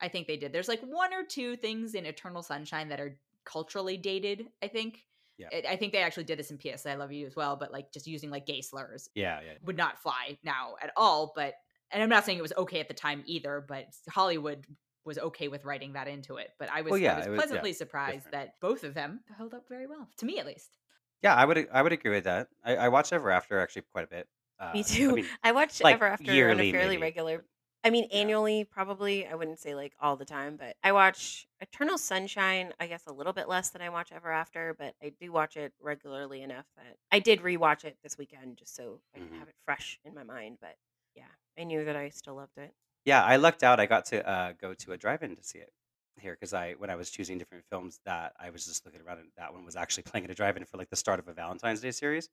I 0.00 0.08
think 0.08 0.26
they 0.26 0.36
did. 0.36 0.52
There's 0.52 0.68
like 0.68 0.80
one 0.82 1.12
or 1.12 1.24
two 1.24 1.56
things 1.56 1.94
in 1.94 2.06
Eternal 2.06 2.42
Sunshine 2.42 2.88
that 2.90 3.00
are 3.00 3.18
culturally 3.44 3.96
dated, 3.96 4.46
I 4.62 4.68
think. 4.68 5.04
Yeah. 5.38 5.48
I- 5.52 5.72
I 5.72 5.76
think 5.76 5.92
they 5.92 6.02
actually 6.02 6.24
did 6.24 6.38
this 6.38 6.50
in 6.50 6.58
P.S. 6.58 6.84
I 6.86 6.94
Love 6.94 7.12
You 7.12 7.26
as 7.26 7.34
well, 7.36 7.56
but 7.56 7.72
like 7.72 7.92
just 7.92 8.06
using 8.06 8.30
like 8.30 8.46
gay 8.46 8.60
slurs 8.60 9.08
Yeah, 9.14 9.40
yeah. 9.44 9.54
would 9.64 9.76
not 9.76 9.98
fly 10.00 10.38
now 10.44 10.74
at 10.82 10.92
all. 10.96 11.32
But 11.34 11.54
and 11.90 12.02
I'm 12.02 12.08
not 12.08 12.24
saying 12.26 12.38
it 12.38 12.42
was 12.42 12.52
okay 12.56 12.80
at 12.80 12.88
the 12.88 12.94
time 12.94 13.22
either, 13.26 13.64
but 13.66 13.86
Hollywood 14.10 14.66
was 15.04 15.18
okay 15.18 15.48
with 15.48 15.64
writing 15.64 15.92
that 15.94 16.08
into 16.08 16.36
it. 16.36 16.50
But 16.58 16.70
I 16.70 16.82
was, 16.82 16.90
Well, 16.92 16.98
yeah, 16.98 17.14
I 17.14 17.16
was 17.18 17.26
was- 17.28 17.32
yeah, 17.32 17.36
pleasantly 17.36 17.72
surprised 17.72 18.24
different. 18.26 18.32
that 18.32 18.60
both 18.60 18.84
of 18.84 18.94
them 18.94 19.20
held 19.36 19.54
up 19.54 19.68
very 19.68 19.86
well, 19.86 20.08
to 20.18 20.26
me 20.26 20.38
at 20.38 20.46
least. 20.46 20.76
Yeah, 21.22 21.34
I 21.34 21.44
would 21.44 21.68
I 21.72 21.82
would 21.82 21.92
agree 21.92 22.12
with 22.12 22.24
that. 22.24 22.48
I, 22.64 22.76
I 22.76 22.88
watched 22.88 23.12
Ever 23.12 23.30
After 23.30 23.58
actually 23.58 23.82
quite 23.92 24.04
a 24.04 24.08
bit. 24.08 24.28
Uh, 24.60 24.70
Me 24.74 24.80
I 24.80 24.82
too. 24.82 25.14
mean, 25.16 25.26
I 25.42 25.52
watch 25.52 25.80
like, 25.80 25.94
Ever 25.94 26.06
After 26.06 26.30
on 26.50 26.60
a 26.60 26.70
fairly 26.72 26.96
maybe. 26.96 27.02
regular. 27.02 27.44
I 27.84 27.90
mean, 27.90 28.08
Yeah. 28.10 28.18
annually, 28.18 28.64
probably. 28.64 29.24
I 29.26 29.34
wouldn't 29.36 29.60
say 29.60 29.74
like 29.74 29.94
all 30.00 30.16
the 30.16 30.24
time, 30.24 30.56
but 30.56 30.76
I 30.82 30.90
watch 30.92 31.46
Eternal 31.60 31.96
Sunshine. 31.96 32.72
I 32.80 32.86
guess 32.88 33.06
a 33.06 33.12
little 33.12 33.32
bit 33.32 33.48
less 33.48 33.70
than 33.70 33.82
I 33.82 33.88
watch 33.88 34.10
Ever 34.12 34.30
After, 34.32 34.74
but 34.78 34.94
I 35.02 35.12
do 35.20 35.30
watch 35.32 35.56
it 35.56 35.72
regularly 35.80 36.42
enough 36.42 36.66
that 36.76 36.96
I 37.12 37.20
did 37.20 37.40
rewatch 37.40 37.84
it 37.84 37.96
this 38.02 38.18
weekend 38.18 38.56
just 38.58 38.74
so 38.76 39.00
I 39.14 39.18
can 39.18 39.28
Mhm. 39.28 39.38
have 39.38 39.48
it 39.48 39.54
fresh 39.64 39.98
in 40.04 40.12
my 40.14 40.24
mind. 40.24 40.58
But 40.60 40.76
yeah, 41.14 41.22
I 41.58 41.64
knew 41.64 41.84
that 41.84 41.94
I 41.96 42.08
still 42.10 42.34
loved 42.34 42.58
it. 42.58 42.74
Yeah, 43.04 43.22
I 43.24 43.36
lucked 43.36 43.62
out. 43.62 43.80
I 43.80 43.86
got 43.86 44.06
to 44.06 44.28
uh, 44.28 44.52
go 44.60 44.74
to 44.74 44.92
a 44.92 44.98
drive-in 44.98 45.36
to 45.36 45.42
see 45.44 45.58
it 45.58 45.72
here 46.20 46.32
because 46.34 46.52
I 46.52 46.72
when 46.78 46.90
I 46.90 46.96
was 46.96 47.10
choosing 47.10 47.38
different 47.38 47.64
films 47.70 48.00
that 48.04 48.32
I 48.40 48.50
was 48.50 48.66
just 48.66 48.84
looking 48.84 49.00
around 49.06 49.18
and 49.18 49.28
that 49.36 49.52
one 49.52 49.64
was 49.64 49.76
actually 49.76 50.02
playing 50.04 50.24
at 50.24 50.30
a 50.30 50.34
drive-in 50.34 50.64
for 50.64 50.76
like 50.76 50.90
the 50.90 50.96
start 50.96 51.18
of 51.20 51.28
a 51.28 51.32
Valentine's 51.32 51.80
Day 51.80 51.90
series. 51.92 52.28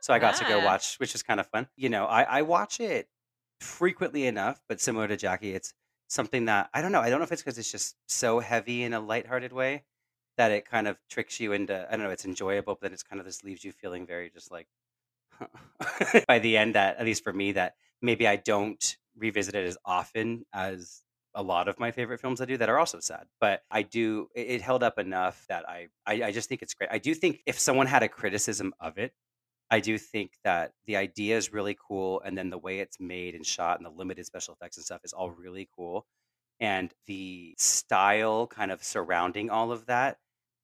So 0.00 0.12
I 0.12 0.18
got 0.18 0.34
to 0.36 0.44
go 0.44 0.60
Ah. 0.60 0.64
watch, 0.64 0.96
which 0.96 1.14
is 1.14 1.22
kind 1.22 1.40
of 1.40 1.46
fun. 1.46 1.66
You 1.76 1.88
know, 1.88 2.04
I, 2.04 2.22
I 2.24 2.42
watch 2.42 2.80
it 2.80 3.08
frequently 3.60 4.26
enough, 4.26 4.60
but 4.68 4.80
similar 4.80 5.08
to 5.08 5.16
Jacque, 5.16 5.44
it's 5.44 5.72
something 6.08 6.44
that 6.46 6.68
I 6.74 6.82
don't 6.82 6.92
know. 6.92 7.00
I 7.00 7.08
don't 7.08 7.20
know 7.20 7.24
if 7.24 7.32
it's 7.32 7.42
because 7.42 7.56
it's 7.58 7.70
just 7.72 7.96
so 8.06 8.40
heavy 8.40 8.82
in 8.82 8.92
a 8.92 9.00
lighthearted 9.00 9.52
way 9.52 9.84
that 10.36 10.50
it 10.50 10.68
kind 10.68 10.88
of 10.88 10.98
tricks 11.08 11.40
you 11.40 11.52
into. 11.52 11.86
I 11.88 11.92
don't 11.96 12.04
know. 12.04 12.10
It's 12.10 12.24
enjoyable, 12.26 12.74
but 12.74 12.82
then 12.82 12.92
it's 12.92 13.02
kind 13.04 13.20
of 13.20 13.26
just 13.26 13.44
leaves 13.44 13.64
you 13.64 13.72
feeling 13.72 14.04
very 14.06 14.28
just 14.28 14.50
like 14.50 14.66
by 16.28 16.38
the 16.38 16.56
end. 16.56 16.74
That 16.74 16.98
at 16.98 17.04
least 17.06 17.24
for 17.24 17.32
me, 17.32 17.52
that 17.52 17.74
maybe 18.02 18.26
I 18.28 18.36
don't 18.36 18.96
revisit 19.16 19.54
it 19.54 19.66
as 19.66 19.78
often 19.84 20.44
as 20.52 21.02
a 21.34 21.42
lot 21.42 21.68
of 21.68 21.78
my 21.80 21.90
favorite 21.90 22.20
films 22.20 22.40
I 22.40 22.44
do 22.44 22.56
that 22.58 22.68
are 22.68 22.78
also 22.78 23.00
sad. 23.00 23.26
But 23.40 23.62
I 23.70 23.82
do. 23.82 24.28
It, 24.34 24.48
it 24.48 24.62
held 24.62 24.82
up 24.82 24.98
enough 24.98 25.46
that 25.48 25.68
I, 25.68 25.88
I 26.06 26.24
I 26.24 26.32
just 26.32 26.48
think 26.48 26.62
it's 26.62 26.74
great. 26.74 26.90
I 26.92 26.98
do 26.98 27.14
think 27.14 27.42
if 27.46 27.58
someone 27.58 27.86
had 27.86 28.02
a 28.02 28.08
criticism 28.08 28.74
of 28.80 28.98
it, 28.98 29.12
I 29.70 29.80
do 29.80 29.98
think 29.98 30.32
that 30.44 30.72
the 30.86 30.96
idea 30.96 31.36
is 31.36 31.52
really 31.52 31.76
cool, 31.88 32.20
and 32.24 32.36
then 32.38 32.50
the 32.50 32.58
way 32.58 32.80
it's 32.80 33.00
made 33.00 33.34
and 33.34 33.44
shot, 33.46 33.78
and 33.78 33.86
the 33.86 33.90
limited 33.90 34.26
special 34.26 34.54
effects 34.54 34.76
and 34.76 34.84
stuff 34.86 35.00
is 35.04 35.12
all 35.12 35.30
really 35.30 35.68
cool. 35.76 36.06
And 36.60 36.92
the 37.06 37.54
style 37.58 38.46
kind 38.46 38.70
of 38.70 38.82
surrounding 38.84 39.50
all 39.50 39.72
of 39.72 39.86
that 39.86 40.18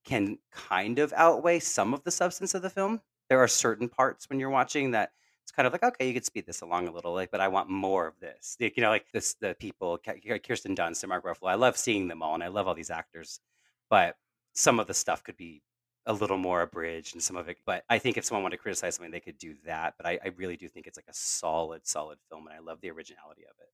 can 0.04 0.38
kind 0.52 0.98
of 0.98 1.12
outweigh 1.14 1.60
some 1.60 1.92
of 1.94 2.04
the 2.04 2.10
substance 2.10 2.54
of 2.54 2.62
the 2.62 2.70
film. 2.70 3.00
There 3.28 3.40
are 3.40 3.48
certain 3.48 3.88
parts 3.88 4.28
when 4.28 4.40
you're 4.40 4.50
watching 4.50 4.92
that 4.92 5.12
it's 5.50 5.56
kind 5.56 5.66
of 5.66 5.72
like, 5.72 5.82
okay, 5.82 6.06
you 6.06 6.14
could 6.14 6.24
speed 6.24 6.46
this 6.46 6.60
along 6.60 6.86
a 6.86 6.92
little, 6.92 7.12
like, 7.12 7.32
but 7.32 7.40
I 7.40 7.48
want 7.48 7.68
more 7.68 8.06
of 8.06 8.20
this. 8.20 8.56
Like, 8.60 8.76
you 8.76 8.84
know, 8.84 8.90
like 8.90 9.10
this, 9.12 9.34
the 9.34 9.56
people, 9.58 9.98
Kirsten 9.98 10.76
Dunst 10.76 11.02
and 11.02 11.08
Mark 11.08 11.24
Ruffalo. 11.24 11.50
I 11.50 11.56
love 11.56 11.76
seeing 11.76 12.06
them 12.06 12.22
all, 12.22 12.34
and 12.34 12.42
I 12.44 12.46
love 12.46 12.68
all 12.68 12.74
these 12.74 12.88
actors, 12.88 13.40
but 13.88 14.14
some 14.52 14.78
of 14.78 14.86
the 14.86 14.94
stuff 14.94 15.24
could 15.24 15.36
be 15.36 15.60
a 16.06 16.12
little 16.12 16.38
more 16.38 16.62
abridged 16.62 17.14
and 17.14 17.22
some 17.22 17.34
of 17.34 17.48
it. 17.48 17.56
But 17.66 17.82
I 17.90 17.98
think 17.98 18.16
if 18.16 18.24
someone 18.24 18.44
wanted 18.44 18.58
to 18.58 18.62
criticize 18.62 18.94
something, 18.94 19.10
they 19.10 19.18
could 19.18 19.38
do 19.38 19.56
that. 19.66 19.94
But 19.96 20.06
I, 20.06 20.20
I 20.24 20.28
really 20.36 20.56
do 20.56 20.68
think 20.68 20.86
it's 20.86 20.96
like 20.96 21.08
a 21.08 21.14
solid, 21.14 21.84
solid 21.84 22.18
film, 22.28 22.46
and 22.46 22.54
I 22.54 22.60
love 22.60 22.80
the 22.80 22.92
originality 22.92 23.42
of 23.42 23.56
it. 23.58 23.72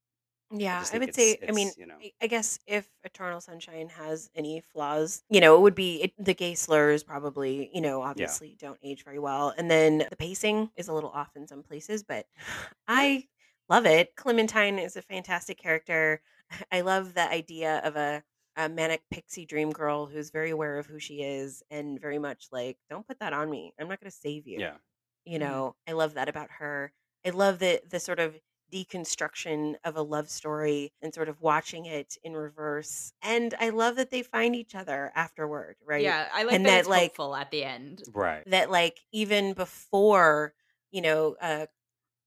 Yeah, 0.51 0.79
just 0.79 0.93
I 0.93 0.99
think 0.99 0.99
would 0.99 1.13
say, 1.13 1.39
it's 1.39 1.49
I 1.49 1.53
mean, 1.53 1.73
it's, 1.73 1.77
you 1.77 1.87
know 1.87 2.03
I 2.03 2.13
I 2.23 2.27
guess 2.29 2.59
if 2.67 2.89
Eternal 3.05 3.41
Sunshine 3.41 3.89
has 3.89 4.31
any 4.35 4.61
flaws, 4.61 5.25
you 5.29 5.41
know, 5.41 5.57
it 5.57 5.61
would 5.63 5.75
be 5.75 6.03
it, 6.03 6.13
the 6.19 6.35
gay 6.35 6.55
slurs 6.55 7.03
probably, 7.03 7.71
you 7.75 7.81
know, 7.81 8.03
Yeah. 8.15 8.39
obviously 8.39 8.55
don't 8.59 8.79
age 8.83 9.03
very 9.05 9.19
well. 9.19 9.53
And 9.57 9.71
then 9.71 9.99
the 10.11 10.17
pacing 10.17 10.71
is 10.77 10.89
a 10.89 10.93
little 10.93 11.11
off 11.11 11.35
in 11.37 11.47
some 11.49 11.63
places, 11.63 12.03
but 12.05 12.27
I 12.89 13.27
love 13.69 13.87
it. 13.87 14.15
Clementine 14.17 14.79
is 14.79 14.97
a 14.97 15.03
fantastic 15.03 15.59
character. 15.59 16.23
I 16.73 16.83
love 16.83 17.15
the 17.15 17.29
idea 17.29 17.79
of 17.85 17.97
a, 17.97 18.23
a 18.57 18.69
manic 18.69 19.03
pixie 19.11 19.47
dream 19.47 19.71
girl 19.73 20.07
who's 20.07 20.31
very 20.31 20.51
aware 20.51 20.79
of 20.79 20.87
who 20.87 20.99
she 21.01 21.23
is 21.23 21.63
and 21.71 22.01
very 22.01 22.19
much 22.19 22.49
like, 22.53 22.79
don't 22.89 23.07
put 23.07 23.19
that 23.21 23.33
on 23.33 23.51
me. 23.51 23.75
I'm 23.81 23.89
not 23.89 24.01
going 24.01 24.11
to 24.11 24.17
save 24.17 24.47
you. 24.47 24.63
Yeah. 24.63 24.79
You 25.25 25.39
Mhm. 25.39 25.41
know, 25.41 25.77
I 25.89 25.93
love 25.93 26.15
that 26.15 26.29
about 26.29 26.51
her. 26.53 26.93
I 27.27 27.31
love 27.31 27.59
the 27.59 27.83
the 27.89 27.99
sort 28.01 28.21
of 28.21 28.41
deconstruction 28.73 29.77
of 29.85 29.97
a 29.97 30.03
love 30.03 30.29
story 30.31 30.93
and 31.03 31.15
sort 31.15 31.29
of 31.29 31.41
watching 31.41 31.87
it 31.87 32.17
in 32.25 32.35
reverse. 32.35 33.13
And 33.23 33.55
I 33.61 33.71
love 33.71 33.97
that 33.97 34.11
they 34.11 34.23
find 34.23 34.57
each 34.57 34.75
other 34.75 35.13
afterward, 35.15 35.77
right? 35.85 36.03
Yeah, 36.05 36.29
I 36.33 36.43
like 36.45 36.57
And 36.57 36.65
that 36.65 36.73
that 36.73 36.81
it's 36.81 36.89
like 36.89 37.13
hopeful 37.13 37.35
at 37.35 37.51
the 37.51 37.65
end. 37.65 38.03
Right. 38.13 38.47
that 38.47 38.71
like 38.71 39.01
even 39.13 39.55
before, 39.55 40.55
you 40.91 41.03
know, 41.03 41.37
uh 41.41 41.67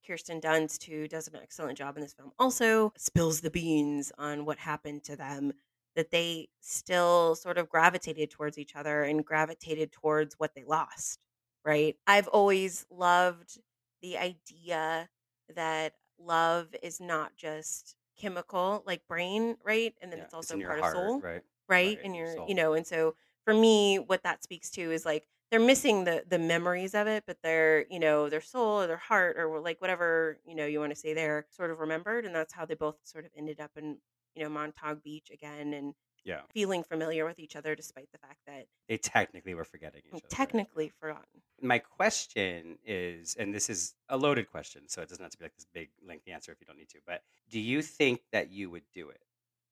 Kirsten 0.06 0.42
Dunst, 0.42 0.84
who 0.86 1.08
does 1.08 1.28
an 1.28 1.36
excellent 1.38 1.78
job 1.78 1.98
in 1.98 2.02
this 2.04 2.14
film, 2.14 2.32
also 2.40 2.94
spills 2.98 3.42
the 3.42 3.52
beans 3.52 4.12
on 4.18 4.46
what 4.46 4.58
happened 4.60 5.04
to 5.06 5.16
them. 5.16 5.54
That 5.96 6.12
they 6.12 6.50
still 6.62 7.36
sort 7.36 7.58
of 7.58 7.70
gravitated 7.70 8.32
towards 8.32 8.58
each 8.58 8.76
other 8.76 9.04
and 9.04 9.26
gravitated 9.26 9.92
towards 9.92 10.36
what 10.36 10.56
they 10.56 10.64
lost, 10.64 11.26
right? 11.66 11.98
I've 12.08 12.28
always 12.30 12.86
loved 12.90 13.60
the 14.02 14.18
idea 14.18 15.10
that 15.56 15.94
love 16.20 16.76
is 16.84 16.99
not 16.99 17.36
just 17.36 17.95
chemical, 18.17 18.84
like 18.86 19.07
brain, 19.07 19.57
right? 19.63 19.95
And 20.01 20.11
then 20.11 20.20
Yeah. 20.20 20.22
it's 20.22 20.34
It's 20.39 20.53
also 20.53 20.55
your 20.55 20.82
part 20.82 20.99
of 20.99 21.13
soul 21.13 21.22
right? 21.22 21.43
right 21.67 21.99
Right. 21.99 21.99
and 22.03 22.15
Your 22.15 22.26
you're 22.26 22.26
soul. 22.26 22.47
you 22.47 22.55
know 22.55 22.74
and 22.74 22.86
so 22.88 23.15
for 23.45 23.53
me 23.53 23.97
what 23.99 24.24
that 24.24 24.41
speaks 24.43 24.72
to 24.72 24.91
is 24.91 25.05
like 25.05 25.28
they're 25.51 25.59
missing 25.59 26.03
the 26.03 26.24
the 26.28 26.39
memories 26.39 26.95
of 26.95 27.07
it 27.07 27.24
but 27.28 27.38
their 27.43 27.86
you 27.91 27.99
know 27.99 28.28
their 28.30 28.41
soul 28.41 28.82
or 28.82 28.88
their 28.88 28.97
heart 28.97 29.38
or 29.38 29.59
like 29.59 29.80
whatever 29.80 30.39
you 30.47 30.55
know 30.55 30.65
you 30.65 30.80
want 30.80 30.91
to 30.91 30.95
say 30.95 31.13
they're 31.13 31.45
sort 31.51 31.70
of 31.72 31.80
remembered 31.80 32.26
and 32.26 32.34
that's 32.34 32.53
how 32.53 32.65
they 32.65 32.74
both 32.74 32.97
sort 33.03 33.24
of 33.26 33.32
ended 33.38 33.59
up 33.59 33.72
in 33.76 33.99
you 34.36 34.43
know 34.43 34.49
montauk 34.49 35.03
beach 35.03 35.30
again 35.32 35.74
and 35.74 35.93
Yeah. 36.24 36.41
feeling 36.53 36.84
familiar 36.84 37.26
with 37.26 37.39
each 37.39 37.55
other 37.55 37.76
despite 37.76 38.11
the 38.11 38.17
fact 38.17 38.39
that 38.47 38.67
They 38.88 38.97
technically 38.97 39.53
were 39.53 39.63
forgetting 39.63 40.01
each 40.05 40.13
other. 40.13 40.22
right? 40.24 40.30
technically 40.30 40.91
forgotten 40.99 41.41
My 41.61 41.80
question 41.80 42.78
is, 42.86 43.36
and 43.39 43.53
this 43.53 43.70
is 43.70 43.95
a 44.09 44.17
loaded 44.17 44.49
question, 44.49 44.84
so 44.88 45.01
it 45.01 45.09
doesn't 45.09 45.24
have 45.24 45.32
to 45.32 45.38
be 45.38 45.45
like 45.45 45.55
this 45.55 45.67
big 45.74 45.89
lengthy 46.05 46.32
answer 46.32 46.51
if 46.51 46.59
you 46.59 46.65
don't 46.65 46.78
need 46.78 46.89
to. 46.89 46.99
But 47.05 47.24
do 47.49 47.59
you 47.59 47.82
think 47.82 48.22
that 48.32 48.51
you 48.51 48.70
would 48.70 48.84
do 48.93 49.09
it? 49.09 49.22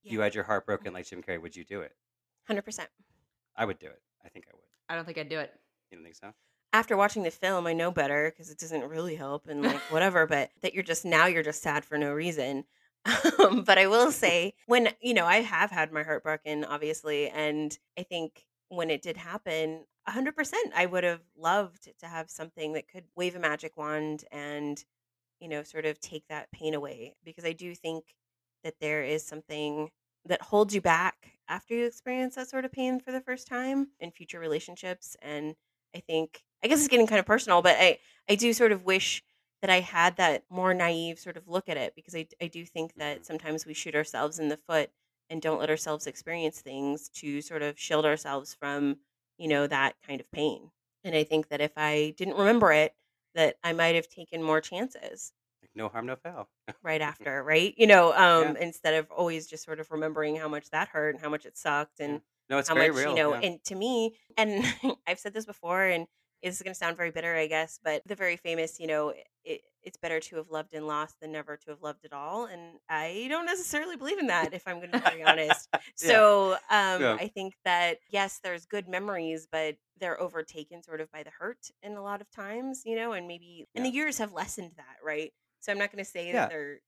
You 0.04 0.22
had 0.22 0.34
your 0.34 0.46
heart 0.46 0.66
broken 0.66 0.88
mm-hmm. 0.88 0.96
like 0.96 1.08
Jim 1.08 1.22
Carrey. 1.22 1.42
Would 1.42 1.56
you 1.56 1.66
do 1.66 1.82
it? 1.82 1.94
100% 2.50 2.88
I 3.58 3.66
would 3.66 3.80
do 3.80 3.88
it. 3.88 4.02
I 4.24 4.30
think 4.30 4.46
I 4.48 4.56
would. 4.56 4.64
I 4.88 4.96
don't 4.96 5.04
think 5.04 5.18
I'd 5.18 5.28
do 5.28 5.40
it. 5.40 5.54
You 5.92 5.98
don't 5.98 6.04
think 6.06 6.16
so? 6.16 6.34
after 6.74 6.98
watching 6.98 7.24
the 7.24 7.32
film 7.32 7.66
i 7.66 7.74
know 7.74 7.92
better 7.92 8.32
because 8.32 8.52
it 8.52 8.58
doesn't 8.58 8.84
really 8.84 9.16
help 9.16 9.48
and 9.48 9.64
like 9.64 9.80
whatever 9.92 10.28
but 10.28 10.50
that 10.62 10.74
you're 10.74 10.84
just 10.84 11.06
now 11.06 11.26
you're 11.26 11.44
just 11.44 11.62
sad 11.62 11.84
for 11.84 11.98
no 11.98 12.12
reason 12.12 12.64
um, 13.40 13.64
but 13.66 13.78
i 13.78 13.88
will 13.88 14.12
say 14.12 14.54
when 14.66 14.90
you 15.02 15.14
know 15.14 15.26
i 15.26 15.38
have 15.38 15.72
had 15.72 15.92
my 15.92 16.04
heart 16.04 16.24
broken 16.24 16.64
obviously 16.64 17.30
and 17.30 17.78
i 17.98 18.04
think 18.04 18.46
when 18.70 18.90
it 18.90 19.02
did 19.02 19.18
happen 19.18 19.86
100% 20.08 20.54
i 20.76 20.86
would 20.86 21.04
have 21.04 21.22
loved 21.38 21.90
to 22.00 22.08
have 22.08 22.30
something 22.30 22.74
that 22.74 22.88
could 22.88 23.06
wave 23.16 23.36
a 23.36 23.40
magic 23.40 23.78
wand 23.78 24.24
and 24.32 24.84
you 25.40 25.48
know 25.48 25.64
sort 25.64 25.86
of 25.86 26.00
take 26.00 26.24
that 26.30 26.52
pain 26.52 26.74
away 26.74 27.16
because 27.24 27.46
i 27.46 27.54
do 27.54 27.76
think 27.76 28.16
that 28.64 28.76
there 28.82 29.04
is 29.04 29.26
something 29.26 29.90
that 30.26 30.42
holds 30.42 30.76
you 30.76 30.82
back 30.82 31.40
after 31.48 31.74
you 31.74 31.86
experience 31.86 32.36
that 32.36 32.50
sort 32.50 32.66
of 32.66 32.72
pain 32.72 33.00
for 33.00 33.12
the 33.12 33.22
first 33.22 33.48
time 33.48 33.88
in 34.00 34.12
future 34.12 34.40
relationships 34.40 35.16
and 35.22 35.56
i 35.96 36.00
think 36.00 36.44
i 36.64 36.68
guess 36.68 36.80
it's 36.80 36.88
getting 36.88 37.08
kind 37.08 37.20
of 37.20 37.26
personal 37.26 37.62
but 37.62 37.76
i 37.80 37.98
i 38.30 38.36
do 38.36 38.54
sort 38.54 38.72
of 38.72 38.84
wish 38.84 39.24
that 39.62 39.70
i 39.70 39.80
had 39.80 40.16
that 40.18 40.44
more 40.50 40.74
naive 40.74 41.20
sort 41.20 41.38
of 41.38 41.48
look 41.48 41.70
at 41.70 41.78
it 41.78 41.96
because 41.96 42.16
i, 42.16 42.28
I 42.42 42.48
do 42.48 42.66
think 42.66 42.96
that 42.96 43.22
Mhm. 43.22 43.26
sometimes 43.26 43.66
we 43.66 43.74
shoot 43.74 43.96
ourselves 43.96 44.40
in 44.40 44.50
the 44.50 44.58
foot 44.58 44.92
and 45.30 45.42
don't 45.42 45.60
let 45.60 45.70
ourselves 45.70 46.08
experience 46.08 46.62
things 46.62 47.10
to 47.10 47.42
sort 47.42 47.62
of 47.62 47.80
shield 47.80 48.06
ourselves 48.06 48.54
from 48.54 49.00
you 49.38 49.48
know 49.48 49.68
that 49.68 49.96
kind 50.02 50.22
of 50.22 50.30
pain 50.32 50.72
and 51.04 51.16
i 51.16 51.24
think 51.24 51.50
that 51.50 51.62
if 51.62 51.74
i 51.78 52.14
didn't 52.18 52.38
remember 52.38 52.72
it 52.72 52.96
that 53.36 53.58
i 53.64 53.74
might 53.74 53.96
have 53.96 54.08
taken 54.10 54.42
more 54.44 54.62
chances 54.62 55.34
Like 55.62 55.72
no 55.76 55.90
harm, 55.90 56.06
no 56.06 56.16
foul. 56.16 56.50
right 56.84 57.02
after, 57.02 57.44
right? 57.44 57.74
You 57.78 57.88
know, 57.88 58.14
Yeah. 58.14 58.52
um, 58.52 58.58
instead 58.58 58.94
of 58.94 59.12
always 59.12 59.48
just 59.48 59.64
sort 59.64 59.80
of 59.80 59.92
remembering 59.92 60.36
how 60.36 60.48
much 60.48 60.70
that 60.70 60.90
hurt 60.90 61.16
and 61.16 61.22
how 61.22 61.30
much 61.30 61.46
it 61.46 61.58
sucked 61.58 62.00
Yeah. 62.00 62.06
and 62.06 62.22
No, 62.50 62.58
it's 62.60 62.70
how 62.70 62.76
very 62.76 62.90
much, 62.90 63.06
you 63.06 63.14
know, 63.16 63.34
Yeah. 63.34 63.40
and 63.42 63.64
to 63.66 63.76
me, 63.76 64.18
and 64.38 64.64
I've 65.08 65.20
said 65.20 65.34
this 65.34 65.46
before, 65.46 65.84
and 65.86 66.08
this 66.48 66.58
is 66.58 66.62
going 66.64 66.74
to 66.74 66.78
sound 66.78 66.98
very 66.98 67.12
bitter, 67.12 67.36
I 67.36 67.48
guess, 67.48 67.80
but 67.84 68.02
the 68.06 68.16
very 68.16 68.38
famous, 68.38 68.80
you 68.80 68.88
know, 68.88 69.14
it, 69.44 69.62
it's 69.84 69.98
better 69.98 70.20
to 70.20 70.36
have 70.38 70.50
loved 70.50 70.74
and 70.74 70.88
lost 70.88 71.20
than 71.22 71.32
never 71.32 71.58
to 71.58 71.70
have 71.72 71.82
loved 71.82 72.06
at 72.06 72.14
all. 72.14 72.46
And 72.46 72.80
I 72.90 73.28
don't 73.30 73.46
necessarily 73.46 73.96
believe 73.96 74.20
in 74.20 74.28
that, 74.28 74.54
if 74.54 74.68
I'm 74.68 74.78
going 74.78 74.92
to 74.92 74.98
be 74.98 75.04
very 75.04 75.24
honest. 75.24 75.70
yeah. 75.74 75.80
So 75.96 76.52
um, 76.70 77.02
Yeah. 77.02 77.18
I 77.20 77.28
think 77.34 77.56
that, 77.66 78.00
yes, 78.10 78.40
there's 78.44 78.66
good 78.66 78.88
memories, 78.88 79.48
but 79.52 79.78
they're 80.00 80.20
overtaken 80.20 80.84
sort 80.84 81.02
of 81.02 81.12
by 81.12 81.24
the 81.24 81.32
hurt 81.38 81.70
in 81.82 81.94
a 81.94 82.04
lot 82.04 82.22
of 82.22 82.30
times, 82.30 82.84
you 82.86 82.96
know, 82.96 83.14
and 83.14 83.28
maybe, 83.28 83.68
and 83.76 83.86
the 83.86 83.90
years 83.90 84.18
have 84.18 84.34
lessened 84.34 84.72
that, 84.78 84.98
right? 85.04 85.32
So 85.60 85.72
I'm 85.72 85.78
not 85.80 85.92
going 85.92 86.04
to 86.04 86.10
say 86.10 86.32
that 86.32 86.34
Yeah. 86.34 86.48
they're 86.50 86.80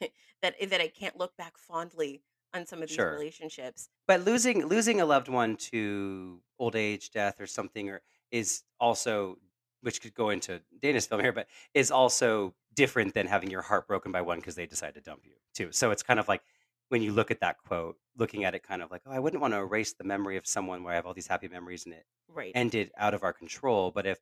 that 0.42 0.54
that 0.70 0.80
I 0.80 0.88
can't 0.88 1.16
look 1.16 1.36
back 1.36 1.56
fondly 1.56 2.22
on 2.54 2.66
some 2.66 2.82
of 2.82 2.88
these 2.88 2.96
Sure. 2.96 3.12
relationships. 3.12 3.88
But 4.06 4.24
losing 4.24 4.66
losing 4.66 5.00
a 5.00 5.06
loved 5.06 5.28
one 5.28 5.56
to 5.70 6.40
old 6.58 6.74
age, 6.76 7.10
death, 7.10 7.40
or 7.40 7.46
something, 7.46 7.88
or 7.88 8.02
is 8.30 8.62
also, 8.80 9.36
which 9.82 10.00
could 10.00 10.14
go 10.14 10.30
into 10.30 10.62
Dana's 10.80 11.06
film 11.06 11.20
here, 11.20 11.32
but 11.32 11.48
is 11.74 11.90
also 11.90 12.54
different 12.74 13.14
than 13.14 13.26
having 13.26 13.50
your 13.50 13.62
heart 13.62 13.86
broken 13.88 14.12
by 14.12 14.22
one 14.22 14.38
because 14.38 14.54
they 14.54 14.66
decide 14.66 14.94
to 14.94 15.00
dump 15.00 15.22
you 15.24 15.34
too. 15.54 15.72
So 15.72 15.90
it's 15.90 16.02
kind 16.02 16.20
of 16.20 16.28
like 16.28 16.42
when 16.88 17.02
you 17.02 17.12
look 17.12 17.30
at 17.30 17.40
that 17.40 17.58
quote, 17.58 17.96
looking 18.16 18.44
at 18.44 18.54
it 18.54 18.62
kind 18.62 18.82
of 18.82 18.90
like, 18.90 19.02
oh, 19.06 19.10
I 19.12 19.18
wouldn't 19.18 19.40
want 19.42 19.54
to 19.54 19.58
erase 19.58 19.94
the 19.94 20.04
memory 20.04 20.36
of 20.36 20.46
someone 20.46 20.82
where 20.82 20.92
I 20.92 20.96
have 20.96 21.06
all 21.06 21.14
these 21.14 21.26
happy 21.26 21.48
memories 21.48 21.84
and 21.84 21.94
it 21.94 22.06
Right. 22.28 22.56
ended 22.56 22.90
out 22.96 23.14
of 23.14 23.22
our 23.22 23.32
control. 23.32 23.90
But 23.90 24.06
if 24.06 24.18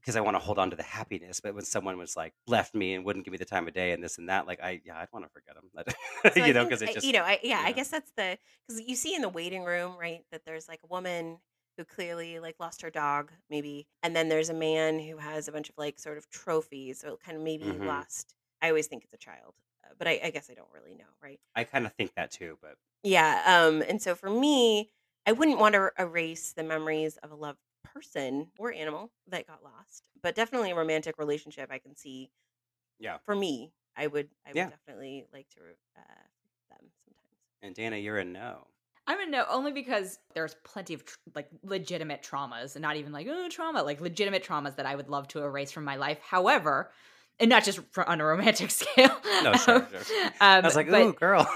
because 0.00 0.16
I 0.16 0.20
want 0.20 0.36
to 0.36 0.38
hold 0.38 0.58
on 0.58 0.70
to 0.70 0.76
the 0.76 0.82
happiness, 0.84 1.40
but 1.40 1.54
when 1.54 1.64
someone 1.64 1.98
was 1.98 2.16
like 2.16 2.34
left 2.46 2.74
me 2.74 2.94
and 2.94 3.04
wouldn't 3.04 3.24
give 3.24 3.32
me 3.32 3.38
the 3.38 3.44
time 3.44 3.66
of 3.68 3.74
day 3.74 3.92
and 3.92 4.02
this 4.04 4.18
and 4.18 4.28
that, 4.28 4.46
like 4.46 4.60
I 4.62 4.80
yeah, 4.84 4.98
I'd 4.98 5.08
want 5.12 5.24
to 5.24 5.30
forget 5.30 5.56
them, 5.56 5.70
So 6.34 6.40
I 6.40 6.46
you 6.46 6.52
know, 6.52 6.64
because 6.64 6.82
it 6.82 6.90
I- 6.90 6.92
just 6.92 7.06
you 7.06 7.12
know, 7.12 7.22
I 7.22 7.40
yeah, 7.42 7.62
I 7.64 7.72
guess 7.72 7.90
that's 7.90 8.12
the 8.16 8.38
because 8.66 8.80
you 8.82 8.96
see 8.96 9.14
in 9.14 9.22
the 9.22 9.28
waiting 9.28 9.64
room, 9.64 9.96
right, 9.98 10.24
that 10.30 10.44
there's 10.44 10.68
like 10.68 10.80
a 10.82 10.86
woman 10.86 11.40
who 11.76 11.84
clearly 11.84 12.38
like 12.40 12.56
lost 12.60 12.82
her 12.82 12.90
dog, 12.90 13.32
maybe, 13.50 13.88
and 14.02 14.14
then 14.16 14.28
there's 14.28 14.48
a 14.50 14.54
man 14.54 14.98
who 15.00 15.18
has 15.18 15.48
a 15.48 15.52
bunch 15.52 15.68
of 15.70 15.76
like 15.78 15.98
sort 15.98 16.18
of 16.18 16.28
trophies, 16.30 17.00
so 17.00 17.16
kind 17.16 17.36
of 17.36 17.42
maybe 17.42 17.78
hmm 17.78 17.78
lost. 17.78 18.34
I 18.62 18.68
always 18.68 18.86
think 18.88 19.04
it's 19.04 19.12
a 19.14 19.18
child, 19.18 19.54
uh, 19.84 19.94
but 19.98 20.08
I, 20.08 20.20
I 20.24 20.30
guess 20.30 20.50
I 20.50 20.54
don't 20.54 20.72
really 20.72 20.94
know, 20.94 21.04
right? 21.22 21.40
I 21.56 21.64
kind 21.64 21.86
of 21.86 21.92
think 21.94 22.14
that 22.14 22.30
too, 22.30 22.56
but 22.62 22.78
Yeah. 23.02 23.42
Um, 23.46 23.82
and 23.82 24.00
so 24.00 24.14
for 24.14 24.30
me, 24.30 24.90
I 25.26 25.32
wouldn't 25.32 25.58
want 25.58 25.74
to 25.74 25.92
erase 25.98 26.52
the 26.52 26.62
memories 26.64 27.16
of 27.18 27.30
a 27.30 27.34
loved 27.34 27.60
person 27.84 28.50
or 28.58 28.72
animal 28.72 29.12
that 29.28 29.46
got 29.46 29.62
lost, 29.62 30.08
but 30.20 30.34
definitely 30.34 30.70
a 30.70 30.74
romantic 30.76 31.18
relationship. 31.18 31.70
I 31.70 31.78
can 31.78 31.94
see 31.96 32.30
yeah. 32.98 33.18
for 33.24 33.34
me, 33.36 33.74
I 33.96 34.06
would, 34.08 34.30
I 34.46 34.54
would 34.54 34.66
Yeah. 34.66 34.68
definitely 34.68 35.26
like 35.32 35.48
to 35.50 35.60
uh, 35.96 36.02
them 36.70 36.92
sometimes. 37.04 37.38
And 37.60 37.74
Dana, 37.74 37.98
you're 37.98 38.16
a 38.18 38.24
no. 38.24 38.70
I'm 39.06 39.20
a 39.20 39.26
no 39.26 39.44
only 39.48 39.72
because 39.72 40.18
there's 40.34 40.54
plenty 40.64 40.94
of 40.94 41.04
tr- 41.04 41.16
like 41.34 41.48
legitimate 41.62 42.22
traumas 42.22 42.74
and 42.74 42.82
not 42.82 42.96
even 42.96 43.12
like 43.12 43.26
oh 43.30 43.48
trauma 43.48 43.82
like 43.82 44.00
legitimate 44.00 44.44
traumas 44.44 44.76
that 44.76 44.86
I 44.86 44.96
would 44.96 45.08
love 45.08 45.28
to 45.28 45.42
erase 45.42 45.70
from 45.70 45.84
my 45.84 45.96
life. 45.96 46.18
However, 46.20 46.90
and 47.38 47.48
not 47.48 47.64
just 47.64 47.80
on 48.06 48.20
a 48.20 48.24
romantic 48.24 48.70
scale. 48.72 49.16
No, 49.42 49.52
sure, 49.54 49.76
um, 49.76 49.86
sure. 50.04 50.30
I 50.40 50.58
um, 50.58 50.64
was 50.64 50.76
like, 50.76 50.90
but 50.90 51.02
ooh, 51.02 51.12
girl. 51.12 51.48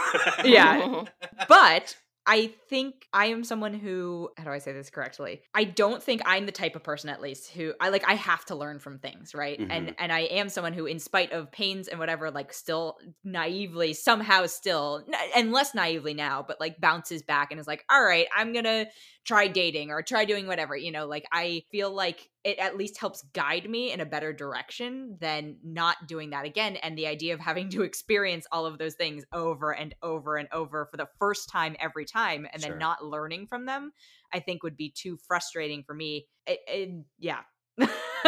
yeah, 0.45 1.05
but 1.49 1.97
I 2.27 2.49
think 2.69 3.07
I 3.13 3.27
am 3.27 3.43
someone 3.45 3.75
who 3.75 4.31
how 4.37 4.45
do 4.45 4.51
I 4.51 4.59
say 4.59 4.73
this 4.73 4.91
correctly? 4.91 5.43
I 5.55 5.65
don't 5.65 6.03
think 6.03 6.21
I'm 6.27 6.47
the 6.47 6.53
type 6.53 6.77
of 6.77 6.85
person 6.85 7.11
at 7.11 7.21
least 7.21 7.51
who 7.51 7.73
I 7.81 7.89
like 7.89 8.05
I 8.07 8.15
have 8.15 8.45
to 8.47 8.55
learn 8.55 8.79
from 8.79 8.99
things, 8.99 9.35
right? 9.35 9.61
And 9.71 9.89
Mhm. 9.89 9.95
and 9.99 10.13
I 10.13 10.21
am 10.21 10.49
someone 10.49 10.73
who 10.75 10.87
in 10.87 10.99
spite 10.99 11.33
of 11.33 11.51
pains 11.51 11.89
and 11.89 11.99
whatever 11.99 12.31
like 12.31 12.53
still 12.53 12.99
naively 13.25 13.95
somehow 13.95 14.47
still 14.47 15.05
and 15.35 15.51
less 15.51 15.75
naively 15.75 16.15
now, 16.15 16.45
but 16.47 16.61
like 16.61 16.81
bounces 16.81 17.23
back 17.23 17.51
and 17.51 17.59
is 17.61 17.67
like, 17.67 17.85
"All 17.91 18.05
right, 18.05 18.29
I'm 18.37 18.53
going 18.53 18.65
to 18.65 18.87
try 19.25 19.49
dating 19.49 19.91
or 19.91 20.03
try 20.03 20.25
doing 20.25 20.47
whatever." 20.47 20.77
You 20.77 20.93
know, 20.93 21.07
like 21.07 21.25
I 21.33 21.65
feel 21.73 21.91
like 21.93 22.29
it 22.45 22.59
at 22.59 22.77
least 22.77 22.99
helps 22.99 23.23
guide 23.35 23.69
me 23.69 23.93
in 23.93 24.01
a 24.01 24.07
better 24.07 24.33
direction 24.33 25.17
than 25.21 25.57
not 25.63 25.97
doing 26.09 26.31
that 26.31 26.45
again 26.45 26.77
and 26.77 26.97
the 26.97 27.07
idea 27.07 27.35
of 27.35 27.41
having 27.41 27.69
to 27.71 27.83
experience 27.83 28.47
all 28.53 28.67
of 28.67 28.79
those 28.79 28.95
things 28.95 29.25
over 29.33 29.75
and 29.75 29.95
over 30.03 30.37
and 30.37 30.49
over 30.53 30.87
for 30.91 30.97
the 30.97 31.09
first 31.19 31.49
time 31.51 31.77
every 31.79 32.05
time 32.05 32.47
and 32.53 32.63
Sure. 32.63 32.73
then 32.73 32.79
not 32.79 33.05
learning 33.05 33.47
from 33.47 33.67
them 33.67 33.93
i 34.33 34.39
think 34.41 34.63
would 34.63 34.77
be 34.77 34.91
too 34.91 35.19
frustrating 35.27 35.83
for 35.83 35.95
me 35.95 36.27
it, 36.47 36.61
it- 36.67 37.05
yeah 37.19 37.41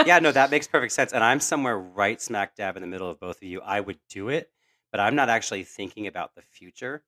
yeah, 0.05 0.19
no, 0.19 0.33
that 0.33 0.51
makes 0.51 0.67
perfect 0.67 0.93
sense. 0.93 1.13
And 1.13 1.23
I'm 1.23 1.41
somewhere 1.41 1.79
right 1.79 2.21
smack 2.21 2.57
dab 2.57 2.77
in 2.77 2.83
the 2.83 2.89
middle 2.89 3.11
of 3.11 3.21
both 3.21 3.37
of 3.37 3.43
you. 3.43 3.61
I 3.61 3.81
would 3.81 3.99
do 4.09 4.29
it, 4.29 4.51
but 4.91 5.01
I'm 5.01 5.15
not 5.15 5.29
actually 5.29 5.65
thinking 5.65 6.07
about 6.07 6.35
the 6.35 6.43
future. 6.43 7.05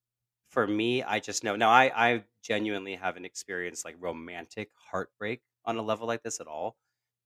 For 0.50 0.66
me, 0.66 1.02
I 1.02 1.20
just 1.20 1.42
know. 1.42 1.56
Now, 1.56 1.70
I 1.70 1.90
I 1.94 2.24
genuinely 2.42 2.94
haven't 2.94 3.24
experienced 3.24 3.84
like 3.84 3.96
romantic 3.98 4.70
heartbreak 4.90 5.42
on 5.64 5.76
a 5.78 5.82
level 5.82 6.06
like 6.06 6.22
this 6.22 6.40
at 6.40 6.46
all. 6.46 6.76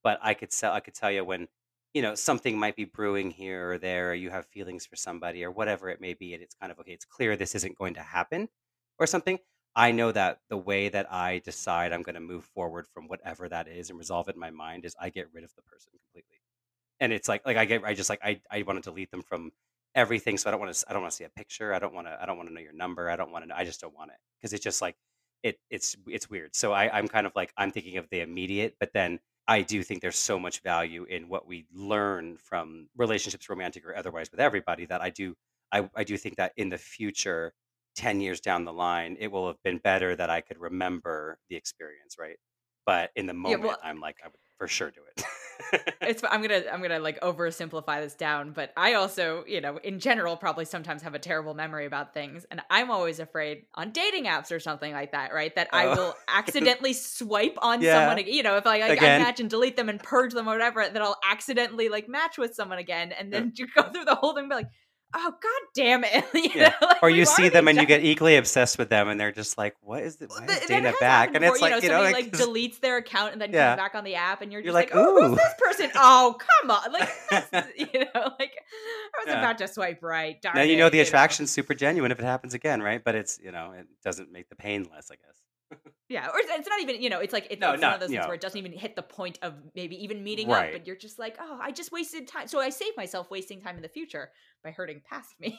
But 0.03 0.18
I 0.22 0.34
could 0.34 0.53
sell. 0.53 0.72
I 0.72 0.80
could 0.80 0.94
tell 0.94 1.11
you 1.11 1.24
when 1.24 1.49
you 1.94 2.03
know 2.03 2.14
something 2.14 2.59
might 2.59 2.76
be 2.76 2.84
brewing 2.84 3.30
here 3.30 3.72
or 3.72 3.78
there, 3.78 4.11
or 4.11 4.14
you 4.14 4.30
have 4.30 4.46
feelings 4.46 4.86
for 4.86 4.96
somebody 4.96 5.44
or 5.44 5.51
whatever 5.51 5.88
it 5.90 6.01
may 6.01 6.14
be, 6.14 6.34
and 6.34 6.42
it's 6.42 6.55
kind 6.55 6.72
of 6.72 6.78
okay. 6.80 6.92
It's 6.92 7.05
clear 7.05 7.36
this 7.36 7.55
isn't 7.55 7.76
going 7.78 7.94
to 7.94 8.03
happen 8.03 8.49
or 8.99 9.07
something. 9.07 9.38
I 9.76 9.92
know 9.92 10.11
that 10.12 10.40
the 10.49 10.57
way 10.57 10.88
that 10.88 11.12
I 11.12 11.38
decide 11.38 11.92
I'm 11.92 12.03
going 12.03 12.14
to 12.14 12.20
move 12.20 12.44
forward 12.44 12.86
from 12.92 13.07
whatever 13.07 13.49
that 13.49 13.68
is 13.68 13.90
and 13.90 13.99
resolve 13.99 14.28
it 14.28 14.34
in 14.34 14.40
my 14.40 14.51
mind 14.51 14.84
is 14.84 14.96
I 15.01 15.11
get 15.11 15.28
rid 15.32 15.44
of 15.44 15.55
the 15.55 15.62
person 15.62 15.92
completely. 16.03 16.40
And 17.01 17.12
it's 17.12 17.28
like 17.28 17.46
like 17.46 17.57
I 17.57 17.64
get 17.64 17.84
I 17.84 17.94
just 17.94 18.11
like 18.11 18.20
I 18.24 18.40
I 18.51 18.62
want 18.62 18.82
to 18.82 18.90
delete 18.90 19.11
them 19.11 19.22
from 19.22 19.53
everything 19.94 20.36
so 20.36 20.49
I 20.49 20.53
don't 20.53 20.61
want 20.61 20.74
to 20.74 20.84
I 20.88 20.92
don't 20.92 21.03
want 21.03 21.12
to 21.12 21.16
see 21.16 21.24
a 21.24 21.28
picture. 21.30 21.72
I 21.74 21.78
don't 21.78 21.94
want 21.94 22.07
to 22.09 22.18
I 22.20 22.26
don't 22.26 22.36
want 22.36 22.49
to 22.49 22.55
know 22.55 22.61
your 22.61 22.72
number. 22.72 23.11
I 23.11 23.16
don't 23.16 23.30
want 23.32 23.44
to 23.44 23.49
know 23.49 23.55
I 23.57 23.64
just 23.64 23.80
don't 23.80 23.94
want 23.94 24.11
it 24.11 24.16
because 24.38 24.53
it's 24.53 24.64
just 24.64 24.82
like 24.82 24.96
it 25.42 25.59
it's 25.70 25.96
it's 26.09 26.28
weird. 26.28 26.57
So 26.57 26.72
I 26.72 26.96
I'm 26.96 27.09
kind 27.09 27.26
of 27.26 27.32
like 27.36 27.53
I'm 27.57 27.70
thinking 27.70 27.99
of 27.99 28.09
the 28.11 28.20
immediate, 28.20 28.76
but 28.80 28.92
then 28.92 29.20
I 29.49 29.62
do 29.62 29.82
think 29.82 30.03
there's 30.03 30.18
so 30.18 30.38
much 30.38 30.61
value 30.61 31.05
in 31.05 31.28
what 31.28 31.46
we 31.46 31.66
learn 31.72 32.36
from 32.38 32.90
relationships, 32.96 33.49
romantic 33.49 33.84
or 33.86 33.96
otherwise, 33.96 34.30
with 34.30 34.40
everybody 34.40 34.86
that 34.86 35.01
I 35.03 35.11
do 35.11 35.34
I, 35.72 35.90
I 35.94 36.05
do 36.05 36.16
think 36.16 36.36
that 36.36 36.53
in 36.57 36.70
the 36.70 36.78
future 36.78 37.55
10 37.96 38.20
years 38.20 38.40
down 38.40 38.64
the 38.64 38.72
line, 38.72 39.16
it 39.20 39.28
will 39.28 39.46
have 39.49 39.62
been 39.62 39.78
better 39.78 40.16
that 40.16 40.30
I 40.30 40.40
could 40.40 40.59
remember 40.59 41.38
the 41.51 41.57
experience, 41.57 42.16
right? 42.18 42.38
But 42.86 43.11
in 43.16 43.26
the 43.26 43.34
Yeah, 43.44 43.57
moment, 43.59 43.64
well, 43.64 43.82
I'm 43.82 44.01
like, 44.01 44.16
I 44.24 44.28
would 44.28 44.40
for 44.59 44.68
sure 44.68 44.90
do 44.90 45.03
it. 45.16 45.24
It's 46.00 46.22
I'm 46.28 46.42
gonna 46.42 46.62
I'm 46.72 46.80
gonna 46.80 46.98
like 47.00 47.20
oversimplify 47.20 48.00
this 48.00 48.14
down, 48.14 48.52
but 48.52 48.72
I 48.76 48.94
also, 48.94 49.44
you 49.46 49.61
know, 49.61 49.78
in 49.78 49.98
general, 49.98 50.36
probably 50.36 50.64
sometimes 50.64 51.02
have 51.02 51.14
a 51.14 51.18
terrible 51.18 51.54
memory 51.54 51.86
about 51.86 52.14
things, 52.14 52.46
and 52.50 52.61
I'm 52.70 52.90
always 52.90 53.18
afraid 53.20 53.64
on 53.74 53.90
dating 53.90 54.24
apps 54.24 54.52
or 54.52 54.61
something 54.61 54.92
like 54.92 55.12
that, 55.12 55.32
right? 55.32 55.54
That 55.54 55.68
I 55.72 55.86
Oh. 55.86 55.94
will 55.96 56.14
accidentally 56.28 56.92
swipe 56.92 57.56
on 57.61 57.82
Yeah. 57.82 57.92
someone, 57.94 58.18
you 58.26 58.42
know, 58.42 58.56
if 58.56 58.64
like, 58.64 58.82
I, 58.82 59.14
I 59.14 59.18
match 59.18 59.40
and 59.40 59.50
delete 59.50 59.76
them 59.76 59.88
and 59.88 60.02
purge 60.02 60.32
them 60.34 60.48
or 60.48 60.52
whatever, 60.52 60.88
that 60.88 61.02
I'll 61.02 61.18
accidentally 61.28 61.88
like 61.88 62.09
match 62.09 62.38
with 62.38 62.54
someone 62.54 62.78
again, 62.78 63.12
and 63.12 63.32
then 63.32 63.52
you 63.56 63.66
go 63.74 63.82
through 63.90 64.04
the 64.04 64.14
whole 64.14 64.34
thing, 64.34 64.44
and 64.44 64.50
be 64.50 64.56
like, 64.56 64.68
oh 65.14 65.30
god 65.30 65.68
damn 65.74 66.04
it, 66.04 66.24
you 66.34 66.50
Yeah. 66.54 66.74
know, 66.80 66.86
like, 66.86 67.02
or 67.02 67.11
you 67.11 67.24
see 67.24 67.48
them 67.48 67.68
and 67.68 67.78
you 67.78 67.86
get 67.86 68.04
equally 68.04 68.36
obsessed 68.36 68.78
with 68.78 68.88
them, 68.90 69.09
and 69.09 69.18
they're 69.18 69.32
just 69.32 69.56
like, 69.59 69.74
"What 69.80 70.02
is 70.02 70.20
it? 70.20 70.30
Why 70.30 70.44
is 70.46 70.66
Dana 70.66 70.92
back?" 71.00 71.34
And 71.34 71.44
it's 71.44 71.61
like, 71.61 71.82
you 71.82 71.88
know, 71.88 71.96
somebody 72.02 72.12
like, 72.24 72.32
like 72.38 72.48
deletes 72.48 72.80
their 72.80 72.96
account 72.98 73.32
and 73.32 73.40
then 73.40 73.52
Yeah. 73.52 73.70
comes 73.70 73.78
back 73.78 73.94
on 73.94 74.04
the 74.04 74.14
app, 74.16 74.42
and 74.42 74.52
you're 74.52 74.61
You're 74.61 74.72
just 74.72 74.74
like, 74.74 74.94
like, 74.94 75.04
"Oh, 75.06 75.28
who's 75.28 75.38
this 75.38 75.54
person?" 75.59 75.90
Oh, 75.96 76.36
come 76.38 76.70
on! 76.70 76.92
Like, 76.92 77.09
you 77.76 78.00
know, 78.00 78.32
like 78.38 78.52
I 78.59 79.24
was 79.24 79.26
Yeah. 79.26 79.38
about 79.40 79.59
to 79.59 79.68
swipe 79.68 80.02
right. 80.02 80.40
Darn 80.42 80.56
now 80.56 80.62
you 80.62 80.74
it, 80.74 80.78
know 80.78 80.88
the 80.90 81.00
attraction's 81.00 81.50
super 81.50 81.74
genuine 81.74 82.12
if 82.12 82.18
it 82.18 82.24
happens 82.24 82.54
again, 82.54 82.82
right? 82.82 83.02
But 83.02 83.14
it's 83.14 83.38
you 83.42 83.52
know, 83.52 83.72
it 83.72 83.86
doesn't 84.04 84.30
make 84.32 84.48
the 84.48 84.56
pain 84.56 84.86
less, 84.92 85.11
I 85.11 85.14
guess. 85.16 85.36
Yeah, 86.08 86.28
or 86.28 86.38
it's, 86.38 86.48
it's 86.50 86.68
not 86.68 86.80
even 86.80 87.02
you 87.02 87.10
know, 87.10 87.20
it's 87.20 87.34
like 87.34 87.48
it's, 87.50 87.60
No, 87.60 87.72
it's 87.72 87.82
one 87.82 87.92
of 87.92 88.00
those 88.00 88.08
things 88.08 88.22
know. 88.22 88.28
where 88.28 88.34
it 88.34 88.40
doesn't 88.40 88.58
even 88.58 88.72
hit 88.72 88.96
the 88.96 89.02
point 89.02 89.38
of 89.42 89.54
maybe 89.74 90.02
even 90.02 90.24
meeting 90.24 90.48
Right. 90.48 90.66
up, 90.68 90.72
but 90.72 90.86
you're 90.86 90.96
just 90.96 91.18
like, 91.18 91.36
oh, 91.38 91.58
I 91.60 91.70
just 91.70 91.92
wasted 91.92 92.26
time. 92.26 92.48
So 92.48 92.60
I 92.60 92.70
save 92.70 92.96
myself 92.96 93.30
wasting 93.30 93.60
time 93.60 93.76
in 93.76 93.82
the 93.82 93.88
future 93.90 94.30
by 94.64 94.70
hurting 94.70 95.02
past 95.08 95.38
me. 95.38 95.58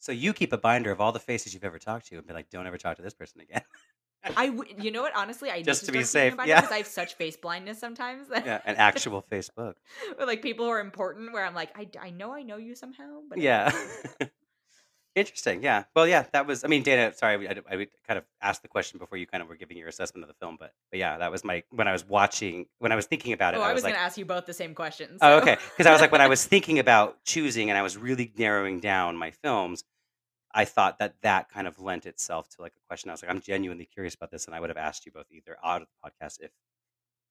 So 0.00 0.12
you 0.12 0.32
keep 0.32 0.52
a 0.52 0.58
binder 0.58 0.90
of 0.90 1.00
all 1.00 1.12
the 1.12 1.20
faces 1.20 1.52
you've 1.54 1.62
ever 1.62 1.78
talked 1.78 2.06
to, 2.06 2.16
and 2.16 2.26
be 2.26 2.32
like, 2.32 2.48
"Don't 2.50 2.66
ever 2.66 2.78
talk 2.78 2.96
to 2.96 3.02
this 3.02 3.14
person 3.14 3.42
again." 3.42 3.62
I, 4.36 4.46
w- 4.48 4.74
you 4.78 4.90
know 4.90 5.02
what? 5.02 5.14
Honestly, 5.14 5.50
I 5.50 5.62
Just 5.62 5.86
to 5.86 5.92
be 5.92 6.02
safe, 6.04 6.34
yeah. 6.46 6.60
because 6.60 6.72
I 6.72 6.78
have 6.78 6.86
such 6.86 7.14
face 7.14 7.36
blindness 7.36 7.78
sometimes 7.78 8.28
that 8.28 8.44
yeah, 8.44 8.60
an 8.64 8.76
actual 8.78 9.22
Facebook. 9.30 9.74
with 10.18 10.26
like 10.26 10.42
people 10.42 10.64
who 10.66 10.70
are 10.72 10.80
important, 10.80 11.32
where 11.32 11.44
I'm 11.44 11.54
like, 11.54 11.70
I, 11.78 11.88
I 12.00 12.10
know 12.10 12.32
I 12.32 12.42
know 12.42 12.56
you 12.56 12.74
somehow, 12.74 13.20
but 13.28 13.38
Yeah. 13.38 13.70
don't. 13.70 14.29
Interesting. 15.20 15.62
Yeah. 15.62 15.84
Well, 15.94 16.06
yeah, 16.06 16.24
that 16.32 16.46
was. 16.46 16.64
I 16.64 16.68
mean, 16.68 16.82
Dana. 16.82 17.12
Sorry, 17.14 17.46
I, 17.48 17.52
I, 17.52 17.74
I 17.76 17.86
kind 18.06 18.18
of 18.18 18.24
asked 18.42 18.62
the 18.62 18.68
question 18.68 18.98
before 18.98 19.18
you 19.18 19.26
kind 19.26 19.42
of 19.42 19.48
were 19.48 19.56
giving 19.56 19.76
your 19.76 19.88
assessment 19.88 20.24
of 20.24 20.28
the 20.28 20.34
film, 20.34 20.56
but 20.58 20.72
but 20.90 20.98
yeah, 20.98 21.18
that 21.18 21.30
was 21.30 21.44
my 21.44 21.62
when 21.70 21.86
I 21.88 21.92
was 21.92 22.04
watching 22.06 22.66
when 22.78 22.92
I 22.92 22.96
was 22.96 23.06
thinking 23.06 23.32
about 23.32 23.54
it. 23.54 23.58
oh, 23.58 23.62
I 23.62 23.66
I 23.70 23.72
was, 23.72 23.78
was 23.78 23.84
like, 23.84 23.94
gonna 23.94 24.04
ask 24.04 24.18
you 24.18 24.24
both 24.24 24.46
the 24.46 24.54
same 24.54 24.74
question. 24.74 25.18
oh, 25.20 25.38
okay, 25.38 25.56
because 25.70 25.86
I 25.86 25.92
was 25.92 26.00
like 26.00 26.12
when 26.12 26.20
I 26.20 26.26
was 26.28 26.44
thinking 26.44 26.78
about 26.78 27.22
choosing 27.24 27.70
and 27.70 27.78
I 27.78 27.82
was 27.82 27.96
really 27.96 28.32
narrowing 28.36 28.80
down 28.80 29.16
my 29.16 29.30
films, 29.30 29.84
I 30.52 30.64
thought 30.64 30.98
that 30.98 31.14
that 31.22 31.48
kind 31.50 31.66
of 31.68 31.78
lent 31.80 32.06
itself 32.06 32.48
to 32.56 32.62
like 32.62 32.72
a 32.76 32.86
question. 32.88 33.10
I 33.10 33.12
was 33.12 33.22
like, 33.22 33.30
I'm 33.30 33.40
genuinely 33.40 33.84
curious 33.84 34.14
about 34.14 34.30
this, 34.30 34.46
and 34.46 34.54
I 34.54 34.60
would 34.60 34.70
have 34.70 34.76
asked 34.78 35.06
you 35.06 35.12
both 35.12 35.26
either 35.30 35.56
out 35.64 35.82
of 35.82 35.88
the 35.88 36.10
podcast 36.10 36.38
if 36.40 36.50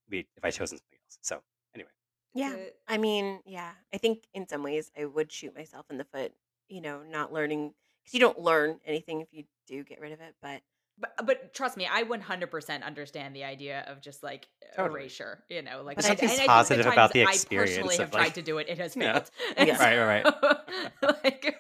we 0.10 0.28
if 0.38 0.44
I 0.46 0.52
chosen 0.52 0.78
something 0.78 1.00
else. 1.06 1.18
So 1.22 1.42
anyway, 1.76 1.90
Yeah. 2.34 2.56
I 2.88 2.98
mean, 2.98 3.42
yeah. 3.46 3.72
I 3.94 3.98
think 3.98 4.24
in 4.34 4.48
some 4.48 4.64
ways 4.64 4.92
I 5.00 5.06
would 5.06 5.32
shoot 5.32 5.56
myself 5.56 5.86
in 5.90 5.98
the 5.98 6.04
foot, 6.06 6.34
you 6.70 6.82
know, 6.82 7.02
not 7.10 7.34
learning 7.34 7.74
because 8.04 8.14
you 8.14 8.20
don't 8.20 8.40
learn 8.40 8.80
anything 8.86 9.22
if 9.22 9.28
you 9.32 9.44
do 9.68 9.84
get 9.84 10.00
rid 10.00 10.12
of 10.14 10.22
it. 10.22 10.36
But 10.42 10.62
But, 10.98 11.26
but 11.26 11.54
trust 11.54 11.78
me, 11.78 11.88
I 11.90 12.04
100% 12.04 12.84
understand 12.84 13.36
the 13.36 13.44
idea 13.46 13.86
of 13.88 14.02
just 14.02 14.22
like 14.24 14.48
Totally. 14.76 15.02
erasure, 15.02 15.44
you 15.50 15.62
know, 15.62 15.82
like 15.84 15.96
But 15.96 16.06
and- 16.10 16.20
and 16.22 16.30
I 16.32 16.36
think 16.36 16.48
positive 16.50 16.86
the 16.86 16.92
about 16.92 17.14
the 17.14 17.22
experience 17.22 17.72
I 17.72 17.76
personally 17.76 17.98
have 17.98 18.14
like- 18.14 18.22
tried 18.24 18.36
to 18.36 18.42
do 18.42 18.58
it, 18.58 18.68
it 18.70 18.78
has 18.80 18.96
Yeah. 18.98 19.14
failed. 19.14 19.32
Yeah. 19.68 19.78
Right, 19.80 20.24
right, 20.24 20.24
right. 20.26 20.58
like, 21.24 21.56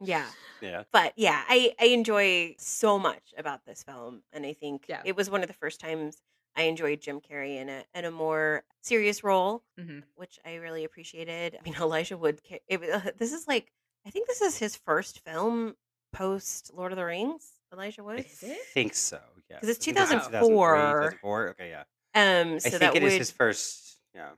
yeah. 0.00 0.26
yeah, 0.60 0.82
But 0.92 1.12
yeah, 1.16 1.42
I, 1.48 1.72
I 1.80 1.86
enjoy 1.86 2.54
so 2.58 2.98
much 2.98 3.32
about 3.38 3.64
this 3.64 3.82
film. 3.82 4.22
And 4.32 4.44
I 4.44 4.52
think 4.52 4.84
Yeah. 4.88 5.00
it 5.04 5.16
was 5.16 5.30
one 5.30 5.40
of 5.42 5.46
the 5.48 5.54
first 5.54 5.80
times 5.80 6.20
I 6.54 6.64
enjoyed 6.64 7.00
Jim 7.00 7.20
Carrey 7.20 7.56
in 7.62 7.68
a, 7.70 7.84
in 7.94 8.04
a 8.04 8.10
more 8.10 8.64
serious 8.82 9.24
role, 9.24 9.62
Mhm. 9.80 10.02
which 10.16 10.38
I 10.44 10.56
really 10.56 10.84
appreciated. 10.84 11.56
I 11.58 11.62
mean, 11.64 11.74
Elijah 11.80 12.18
Wood, 12.18 12.40
it, 12.68 12.78
was- 12.80 13.12
this 13.16 13.32
is 13.32 13.48
like, 13.48 13.72
I 14.06 14.10
think 14.10 14.26
this 14.26 14.40
is 14.40 14.58
his 14.58 14.76
first 14.76 15.20
film 15.20 15.74
post 16.12 16.70
Lord 16.74 16.92
of 16.92 16.96
the 16.96 17.04
Rings, 17.04 17.48
Elijah 17.72 18.02
Wood. 18.04 18.20
Is 18.20 18.42
it? 18.42 18.58
think 18.74 18.94
so. 18.94 19.18
Yeah, 19.50 19.56
because 19.60 19.76
it's 19.76 19.86
I 19.88 19.92
think 19.92 19.96
it 19.96 20.00
was 20.00 20.10
in 20.12 20.18
2004. 20.18 20.76
2004. 20.76 21.48
Okay, 21.50 21.70
yeah. 21.70 21.82
Um, 22.14 22.60
so 22.60 22.66
I 22.66 22.70
think 22.70 22.80
that 22.80 22.96
it 22.96 23.02
would, 23.02 23.12
is 23.12 23.18
his 23.18 23.30
first. 23.30 23.96
Yeah. 24.14 24.30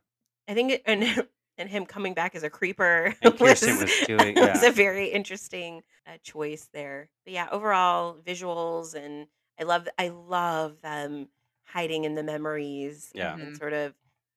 I 0.47 0.55
think, 0.55 0.73
it, 0.73 0.83
and 0.87 1.27
and 1.59 1.69
him 1.69 1.87
coming 1.87 2.15
back 2.15 2.35
as 2.35 2.43
a 2.43 2.51
creeper 2.51 3.15
And 3.23 3.35
Kirsten 3.39 3.79
was 3.79 3.93
doing- 4.07 4.35
was 4.37 4.62
yeah. 4.62 4.69
a 4.69 4.73
very 4.73 5.07
interesting 5.09 5.83
uh, 6.07 6.19
choice 6.23 6.69
there. 6.73 7.09
But 7.25 7.33
yeah, 7.35 7.49
overall 7.51 8.17
visuals 8.25 8.95
and 8.95 9.27
I 9.59 9.62
love 9.65 9.89
I 9.99 10.09
love 10.09 10.81
them 10.83 11.29
hiding 11.65 12.05
in 12.05 12.15
the 12.15 12.23
memories 12.23 13.11
Yeah. 13.15 13.35
and 13.35 13.57
sort 13.57 13.73
of 13.73 13.95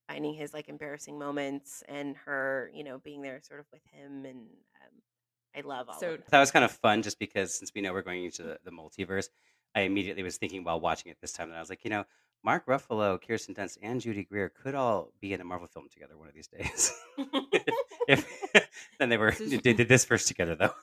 finding 0.08 0.34
his 0.34 0.54
like 0.54 0.70
embarrassing 0.70 1.20
moments 1.20 1.84
and 1.90 2.16
her 2.26 2.72
you 2.74 2.84
know 2.84 3.00
being 3.00 3.22
there 3.24 3.42
sort 3.42 3.60
of 3.60 3.66
with 3.74 3.82
him 3.92 4.26
and 4.26 4.46
I 5.58 5.62
love 5.62 5.90
all 5.90 6.00
So- 6.00 6.14
of 6.14 6.20
it. 6.20 6.28
That 6.30 6.40
was 6.40 6.52
kind 6.52 6.64
of 6.66 6.72
fun 6.72 7.02
just 7.02 7.18
because 7.20 7.54
since 7.54 7.72
we 7.74 7.82
know 7.82 7.94
we're 7.94 8.02
going 8.04 8.26
into 8.26 8.44
the, 8.44 8.60
the 8.64 8.72
multiverse, 8.72 9.30
I 9.76 9.82
immediately 9.82 10.24
was 10.24 10.38
thinking 10.38 10.64
while 10.64 10.80
watching 10.80 11.12
it 11.12 11.18
this 11.22 11.34
time, 11.34 11.50
and 11.50 11.58
I 11.58 11.60
was 11.60 11.70
like, 11.70 11.84
you 11.84 11.90
know, 11.90 12.06
Mark 12.44 12.66
Ruffalo, 12.68 13.20
Kirsten 13.22 13.56
Dunst, 13.56 13.78
and 13.82 14.00
Judy 14.00 14.24
Greer 14.24 14.50
could 14.50 14.76
all 14.76 15.12
be 15.20 15.34
in 15.34 15.42
a 15.42 15.44
Marvel 15.44 15.68
film 15.68 15.88
together 15.92 16.18
one 16.18 16.28
of 16.28 16.34
these 16.36 16.48
days. 16.48 16.94
if 18.08 18.26
then 19.00 19.10
they 19.10 19.18
were 19.18 19.32
This 19.32 19.42
is- 19.54 19.62
they 19.62 19.74
did 19.74 19.88
this 19.90 20.06
first 20.06 20.28
together 20.28 20.56
though. 20.56 20.74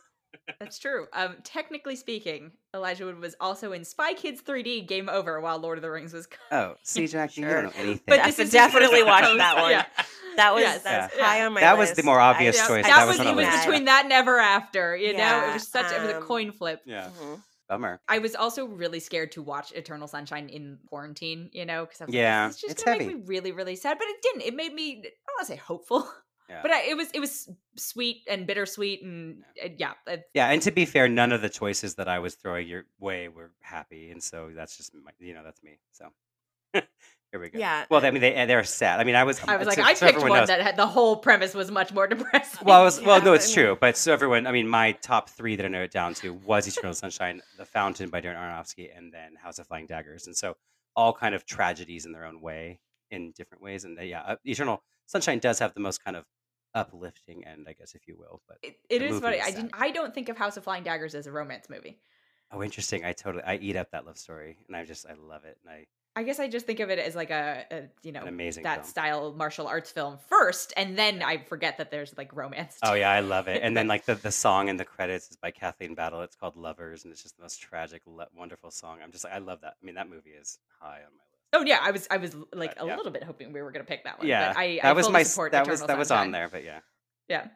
That's 0.60 0.78
true. 0.78 1.06
Um, 1.12 1.36
technically 1.42 1.96
speaking, 1.96 2.52
Elijah 2.74 3.06
Wood 3.06 3.18
was 3.18 3.34
also 3.40 3.72
in 3.72 3.84
Spy 3.84 4.12
Kids 4.14 4.42
3D 4.42 4.86
Game 4.86 5.08
Over 5.08 5.40
while 5.40 5.58
Lord 5.58 5.78
of 5.78 5.82
the 5.82 5.90
Rings 5.90 6.12
was. 6.12 6.28
Oh, 6.52 6.74
see, 6.82 7.06
Jack, 7.06 7.36
you 7.36 7.44
Sure. 7.44 7.62
don't 7.62 7.64
know 7.64 7.80
anything. 7.82 8.02
But 8.06 8.16
Def- 8.18 8.26
this 8.26 8.38
is 8.38 8.50
definitely 8.52 8.98
just 8.98 9.06
watch 9.06 9.24
post- 9.24 9.38
that 9.38 9.56
one. 9.56 9.70
Yeah. 9.70 9.86
That 10.36 10.52
was 10.54 10.62
Yes. 10.62 10.82
that 10.82 11.10
was 11.10 11.18
Yeah. 11.18 11.24
high 11.24 11.44
on 11.46 11.52
my 11.54 11.60
That 11.60 11.78
was 11.78 11.92
the 11.92 12.02
more 12.02 12.20
obvious 12.20 12.56
Yeah, 12.56 12.66
choice. 12.66 12.84
That, 12.84 12.96
That 12.96 13.06
was, 13.06 13.18
was 13.18 13.26
it 13.28 13.34
was 13.36 13.46
between 13.64 13.84
that 13.86 14.04
and 14.04 14.12
Ever 14.12 14.38
After. 14.38 14.96
You 14.96 15.16
know, 15.16 15.48
it 15.48 15.54
was 15.54 15.68
such 15.68 15.90
it 15.92 16.00
was 16.00 16.10
a 16.10 16.16
um, 16.18 16.22
coin 16.24 16.52
flip. 16.52 16.82
yeah, 16.84 17.08
Mhm. 17.20 17.40
bummer. 17.68 18.00
I 18.08 18.18
was 18.18 18.34
also 18.34 18.66
really 18.66 19.00
scared 19.00 19.32
to 19.32 19.42
watch 19.42 19.72
Eternal 19.72 20.08
Sunshine 20.08 20.48
in 20.48 20.78
quarantine, 20.88 21.50
you 21.52 21.64
know, 21.64 21.84
because 21.86 22.00
I 22.00 22.04
was 22.06 22.14
Yeah, 22.14 22.42
like, 22.42 22.48
"This 22.50 22.56
is 22.56 22.60
just 22.62 22.72
it's 22.72 22.82
gonna 22.84 22.98
heavy. 22.98 23.06
make 23.14 23.16
me 23.18 23.22
really, 23.26 23.52
really 23.52 23.76
sad." 23.76 23.96
But 23.98 24.08
it 24.08 24.16
didn't. 24.22 24.42
It 24.42 24.54
made 24.54 24.74
me. 24.74 24.90
I 24.90 25.02
don't 25.02 25.36
want 25.38 25.40
to 25.40 25.44
say 25.46 25.56
hopeful, 25.56 26.12
Yeah. 26.54 26.62
but 26.62 26.70
I, 26.70 26.82
it 26.88 26.96
was 26.96 27.10
it 27.12 27.20
was 27.20 27.48
sweet 27.76 28.22
and 28.28 28.46
bittersweet, 28.46 29.02
and 29.02 29.42
yeah, 29.78 29.92
uh, 30.06 30.16
Yeah, 30.34 30.48
and 30.50 30.62
to 30.62 30.70
be 30.70 30.84
fair, 30.84 31.08
none 31.08 31.32
of 31.32 31.42
the 31.42 31.48
choices 31.48 31.94
that 31.96 32.08
I 32.08 32.18
was 32.20 32.34
throwing 32.34 32.66
your 32.68 32.84
way 32.98 33.28
were 33.28 33.50
happy, 33.60 34.10
and 34.10 34.22
so 34.22 34.50
that's 34.54 34.76
just 34.76 34.94
my, 34.94 35.10
you 35.18 35.34
know 35.34 35.42
that's 35.44 35.62
me. 35.62 35.78
So 35.92 36.06
here 37.32 37.40
we 37.40 37.50
go. 37.50 37.58
Yeah, 37.58 37.84
Well, 37.90 38.04
I 38.04 38.10
mean 38.10 38.20
they 38.20 38.32
they're 38.46 38.64
sad. 38.64 39.00
I 39.00 39.04
mean 39.04 39.14
I 39.14 39.24
was 39.24 39.40
I 39.46 39.56
was 39.56 39.66
like, 39.66 39.76
so- 39.78 39.82
I 39.84 39.94
so 39.94 40.06
picked 40.06 40.20
one 40.20 40.28
knows- 40.30 40.48
that 40.48 40.60
had 40.60 40.76
the 40.76 40.86
whole 40.86 41.16
premise 41.16 41.54
was 41.54 41.70
much 41.70 41.92
more 41.92 42.06
depressing. 42.14 42.60
Well, 42.66 42.80
I 42.80 42.84
was, 42.84 43.00
well, 43.00 43.18
Yeah, 43.18 43.24
no, 43.24 43.32
it's 43.34 43.52
true. 43.52 43.76
But 43.80 43.96
so 43.96 44.12
everyone, 44.12 44.46
I 44.46 44.52
mean, 44.52 44.68
my 44.68 44.92
top 44.92 45.28
three 45.30 45.56
that 45.56 45.64
I 45.64 45.68
narrowed 45.68 45.86
it 45.86 45.92
down 45.92 46.14
to 46.14 46.32
was 46.34 46.66
Eternal 46.66 46.94
Sunshine, 46.94 47.42
The 47.58 47.64
Fountain 47.64 48.10
by 48.10 48.20
Darren 48.20 48.36
Aronofsky, 48.36 48.96
and 48.96 49.12
then 49.12 49.34
House 49.42 49.58
of 49.58 49.66
Flying 49.66 49.86
Daggers. 49.86 50.26
And 50.26 50.36
so 50.36 50.56
all 50.96 51.12
kind 51.12 51.34
of 51.34 51.44
tragedies 51.44 52.06
in 52.06 52.12
their 52.12 52.24
own 52.24 52.40
way, 52.40 52.78
in 53.10 53.32
different 53.36 53.62
ways. 53.62 53.84
And 53.84 53.98
they, 53.98 54.06
yeah, 54.06 54.22
uh, 54.22 54.36
Eternal 54.44 54.82
Sunshine 55.06 55.38
does 55.40 55.58
have 55.58 55.74
the 55.74 55.80
most 55.80 56.04
kind 56.04 56.16
of 56.16 56.24
uplifting 56.74 57.46
end, 57.46 57.66
I 57.68 57.72
guess, 57.72 57.94
if 57.94 58.06
you 58.06 58.16
will. 58.18 58.42
But 58.48 58.58
it, 58.62 58.78
it 58.88 59.02
is 59.02 59.20
funny. 59.20 59.36
is 59.36 59.46
I 59.46 59.50
didn't. 59.50 59.70
I 59.74 59.90
don't 59.90 60.14
think 60.14 60.28
of 60.28 60.36
House 60.36 60.56
of 60.56 60.64
Flying 60.64 60.82
Daggers 60.84 61.14
as 61.14 61.26
a 61.26 61.32
romance 61.32 61.68
movie. 61.70 61.98
oh, 62.52 62.62
interesting. 62.62 63.04
I 63.04 63.12
totally, 63.12 63.44
I 63.44 63.56
eat 63.56 63.76
up 63.76 63.90
that 63.92 64.06
love 64.06 64.18
story, 64.18 64.58
and 64.66 64.76
I 64.76 64.84
just, 64.84 65.06
I 65.06 65.14
love 65.14 65.44
it. 65.44 65.58
And 65.64 65.74
I, 65.74 65.86
I 66.16 66.22
guess 66.22 66.38
I 66.38 66.48
just 66.48 66.64
think 66.66 66.78
of 66.78 66.90
it 66.90 66.98
as 67.00 67.16
like 67.16 67.30
a, 67.30 67.64
a 67.70 67.82
you 68.02 68.12
know 68.12 68.22
amazing 68.24 68.62
that 68.62 68.82
film. 68.82 68.86
style 68.86 69.34
martial 69.36 69.66
arts 69.66 69.90
film 69.90 70.18
first, 70.28 70.72
and 70.76 70.96
then 70.96 71.22
I 71.22 71.38
forget 71.38 71.78
that 71.78 71.90
there's 71.90 72.16
like 72.16 72.34
romance. 72.36 72.78
Oh 72.82 72.94
yeah, 72.94 73.10
I 73.10 73.20
love 73.20 73.48
it. 73.48 73.62
And 73.64 73.76
then 73.76 73.88
like 73.88 74.04
the, 74.04 74.14
the 74.14 74.30
song 74.30 74.68
in 74.68 74.76
the 74.76 74.84
credits 74.84 75.30
is 75.30 75.36
by 75.36 75.50
Kathleen 75.50 75.94
Battle. 75.94 76.20
It's 76.22 76.36
called 76.36 76.56
Lovers, 76.56 77.04
and 77.04 77.12
it's 77.12 77.22
just 77.22 77.36
the 77.36 77.42
most 77.42 77.60
tragic, 77.60 78.02
wonderful 78.36 78.70
song. 78.70 78.98
I'm 79.02 79.10
just 79.10 79.24
like, 79.24 79.32
I 79.32 79.38
love 79.38 79.62
that. 79.62 79.74
I 79.82 79.84
mean, 79.84 79.96
that 79.96 80.08
movie 80.08 80.30
is 80.30 80.58
high 80.80 80.98
on 80.98 81.16
my. 81.16 81.23
Oh 81.54 81.62
yeah, 81.64 81.78
I 81.80 81.90
was 81.92 82.06
I 82.10 82.16
was 82.18 82.34
like 82.52 82.74
But, 82.76 82.84
a 82.84 82.86
yeah. 82.86 82.96
little 82.96 83.12
bit 83.12 83.22
hoping 83.24 83.52
we 83.52 83.62
were 83.62 83.70
gonna 83.70 83.84
pick 83.84 84.04
that 84.04 84.18
one. 84.18 84.26
Yeah, 84.26 84.48
but 84.52 84.58
I, 84.58 84.76
that 84.82 84.84
I 84.86 84.92
was 84.92 85.08
my 85.08 85.22
support 85.22 85.52
that 85.52 85.66
was 85.66 85.80
Eternal 85.80 85.86
that 85.88 85.98
was 85.98 86.10
on 86.10 86.30
there. 86.32 86.48
But 86.50 86.64
yeah, 86.64 86.80
Yeah, 87.28 87.46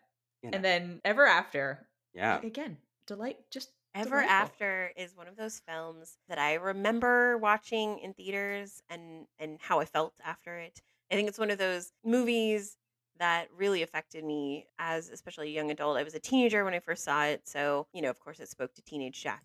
you 0.43 0.51
know, 0.51 0.57
and 0.57 0.65
then 0.65 1.01
Ever 1.05 1.27
After. 1.27 1.87
yeah. 2.15 2.41
again, 2.43 2.79
delight 3.07 3.37
just 3.51 3.71
Ever 3.95 4.21
delightful. 4.21 4.31
After 4.31 4.91
is 4.97 5.17
one 5.17 5.29
of 5.29 5.37
those 5.37 5.61
films 5.67 6.19
that 6.29 6.39
I 6.39 6.55
remember 6.55 7.37
watching 7.39 7.99
in 7.99 8.13
theaters 8.15 8.83
and 8.89 9.27
and 9.39 9.59
how 9.61 9.81
I 9.81 9.85
felt 9.87 10.15
after 10.25 10.57
it. 10.57 10.81
I 11.11 11.15
think 11.15 11.29
it's 11.29 11.39
one 11.39 11.51
of 11.51 11.59
those 11.59 11.91
movies 12.05 12.77
that 13.19 13.49
really 13.57 13.83
affected 13.83 14.25
me 14.25 14.67
as 14.79 15.09
especially 15.09 15.49
a 15.49 15.53
young 15.53 15.71
adult. 15.73 15.97
I 15.97 16.05
was 16.05 16.15
a 16.15 16.21
teenager 16.21 16.65
when 16.65 16.75
I 16.75 16.79
first 16.81 17.03
saw 17.03 17.25
it, 17.25 17.49
so 17.49 17.89
you 17.93 18.03
know, 18.03 18.11
of 18.11 18.21
course, 18.21 18.39
it 18.39 18.49
spoke 18.49 18.75
to 18.75 18.83
teenage 18.83 19.21
Jacque 19.23 19.43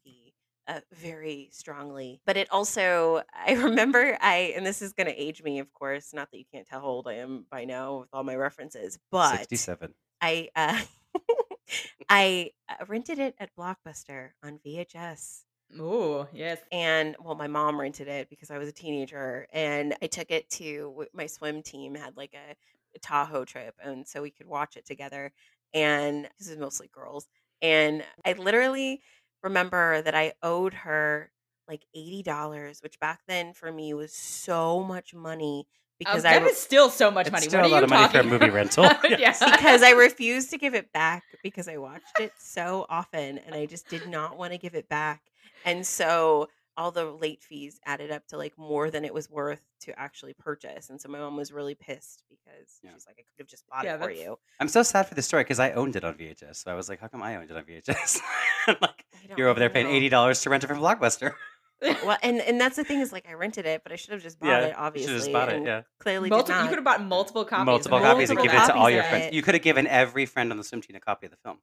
uh, 0.67 0.79
very 0.93 1.49
strongly. 1.51 2.21
But 2.25 2.37
it 2.37 2.47
also, 2.51 3.21
I 3.33 3.53
remember, 3.63 4.17
I 4.21 4.53
and 4.55 4.65
this 4.65 4.81
is 4.81 4.93
going 4.93 5.07
to 5.07 5.21
age 5.21 5.43
me, 5.43 5.59
of 5.59 5.71
course. 5.73 6.13
Not 6.13 6.31
that 6.31 6.37
you 6.37 6.45
can't 6.51 6.67
tell 6.67 6.81
how 6.81 6.87
old 6.87 7.07
I 7.07 7.15
am 7.15 7.45
by 7.49 7.65
now 7.65 7.99
with 7.99 8.09
all 8.13 8.23
my 8.23 8.35
references, 8.35 8.99
but 9.11 9.37
Sixty-seven. 9.37 9.93
I 10.21 10.49
uh, 10.55 10.81
I 12.09 12.51
uh, 12.69 12.85
rented 12.87 13.19
it 13.19 13.35
at 13.39 13.55
Blockbuster 13.57 14.29
on 14.43 14.59
VHS. 14.65 15.41
Oh, 15.79 16.27
yes. 16.31 16.59
And 16.71 17.15
well, 17.19 17.35
my 17.35 17.47
mom 17.47 17.79
rented 17.79 18.07
it 18.07 18.29
because 18.29 18.51
I 18.51 18.57
was 18.57 18.69
a 18.69 18.73
teenager, 18.73 19.47
and 19.51 19.95
I 20.01 20.07
took 20.07 20.29
it 20.29 20.49
to 20.51 21.05
my 21.13 21.25
swim 21.25 21.63
team 21.63 21.95
had 21.95 22.15
like 22.15 22.33
a, 22.33 22.55
a 22.95 22.99
Tahoe 22.99 23.45
trip, 23.45 23.75
and 23.83 24.07
so 24.07 24.21
we 24.21 24.31
could 24.31 24.47
watch 24.47 24.77
it 24.77 24.85
together. 24.85 25.31
And 25.73 26.29
this 26.37 26.47
is 26.47 26.57
mostly 26.57 26.89
girls, 26.93 27.27
and 27.61 28.03
I 28.23 28.33
literally 28.33 29.01
remember 29.43 30.01
that 30.01 30.15
I 30.15 30.33
owed 30.41 30.73
her 30.73 31.31
like 31.67 31.85
eighty 31.93 32.23
dollars, 32.23 32.81
which 32.81 32.99
back 32.99 33.21
then 33.27 33.53
for 33.53 33.71
me 33.71 33.93
was 33.93 34.13
so 34.13 34.83
much 34.83 35.13
money 35.13 35.67
because 35.99 36.25
uh, 36.25 36.29
I 36.29 36.31
that 36.33 36.43
re- 36.43 36.49
is 36.51 36.57
still 36.57 36.89
so 36.89 37.11
much 37.11 37.27
It's 37.27 37.31
money. 37.31 37.47
still 37.47 37.59
what 37.61 37.65
a 37.65 37.67
are 37.67 37.71
lot 37.71 37.77
you 37.79 37.83
of 37.85 37.89
money 37.89 38.07
for 38.11 38.19
a 38.19 38.23
movie 38.23 38.49
rental. 38.49 38.83
yes, 39.09 39.43
because 39.43 39.83
I 39.83 39.91
refused 39.91 40.49
to 40.51 40.57
give 40.57 40.73
it 40.73 40.91
back 40.91 41.23
because 41.43 41.67
I 41.67 41.77
watched 41.77 42.19
it 42.19 42.33
so 42.39 42.85
often 42.89 43.37
and 43.39 43.55
I 43.55 43.65
just 43.65 43.87
did 43.89 44.07
not 44.07 44.37
want 44.37 44.51
to 44.53 44.57
give 44.57 44.75
it 44.75 44.89
back. 44.89 45.21
And 45.65 45.85
so 45.85 46.49
all 46.75 46.91
the 46.91 47.05
late 47.05 47.43
fees 47.43 47.79
added 47.85 48.09
up 48.11 48.25
to 48.27 48.37
like 48.37 48.57
more 48.57 48.89
than 48.89 49.05
it 49.05 49.13
was 49.13 49.29
worth 49.29 49.61
to 49.81 49.97
actually 49.99 50.33
purchase. 50.33 50.89
And 50.89 50.99
so 50.99 51.07
my 51.09 51.19
mom 51.19 51.35
was 51.37 51.51
really 51.51 51.75
pissed 51.75 52.23
because 52.29 52.79
Yeah. 52.83 52.91
she's 52.93 53.05
like, 53.05 53.15
I 53.19 53.21
could 53.21 53.39
have 53.43 53.47
just 53.47 53.63
bought 53.67 53.83
Yeah, 53.85 53.95
it 53.95 53.99
for 53.99 54.07
that's- 54.07 54.19
you. 54.23 54.39
I'm 54.59 54.67
so 54.67 54.81
sad 54.83 55.07
for 55.07 55.13
this 55.15 55.25
story 55.27 55.43
because 55.43 55.59
I 55.59 55.71
owned 55.71 55.95
it 55.95 56.03
on 56.03 56.15
VHS. 56.15 56.55
So 56.63 56.71
I 56.71 56.75
was 56.75 56.89
like, 56.89 56.99
how 56.99 57.07
come 57.07 57.21
I 57.21 57.35
owned 57.35 57.49
it 57.51 57.57
on 57.57 57.63
VHS? 57.63 58.19
Like, 58.81 59.03
you're 59.37 59.49
over 59.49 59.59
there 59.59 59.69
paying 59.69 59.87
know. 59.87 59.91
eighty 59.91 60.07
dollars 60.07 60.39
to 60.41 60.49
rent 60.49 60.63
it 60.63 60.67
from 60.67 60.79
Blockbuster. 60.79 61.33
Well, 61.81 62.17
and 62.23 62.39
and 62.39 62.61
that's 62.61 62.75
the 62.77 62.85
thing 62.85 63.01
is 63.01 63.11
like 63.11 63.27
I 63.29 63.33
rented 63.33 63.65
it, 63.65 63.81
but 63.83 63.91
I 63.91 63.97
should 63.97 64.13
have 64.13 64.21
just 64.23 64.39
bought 64.39 64.47
yeah, 64.47 64.59
it. 64.59 64.67
you 64.69 64.73
Obviously, 64.77 65.07
should 65.07 65.13
have 65.15 65.21
just 65.21 65.33
bought 65.33 65.49
it. 65.51 65.63
Yeah, 65.65 65.81
clearly 65.99 66.29
Multi- 66.29 66.47
did 66.47 66.53
not. 66.53 66.63
you 66.63 66.69
could 66.69 66.77
have 66.77 66.85
bought 66.85 67.03
multiple 67.03 67.43
copies. 67.43 67.65
multiple 67.65 67.97
of 67.97 68.03
copies 68.05 68.29
and 68.29 68.37
multiple 68.37 68.57
give 68.59 68.69
it 68.69 68.73
to 68.73 68.79
all 68.79 68.89
your 68.89 69.03
friends. 69.03 69.25
it. 69.25 69.33
You 69.33 69.41
could 69.41 69.53
have 69.55 69.63
given 69.63 69.85
every 69.87 70.25
friend 70.25 70.49
on 70.51 70.57
the 70.57 70.63
swim 70.63 70.81
team 70.81 70.95
a 70.95 71.01
copy 71.01 71.25
of 71.25 71.31
the 71.31 71.37
film. 71.43 71.57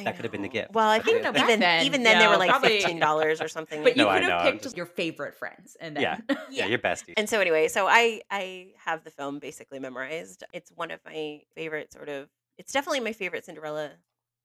I 0.00 0.04
That 0.04 0.16
could 0.16 0.24
have 0.24 0.32
been 0.32 0.42
the 0.42 0.48
gift. 0.48 0.72
Well, 0.72 0.88
I 0.88 0.98
think 1.00 1.22
no, 1.22 1.30
even 1.30 1.60
then, 1.60 1.86
even 1.86 2.02
then 2.02 2.18
they 2.18 2.26
were 2.26 2.36
like 2.36 2.50
probably- 2.50 2.80
fifteen 2.80 2.98
dollars 2.98 3.40
or 3.40 3.48
something. 3.48 3.82
But 3.84 3.96
you 3.96 4.04
No, 4.04 4.12
could 4.12 4.22
have 4.24 4.42
picked 4.42 4.62
just- 4.64 4.76
your 4.76 4.86
favorite 4.86 5.34
friends, 5.36 5.76
and 5.80 5.96
then 5.96 6.02
Yeah. 6.02 6.36
Yeah, 6.50 6.66
your 6.66 6.78
bestie. 6.78 7.14
And 7.16 7.28
so 7.28 7.40
anyway, 7.40 7.68
so 7.68 7.86
I 7.88 8.22
I 8.30 8.68
have 8.84 9.04
the 9.04 9.10
film 9.10 9.38
basically 9.38 9.78
memorized. 9.78 10.44
It's 10.52 10.70
one 10.70 10.90
of 10.90 11.00
my 11.04 11.40
favorite 11.54 11.92
sort 11.92 12.08
of. 12.08 12.28
It's 12.56 12.72
definitely 12.72 13.00
my 13.00 13.12
favorite 13.12 13.44
Cinderella 13.44 13.90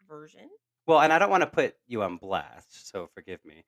version. 0.07 0.49
Well, 0.85 0.99
and 1.01 1.13
I 1.13 1.17
don't 1.19 1.29
want 1.29 1.41
to 1.41 1.47
put 1.47 1.75
you 1.87 2.03
on 2.03 2.17
blast, 2.17 2.89
so 2.91 3.07
forgive 3.13 3.43
me. 3.45 3.63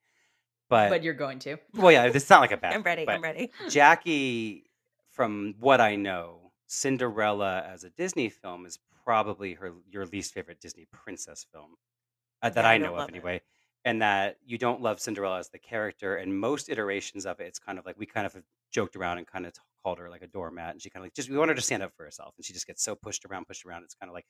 But, 0.70 0.90
but 0.90 1.04
you're 1.04 1.14
going 1.14 1.40
to. 1.40 1.58
well, 1.76 1.92
yeah, 1.92 2.10
this 2.10 2.24
is 2.24 2.30
not 2.30 2.42
like 2.42 2.52
a 2.52 2.58
bad. 2.64 2.74
I'm 2.74 2.84
ready. 2.84 3.08
I'm 3.08 3.22
ready. 3.22 3.52
Jacque, 3.70 4.64
from 5.12 5.56
what 5.60 5.80
I 5.80 5.96
know, 5.96 6.52
Cinderella 6.68 7.64
as 7.72 7.84
a 7.84 7.90
Disney 7.90 8.30
film 8.30 8.66
is 8.66 8.80
probably 9.06 9.54
her 9.56 9.74
your 9.90 10.06
least 10.08 10.34
favorite 10.34 10.60
Disney 10.62 10.88
princess 10.92 11.46
film 11.54 11.76
uh, 12.42 12.50
that 12.52 12.66
Yeah, 12.66 12.74
I 12.74 12.78
I 12.78 12.80
know 12.80 12.96
of 12.98 13.08
love 13.08 13.14
it. 13.16 13.16
anyway. 13.16 13.42
And 13.86 14.02
that 14.02 14.38
you 14.44 14.58
don't 14.58 14.82
love 14.82 15.00
Cinderella 15.00 15.40
as 15.40 15.50
the 15.50 15.60
character, 15.60 16.18
and 16.18 16.40
most 16.40 16.70
iterations 16.70 17.26
of 17.28 17.40
it, 17.40 17.46
it's 17.46 17.60
kind 17.60 17.78
of 17.80 17.86
like 17.86 17.98
we 18.00 18.08
kind 18.08 18.26
of 18.26 18.36
joked 18.72 18.96
around 18.96 19.20
and 19.20 19.28
kind 19.28 19.46
of 19.46 19.54
called 19.84 20.00
her 20.00 20.10
like 20.10 20.24
a 20.24 20.28
doormat, 20.28 20.72
and 20.72 20.82
she 20.82 20.90
kind 20.90 21.02
of 21.04 21.06
like 21.06 21.14
just 21.14 21.30
we 21.30 21.38
want 21.38 21.50
her 21.50 21.56
to 21.56 21.62
stand 21.62 21.84
up 21.84 21.94
for 21.96 22.04
herself, 22.04 22.34
and 22.38 22.46
she 22.46 22.54
just 22.54 22.66
gets 22.68 22.84
so 22.84 22.96
pushed 22.96 23.26
around, 23.26 23.46
pushed 23.48 23.66
around. 23.66 23.84
It's 23.84 23.94
kind 23.96 24.10
of 24.10 24.16
like 24.16 24.26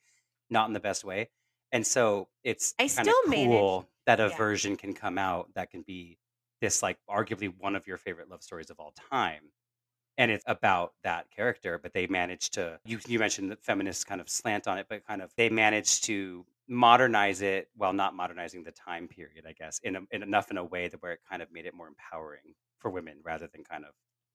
not 0.50 0.68
in 0.68 0.74
the 0.74 0.80
best 0.80 1.04
way, 1.04 1.30
and 1.72 1.86
so 1.86 2.28
it's 2.44 2.74
I 2.78 2.86
kind 2.96 3.08
still 3.08 3.14
of 3.24 3.30
manage- 3.30 3.50
cool 3.50 3.88
that 4.06 4.20
a 4.20 4.28
yeah. 4.28 4.36
version 4.36 4.76
can 4.76 4.94
come 4.94 5.18
out 5.18 5.52
that 5.54 5.70
can 5.70 5.82
be 5.82 6.18
this 6.60 6.82
like 6.82 6.98
arguably 7.08 7.54
one 7.58 7.76
of 7.76 7.86
your 7.86 7.96
favorite 7.96 8.28
love 8.28 8.42
stories 8.42 8.70
of 8.70 8.78
all 8.78 8.92
time 8.92 9.50
and 10.18 10.30
it's 10.30 10.44
about 10.46 10.94
that 11.02 11.30
character 11.30 11.78
but 11.78 11.92
they 11.92 12.06
managed 12.06 12.54
to 12.54 12.78
you, 12.84 12.98
you 13.06 13.18
mentioned 13.18 13.50
the 13.50 13.56
feminist 13.56 14.06
kind 14.06 14.20
of 14.20 14.28
slant 14.28 14.66
on 14.66 14.78
it 14.78 14.86
but 14.88 15.06
kind 15.06 15.22
of 15.22 15.32
they 15.36 15.48
managed 15.48 16.04
to 16.04 16.44
modernize 16.68 17.42
it 17.42 17.68
while 17.76 17.92
not 17.92 18.14
modernizing 18.14 18.62
the 18.64 18.72
time 18.72 19.06
period 19.08 19.44
i 19.46 19.52
guess 19.52 19.78
in, 19.84 19.96
a, 19.96 20.00
in 20.10 20.22
enough 20.22 20.50
in 20.50 20.56
a 20.58 20.64
way 20.64 20.88
that 20.88 21.00
where 21.02 21.12
it 21.12 21.20
kind 21.28 21.42
of 21.42 21.50
made 21.52 21.66
it 21.66 21.74
more 21.74 21.88
empowering 21.88 22.54
for 22.78 22.90
women 22.90 23.18
rather 23.24 23.46
than 23.48 23.62
kind 23.64 23.84
of 23.84 23.92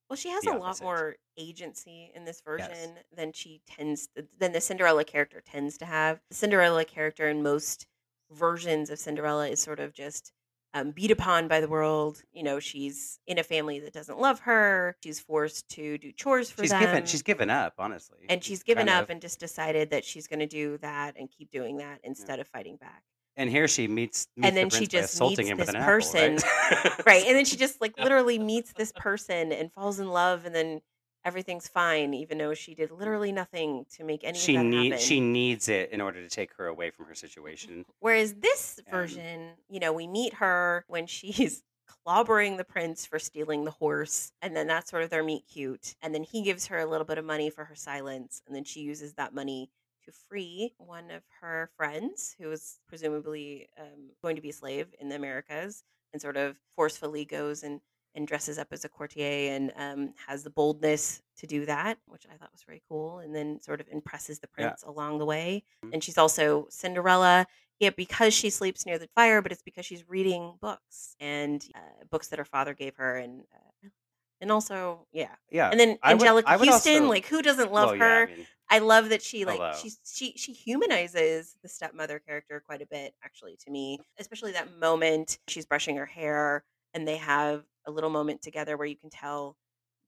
Well, 0.10 0.18
she 0.18 0.30
has 0.30 0.46
a 0.46 0.52
lot 0.52 0.82
more 0.82 1.16
agency 1.38 2.12
in 2.14 2.26
this 2.26 2.42
Yes. 2.58 2.70
version 2.70 3.00
than 3.12 3.32
she 3.34 3.62
tends 3.66 4.10
than 4.38 4.52
the 4.52 4.62
Cinderella 4.62 5.06
character 5.06 5.42
tends 5.42 5.78
to 5.80 5.86
have. 5.86 6.20
The 6.30 6.36
Cinderella 6.36 6.86
character 6.86 7.30
in 7.30 7.42
most 7.44 7.88
versions 8.30 8.90
of 8.90 9.00
Cinderella 9.00 9.48
is 9.48 9.60
sort 9.62 9.80
of 9.80 9.94
just 9.94 10.34
um, 10.74 10.92
beat 10.92 11.12
upon 11.12 11.48
by 11.48 11.60
the 11.62 11.68
world. 11.68 12.22
You 12.32 12.44
know, 12.44 12.60
she's 12.60 13.20
in 13.28 13.38
a 13.38 13.44
family 13.44 13.80
that 13.82 13.94
doesn't 13.94 14.20
love 14.20 14.40
her. 14.42 14.96
She's 15.04 15.20
forced 15.20 15.68
to 15.70 15.98
do 15.98 16.12
chores 16.12 16.50
for 16.50 16.62
she's 16.64 16.72
them. 16.72 16.82
given 16.82 17.06
she's 17.06 17.22
given 17.24 17.50
up 17.50 17.74
honestly 17.78 18.20
and 18.30 18.44
she's 18.44 18.64
given 18.64 18.88
kind 18.88 18.98
up 19.00 19.04
of. 19.06 19.10
and 19.10 19.22
just 19.22 19.40
decided 19.40 19.90
that 19.92 20.06
she's 20.06 20.28
going 20.28 20.40
to 20.40 20.48
do 20.48 20.78
that 20.78 21.16
and 21.18 21.30
keep 21.30 21.52
doing 21.52 21.78
that 21.78 22.00
instead 22.04 22.40
of 22.40 22.48
fighting 22.48 22.78
back. 22.78 23.04
and 23.38 23.50
here 23.50 23.68
she 23.68 23.88
meets, 23.88 24.28
meets 24.38 24.48
And 24.48 24.56
then 24.58 24.70
the 24.70 24.78
she 24.78 24.88
just 24.88 25.20
meets 25.20 25.38
this 25.38 25.70
an 25.70 25.84
person. 25.84 26.36
apple, 26.38 26.50
right? 26.72 27.06
right 27.06 27.24
and 27.26 27.36
then 27.36 27.46
she 27.46 27.58
just 27.58 27.82
like 27.82 27.98
literally 28.00 28.40
meets 28.40 28.72
this 28.74 28.92
person 28.96 29.52
and 29.52 29.72
falls 29.74 30.00
in 30.00 30.10
love 30.10 30.46
and 30.46 30.54
then 30.56 30.82
everything's 31.24 31.68
fine 31.68 32.14
even 32.14 32.38
though 32.38 32.54
she 32.54 32.74
did 32.74 32.92
literally 32.92 33.32
nothing 33.32 33.86
to 33.92 34.04
make 34.04 34.24
any 34.24 34.38
she 34.38 34.56
of 34.56 34.64
that 34.64 34.70
need 34.70 34.92
happen. 34.92 35.06
she 35.06 35.20
needs 35.20 35.70
it 35.70 35.92
in 35.92 36.02
order 36.02 36.22
to 36.22 36.30
take 36.30 36.54
her 36.58 36.68
away 36.68 36.90
from 36.90 37.06
her 37.06 37.16
situation 37.16 37.86
whereas 38.00 38.34
this 38.36 38.80
version 38.90 39.52
you 39.70 39.80
know 39.80 39.94
we 39.94 40.08
meet 40.08 40.36
her 40.36 40.86
when 40.88 41.06
she's 41.06 41.64
clobbering 42.08 42.58
the 42.58 42.64
prince 42.64 43.06
for 43.06 43.20
stealing 43.20 43.66
the 43.66 43.72
horse 43.72 44.32
and 44.42 44.56
then 44.56 44.66
that's 44.68 44.90
sort 44.90 45.04
of 45.04 45.10
their 45.10 45.24
meet 45.24 45.44
cute 45.52 45.96
and 46.02 46.16
then 46.16 46.24
he 46.24 46.42
gives 46.42 46.68
her 46.68 46.80
a 46.80 46.86
little 46.86 47.06
bit 47.06 47.18
of 47.18 47.26
money 47.26 47.50
for 47.50 47.66
her 47.66 47.76
silence 47.76 48.42
and 48.48 48.56
then 48.56 48.64
she 48.64 48.80
uses 48.80 49.14
that 49.14 49.34
money 49.34 49.70
to 50.06 50.12
free 50.12 50.74
one 50.78 51.12
of 51.12 51.22
her 51.42 51.70
friends 51.78 52.36
who 52.40 52.48
was 52.48 52.80
presumably 52.88 53.68
um, 53.80 54.10
going 54.24 54.36
to 54.36 54.42
be 54.42 54.50
a 54.50 54.54
slave 54.54 54.88
in 55.00 55.10
the 55.10 55.16
americas 55.16 55.84
and 56.14 56.22
sort 56.22 56.38
of 56.38 56.56
forcefully 56.76 57.26
goes 57.26 57.62
and 57.64 57.82
and 58.16 58.28
dresses 58.28 58.58
up 58.58 58.68
as 58.72 58.84
a 58.86 58.90
courtier 58.90 59.52
and 59.54 59.72
um, 59.78 60.14
has 60.28 60.44
the 60.44 60.50
boldness 60.50 61.22
to 61.38 61.48
do 61.48 61.66
that, 61.66 61.98
which 62.08 62.26
I 62.32 62.36
thought 62.38 62.52
was 62.52 62.64
very 62.64 62.82
cool. 62.90 63.20
And 63.20 63.34
then 63.36 63.60
sort 63.62 63.80
of 63.82 63.88
impresses 63.90 64.40
the 64.40 64.48
Yeah. 64.58 64.68
prince 64.70 64.84
along 64.84 65.20
the 65.20 65.26
way. 65.26 65.64
Mhm. 65.86 65.94
And 65.94 66.04
she's 66.04 66.18
also 66.18 66.68
Cinderella, 66.70 67.48
yeah, 67.80 67.90
because 67.90 68.34
she 68.34 68.50
sleeps 68.50 68.86
near 68.86 69.00
the 69.00 69.08
fire, 69.16 69.42
but 69.42 69.52
it's 69.52 69.64
because 69.64 69.86
she's 69.86 70.08
reading 70.08 70.58
books 70.62 71.16
and 71.20 71.66
uh, 71.74 72.04
books 72.10 72.28
that 72.28 72.40
her 72.40 72.46
father 72.46 72.74
gave 72.74 72.96
her, 72.98 73.16
and 73.18 73.44
uh, 73.56 73.88
and 74.42 74.52
also 74.52 75.08
yeah. 75.12 75.36
yeah 75.50 75.70
And 75.70 75.80
then 75.80 75.98
I 76.04 76.14
Anjelica 76.14 76.60
would 76.60 76.68
Huston, 76.70 76.96
also- 77.04 77.10
like 77.10 77.26
who 77.28 77.42
doesn't 77.42 77.72
love 77.72 77.90
well, 77.90 77.96
yeah, 77.96 78.04
her? 78.04 78.24
I 78.24 78.36
mean, 78.36 78.48
I 78.70 78.80
love 78.80 79.10
that 79.10 79.22
she 79.22 79.46
like 79.46 79.58
Hello. 79.58 79.74
she's 79.82 80.00
she 80.06 80.34
she 80.38 80.54
humanizes 80.54 81.56
the 81.64 81.70
stepmother 81.70 82.20
character 82.20 82.62
quite 82.66 82.82
a 82.82 82.86
bit 82.86 83.14
actually 83.24 83.58
to 83.66 83.72
me, 83.72 84.00
especially 84.20 84.52
that 84.54 84.72
moment 84.78 85.40
she's 85.48 85.66
brushing 85.66 85.96
her 85.98 86.06
hair 86.06 86.64
and 86.94 87.08
they 87.08 87.18
have 87.18 87.64
a 87.86 87.92
little 87.92 88.10
moment 88.10 88.42
together 88.42 88.78
where 88.78 88.88
you 88.88 88.98
can 88.98 89.10
tell 89.10 89.58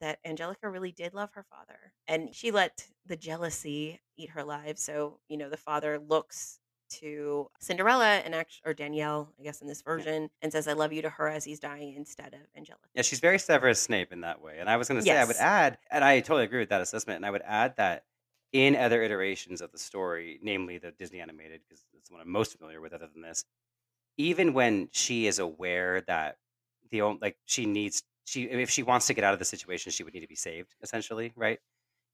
that 0.01 0.19
Anjelica 0.25 0.71
really 0.71 0.91
did 0.91 1.13
love 1.13 1.31
her 1.33 1.43
father 1.43 1.93
and 2.07 2.33
she 2.35 2.51
let 2.51 2.87
the 3.05 3.15
jealousy 3.15 4.01
eat 4.17 4.31
her 4.31 4.41
alive. 4.41 4.77
So, 4.77 5.19
you 5.29 5.37
know, 5.37 5.49
the 5.49 5.57
father 5.57 5.99
looks 5.99 6.59
to 6.89 7.47
Cinderella 7.59 8.17
and 8.17 8.35
act 8.35 8.61
or 8.65 8.73
Danielle, 8.73 9.33
I 9.39 9.43
guess 9.43 9.61
in 9.61 9.67
this 9.67 9.81
version, 9.81 10.29
and 10.41 10.51
says 10.51 10.67
I 10.67 10.73
love 10.73 10.93
you 10.93 11.01
to 11.03 11.09
her 11.09 11.27
as 11.27 11.43
he's 11.43 11.59
dying 11.59 11.95
instead 11.95 12.33
of 12.33 12.41
Anjelica. 12.59 12.89
yeah 12.93 13.01
she's 13.01 13.19
very 13.19 13.39
Severus 13.39 13.81
Snape 13.81 14.11
in 14.11 14.21
that 14.21 14.41
way 14.41 14.57
and 14.59 14.69
I 14.69 14.77
was 14.77 14.87
going 14.87 14.99
to 14.99 15.05
say 15.05 15.17
I 15.17 15.25
would 15.25 15.37
add 15.37 15.77
and 15.89 16.03
I 16.03 16.19
totally 16.19 16.43
agree 16.43 16.59
with 16.59 16.69
that 16.69 16.81
assessment 16.81 17.17
and 17.17 17.25
I 17.25 17.31
would 17.31 17.41
add 17.43 17.77
that 17.77 18.03
in 18.51 18.75
other 18.75 19.01
iterations 19.01 19.61
of 19.61 19.71
the 19.71 19.79
story 19.79 20.39
namely 20.43 20.77
the 20.77 20.91
Disney 20.91 21.19
animated 21.19 21.61
because 21.67 21.83
it's 21.97 22.09
the 22.09 22.13
one 22.13 22.21
I'm 22.21 22.29
most 22.29 22.55
familiar 22.55 22.79
with 22.81 22.93
other 22.93 23.07
than 23.11 23.23
this 23.23 23.45
even 24.17 24.53
when 24.53 24.89
she 24.91 25.25
is 25.25 25.39
aware 25.39 26.01
that 26.01 26.37
the 26.93 27.01
only 27.03 27.19
like 27.21 27.37
she 27.45 27.65
needs 27.67 28.03
she 28.25 28.45
if 28.45 28.71
she 28.71 28.83
wants 28.83 29.07
to 29.07 29.15
get 29.15 29.25
out 29.25 29.33
of 29.33 29.39
the 29.39 29.45
situation, 29.45 29.91
she 29.91 30.03
would 30.05 30.15
need 30.15 30.21
to 30.21 30.29
be 30.29 30.35
saved, 30.37 30.75
essentially, 30.83 31.33
right? 31.35 31.59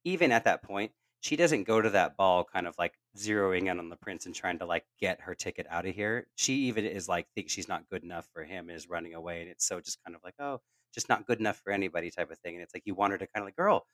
Even 0.05 0.31
at 0.31 0.45
that 0.45 0.63
point, 0.63 0.91
she 1.21 1.35
doesn't 1.35 1.65
go 1.65 1.81
to 1.81 1.89
that 1.91 2.17
ball 2.17 2.43
kind 2.45 2.67
of 2.67 2.75
like 2.79 2.99
zeroing 3.17 3.69
in 3.71 3.79
on 3.79 3.89
the 3.89 3.97
prince 3.97 4.25
and 4.25 4.35
trying 4.35 4.59
to 4.59 4.65
like 4.65 4.85
get 4.99 5.21
her 5.21 5.35
ticket 5.35 5.67
out 5.69 5.85
of 5.85 5.95
here. 5.95 6.27
She 6.35 6.53
even 6.69 6.85
is 6.85 7.09
like 7.09 7.27
thinks 7.35 7.53
she's 7.53 7.67
not 7.69 7.89
good 7.89 8.03
enough 8.03 8.27
for 8.33 8.43
him 8.43 8.69
and 8.69 8.77
is 8.77 8.89
running 8.89 9.13
away. 9.15 9.41
And 9.41 9.49
it's 9.51 9.65
so 9.67 9.79
just 9.81 10.03
kind 10.05 10.15
of 10.15 10.23
like, 10.23 10.35
oh, 10.39 10.61
just 10.93 11.09
not 11.09 11.25
good 11.27 11.39
enough 11.39 11.57
for 11.59 11.71
anybody 11.73 12.11
type 12.11 12.31
of 12.31 12.39
thing. 12.39 12.55
And 12.55 12.63
it's 12.63 12.73
like 12.73 12.83
you 12.85 12.95
want 12.95 13.11
her 13.13 13.17
to 13.19 13.27
kind 13.27 13.43
of 13.43 13.47
like, 13.47 13.57
girl, 13.57 13.85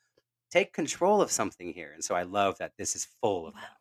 take 0.51 0.73
control 0.73 1.21
of 1.21 1.31
something 1.31 1.73
here. 1.73 1.91
And 1.93 2.03
so 2.03 2.15
I 2.15 2.23
love 2.23 2.57
that 2.59 2.73
this 2.77 2.95
is 2.95 3.07
full 3.21 3.47
of 3.47 3.55
Wow. 3.55 3.61
that. 3.61 3.77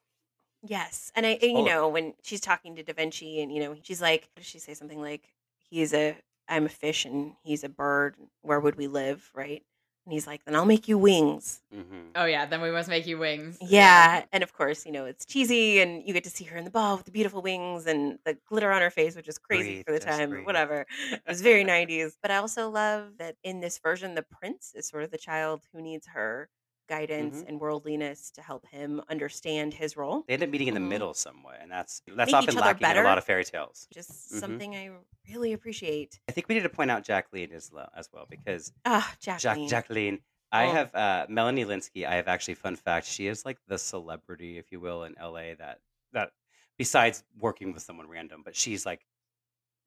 Yes. 0.62 1.12
And 1.14 1.26
I, 1.26 1.30
and, 1.42 1.52
you 1.58 1.64
know, 1.64 1.88
when 1.88 2.14
she's 2.22 2.40
talking 2.40 2.76
to 2.76 2.82
Da 2.82 2.94
Vinci 2.94 3.40
and, 3.42 3.52
you 3.52 3.60
know, 3.60 3.76
she's 3.82 4.00
like, 4.00 4.30
does 4.36 4.46
she 4.46 4.58
say? 4.58 4.74
Something 4.74 5.00
like, 5.00 5.34
he's 5.58 5.92
a, 5.94 6.16
I'm 6.48 6.66
a 6.66 6.68
fish 6.68 7.04
and 7.04 7.32
he's 7.42 7.64
a 7.64 7.68
bird. 7.68 8.16
Where 8.42 8.60
would 8.60 8.76
we 8.76 8.86
live? 8.86 9.30
Right. 9.34 9.62
And 10.06 10.12
he's 10.12 10.26
like, 10.26 10.44
then 10.44 10.54
I'll 10.54 10.66
make 10.66 10.86
you 10.86 10.98
wings. 10.98 11.62
hmm 11.72 12.08
Oh 12.14 12.26
yeah, 12.26 12.44
then 12.44 12.60
we 12.60 12.70
must 12.70 12.90
make 12.90 13.06
you 13.06 13.16
wings. 13.18 13.56
Yeah. 13.62 14.24
And 14.32 14.42
of 14.42 14.52
course, 14.52 14.84
you 14.84 14.92
know, 14.92 15.06
it's 15.06 15.24
cheesy 15.24 15.80
and 15.80 16.06
you 16.06 16.12
get 16.12 16.24
to 16.24 16.30
see 16.30 16.44
her 16.44 16.58
in 16.58 16.64
the 16.64 16.70
ball 16.70 16.96
with 16.98 17.06
the 17.06 17.10
beautiful 17.10 17.40
wings 17.40 17.86
and 17.86 18.18
the 18.26 18.36
glitter 18.46 18.70
on 18.70 18.82
her 18.82 18.90
face, 18.90 19.16
which 19.16 19.28
is 19.28 19.38
crazy 19.38 19.82
Breathe, 19.82 19.86
for 19.86 19.92
the 19.92 20.00
time, 20.00 20.28
breathe. 20.30 20.44
whatever. 20.46 20.84
It 21.10 21.22
was 21.26 21.40
very 21.40 21.64
90s. 21.64 22.16
But 22.20 22.30
I 22.30 22.36
also 22.36 22.68
love 22.68 23.12
that 23.18 23.36
in 23.42 23.60
this 23.60 23.78
version, 23.78 24.14
the 24.14 24.22
prince 24.22 24.72
is 24.74 24.86
sort 24.86 25.04
of 25.04 25.10
the 25.10 25.18
child 25.18 25.62
who 25.72 25.80
needs 25.80 26.06
her 26.08 26.50
guidance 26.86 27.42
Mhm. 27.42 27.48
and 27.48 27.60
worldliness 27.60 28.30
to 28.32 28.42
help 28.42 28.66
him 28.66 29.00
understand 29.08 29.74
his 29.74 29.96
role. 29.96 30.24
They 30.26 30.34
end 30.34 30.42
up 30.42 30.48
meeting 30.50 30.68
in 30.68 30.74
the 30.74 30.80
Mhm. 30.80 30.88
middle 30.88 31.14
somewhere, 31.14 31.58
and 31.60 31.70
that's 31.70 32.00
that's 32.06 32.32
Make 32.32 32.34
often 32.34 32.54
lacking 32.56 32.88
in 32.90 32.96
a 32.98 33.02
lot 33.02 33.18
of 33.18 33.24
fairy 33.24 33.44
tales. 33.44 33.88
Just 33.92 34.10
Mhm. 34.32 34.40
something 34.40 34.74
I 34.76 34.90
really 35.28 35.52
appreciate. 35.52 36.20
I 36.28 36.32
think 36.32 36.48
we 36.48 36.54
need 36.54 36.62
to 36.62 36.68
point 36.68 36.90
out 36.90 37.04
Jacqueline 37.04 37.52
as 37.52 37.70
well, 37.72 37.90
as 37.96 38.08
well 38.12 38.26
because 38.28 38.72
Ah, 38.84 39.14
Jacqueline. 39.20 39.68
Jacqueline. 39.68 40.24
I 40.52 40.66
Oh. 40.66 40.72
have 40.72 40.94
uh, 40.94 41.26
Melanie 41.28 41.64
Lynskey. 41.64 42.06
I 42.06 42.14
have 42.14 42.28
actually 42.28 42.54
fun 42.54 42.76
fact. 42.76 43.06
She 43.06 43.26
is 43.26 43.44
like 43.44 43.58
the 43.66 43.78
celebrity, 43.78 44.58
if 44.58 44.70
you 44.70 44.78
will, 44.80 45.04
in 45.04 45.14
LA 45.18 45.54
that 45.54 45.80
that 46.12 46.32
besides 46.76 47.24
working 47.36 47.72
with 47.72 47.82
someone 47.82 48.08
random, 48.08 48.42
but 48.44 48.54
she's 48.54 48.86
like 48.86 49.04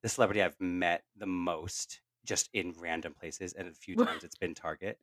the 0.04 0.10
celebrity 0.10 0.42
I've 0.42 0.60
met 0.60 1.06
the 1.16 1.26
most 1.26 2.02
just 2.26 2.50
in 2.54 2.74
random 2.74 3.14
places, 3.14 3.54
and 3.54 3.68
a 3.68 3.74
few 3.74 3.96
times 4.22 4.24
it's 4.24 4.36
been 4.36 4.54
Target. 4.54 5.00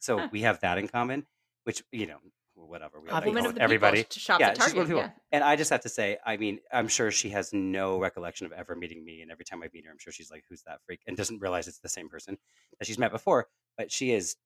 So 0.00 0.28
we 0.32 0.42
have 0.42 0.60
that 0.60 0.78
in 0.78 0.88
common, 0.88 1.26
which 1.64 1.82
you 1.92 2.06
know, 2.06 2.18
whatever 2.54 3.00
we 3.00 3.08
all 3.08 3.14
uh, 3.14 3.18
Obviously. 3.18 3.30
Woman 3.30 3.42
know 3.44 3.48
with 3.50 3.56
the 3.56 3.62
everybody. 3.62 3.98
people 4.04 4.16
sh- 4.18 4.30
Yeah, 4.40 4.50
she's 4.50 4.58
Target. 4.58 4.86
people. 4.86 5.00
Yeah. 5.00 5.10
And 5.32 5.44
I 5.44 5.56
just 5.56 5.70
have 5.70 5.80
to 5.82 5.88
say, 5.88 6.18
I 6.26 6.36
mean, 6.36 6.58
I'm 6.72 6.88
sure 6.88 7.10
she 7.10 7.30
has 7.30 7.52
no 7.52 7.98
recollection 7.98 8.46
of 8.46 8.52
ever 8.52 8.74
meeting 8.74 9.04
me. 9.04 9.22
And 9.22 9.30
every 9.30 9.44
time 9.44 9.62
I 9.62 9.68
meet 9.72 9.84
her, 9.86 9.90
I'm 9.90 9.98
sure 9.98 10.12
she's 10.12 10.30
like, 10.30 10.44
who's 10.48 10.62
that 10.62 10.78
freak? 10.86 11.00
And 11.06 11.16
doesn't 11.16 11.40
realize 11.40 11.68
it's 11.68 11.78
the 11.80 11.88
same 11.88 12.08
person 12.08 12.36
that 12.78 12.86
she's 12.86 12.98
met 12.98 13.12
before. 13.12 13.46
But 13.76 13.92
she 13.92 14.12
is 14.12 14.36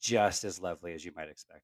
just 0.00 0.44
as 0.44 0.60
lovely 0.60 0.94
as 0.94 1.04
you 1.04 1.12
might 1.14 1.28
expect 1.28 1.62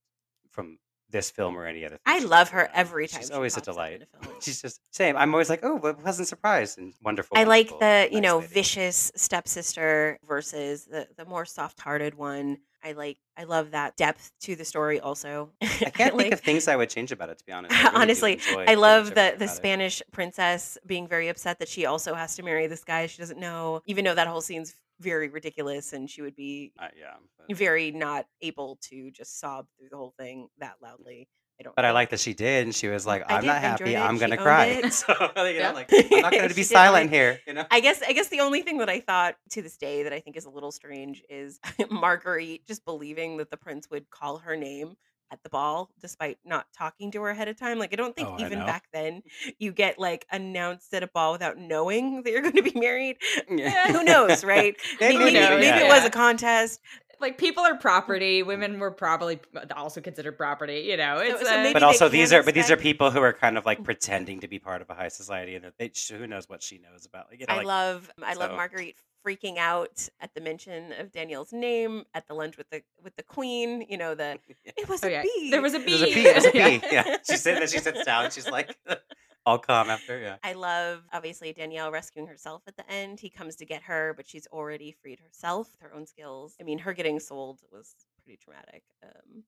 from 0.51 0.77
this 1.09 1.31
film 1.31 1.55
or 1.57 1.65
any 1.65 1.85
other 1.85 1.95
thing. 1.95 2.01
I 2.05 2.19
love 2.19 2.49
her 2.49 2.63
done. 2.65 2.71
every 2.75 3.07
time 3.07 3.21
She's 3.21 3.31
always 3.31 3.55
a 3.57 3.61
delight. 3.61 4.03
a. 4.21 4.27
She's 4.41 4.61
just 4.61 4.81
same. 4.91 5.15
I'm 5.15 5.33
always 5.33 5.49
like, 5.49 5.61
oh, 5.63 5.79
but 5.79 5.99
pleasant 6.01 6.27
surprise 6.27 6.77
and 6.77 6.93
wonderful. 7.01 7.37
I 7.37 7.45
like 7.45 7.69
the, 7.79 8.09
you 8.11 8.19
know, 8.21 8.37
lady. 8.39 8.53
vicious 8.53 9.11
stepsister 9.15 10.19
versus 10.27 10.85
the 10.85 11.07
the 11.17 11.25
more 11.25 11.45
soft-hearted 11.45 12.15
one. 12.15 12.57
I 12.83 12.93
like 12.93 13.17
I 13.35 13.43
love 13.43 13.71
that 13.71 13.97
depth 13.97 14.31
to 14.41 14.55
the 14.55 14.65
story 14.65 14.99
also. 14.99 15.51
I 15.61 15.65
can't 15.67 16.15
like, 16.15 16.25
think 16.25 16.33
of 16.33 16.39
things 16.45 16.67
I 16.67 16.75
would 16.75 16.89
change 16.89 17.11
about 17.11 17.29
it, 17.29 17.37
to 17.39 17.45
be 17.45 17.51
honest. 17.51 17.73
I 17.73 17.83
really 17.83 17.95
Honestly, 17.95 18.39
I 18.55 18.75
love 18.75 19.09
the 19.09 19.13
the 19.13 19.35
about 19.35 19.41
it. 19.41 19.49
Spanish 19.49 20.01
princess 20.11 20.77
being 20.85 21.07
very 21.07 21.27
upset 21.27 21.59
that 21.59 21.67
she 21.67 21.85
also 21.85 22.13
has 22.13 22.35
to 22.35 22.43
marry 22.43 22.67
this 22.67 22.83
guy 22.83 23.07
she 23.07 23.17
doesn't 23.17 23.39
know, 23.39 23.81
even 23.85 24.05
though 24.05 24.15
that 24.15 24.27
whole 24.27 24.41
scene's 24.41 24.75
very 24.99 25.29
ridiculous 25.29 25.93
and 25.93 26.09
she 26.09 26.21
would 26.21 26.35
be 26.35 26.71
Uh, 26.79 26.87
yeah, 26.97 27.13
but, 27.37 27.55
very 27.55 27.91
not 27.91 28.25
able 28.41 28.77
to 28.81 29.11
just 29.11 29.39
sob 29.39 29.67
through 29.77 29.89
the 29.89 29.97
whole 29.97 30.13
thing 30.17 30.47
that 30.59 30.75
loudly. 30.81 31.27
I 31.59 31.63
don't 31.63 31.75
but 31.75 31.85
I 31.85 31.91
like 31.91 32.11
that 32.11 32.19
she 32.19 32.33
did, 32.33 32.65
and 32.65 32.75
she 32.75 32.87
was 32.87 33.07
like, 33.07 33.23
"I'm 33.27 33.45
not 33.45 33.61
happy. 33.61 33.95
it, 33.95 33.97
I'm 33.97 34.15
she 34.15 34.19
gonna 34.19 34.37
cry." 34.37 34.81
so 34.89 35.13
you 35.37 35.59
know, 35.59 35.73
like 35.73 35.89
I'm 36.11 36.21
not 36.21 36.31
gonna 36.31 36.53
be 36.53 36.63
silent 36.63 37.09
here. 37.09 37.39
You 37.47 37.53
know. 37.53 37.65
I 37.71 37.79
guess 37.79 38.01
I 38.07 38.13
guess 38.13 38.27
the 38.27 38.41
only 38.41 38.61
thing 38.61 38.77
that 38.77 38.89
I 38.89 38.99
thought 38.99 39.35
to 39.51 39.61
this 39.63 39.75
day 39.75 40.03
that 40.03 40.13
I 40.13 40.19
think 40.19 40.37
is 40.37 40.45
a 40.45 40.49
little 40.51 40.71
strange 40.71 41.23
is 41.29 41.59
Marguerite 41.89 42.67
just 42.67 42.85
believing 42.85 43.37
that 43.37 43.49
the 43.49 43.57
prince 43.57 43.89
would 43.89 44.09
call 44.11 44.37
her 44.39 44.55
name 44.55 44.97
at 45.31 45.43
the 45.43 45.49
ball 45.49 45.89
despite 45.99 46.37
not 46.45 46.65
talking 46.77 47.11
to 47.11 47.21
her 47.21 47.29
ahead 47.29 47.47
of 47.47 47.57
time. 47.57 47.79
Like 47.79 47.91
I 47.91 47.95
don't 47.95 48.15
think 48.15 48.29
Oh, 48.29 48.39
even 48.39 48.59
back 48.59 48.85
then 48.93 49.23
you 49.57 49.71
get 49.71 49.99
like 49.99 50.25
announced 50.31 50.93
at 50.93 51.03
a 51.03 51.07
ball 51.07 51.31
without 51.33 51.57
knowing 51.57 52.23
that 52.23 52.31
you're 52.31 52.41
going 52.41 52.55
to 52.55 52.63
be 52.63 52.79
married. 52.79 53.17
Yeah. 53.49 53.85
Eh, 53.87 53.91
who 53.91 54.03
knows, 54.03 54.43
right? 54.43 54.75
Eh, 54.99 55.09
maybe, 55.09 55.17
maybe 55.17 55.33
knows? 55.33 55.49
maybe 55.49 55.65
Yeah, 55.65 55.79
it 55.79 55.87
was 55.89 56.05
a 56.05 56.09
contest. 56.09 56.79
Like 57.19 57.37
people 57.37 57.63
are 57.63 57.75
property. 57.75 58.43
Women 58.43 58.79
were 58.79 58.91
probably 58.91 59.39
also 59.75 60.01
considered 60.01 60.37
property. 60.37 60.85
You 60.87 60.97
know, 60.97 61.17
it's 61.17 61.41
so 61.41 61.47
uh, 61.47 61.57
maybe 61.63 61.73
but 61.73 61.83
also 61.83 62.09
can 62.09 62.19
these 62.19 62.33
are 62.33 62.43
but 62.43 62.53
these 62.53 62.69
are 62.69 62.77
people 62.77 63.11
who 63.11 63.21
are 63.21 63.33
kind 63.33 63.57
of 63.57 63.65
like 63.65 63.83
pretending 63.83 64.41
to 64.41 64.47
be 64.47 64.59
part 64.59 64.81
of 64.81 64.89
a 64.89 64.93
high 64.93 65.07
society, 65.07 65.55
and 65.55 65.65
that 65.65 65.77
they 65.77 65.91
who 66.15 66.27
knows 66.27 66.47
what 66.47 66.61
she 66.61 66.77
knows 66.77 67.05
about. 67.05 67.27
Like, 67.29 67.39
you 67.39 67.45
know, 67.47 67.53
I 67.53 67.57
like, 67.57 67.65
love 67.65 68.11
I 68.23 68.33
love 68.33 68.51
Marguerite 68.51 68.97
freaking 69.27 69.57
out 69.57 70.07
at 70.21 70.33
the 70.33 70.41
mention 70.41 70.93
of 70.93 71.11
Danielle's 71.11 71.51
name 71.51 72.05
at 72.13 72.27
the 72.27 72.33
lunch 72.33 72.57
with 72.57 72.69
the 72.69 72.81
with 73.03 73.15
the 73.15 73.23
queen. 73.23 73.85
You 73.89 73.97
know 73.97 74.15
the 74.15 74.39
it 74.65 74.87
was 74.87 75.03
oh 75.03 75.07
a 75.07 75.11
yeah, 75.11 75.21
bee. 75.23 75.51
there 75.51 75.61
was 75.61 75.73
a 75.73 75.79
bee. 75.79 75.97
There's 75.97 76.01
a 76.01 76.05
bee. 76.05 76.23
There's 76.23 76.45
a 76.45 76.51
bee. 76.51 76.81
Yeah, 76.91 77.17
she 77.27 77.37
said 77.37 77.61
that 77.61 77.69
she 77.69 77.79
sits 77.79 78.05
down. 78.05 78.31
She's 78.31 78.49
like, 78.49 78.77
all 79.45 79.57
calm 79.57 79.89
after. 79.89 80.19
Yeah. 80.19 80.35
I 80.43 80.53
love 80.53 81.03
obviously 81.13 81.53
Danielle 81.53 81.91
rescuing 81.91 82.27
herself 82.27 82.63
at 82.67 82.75
the 82.75 82.89
end. 82.91 83.19
He 83.19 83.29
comes 83.29 83.55
to 83.57 83.65
get 83.65 83.83
her, 83.83 84.13
but 84.15 84.27
she's 84.27 84.47
already 84.51 84.91
freed 84.91 85.19
herself 85.19 85.69
with 85.71 85.89
her 85.89 85.95
own 85.95 86.05
skills. 86.05 86.55
I 86.59 86.63
mean, 86.63 86.79
her 86.79 86.93
getting 86.93 87.19
sold 87.19 87.61
was 87.71 87.95
pretty 88.23 88.37
traumatic. 88.37 88.83
Um, 89.03 89.43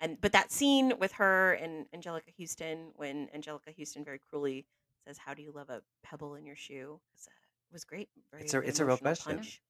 and 0.00 0.20
but 0.20 0.32
that 0.32 0.52
scene 0.52 0.92
with 1.00 1.12
her 1.12 1.54
and 1.54 1.86
Anjelica 1.96 2.32
Huston, 2.38 2.92
when 2.94 3.28
Anjelica 3.34 3.76
Huston 3.76 4.04
very 4.04 4.20
cruelly 4.30 4.66
says, 5.06 5.18
"How 5.18 5.34
do 5.34 5.42
you 5.42 5.52
love 5.52 5.70
a 5.70 5.82
pebble 6.02 6.34
in 6.34 6.44
your 6.44 6.56
shoe?" 6.56 7.00
was, 7.14 7.28
uh, 7.28 7.37
was 7.72 7.84
great. 7.84 8.08
Very 8.30 8.44
It's 8.44 8.54
a- 8.54 8.60
it's 8.60 8.80
a 8.80 8.84
real 8.84 8.96
emotional 8.96 9.14
question. 9.14 9.36
punch. 9.38 9.62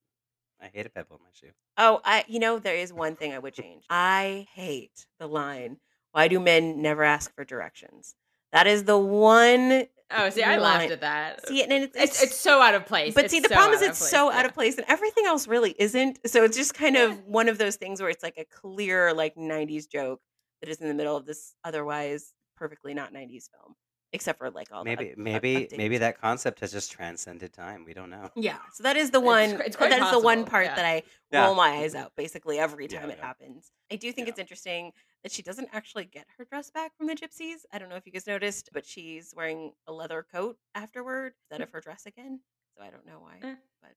I 0.60 0.66
hate 0.68 0.86
a 0.86 0.90
pebble 0.90 1.16
in 1.16 1.22
my 1.22 1.30
shoe. 1.32 1.52
Oh, 1.76 2.00
I 2.04 2.24
you 2.28 2.38
know 2.40 2.58
there 2.58 2.74
is 2.74 2.92
one 2.92 3.14
thing 3.16 3.32
I 3.32 3.38
would 3.38 3.54
change. 3.54 3.84
I 3.90 4.46
hate 4.54 5.06
the 5.18 5.26
line, 5.28 5.78
"Why 6.12 6.26
do 6.28 6.40
men 6.40 6.82
never 6.82 7.02
ask 7.04 7.32
for 7.34 7.44
directions?" 7.44 8.16
That 8.52 8.66
is 8.66 8.84
the 8.84 8.98
one. 8.98 9.86
Oh, 10.10 10.30
see, 10.30 10.42
I 10.42 10.56
laughed 10.56 10.84
line- 10.84 10.92
at 10.92 11.00
that. 11.02 11.46
See, 11.48 11.62
and 11.62 11.70
it's 11.72 11.96
it's, 11.96 12.22
it's 12.22 12.36
so 12.36 12.60
out 12.62 12.74
of 12.74 12.86
place. 12.86 13.14
But 13.14 13.24
It's 13.26 13.32
see, 13.34 13.40
the 13.40 13.48
so 13.50 13.54
problem 13.54 13.74
is 13.76 13.82
out 13.82 13.90
it's 13.90 13.98
place, 13.98 14.10
so 14.10 14.30
yeah. 14.30 14.38
out 14.38 14.46
of 14.46 14.54
place, 14.54 14.76
and 14.78 14.86
everything 14.88 15.26
else 15.26 15.46
really 15.46 15.74
isn't. 15.78 16.18
So 16.26 16.44
it's 16.44 16.56
just 16.56 16.74
kind 16.74 16.94
Yeah. 16.96 17.04
of 17.04 17.24
one 17.26 17.48
of 17.48 17.58
those 17.58 17.76
things 17.76 18.00
where 18.00 18.10
it's 18.10 18.22
like 18.22 18.38
a 18.38 18.44
clear 18.46 19.12
like 19.12 19.36
'90s 19.36 19.86
joke 19.86 20.20
that 20.60 20.68
is 20.70 20.80
in 20.80 20.88
the 20.88 20.94
middle 20.94 21.16
of 21.16 21.26
this 21.26 21.54
otherwise 21.62 22.32
perfectly 22.56 22.94
not 22.94 23.12
'90s 23.12 23.48
film, 23.50 23.76
except 24.12 24.38
for 24.38 24.50
like 24.50 24.68
all 24.72 24.84
Maybe 24.84 25.06
up- 25.06 25.12
up- 25.12 25.18
maybe 25.18 25.54
updates. 25.56 25.76
maybe 25.76 25.98
that 25.98 26.20
concept 26.20 26.60
has 26.60 26.72
just 26.72 26.90
transcended 26.90 27.52
time. 27.52 27.84
We 27.84 27.92
don't 27.94 28.10
know. 28.10 28.30
Yeah, 28.36 28.58
so 28.72 28.82
that 28.82 28.96
is 28.96 29.10
the 29.10 29.20
one. 29.20 29.56
qu- 29.56 29.62
it's 29.62 29.76
quite 29.76 29.90
that 29.90 30.00
is 30.02 30.10
the 30.10 30.18
one 30.20 30.44
part 30.44 30.66
yeah. 30.66 30.74
that 30.76 30.84
I 30.84 31.02
Yeah. 31.30 31.44
roll 31.44 31.54
my 31.54 31.68
eyes 31.70 31.94
out 31.94 32.12
basically 32.16 32.58
every 32.58 32.86
Yeah, 32.86 33.00
time 33.00 33.10
it 33.10 33.18
yeah. 33.18 33.26
happens. 33.26 33.70
I 33.92 33.96
do 33.96 34.10
think 34.12 34.26
Yeah. 34.26 34.30
it's 34.30 34.38
interesting 34.40 34.92
that 35.22 35.32
she 35.32 35.42
doesn't 35.42 35.68
actually 35.72 36.04
get 36.06 36.26
her 36.38 36.44
dress 36.44 36.70
back 36.70 36.96
from 36.96 37.06
the 37.06 37.14
gypsies. 37.14 37.58
I 37.72 37.78
don't 37.78 37.88
know 37.88 37.96
if 37.96 38.06
you 38.06 38.12
guys 38.12 38.26
noticed, 38.26 38.70
but 38.72 38.86
she's 38.86 39.34
wearing 39.36 39.72
a 39.86 39.92
leather 39.92 40.24
coat 40.32 40.56
afterward 40.74 41.34
instead 41.50 41.62
of 41.62 41.70
her 41.72 41.80
dress 41.80 42.06
again. 42.06 42.40
So 42.76 42.82
I 42.84 42.90
don't 42.90 43.04
know 43.04 43.18
why. 43.20 43.38
Eh. 43.46 43.54
But 43.82 43.90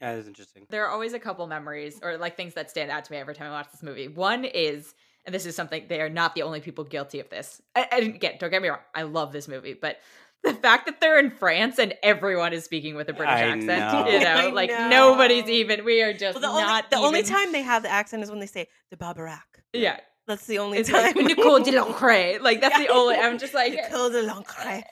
Yeah, 0.00 0.12
it's 0.12 0.28
interesting. 0.28 0.66
There 0.70 0.84
are 0.86 0.90
always 0.90 1.12
a 1.12 1.18
couple 1.20 1.46
memories 1.46 1.98
or 2.02 2.16
like 2.16 2.36
things 2.36 2.54
that 2.54 2.70
stand 2.70 2.90
out 2.90 3.04
to 3.04 3.12
me 3.12 3.18
every 3.18 3.34
time 3.34 3.48
I 3.48 3.50
watch 3.50 3.70
this 3.70 3.82
movie. 3.82 4.08
One 4.08 4.44
is, 4.44 4.94
and 5.26 5.34
this 5.34 5.46
is 5.46 5.54
something 5.56 5.84
they 5.88 6.00
are 6.00 6.08
not 6.08 6.34
the 6.34 6.42
only 6.42 6.60
people 6.60 6.84
guilty 6.84 7.20
of 7.20 7.28
this. 7.28 7.60
I, 7.76 7.86
I 7.92 8.00
didn't 8.00 8.20
get. 8.20 8.40
Don't 8.40 8.50
get 8.50 8.62
me 8.62 8.68
wrong. 8.68 8.78
I 8.94 9.02
love 9.02 9.32
this 9.32 9.48
movie, 9.48 9.74
but 9.74 9.98
the 10.44 10.54
fact 10.54 10.86
that 10.86 11.00
they're 11.00 11.18
in 11.18 11.30
France 11.30 11.78
and 11.78 11.94
everyone 12.02 12.52
is 12.52 12.64
speaking 12.64 12.94
with 12.94 13.08
a 13.08 13.12
British 13.12 13.34
I 13.34 13.40
accent, 13.42 13.66
know. 13.66 14.08
you 14.08 14.20
know, 14.20 14.50
like 14.54 14.70
know. 14.70 14.88
nobody's 14.88 15.48
even. 15.48 15.84
We 15.84 16.02
are 16.02 16.12
just 16.12 16.40
well, 16.40 16.42
the 16.42 16.48
only 16.48 16.62
not. 16.62 16.90
the 16.90 16.96
only 16.96 17.22
time 17.22 17.52
they 17.52 17.62
have 17.62 17.82
the 17.82 17.90
accent 17.90 18.22
is 18.22 18.30
when 18.30 18.38
they 18.40 18.46
say 18.46 18.68
the 18.90 18.96
Barbarac. 18.96 19.62
yeah, 19.72 19.98
That's 20.26 20.46
the 20.46 20.58
only 20.58 20.78
it's 20.78 20.88
time. 20.90 21.02
like 21.02 21.16
Nicole 21.16 21.60
de 21.60 21.72
Lancre. 21.72 22.40
Like 22.40 22.60
that's 22.60 22.78
the 22.78 22.88
only. 22.88 23.16
I'm 23.16 23.38
just 23.38 23.54
like. 23.54 23.72
Nicole 23.72 24.10
de 24.10 24.26
Lancre. 24.26 24.82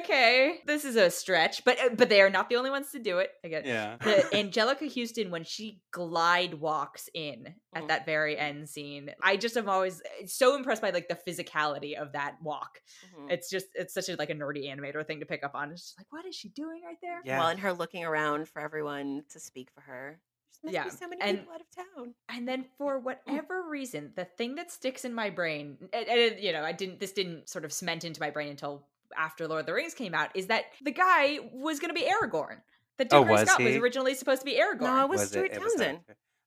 Okay, 0.00 0.60
this 0.66 0.84
is 0.84 0.96
a 0.96 1.10
stretch, 1.10 1.64
but 1.64 1.78
uh, 1.78 1.90
but 1.96 2.08
they 2.08 2.20
are 2.20 2.30
not 2.30 2.48
the 2.48 2.56
only 2.56 2.70
ones 2.70 2.90
to 2.92 2.98
do 2.98 3.18
it. 3.18 3.30
I 3.44 3.48
guess. 3.48 3.62
Yeah. 3.64 3.96
the 4.00 4.26
Anjelica 4.32 4.92
Huston 4.92 5.30
when 5.30 5.44
she 5.44 5.80
glide 5.92 6.54
walks 6.54 7.08
in 7.14 7.54
at 7.74 7.84
Mhm. 7.84 7.88
that 7.88 8.06
very 8.06 8.36
end 8.36 8.68
scene. 8.68 9.10
I 9.22 9.36
just 9.36 9.56
am 9.56 9.68
always 9.68 10.00
eh, 10.20 10.26
so 10.26 10.56
impressed 10.56 10.82
by 10.82 10.90
like 10.90 11.08
the 11.08 11.14
physicality 11.26 11.94
of 11.96 12.12
that 12.12 12.36
walk. 12.42 12.80
Mhm. 13.16 13.30
It's 13.30 13.48
just 13.48 13.66
it's 13.74 13.94
such 13.94 14.08
a 14.08 14.16
like 14.16 14.30
a 14.30 14.34
nerdy 14.34 14.64
animator 14.66 15.06
thing 15.06 15.20
to 15.20 15.26
pick 15.26 15.44
up 15.44 15.54
on. 15.54 15.70
It's 15.70 15.82
just 15.82 15.98
like 15.98 16.06
what 16.10 16.26
is 16.26 16.34
she 16.34 16.48
doing 16.48 16.82
right 16.84 16.98
there? 17.02 17.20
Yeah. 17.24 17.38
Well, 17.38 17.48
and 17.48 17.60
her 17.60 17.72
looking 17.72 18.04
around 18.04 18.48
for 18.48 18.60
everyone 18.60 19.22
to 19.30 19.38
speak 19.40 19.68
for 19.74 19.82
her. 19.82 20.20
Must 20.64 20.72
Yeah, 20.74 20.84
be 20.84 20.90
so 20.90 21.06
many 21.06 21.20
and- 21.22 21.38
people 21.40 21.52
out 21.54 21.60
of 21.60 21.66
town. 21.96 22.14
And 22.28 22.48
then 22.48 22.64
for 22.78 22.98
whatever 22.98 23.62
reason, 23.68 24.12
the 24.16 24.24
thing 24.24 24.54
that 24.56 24.72
sticks 24.72 25.04
in 25.04 25.12
my 25.14 25.30
brain, 25.30 25.76
and, 25.92 26.08
and 26.08 26.40
you 26.40 26.52
know, 26.52 26.64
I 26.64 26.72
didn't 26.72 26.98
this 26.98 27.12
didn't 27.12 27.48
sort 27.48 27.64
of 27.64 27.72
cement 27.72 28.02
into 28.04 28.20
my 28.20 28.30
brain 28.30 28.48
until 28.48 28.88
after 29.16 29.46
Lord 29.48 29.60
of 29.60 29.66
the 29.66 29.74
Rings 29.74 29.94
came 29.94 30.14
out, 30.14 30.30
is 30.34 30.46
that 30.46 30.64
the 30.82 30.90
guy 30.92 31.38
was 31.52 31.78
going 31.80 31.94
to 31.94 32.00
be 32.00 32.06
Aragorn. 32.08 32.58
That 32.98 33.08
Oh, 33.12 33.22
Dougray 33.24 33.28
was 33.30 33.48
Scott 33.48 33.62
was 33.62 33.76
originally 33.76 34.14
supposed 34.14 34.40
to 34.40 34.44
be 34.46 34.54
Aragorn. 34.58 34.80
No, 34.82 35.04
it 35.04 35.08
was, 35.10 35.20
Was 35.20 35.28
Stuart 35.30 35.52
It 35.52 35.60
was 35.62 35.74
that 35.74 35.84
Townsend. 35.84 35.98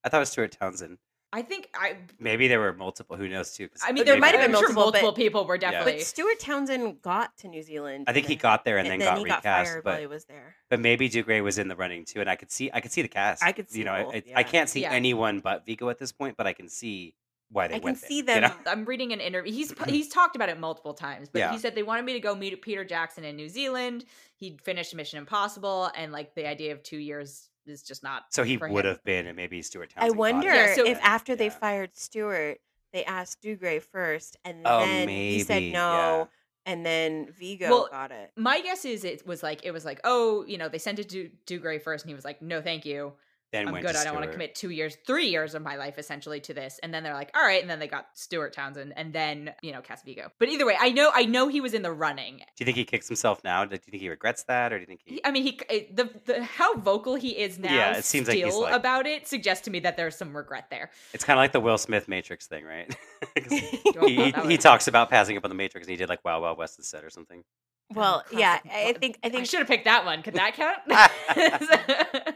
I 0.03 0.09
thought 0.09 0.17
it 0.17 0.19
was 0.21 0.29
Stuart 0.29 0.51
Townsend. 0.59 0.97
I 1.31 1.43
think 1.43 1.69
I. 1.75 1.97
Maybe 2.19 2.47
there 2.47 2.59
were 2.59 2.73
multiple. 2.73 3.15
Who 3.15 3.29
knows 3.29 3.53
too? 3.53 3.69
I 3.83 3.91
mean, 3.91 4.03
there 4.05 4.17
might 4.17 4.33
have 4.33 4.43
I'm 4.43 4.51
been 4.51 4.59
sure 4.59 4.73
multiple, 4.73 4.83
multiple 4.85 5.11
but- 5.11 5.15
people 5.15 5.45
were 5.45 5.59
definitely. 5.59 5.97
But 5.97 6.01
Stuart 6.01 6.39
Townsend 6.39 7.03
got 7.03 7.37
to 7.37 7.47
New 7.47 7.61
Zealand. 7.61 8.05
I 8.07 8.13
think 8.13 8.25
he 8.25 8.35
got 8.35 8.65
there 8.65 8.79
and, 8.79 8.87
and 8.87 8.99
then, 8.99 9.05
then 9.05 9.15
got 9.15 9.17
he 9.19 9.25
got 9.25 9.37
recast. 9.37 9.69
fired 9.71 9.85
while 9.85 9.93
but 9.93 9.99
he 10.01 10.07
was 10.07 10.25
there. 10.25 10.55
but 10.71 10.79
maybe 10.79 11.07
Dougray 11.07 11.43
was 11.43 11.59
in 11.59 11.67
the 11.67 11.75
running 11.75 12.03
too, 12.05 12.19
and 12.21 12.27
I 12.29 12.35
could 12.35 12.51
see 12.51 12.71
I 12.73 12.81
could 12.81 12.91
see 12.91 13.03
the 13.03 13.07
cast. 13.07 13.43
I 13.43 13.51
could 13.51 13.69
see 13.69 13.77
you 13.77 13.85
know 13.85 13.93
I, 13.93 13.99
I, 14.01 14.23
yeah. 14.25 14.39
I 14.39 14.41
can't 14.43 14.67
see 14.69 14.81
Yeah. 14.81 14.91
anyone 14.91 15.39
but 15.39 15.67
Viggo 15.67 15.89
at 15.89 15.99
this 15.99 16.11
point, 16.11 16.35
but 16.35 16.47
I 16.47 16.53
can 16.53 16.67
see 16.67 17.13
why 17.51 17.67
they 17.67 17.75
I 17.75 17.79
can 17.79 17.85
went 17.85 18.01
there, 18.01 18.07
see 18.09 18.17
you 18.17 18.23
them. 18.23 18.41
know? 18.43 18.53
I'm 18.67 18.85
reading 18.85 19.11
an 19.13 19.19
interview. 19.19 19.51
He's 19.51 19.73
he's 19.87 20.07
talked 20.09 20.35
about 20.35 20.49
it 20.49 20.59
multiple 20.59 20.93
times, 20.93 21.29
but 21.29 21.39
Yeah. 21.39 21.51
he 21.51 21.57
said 21.57 21.75
they 21.75 21.83
wanted 21.83 22.05
me 22.05 22.13
to 22.13 22.19
go 22.19 22.35
meet 22.35 22.61
Peter 22.61 22.83
Jackson 22.85 23.23
in 23.23 23.35
New 23.35 23.49
Zealand. 23.49 24.05
He'd 24.35 24.61
finished 24.61 24.93
Mission 24.95 25.19
Impossible, 25.19 25.89
and 25.95 26.11
like 26.11 26.35
the 26.35 26.47
idea 26.47 26.71
of 26.73 26.83
two 26.83 26.97
years 26.97 27.49
is 27.65 27.83
just 27.83 28.03
not. 28.03 28.23
So 28.31 28.43
he 28.43 28.57
would 28.57 28.85
him. 28.85 28.89
have 28.91 29.03
been, 29.03 29.27
and 29.27 29.35
maybe 29.35 29.61
Stuart 29.61 29.91
I 29.97 30.01
Townsend. 30.01 30.11
got 30.13 30.17
wonder. 30.19 30.47
Yeah, 30.53 30.75
so- 30.75 30.85
if 30.85 30.99
after 31.03 31.35
they 31.35 31.49
fired 31.49 31.95
Stuart, 31.95 32.59
they 32.93 33.03
asked 33.05 33.41
Dougray 33.43 33.81
first, 33.81 34.37
and 34.45 34.61
Oh, 34.65 34.79
then 34.79 35.07
he 35.07 35.39
said 35.41 35.61
no, 35.63 35.69
yeah. 35.69 36.25
and 36.65 36.85
then 36.85 37.27
Viggo 37.31 37.69
Well, 37.69 37.87
got 37.91 38.11
it. 38.11 38.31
My 38.35 38.61
guess 38.61 38.85
is 38.85 39.03
it 39.03 39.25
was 39.27 39.43
like 39.43 39.63
it 39.63 39.71
was 39.71 39.85
like 39.85 39.99
oh 40.03 40.43
you 40.47 40.57
know 40.57 40.69
they 40.69 40.79
sent 40.79 40.99
it 40.99 41.09
to 41.09 41.29
Dougray 41.45 41.81
first, 41.81 42.03
and 42.05 42.09
he 42.09 42.15
was 42.15 42.25
like 42.25 42.41
no 42.41 42.61
thank 42.61 42.85
you. 42.85 43.13
Then 43.51 43.67
I'm 43.67 43.73
went 43.73 43.85
good. 43.85 43.93
to 43.95 43.99
I 43.99 44.03
don't 44.03 44.13
want 44.13 44.25
to 44.27 44.31
commit 44.31 44.53
two 44.53 44.69
years, 44.69 44.95
three 45.07 45.27
years 45.27 45.55
of 45.55 45.63
my 45.63 45.75
life 45.75 45.97
essentially 45.97 46.39
to 46.41 46.53
this. 46.53 46.79
And 46.83 46.93
then 46.93 47.01
they're 47.03 47.15
like, 47.15 47.31
all 47.35 47.41
right. 47.41 47.61
And 47.61 47.69
then 47.69 47.79
they 47.79 47.87
got 47.87 48.07
Stuart 48.13 48.53
Townsend 48.53 48.93
and 48.95 49.11
then, 49.11 49.53
you 49.63 49.71
know, 49.71 49.81
Cass 49.81 50.03
Viggo. 50.03 50.31
But 50.37 50.49
either 50.49 50.65
way, 50.67 50.75
I 50.79 50.91
know, 50.91 51.09
I 51.13 51.25
know 51.25 51.47
he 51.47 51.59
was 51.59 51.73
in 51.73 51.81
the 51.81 51.91
running. 51.91 52.37
Do 52.37 52.43
you 52.59 52.65
think 52.65 52.77
he 52.77 52.85
kicks 52.85 53.07
himself 53.07 53.43
now? 53.43 53.65
Do 53.65 53.73
you 53.73 53.79
think 53.79 54.01
he 54.01 54.09
regrets 54.09 54.43
that, 54.43 54.71
or 54.71 54.77
do 54.77 54.81
you 54.81 54.85
think 54.85 55.01
he? 55.03 55.15
He- 55.15 55.25
I 55.25 55.31
mean, 55.31 55.43
he, 55.43 55.59
the, 55.91 56.09
the, 56.25 56.43
how 56.43 56.75
vocal 56.75 57.15
he 57.15 57.29
is 57.39 57.57
now 57.57 57.73
Yeah, 57.73 57.97
it 57.97 58.05
seems 58.05 58.27
like 58.27 58.37
he's 58.37 58.55
like- 58.55 58.75
about 58.75 59.07
it 59.07 59.27
suggests 59.27 59.65
to 59.65 59.71
me 59.71 59.79
that 59.79 59.97
there's 59.97 60.15
some 60.15 60.37
regret 60.37 60.65
there. 60.69 60.91
It's 61.13 61.23
kind 61.23 61.39
of 61.39 61.41
like 61.41 61.51
the 61.51 61.59
Will 61.59 61.77
Smith 61.79 62.07
Matrix 62.07 62.45
thing, 62.45 62.65
right? 62.65 62.95
'Cause 63.35 63.51
he, 64.07 64.31
he, 64.31 64.31
he 64.47 64.57
talks 64.57 64.87
about 64.87 65.09
passing 65.09 65.37
up 65.37 65.43
on 65.43 65.49
the 65.49 65.55
Matrix, 65.55 65.87
and 65.87 65.91
he 65.91 65.97
did 65.97 66.07
like 66.09 66.23
Wild 66.23 66.43
Wild 66.43 66.57
West 66.59 66.77
instead 66.77 67.03
or 67.03 67.09
something. 67.09 67.43
well, 67.95 68.23
Oh, 68.31 68.37
yeah. 68.37 68.59
I 68.71 68.93
think 68.93 69.17
I 69.23 69.27
I 69.27 69.29
think 69.31 69.47
should 69.47 69.59
have 69.59 69.67
picked 69.67 69.85
that 69.85 70.05
one. 70.05 70.21
Could 70.21 70.35
that 70.35 70.53
count? 70.53 72.35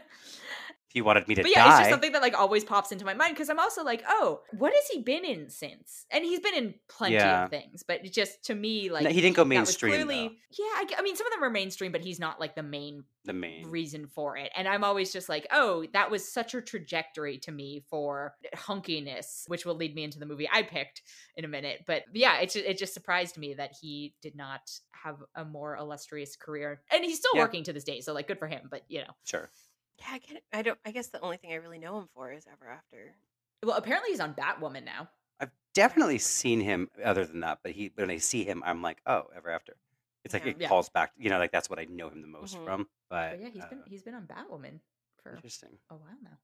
You 0.94 1.02
wanted 1.02 1.26
me 1.26 1.34
to 1.34 1.42
But 1.42 1.50
yeah, 1.50 1.68
it's 1.70 1.78
just 1.80 1.90
something 1.90 2.12
that 2.12 2.22
like 2.22 2.38
always 2.38 2.62
pops 2.62 2.92
into 2.92 3.04
my 3.04 3.14
mind 3.14 3.34
because 3.34 3.50
I'm 3.50 3.58
also 3.58 3.82
like, 3.82 4.04
oh, 4.08 4.42
what 4.56 4.72
has 4.72 4.86
he 4.86 5.02
been 5.02 5.24
in 5.24 5.50
since? 5.50 6.06
And 6.12 6.24
he's 6.24 6.38
been 6.38 6.54
in 6.54 6.74
plenty 6.88 7.16
Yeah. 7.16 7.44
of 7.44 7.50
things, 7.50 7.82
but 7.82 8.04
just 8.04 8.44
to 8.44 8.54
me, 8.54 8.90
like 8.90 9.02
No, 9.02 9.10
he 9.10 9.20
didn't 9.20 9.34
go 9.34 9.44
mainstream, 9.44 9.92
clearly, 9.92 10.38
yeah. 10.56 10.64
I, 10.96 11.02
mean, 11.02 11.16
some 11.16 11.26
of 11.26 11.32
them 11.32 11.42
are 11.42 11.50
mainstream, 11.50 11.90
but 11.90 12.00
he's 12.00 12.20
not 12.20 12.38
like 12.38 12.54
the 12.54 12.62
main 12.62 13.02
the 13.24 13.32
main. 13.32 13.66
reason 13.70 14.06
for 14.06 14.36
it. 14.36 14.52
And 14.54 14.68
I'm 14.68 14.84
always 14.84 15.12
just 15.12 15.28
like, 15.28 15.48
oh, 15.50 15.84
that 15.94 16.12
was 16.12 16.32
such 16.32 16.54
a 16.54 16.60
trajectory 16.62 17.38
to 17.38 17.50
me 17.50 17.82
for 17.90 18.36
hunkiness, 18.54 19.48
which 19.48 19.66
will 19.66 19.74
lead 19.74 19.96
me 19.96 20.04
into 20.04 20.20
the 20.20 20.26
movie 20.26 20.48
I 20.52 20.62
picked 20.62 21.02
in 21.36 21.44
a 21.44 21.48
minute. 21.48 21.82
But 21.88 22.04
yeah, 22.12 22.38
it 22.38 22.50
just, 22.50 22.64
it 22.64 22.78
just 22.78 22.94
surprised 22.94 23.36
me 23.36 23.54
that 23.54 23.72
he 23.80 24.14
did 24.22 24.36
not 24.36 24.60
have 24.92 25.16
a 25.34 25.44
more 25.44 25.76
illustrious 25.76 26.36
career, 26.36 26.82
and 26.92 27.04
he's 27.04 27.18
still 27.18 27.32
Yeah. 27.34 27.42
working 27.42 27.64
to 27.64 27.72
this 27.72 27.82
day. 27.84 28.00
So 28.00 28.12
like, 28.12 28.28
good 28.28 28.38
for 28.38 28.46
him. 28.46 28.68
But 28.70 28.82
you 28.88 29.00
know, 29.00 29.10
Sure. 29.24 29.50
Yeah, 29.98 30.06
I 30.12 30.18
can't. 30.18 30.40
I 30.52 30.62
don't 30.62 30.78
I 30.84 30.90
guess 30.90 31.08
the 31.08 31.20
only 31.20 31.36
thing 31.36 31.52
I 31.52 31.56
really 31.56 31.78
know 31.78 31.98
him 31.98 32.08
for 32.14 32.32
is 32.32 32.46
Ever 32.50 32.70
After. 32.70 33.14
well, 33.62 33.76
apparently 33.76 34.10
he's 34.10 34.20
on 34.20 34.34
Batwoman 34.34 34.84
now. 34.84 35.08
I've 35.40 35.50
definitely 35.74 36.18
seen 36.18 36.60
him 36.60 36.90
other 37.02 37.24
than 37.24 37.40
that, 37.40 37.60
but 37.62 37.72
he 37.72 37.90
when 37.94 38.10
I 38.10 38.18
see 38.18 38.44
him, 38.44 38.62
I'm 38.64 38.82
like, 38.82 38.98
oh, 39.06 39.24
ever 39.34 39.50
after. 39.50 39.76
It's 40.24 40.32
like 40.34 40.44
Yeah. 40.44 40.50
it 40.52 40.56
Yeah. 40.60 40.68
calls 40.68 40.88
back, 40.88 41.12
you 41.18 41.28
know, 41.30 41.38
like 41.38 41.52
that's 41.52 41.68
what 41.68 41.78
I 41.78 41.84
know 41.84 42.08
him 42.08 42.22
the 42.22 42.28
most 42.28 42.56
Mhm. 42.56 42.64
from. 42.64 42.88
But, 43.10 43.30
But 43.32 43.40
yeah, 43.40 43.48
he's 43.48 43.64
been 43.66 43.80
uh, 43.80 43.84
he's 43.86 44.02
been 44.02 44.14
on 44.14 44.26
Batwoman 44.26 44.80
for 45.22 45.34
interesting. 45.34 45.78
a 45.90 45.94
while 45.96 46.16
now. 46.22 46.38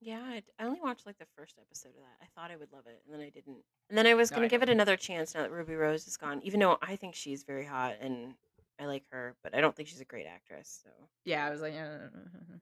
Yeah, 0.00 0.20
I, 0.20 0.42
I 0.58 0.64
only 0.66 0.80
watched 0.80 1.06
like 1.06 1.18
the 1.18 1.26
first 1.36 1.58
episode 1.60 1.90
of 1.90 1.94
that. 2.02 2.16
I 2.20 2.26
thought 2.34 2.50
I 2.50 2.56
would 2.56 2.72
love 2.72 2.86
it, 2.86 3.02
and 3.04 3.14
then 3.14 3.20
I 3.24 3.30
didn't. 3.30 3.62
And 3.88 3.96
then 3.96 4.06
I 4.06 4.14
was 4.14 4.30
No, 4.30 4.36
gonna 4.36 4.46
I 4.46 4.48
give 4.48 4.60
know. 4.60 4.64
it 4.64 4.68
another 4.70 4.96
chance 4.96 5.34
now 5.34 5.42
that 5.42 5.52
Ruby 5.52 5.74
Rose 5.76 6.06
is 6.08 6.16
gone. 6.16 6.40
Even 6.42 6.58
though 6.60 6.76
I 6.82 6.96
think 6.96 7.14
she's 7.14 7.44
very 7.44 7.64
hot 7.64 7.96
and 8.00 8.34
I 8.80 8.86
like 8.86 9.04
her, 9.10 9.34
but 9.42 9.54
I 9.54 9.60
don't 9.60 9.74
think 9.76 9.88
she's 9.88 10.00
a 10.00 10.04
great 10.04 10.26
actress. 10.26 10.80
So 10.84 10.90
Yeah, 11.24 11.46
I 11.46 11.50
was 11.50 11.60
like, 11.60 11.74
uh, 11.74 12.08
I 12.56 12.58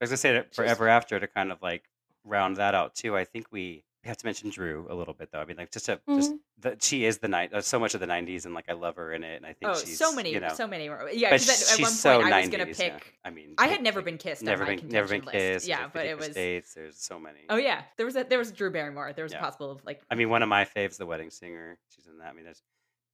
was 0.00 0.10
gonna 0.10 0.16
say 0.16 0.32
that 0.34 0.46
She's- 0.46 0.56
forever 0.56 0.88
after 0.88 1.18
to 1.18 1.26
kind 1.26 1.50
of 1.52 1.60
like 1.62 1.84
round 2.24 2.56
that 2.56 2.74
out 2.74 2.94
too. 2.94 3.16
I 3.16 3.24
think 3.24 3.46
we 3.50 3.84
we 4.04 4.08
have 4.08 4.16
to 4.18 4.26
mention 4.26 4.48
Drew 4.50 4.86
a 4.88 4.94
little 4.94 5.12
bit 5.12 5.30
though. 5.32 5.40
I 5.40 5.44
mean, 5.44 5.56
like 5.56 5.72
just 5.72 5.88
a 5.88 6.00
just 6.08 6.32
the, 6.60 6.76
she 6.80 7.04
is 7.04 7.18
the 7.18 7.26
night 7.26 7.52
uh, 7.52 7.60
so 7.60 7.80
much 7.80 7.94
of 7.94 8.00
the 8.00 8.06
'90s, 8.06 8.44
and 8.44 8.54
like 8.54 8.66
I 8.68 8.74
love 8.74 8.94
her 8.94 9.12
in 9.12 9.24
it, 9.24 9.34
and 9.36 9.44
I 9.44 9.54
think 9.54 9.72
oh, 9.72 9.74
she's 9.74 9.98
so 9.98 10.14
many, 10.14 10.32
you 10.32 10.38
know, 10.38 10.50
so 10.54 10.68
many. 10.68 10.84
Yeah, 10.84 11.30
but 11.30 11.40
because 11.40 11.48
at, 11.48 11.72
at 11.72 11.76
she's 11.76 11.80
one 11.82 11.90
so 11.92 12.20
point 12.20 12.32
I 12.32 12.40
was 12.40 12.48
90s. 12.48 12.52
gonna 12.52 12.66
yeah. 12.66 12.74
pick. 12.90 13.14
I 13.24 13.30
mean, 13.30 13.54
I 13.58 13.64
pick- 13.64 13.72
had 13.72 13.82
never 13.82 14.00
been 14.00 14.16
kissed. 14.18 14.42
never 14.44 14.62
on 14.62 14.68
my 14.68 14.76
been 14.76 14.88
never 14.88 15.08
been 15.08 15.22
list. 15.24 15.32
kissed. 15.32 15.66
Yeah, 15.68 15.88
but 15.92 16.06
it 16.06 16.16
was. 16.16 16.28
dates. 16.28 16.74
There's 16.74 16.96
so 16.96 17.18
many. 17.18 17.40
Oh 17.50 17.56
yeah, 17.56 17.82
there 17.96 18.06
was 18.06 18.14
a, 18.14 18.22
there 18.22 18.38
was 18.38 18.52
Drew 18.52 18.70
Barrymore. 18.70 19.12
There 19.14 19.24
was 19.24 19.32
Yeah. 19.32 19.38
a 19.38 19.42
possible 19.42 19.72
of 19.72 19.84
like. 19.84 20.00
I 20.10 20.14
mean, 20.14 20.30
one 20.30 20.44
of 20.44 20.48
my 20.48 20.64
faves, 20.64 20.96
The 20.96 21.06
Wedding 21.06 21.30
Singer. 21.30 21.76
She's 21.88 22.06
in 22.06 22.18
that. 22.18 22.28
I 22.28 22.32
mean, 22.34 22.44
there's, 22.44 22.62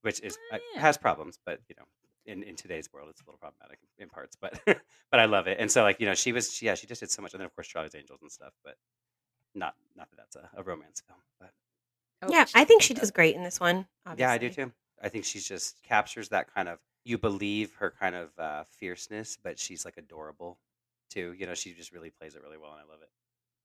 which 0.02 0.20
is 0.20 0.36
Oh, 0.52 0.56
uh, 0.56 0.58
yeah. 0.74 0.80
has 0.82 0.98
problems, 0.98 1.38
but 1.46 1.60
you 1.70 1.76
know, 1.78 1.84
in, 2.26 2.42
in 2.42 2.56
today's 2.56 2.92
world, 2.92 3.08
it's 3.10 3.20
a 3.20 3.24
little 3.24 3.38
problematic 3.38 3.78
in 3.98 4.08
parts. 4.08 4.36
But 4.40 4.60
but 4.66 5.20
I 5.20 5.26
love 5.26 5.46
it. 5.46 5.58
And 5.60 5.70
so 5.70 5.82
like 5.82 6.00
you 6.00 6.06
know, 6.06 6.14
she 6.14 6.32
was 6.32 6.52
she, 6.52 6.66
yeah, 6.66 6.74
she 6.74 6.86
just 6.86 7.00
did 7.00 7.10
so 7.10 7.22
much, 7.22 7.32
and 7.32 7.40
then 7.40 7.46
of 7.46 7.54
course 7.54 7.68
Charlie's 7.68 7.94
Angels 7.94 8.20
and 8.22 8.30
stuff. 8.30 8.52
But 8.64 8.76
not 9.54 9.74
not 9.96 10.10
that 10.10 10.16
that's 10.16 10.36
a, 10.36 10.50
a 10.56 10.62
romance 10.62 11.02
film. 11.06 11.18
But 11.40 11.50
oh, 12.22 12.28
yeah, 12.30 12.46
I 12.54 12.64
think 12.64 12.82
she 12.82 12.94
does 12.94 13.10
great 13.10 13.34
in 13.34 13.42
this 13.42 13.60
one. 13.60 13.86
yeah, 14.16 14.30
I 14.30 14.38
do 14.38 14.50
too. 14.50 14.72
I 15.02 15.08
think 15.08 15.24
she 15.24 15.40
just 15.40 15.82
captures 15.82 16.28
that 16.30 16.52
kind 16.54 16.68
of 16.68 16.78
you 17.04 17.18
believe 17.18 17.74
her 17.74 17.92
kind 17.98 18.14
of 18.14 18.30
uh, 18.38 18.64
fierceness, 18.64 19.36
but 19.42 19.58
she's 19.58 19.84
like 19.84 19.96
adorable 19.98 20.58
too. 21.10 21.34
You 21.36 21.46
know, 21.46 21.54
she 21.54 21.74
just 21.74 21.92
really 21.92 22.10
plays 22.10 22.34
it 22.34 22.42
really 22.42 22.58
well, 22.58 22.72
and 22.72 22.80
I 22.80 22.90
love 22.90 23.02
it. 23.02 23.08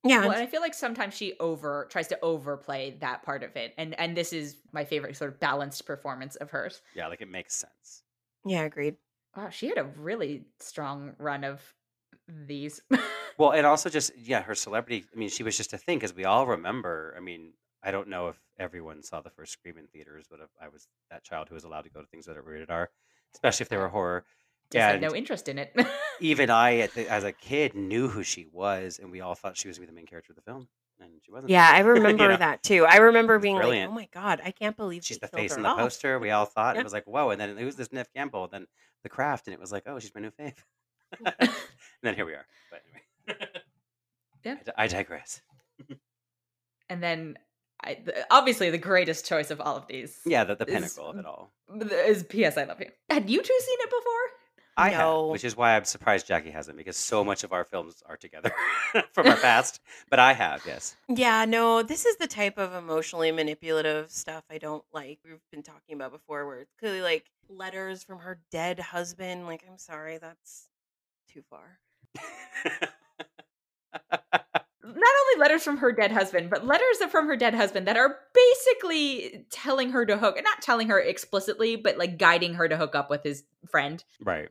Yeah, 0.03 0.21
Well, 0.21 0.31
and 0.31 0.41
I 0.41 0.45
feel 0.45 0.61
like 0.61 0.73
sometimes 0.73 1.13
she 1.13 1.33
over 1.39 1.87
tries 1.89 2.07
to 2.07 2.19
overplay 2.21 2.97
that 3.01 3.23
part 3.23 3.43
of 3.43 3.55
it, 3.57 3.73
and 3.77 3.99
and 3.99 4.15
this 4.15 4.31
is 4.31 4.57
my 4.71 4.85
favorite 4.85 5.17
sort 5.17 5.31
of 5.31 5.39
balanced 5.39 5.85
performance 5.85 6.35
of 6.37 6.49
hers. 6.51 6.81
Yeah, 6.95 7.07
like 7.07 7.21
it 7.21 7.29
makes 7.29 7.55
sense. 7.55 8.03
Yeah, 8.49 8.63
agreed. 8.63 8.95
Wow, 9.37 9.49
she 9.49 9.67
had 9.67 9.77
a 9.77 9.83
really 9.83 10.45
strong 10.59 11.13
run 11.19 11.43
of 11.43 11.61
these. 12.27 12.81
Well, 13.37 13.51
and 13.51 13.65
also 13.67 13.89
just 13.89 14.11
yeah, 14.17 14.41
her 14.41 14.55
celebrity. 14.55 15.05
I 15.13 15.17
mean, 15.17 15.29
she 15.29 15.43
was 15.43 15.55
just 15.55 15.71
a 15.73 15.77
thing 15.77 15.99
because 15.99 16.15
we 16.15 16.25
all 16.25 16.47
remember. 16.47 17.13
I 17.15 17.19
mean, 17.19 17.53
I 17.83 17.91
don't 17.91 18.07
know 18.07 18.29
if 18.29 18.39
everyone 18.57 19.03
saw 19.03 19.21
the 19.21 19.29
first 19.29 19.53
Scream 19.53 19.77
in 19.77 19.85
theaters, 19.85 20.25
but 20.29 20.39
if 20.39 20.49
I 20.59 20.67
was 20.67 20.87
that 21.11 21.23
child 21.23 21.47
who 21.47 21.55
was 21.55 21.63
allowed 21.63 21.83
to 21.83 21.91
go 21.91 22.01
to 22.01 22.07
things 22.07 22.25
that 22.25 22.37
are 22.37 22.41
rated 22.41 22.71
R, 22.71 22.89
especially 23.35 23.65
if 23.65 23.69
they 23.69 23.77
were 23.77 23.87
horror. 23.87 24.25
Just 24.71 24.83
had 24.83 25.01
no 25.01 25.15
interest 25.15 25.47
in 25.47 25.57
it. 25.57 25.75
even 26.19 26.49
I, 26.49 26.87
the, 26.87 27.07
as 27.09 27.23
a 27.23 27.31
kid, 27.31 27.73
knew 27.73 28.07
who 28.07 28.23
she 28.23 28.47
was, 28.51 28.99
and 29.01 29.11
we 29.11 29.21
all 29.21 29.33
thought 29.33 29.57
she 29.57 29.67
was 29.67 29.77
going 29.77 29.87
to 29.87 29.91
be 29.91 29.95
the 29.95 29.99
main 29.99 30.05
character 30.05 30.31
of 30.31 30.35
the 30.35 30.43
film, 30.43 30.67
and 30.99 31.11
she 31.23 31.31
wasn't. 31.31 31.49
Yeah, 31.49 31.69
I 31.71 31.79
remember 31.95 32.27
know, 32.29 32.37
that 32.37 32.63
too. 32.63 32.85
I 32.85 32.97
remember 32.97 33.39
being 33.39 33.57
brilliant. 33.57 33.91
like, 33.93 34.09
"Oh 34.15 34.19
my 34.19 34.21
god, 34.21 34.41
I 34.43 34.51
can't 34.51 34.75
believe 34.77 35.03
she's 35.05 35.19
the 35.19 35.27
face 35.27 35.55
in 35.55 35.63
the 35.63 35.69
off." 35.69 35.77
poster. 35.79 36.19
We 36.19 36.31
all 36.31 36.45
thought 36.45 36.75
Yeah. 36.75 36.81
it 36.81 36.83
was 36.83 36.93
like, 36.93 37.05
whoa, 37.05 37.29
and 37.29 37.39
then 37.39 37.57
who's 37.57 37.75
this 37.75 37.91
Neve 37.91 38.07
Campbell? 38.15 38.47
Then 38.47 38.67
The 39.03 39.09
Craft, 39.09 39.47
and 39.47 39.53
it 39.53 39.59
was 39.59 39.71
like, 39.71 39.83
oh, 39.87 39.99
she's 39.99 40.13
my 40.13 40.21
new 40.21 40.31
fave. 40.31 40.53
and 41.25 41.49
then 42.03 42.15
here 42.15 42.25
we 42.25 42.33
are. 42.33 42.45
But 42.71 42.81
anyway, 43.27 43.47
Yeah. 44.43 44.55
I 44.77 44.83
I 44.83 44.87
digress. 44.87 45.41
and 46.89 47.01
then, 47.03 47.37
I, 47.83 47.97
the, 48.03 48.25
obviously, 48.31 48.69
the 48.69 48.77
greatest 48.77 49.25
choice 49.27 49.51
of 49.51 49.61
all 49.61 49.75
of 49.77 49.87
these. 49.87 50.19
Yeah, 50.25 50.43
the, 50.43 50.55
the 50.55 50.65
Is- 50.65 50.73
pinnacle 50.73 51.07
of 51.09 51.17
it 51.17 51.25
all. 51.25 51.53
is 52.05 52.23
P.S. 52.23 52.57
I 52.57 52.63
love 52.65 52.79
you. 52.79 52.89
Had 53.09 53.29
you 53.29 53.41
two 53.41 53.59
seen 53.59 53.77
it 53.79 53.89
before? 53.89 54.38
I 54.79 54.89
have, 54.89 55.25
which 55.25 55.43
is 55.43 55.57
why 55.57 55.75
I'm 55.75 55.85
surprised 55.85 56.27
Jacque 56.27 56.45
hasn't, 56.45 56.77
because 56.77 56.97
so 56.97 57.23
much 57.23 57.43
of 57.43 57.51
our 57.51 57.63
films 57.63 58.01
are 58.07 58.17
together 58.17 58.51
from 59.11 59.27
our 59.27 59.37
past. 59.37 59.81
But 60.09 60.19
I 60.19 60.33
have, 60.33 60.63
yes. 60.65 60.95
Yeah, 61.07 61.45
no, 61.45 61.83
this 61.83 62.05
is 62.05 62.17
the 62.17 62.27
type 62.27 62.57
of 62.57 62.73
emotionally 62.73 63.31
manipulative 63.31 64.09
stuff 64.09 64.43
I 64.49 64.57
don't 64.57 64.83
like. 64.93 65.19
We've 65.23 65.39
been 65.51 65.63
talking 65.63 65.95
about 65.95 66.11
before, 66.11 66.45
where 66.47 66.59
it's 66.59 66.73
clearly 66.79 67.01
like 67.01 67.25
letters 67.49 68.03
from 68.03 68.19
her 68.19 68.39
dead 68.51 68.79
husband. 68.79 69.45
Like, 69.45 69.63
I'm 69.69 69.77
sorry, 69.77 70.17
that's 70.17 70.69
too 71.31 71.43
far. 71.49 71.79
Not 74.81 74.95
only 74.95 75.39
letters 75.39 75.63
from 75.63 75.77
her 75.77 75.91
dead 75.91 76.11
husband, 76.11 76.49
but 76.49 76.65
letters 76.65 76.97
from 77.11 77.27
her 77.27 77.35
dead 77.35 77.53
husband 77.53 77.87
that 77.87 77.95
are 77.97 78.17
basically 78.33 79.45
telling 79.51 79.91
her 79.91 80.05
to 80.05 80.17
hook, 80.17 80.39
not 80.43 80.61
telling 80.61 80.89
her 80.89 80.99
explicitly, 80.99 81.75
but 81.75 81.97
like 81.97 82.17
guiding 82.17 82.55
her 82.55 82.67
to 82.67 82.75
hook 82.75 82.95
up 82.95 83.09
with 83.09 83.23
his 83.23 83.43
friend. 83.69 84.03
right. 84.23 84.49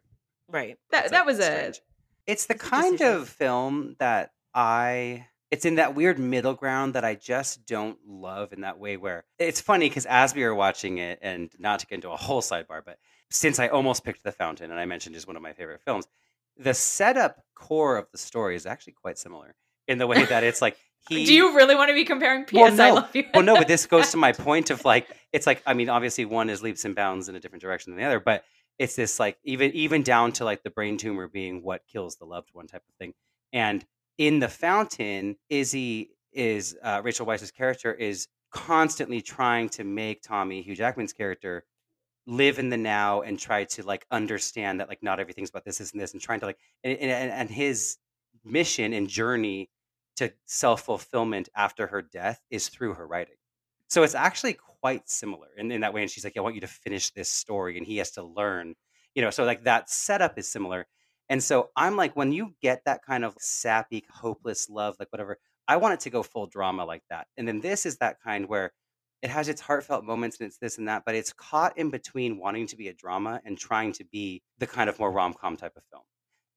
Right. 0.49 0.79
That 0.91 1.05
It's, 1.05 1.13
that 1.13 1.19
like, 1.21 1.27
was 1.27 1.41
a. 1.41 1.73
It's 2.27 2.47
the 2.47 2.55
It's 2.55 2.63
kind 2.69 3.01
of 3.01 3.29
film 3.29 3.97
that 3.99 4.33
I. 4.55 5.27
It's 5.51 5.65
in 5.65 5.77
that 5.77 5.95
weird 5.95 6.19
middle 6.19 6.53
ground 6.53 6.95
that 6.95 7.05
I 7.07 7.15
just 7.15 7.65
don't 7.65 7.97
love 8.07 8.53
in 8.53 8.61
that 8.63 8.79
way. 8.79 8.97
Where 8.97 9.25
it's 9.39 9.61
funny 9.61 9.89
because 9.89 10.05
as 10.07 10.35
we 10.35 10.45
were 10.45 10.55
watching 10.55 10.99
it, 10.99 11.19
and 11.23 11.51
not 11.59 11.81
to 11.81 11.87
get 11.87 11.97
into 11.97 12.11
a 12.11 12.17
whole 12.17 12.43
sidebar, 12.43 12.83
but 12.85 12.99
since 13.31 13.59
I 13.59 13.69
almost 13.69 14.05
picked 14.05 14.25
The 14.25 14.33
Fountain, 14.33 14.71
and 14.71 14.79
I 14.79 14.85
mentioned 14.85 15.17
is 15.17 15.27
one 15.27 15.37
of 15.37 15.43
my 15.43 15.53
favorite 15.55 15.81
films, 15.83 16.07
the 16.59 16.75
setup 16.75 17.43
core 17.55 17.97
of 17.97 18.07
the 18.13 18.19
story 18.19 18.57
is 18.57 18.67
actually 18.67 18.95
quite 18.95 19.19
similar 19.19 19.55
in 19.87 19.99
the 19.99 20.07
way 20.07 20.25
that 20.25 20.45
it's 20.45 20.61
like 20.61 20.77
he. 21.09 21.25
Do 21.25 21.33
you 21.33 21.57
really 21.57 21.75
want 21.75 21.89
to 21.89 21.95
be 21.95 22.05
comparing 22.05 22.41
Well, 22.53 22.67
P.S. 22.69 22.79
I 22.79 22.91
love 22.91 23.15
you? 23.15 23.25
well, 23.33 23.43
no, 23.43 23.57
but 23.57 23.69
this 23.69 23.87
goes 23.87 24.11
to 24.11 24.17
my 24.19 24.33
point 24.33 24.69
of 24.71 24.85
like, 24.85 25.09
it's 25.33 25.47
like, 25.47 25.63
I 25.67 25.73
mean, 25.73 25.89
obviously 25.89 26.27
one 26.27 26.51
is 26.51 26.63
leaps 26.63 26.85
and 26.85 26.95
bounds 26.95 27.29
in 27.29 27.37
a 27.37 27.41
different 27.41 27.63
direction 27.63 27.93
than 27.93 28.01
the 28.01 28.07
other, 28.07 28.21
but 28.21 28.45
it's 28.79 28.97
this 28.97 29.19
like 29.19 29.39
even 29.45 29.73
even 29.73 30.03
down 30.03 30.33
to 30.33 30.45
like 30.45 30.63
the 30.63 30.71
brain 30.71 30.97
tumor 30.97 31.29
being 31.29 31.63
what 31.63 31.87
kills 31.91 32.17
the 32.17 32.25
loved 32.25 32.51
one 32.53 32.67
type 32.67 32.83
of 32.89 32.95
thing. 32.97 33.15
And 33.53 33.85
in 34.19 34.41
the 34.41 34.49
fountain, 34.49 35.37
Izzy 35.49 36.11
is 36.33 36.77
uh, 36.83 37.01
Rachel 37.05 37.27
Weisz's 37.27 37.51
character 37.51 37.93
is 37.93 38.29
constantly 38.51 39.21
trying 39.21 39.69
to 39.71 39.85
make 39.85 40.23
Tommy 40.23 40.63
Hugh 40.63 40.77
Jackman's 40.77 41.13
character 41.13 41.65
live 42.27 42.59
in 42.59 42.69
the 42.69 42.77
now 42.77 43.23
and 43.23 43.39
try 43.39 43.65
to 43.65 43.83
like 43.83 44.07
understand 44.11 44.81
that 44.81 44.89
like 44.89 45.03
not 45.03 45.19
everything's 45.19 45.51
about 45.51 45.65
this, 45.65 45.79
this, 45.79 45.93
and 45.93 46.01
this, 46.01 46.13
and 46.13 46.23
trying 46.23 46.41
to 46.41 46.47
like 46.47 46.59
and, 46.85 46.99
and, 46.99 47.31
and 47.33 47.51
his 47.51 47.97
mission 48.45 48.93
and 48.93 49.09
journey 49.09 49.71
to 50.17 50.33
self 50.47 50.83
fulfillment 50.83 51.49
after 51.57 51.87
her 51.89 52.03
death 52.03 52.41
is 52.51 52.69
through 52.69 52.95
her 52.95 53.07
writing. 53.07 53.35
So 53.89 54.03
it's 54.03 54.15
actually 54.15 54.55
quite 54.55 55.09
similar 55.09 55.49
in, 55.57 55.71
in 55.73 55.81
that 55.81 55.93
way. 55.95 56.03
And 56.03 56.11
she's 56.11 56.25
like, 56.25 56.37
I 56.37 56.41
want 56.41 56.55
you 56.55 56.61
to 56.63 56.67
finish 56.69 57.11
this 57.13 57.31
story. 57.31 57.77
And 57.79 57.87
he 57.87 57.97
has 57.99 58.11
to 58.13 58.23
learn, 58.23 58.75
you 59.15 59.23
know, 59.23 59.31
so 59.31 59.45
like 59.45 59.65
that 59.65 59.91
setup 59.91 60.39
is 60.39 60.49
similar. 60.49 60.87
And 61.29 61.43
so 61.43 61.71
I'm 61.77 61.97
like, 61.97 62.17
when 62.17 62.33
you 62.33 62.55
get 62.63 62.85
that 62.87 63.05
kind 63.05 63.25
of 63.25 63.35
sappy, 63.39 64.05
hopeless 64.11 64.69
love, 64.69 64.97
like 64.99 65.09
whatever, 65.13 65.39
I 65.67 65.77
want 65.77 65.95
it 65.95 66.01
to 66.01 66.11
go 66.11 66.23
full 66.23 66.47
drama 66.47 66.85
like 66.85 67.03
that. 67.11 67.29
And 67.37 67.47
then 67.47 67.61
this 67.61 67.85
is 67.87 67.99
that 67.99 68.21
kind 68.23 68.49
where 68.49 68.73
it 69.23 69.31
has 69.31 69.49
its 69.49 69.61
heartfelt 69.61 70.05
moments 70.05 70.39
and 70.39 70.47
it's 70.47 70.59
this 70.59 70.79
and 70.79 70.89
that, 70.89 71.03
but 71.05 71.15
it's 71.15 71.33
caught 71.33 71.77
in 71.77 71.91
between 71.91 72.39
wanting 72.39 72.67
to 72.69 72.77
be 72.77 72.89
a 72.89 72.95
drama 72.95 73.41
and 73.45 73.59
trying 73.59 73.93
to 73.95 74.05
be 74.05 74.43
the 74.59 74.67
kind 74.67 74.89
of 74.89 74.99
more 74.99 75.11
rom 75.11 75.35
com 75.35 75.57
type 75.57 75.77
of 75.77 75.83
film. 75.91 76.05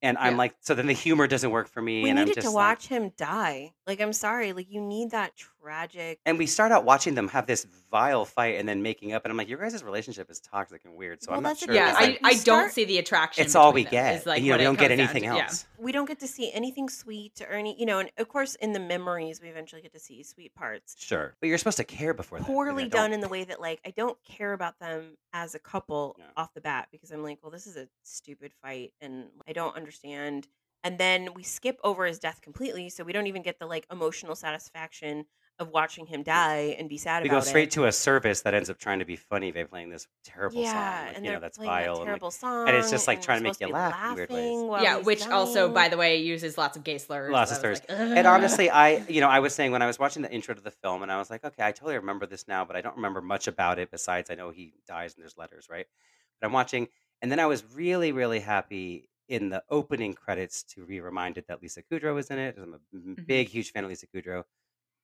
And 0.02 0.18
I'm 0.18 0.36
Yeah. 0.36 0.38
like, 0.38 0.56
so 0.62 0.76
then 0.76 0.88
the 0.88 0.94
humor 0.94 1.28
doesn't 1.28 1.52
work 1.52 1.68
for 1.70 1.82
me. 1.82 2.08
We 2.08 2.12
and 2.12 2.20
I'm 2.20 2.32
needed 2.32 2.32
just 2.32 2.42
to 2.42 2.52
like, 2.60 2.78
watch 2.78 2.88
him 2.88 3.10
die. 3.12 3.74
Like, 3.86 4.02
I'm 4.02 4.14
sorry. 4.14 4.54
Like, 4.54 4.70
you 4.70 4.82
need 4.82 5.12
that 5.12 5.36
tragic. 5.62 6.20
and 6.26 6.38
we 6.38 6.46
start 6.46 6.72
out 6.72 6.86
watching 6.86 7.16
them 7.16 7.28
have 7.30 7.46
this 7.46 7.66
vile 7.92 8.26
fight 8.26 8.56
and 8.60 8.68
then 8.68 8.82
making 8.82 9.14
up. 9.14 9.24
And 9.26 9.32
I'm 9.32 9.38
like, 9.38 9.50
your 9.50 9.60
guys' 9.60 9.84
relationship 9.84 10.30
is 10.30 10.40
toxic 10.40 10.84
and 10.86 10.96
weird. 10.96 11.22
So 11.22 11.32
Well, 11.32 11.38
I'm 11.38 11.44
not 11.44 11.58
sure. 11.58 11.68
thing, 11.68 11.76
Yeah, 11.76 11.94
I, 11.98 12.02
like, 12.06 12.20
we 12.24 12.30
I 12.30 12.34
don't 12.44 12.72
see 12.72 12.86
the 12.86 12.98
attraction. 12.98 13.44
it's 13.46 13.56
all 13.56 13.74
we 13.74 13.84
them, 13.84 13.92
get. 13.92 14.26
like, 14.26 14.42
you 14.42 14.52
know, 14.52 14.58
we 14.58 14.64
don't 14.64 14.80
get 14.80 14.92
anything 14.92 15.24
to. 15.24 15.28
Yeah. 15.36 15.44
else. 15.44 15.66
We 15.78 15.92
don't 15.92 16.08
get 16.08 16.20
to 16.20 16.28
see 16.28 16.52
anything 16.54 16.90
sweet 16.90 17.42
or 17.42 17.54
any, 17.54 17.80
you 17.80 17.86
know, 17.86 18.00
and 18.00 18.10
of 18.18 18.28
course, 18.28 18.56
in 18.56 18.74
the 18.74 18.80
memories, 18.80 19.42
we 19.42 19.50
eventually 19.50 19.82
get 19.82 19.94
to 19.94 20.00
see 20.00 20.24
sweet 20.24 20.54
parts. 20.56 20.96
Sure, 20.98 21.36
but 21.40 21.48
you're 21.48 21.58
supposed 21.58 21.78
to 21.78 21.84
care 21.84 22.14
before 22.14 22.40
that. 22.40 22.46
and 22.46 22.52
I 22.52 22.56
Poorly 22.56 22.84
don't. 22.84 22.92
done 22.92 23.14
in 23.14 23.20
the 23.20 23.28
way 23.30 23.44
that, 23.44 23.60
like, 23.62 23.80
I 23.86 23.92
don't 23.92 24.18
care 24.24 24.54
about 24.54 24.80
them 24.80 25.18
as 25.34 25.56
a 25.56 25.60
couple 25.60 26.16
Yeah. 26.20 26.26
off 26.38 26.54
the 26.54 26.62
bat 26.62 26.88
because 26.92 27.12
I'm 27.12 27.24
like, 27.24 27.40
well, 27.42 27.52
this 27.52 27.68
is 27.68 27.78
a 27.78 27.88
stupid 28.04 28.52
fight 28.62 28.94
and 29.02 29.26
I 29.48 29.54
don't 29.54 29.76
understand. 29.76 30.48
And 30.84 30.98
then 30.98 31.30
we 31.36 31.44
skip 31.44 31.80
over 31.84 32.06
his 32.08 32.18
death 32.18 32.42
completely, 32.42 32.90
so 32.90 33.04
we 33.04 33.14
don't 33.14 33.28
even 33.28 33.44
get 33.44 33.60
the 33.60 33.68
like 33.68 33.86
emotional 33.92 34.36
satisfaction 34.36 35.26
of 35.60 35.70
watching 35.70 36.06
him 36.08 36.24
die 36.24 36.76
and 36.80 36.90
be 36.90 36.98
sad 36.98 37.22
We 37.24 37.30
about 37.30 37.38
it. 37.38 37.40
They 37.40 37.46
go 37.46 37.50
straight 37.50 37.68
it. 37.68 37.72
to 37.72 37.86
a 37.86 37.92
service 37.92 38.42
that 38.42 38.54
ends 38.54 38.70
up 38.70 38.80
trying 38.80 39.00
to 39.00 39.06
be 39.06 39.16
funny 39.16 39.52
by 39.52 39.64
playing 39.66 39.90
this 39.90 40.08
terrible 40.24 40.62
yeah, 40.62 40.72
song. 40.72 41.08
Like, 41.08 41.18
and 41.18 41.26
you 41.26 41.32
know, 41.34 41.40
that's 41.40 41.58
vile. 41.58 41.68
that 41.68 41.90
and, 41.90 41.98
like, 42.00 42.06
terrible 42.06 42.32
song, 42.32 42.68
and 42.68 42.78
it's 42.78 42.90
just, 42.90 43.08
like, 43.08 43.22
trying 43.22 43.40
to 43.40 43.44
make 43.44 43.60
you 43.60 43.68
to 43.68 43.74
laugh 43.74 44.10
in 44.10 44.16
weird 44.16 44.30
ways. 44.30 44.84
Yeah, 44.84 44.98
he's 44.98 45.06
which 45.06 45.28
also, 45.28 45.72
by 45.72 45.90
the 45.90 45.98
way, 45.98 46.18
uses 46.18 46.58
lots 46.58 46.78
of 46.78 46.84
gay 46.84 46.98
slurs. 46.98 47.32
Lots 47.32 47.52
of 47.52 47.58
slurs. 47.58 47.82
like, 47.88 48.00
and 48.00 48.26
honestly, 48.26 48.70
I, 48.70 49.06
you 49.08 49.22
know, 49.22 49.30
I 49.30 49.40
was 49.40 49.54
saying 49.54 49.72
when 49.72 49.82
I 49.82 49.88
was 49.88 50.00
watching 50.00 50.22
the 50.24 50.32
intro 50.32 50.56
to 50.56 50.62
the 50.62 50.72
film, 50.72 51.04
and 51.04 51.12
I 51.12 51.18
was 51.18 51.30
like, 51.30 51.44
okay, 51.46 51.64
I 51.64 51.72
totally 51.72 51.98
remember 51.98 52.26
this 52.26 52.48
now, 52.48 52.66
but 52.66 52.76
I 52.76 52.82
don't 52.82 52.96
remember 52.96 53.22
much 53.22 53.48
about 53.48 53.78
it 53.78 53.92
besides 53.92 54.30
I 54.32 54.36
know 54.36 54.50
he 54.50 54.74
dies 54.88 55.14
and 55.14 55.22
there's 55.22 55.38
letters, 55.38 55.68
right? 55.70 55.86
But 56.40 56.48
I'm 56.48 56.54
watching, 56.54 56.88
and 57.22 57.32
then 57.32 57.40
I 57.40 57.46
was 57.46 57.64
really, 57.76 58.12
really 58.12 58.40
happy 58.40 59.10
in 59.28 59.50
the 59.50 59.64
opening 59.70 60.14
credits 60.14 60.64
to 60.64 60.86
be 60.86 61.00
reminded 61.00 61.46
that 61.48 61.62
Lisa 61.62 61.82
Kudrow 61.84 62.16
was 62.16 62.30
in 62.32 62.40
it. 62.40 62.58
I'm 62.58 62.74
a 62.74 62.80
m- 62.94 63.16
Mhm. 63.18 63.28
big, 63.28 63.48
huge 63.48 63.72
fan 63.72 63.84
of 63.84 63.90
Lisa 63.90 64.08
Kudrow. 64.08 64.44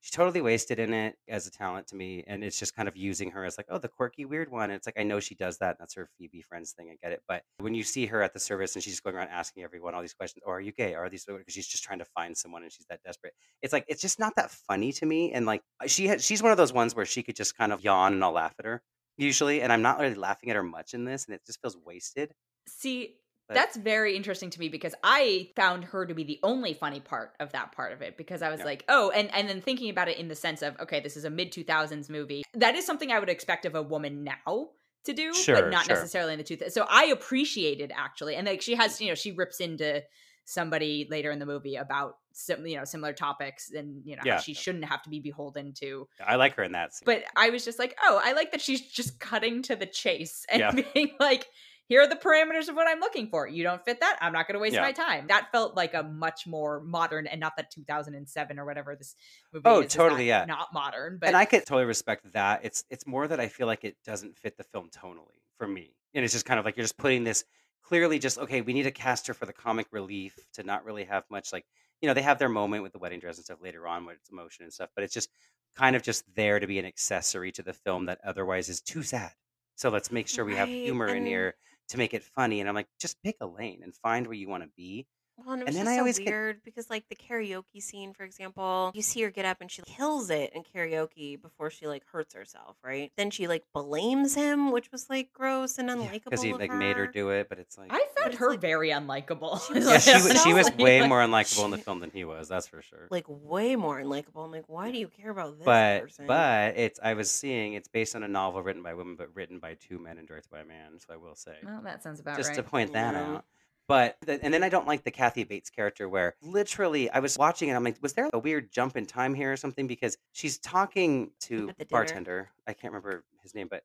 She's 0.01 0.11
totally 0.11 0.41
wasted 0.41 0.79
in 0.79 0.93
it 0.93 1.15
as 1.27 1.47
a 1.47 1.51
talent 1.51 1.87
to 1.87 1.95
me, 1.95 2.23
and 2.27 2.43
it's 2.43 2.59
just 2.59 2.75
kind 2.75 2.87
of 2.87 2.95
using 2.95 3.31
her 3.31 3.43
as 3.43 3.57
like, 3.57 3.67
oh, 3.69 3.77
the 3.77 3.87
quirky, 3.87 4.25
weird 4.25 4.49
one. 4.49 4.65
And 4.65 4.73
it's 4.73 4.87
like 4.87 4.99
I 4.99 5.03
know 5.03 5.19
she 5.19 5.35
does 5.35 5.57
that. 5.57 5.77
That's 5.79 5.95
her 5.95 6.07
Phoebe 6.17 6.41
Friends 6.41 6.71
thing. 6.71 6.89
I 6.89 6.97
get 7.01 7.11
it, 7.11 7.21
but 7.27 7.43
when 7.59 7.73
you 7.73 7.83
see 7.83 8.05
her 8.05 8.21
at 8.21 8.33
the 8.33 8.39
service 8.39 8.75
and 8.75 8.83
she's 8.83 8.93
just 8.93 9.03
going 9.03 9.15
around 9.15 9.29
asking 9.29 9.63
everyone 9.63 9.95
all 9.95 10.01
these 10.01 10.13
questions, 10.13 10.43
or 10.45 10.57
are 10.57 10.61
you 10.61 10.71
gay? 10.71 10.93
Or 10.93 11.05
are 11.05 11.09
these 11.09 11.25
because 11.25 11.53
she's 11.53 11.67
just 11.67 11.83
trying 11.83 11.99
to 11.99 12.05
find 12.05 12.37
someone 12.37 12.63
and 12.63 12.71
she's 12.71 12.85
that 12.89 13.01
desperate. 13.03 13.33
It's 13.61 13.73
like 13.73 13.85
it's 13.87 14.01
just 14.01 14.19
not 14.19 14.35
that 14.35 14.51
funny 14.51 14.91
to 14.93 15.05
me. 15.05 15.33
And 15.33 15.45
like 15.45 15.61
uh, 15.83 15.87
she 15.87 16.07
had, 16.07 16.21
she's 16.21 16.41
one 16.43 16.51
of 16.51 16.57
those 16.57 16.73
ones 16.73 16.95
where 16.95 17.05
she 17.05 17.23
could 17.23 17.35
just 17.35 17.57
kind 17.57 17.73
of 17.73 17.83
yawn 17.83 18.13
and 18.13 18.23
I'll 18.23 18.31
laugh 18.31 18.55
at 18.59 18.65
her 18.65 18.81
usually, 19.17 19.61
and 19.61 19.73
I'm 19.73 19.81
not 19.81 19.99
really 19.99 20.15
laughing 20.15 20.49
at 20.49 20.55
her 20.55 20.63
much 20.63 20.93
in 20.93 21.03
this, 21.03 21.25
and 21.25 21.35
it 21.35 21.41
just 21.45 21.59
feels 21.61 21.77
wasted. 21.83 22.33
See, 22.67 23.15
But- 23.47 23.53
that's 23.55 23.77
very 23.77 24.15
interesting 24.15 24.49
to 24.49 24.59
me 24.59 24.67
because 24.69 24.93
I 25.03 25.49
found 25.55 25.85
her 25.85 26.05
to 26.05 26.13
be 26.13 26.23
the 26.23 26.39
only 26.43 26.73
funny 26.73 26.99
part 26.99 27.33
of 27.39 27.51
that 27.53 27.71
part 27.71 27.93
of 27.93 28.01
it 28.01 28.17
because 28.17 28.41
I 28.41 28.49
was 28.49 28.59
Yeah. 28.59 28.65
like, 28.65 28.83
oh, 28.89 29.09
and 29.11 29.33
and 29.33 29.47
then 29.47 29.61
thinking 29.61 29.89
about 29.89 30.09
it 30.09 30.17
in 30.17 30.27
the 30.27 30.35
sense 30.35 30.61
of, 30.61 30.77
okay, 30.81 30.99
this 30.99 31.15
is 31.15 31.23
a 31.23 31.29
mid 31.29 31.51
two 31.51 31.63
thousands 31.63 32.09
movie. 32.09 32.43
That 32.53 32.75
is 32.75 32.85
something 32.85 33.11
I 33.11 33.19
would 33.19 33.29
expect 33.29 33.65
of 33.65 33.75
a 33.75 33.81
woman 33.81 34.23
now 34.23 34.69
to 35.05 35.13
do, 35.13 35.33
Sure, 35.33 35.55
but 35.61 35.69
not 35.71 35.85
sure. 35.85 35.95
necessarily 35.95 36.33
in 36.33 36.39
the 36.39 36.43
two. 36.43 36.57
So 36.69 36.85
I 36.89 37.05
appreciated 37.05 37.93
actually, 37.95 38.35
and 38.35 38.45
like 38.45 38.61
she 38.61 38.75
has, 38.75 38.99
you 38.99 39.07
know, 39.07 39.15
she 39.15 39.31
rips 39.31 39.61
into 39.61 40.03
somebody 40.43 41.07
later 41.09 41.31
in 41.31 41.39
the 41.39 41.45
movie 41.45 41.75
about 41.75 42.17
some, 42.33 42.65
you 42.65 42.77
know, 42.77 42.83
similar 42.85 43.13
topics, 43.13 43.71
and 43.71 44.01
you 44.05 44.15
know, 44.15 44.21
Yeah. 44.25 44.39
she 44.39 44.53
shouldn't 44.53 44.85
have 44.85 45.01
to 45.03 45.09
be 45.09 45.19
beholden 45.19 45.73
to 45.75 46.07
I 46.25 46.35
like 46.35 46.55
her 46.55 46.63
in 46.63 46.71
that 46.73 46.93
scene. 46.93 47.05
but 47.05 47.23
I 47.35 47.49
was 47.49 47.65
just 47.65 47.79
like, 47.79 47.97
oh, 48.03 48.19
I 48.23 48.33
like 48.33 48.51
that 48.51 48.61
she's 48.61 48.81
just 48.81 49.19
cutting 49.19 49.61
to 49.63 49.75
the 49.75 49.85
chase 49.85 50.45
and 50.49 50.59
Yeah. 50.59 50.71
being 50.93 51.11
like, 51.19 51.47
here 51.87 52.01
are 52.01 52.07
the 52.07 52.15
parameters 52.15 52.67
of 52.69 52.75
what 52.75 52.87
I'm 52.87 52.99
looking 52.99 53.29
for. 53.29 53.47
You 53.47 53.63
don't 53.63 53.83
fit 53.83 53.99
that. 54.01 54.17
I'm 54.21 54.33
not 54.33 54.47
going 54.47 54.55
to 54.55 54.59
waste 54.59 54.75
Yeah. 54.75 54.81
my 54.81 54.91
time. 54.91 55.27
That 55.27 55.51
felt 55.51 55.75
like 55.75 55.93
a 55.93 56.03
much 56.03 56.45
more 56.45 56.81
modern 56.81 57.27
and 57.27 57.39
not 57.39 57.55
that 57.57 57.71
2007 57.71 58.59
or 58.59 58.65
whatever 58.65 58.95
this 58.95 59.15
movie 59.53 59.63
Oh, 59.65 59.81
is. 59.81 59.91
totally, 59.93 60.25
not, 60.27 60.39
yeah. 60.39 60.45
Not 60.45 60.73
modern, 60.73 61.17
but 61.19 61.27
and 61.27 61.37
I 61.37 61.45
could 61.45 61.65
totally 61.65 61.85
respect 61.85 62.31
that. 62.33 62.61
It's 62.63 62.83
it's 62.89 63.07
more 63.07 63.27
that 63.27 63.39
I 63.39 63.47
feel 63.47 63.67
like 63.67 63.83
it 63.83 63.95
doesn't 64.05 64.37
fit 64.37 64.57
the 64.57 64.63
film 64.65 64.89
tonally 64.89 65.41
for 65.57 65.67
me, 65.67 65.95
and 66.13 66.23
it's 66.23 66.33
just 66.33 66.45
kind 66.45 66.59
of 66.59 66.65
like 66.65 66.75
you're 66.77 66.83
just 66.83 66.97
putting 66.97 67.23
this 67.23 67.43
clearly 67.83 68.19
just 68.19 68.37
okay. 68.37 68.61
We 68.61 68.73
need 68.73 68.83
to 68.83 68.91
cast 68.91 69.27
her 69.27 69.33
for 69.33 69.45
the 69.45 69.53
comic 69.53 69.87
relief 69.91 70.35
to 70.53 70.63
not 70.63 70.83
really 70.85 71.05
have 71.05 71.23
much 71.29 71.53
like 71.53 71.65
you 72.01 72.07
know 72.07 72.13
they 72.13 72.21
have 72.21 72.37
their 72.37 72.49
moment 72.49 72.83
with 72.83 72.91
the 72.91 72.99
wedding 72.99 73.19
dress 73.19 73.37
and 73.37 73.45
stuff 73.45 73.59
later 73.61 73.87
on 73.87 74.05
with 74.05 74.17
its 74.17 74.29
emotion 74.29 74.63
and 74.65 74.73
stuff, 74.73 74.89
but 74.93 75.03
it's 75.03 75.13
just 75.13 75.29
kind 75.75 75.95
of 75.95 76.01
just 76.03 76.23
there 76.35 76.59
to 76.59 76.67
be 76.67 76.79
an 76.79 76.85
accessory 76.85 77.51
to 77.53 77.63
the 77.63 77.73
film 77.73 78.05
that 78.07 78.19
otherwise 78.25 78.67
is 78.67 78.81
too 78.81 79.03
sad. 79.03 79.31
So 79.75 79.89
let's 79.89 80.11
make 80.11 80.27
sure 80.27 80.43
we 80.43 80.55
have 80.55 80.67
Right, 80.69 80.83
humor 80.83 81.07
in 81.07 81.25
here 81.25 81.55
to 81.89 81.97
make 81.97 82.13
it 82.13 82.23
funny. 82.23 82.59
And 82.59 82.69
I'm 82.69 82.75
like, 82.75 82.89
just 82.99 83.21
pick 83.23 83.37
a 83.41 83.47
lane 83.47 83.81
and 83.83 83.95
find 83.95 84.27
where 84.27 84.35
you 84.35 84.49
want 84.49 84.63
to 84.63 84.69
be. 84.77 85.07
Well, 85.37 85.53
and 85.53 85.61
it 85.61 85.67
And 85.67 85.67
was 85.67 85.75
then 85.75 85.85
just 85.85 85.91
I 85.91 85.95
so 85.95 85.99
always 85.99 86.17
get- 86.19 86.27
weird 86.27 86.63
because, 86.63 86.89
like, 86.89 87.07
the 87.09 87.15
karaoke 87.15 87.81
scene, 87.81 88.13
for 88.13 88.23
example, 88.23 88.91
you 88.95 89.01
see 89.03 89.21
her 89.21 89.29
get 89.29 89.45
up 89.45 89.61
and 89.61 89.69
she 89.71 89.81
kills 89.83 90.29
it 90.31 90.51
in 90.53 90.63
karaoke 90.63 91.39
before 91.41 91.69
she 91.69 91.87
like 91.87 92.03
hurts 92.11 92.33
herself, 92.33 92.75
right? 92.83 93.11
Then 93.17 93.29
she 93.29 93.47
like 93.47 93.63
blames 93.73 94.33
him, 94.35 94.71
which 94.71 94.91
was 94.91 95.09
like 95.09 95.31
gross 95.33 95.77
and 95.77 95.89
unlikable. 95.89 96.23
Because 96.25 96.41
he 96.41 96.51
of 96.51 96.59
like 96.59 96.73
made 96.73 96.97
her 96.97 97.05
her. 97.05 97.11
do 97.11 97.29
it, 97.29 97.49
but 97.49 97.59
it's 97.59 97.77
like 97.77 97.91
I 97.93 98.03
found 98.19 98.33
her 98.35 98.51
like- 98.51 98.61
very 98.61 98.89
unlikable. 98.89 99.61
She 99.67 99.73
was 99.73 99.85
yeah, 99.87 99.97
she, 99.99 100.13
was- 100.27 100.43
she 100.43 100.53
was 100.53 100.71
way 100.77 101.07
more 101.07 101.19
unlikable 101.21 101.65
in 101.65 101.71
the 101.71 101.77
film 101.77 101.99
than 101.99 102.09
he 102.11 102.25
was. 102.25 102.47
That's 102.49 102.67
for 102.67 102.81
sure. 102.81 103.07
like 103.11 103.25
way 103.27 103.75
more 103.75 103.99
unlikable. 104.01 104.43
I'm 104.43 104.51
like, 104.51 104.67
why 104.67 104.91
do 104.91 104.97
you 104.97 105.07
care 105.07 105.29
about 105.31 105.57
this 105.57 105.65
but 105.65 106.01
person? 106.01 106.25
but 106.25 106.77
it's 106.77 106.99
I 107.03 107.13
was 107.13 107.29
seeing 107.29 107.73
it's 107.73 107.87
based 107.87 108.15
on 108.15 108.23
a 108.23 108.27
novel 108.27 108.63
written 108.63 108.81
by 108.81 108.95
women 108.95 109.15
but 109.15 109.29
written 109.35 109.59
by 109.59 109.75
two 109.75 109.99
men 109.99 110.17
and 110.17 110.27
directed 110.27 110.49
by 110.49 110.59
a 110.61 110.65
man. 110.65 110.97
So 110.99 111.13
I 111.13 111.17
will 111.17 111.35
say 111.35 111.57
Well, 111.63 111.81
that 111.83 112.01
sounds 112.01 112.19
about 112.19 112.37
just 112.37 112.49
right. 112.49 112.55
to 112.55 112.63
point 112.63 112.93
that 112.93 113.13
Yeah. 113.13 113.35
out. 113.35 113.45
But 113.87 114.17
th- 114.25 114.39
and 114.43 114.53
then 114.53 114.63
I 114.63 114.69
don't 114.69 114.85
like 114.87 115.03
the 115.03 115.11
Kathy 115.11 115.43
Bates 115.43 115.69
character 115.69 116.09
where 116.09 116.35
literally 116.41 117.09
I 117.09 117.19
was 117.19 117.37
watching 117.37 117.69
it. 117.69 117.73
I'm 117.73 117.83
like, 117.83 117.97
was 118.01 118.13
there 118.13 118.29
a 118.33 118.39
weird 118.39 118.71
jump 118.71 118.97
in 118.97 119.05
time 119.05 119.33
here 119.33 119.51
or 119.53 119.57
something? 119.57 119.87
Because 119.87 120.17
she's 120.33 120.57
talking 120.57 121.31
to 121.41 121.69
At 121.69 121.77
the 121.77 121.85
dinner. 121.85 121.87
bartender. 121.89 122.49
I 122.67 122.73
can't 122.73 122.93
remember 122.93 123.23
his 123.41 123.55
name, 123.55 123.67
but 123.69 123.83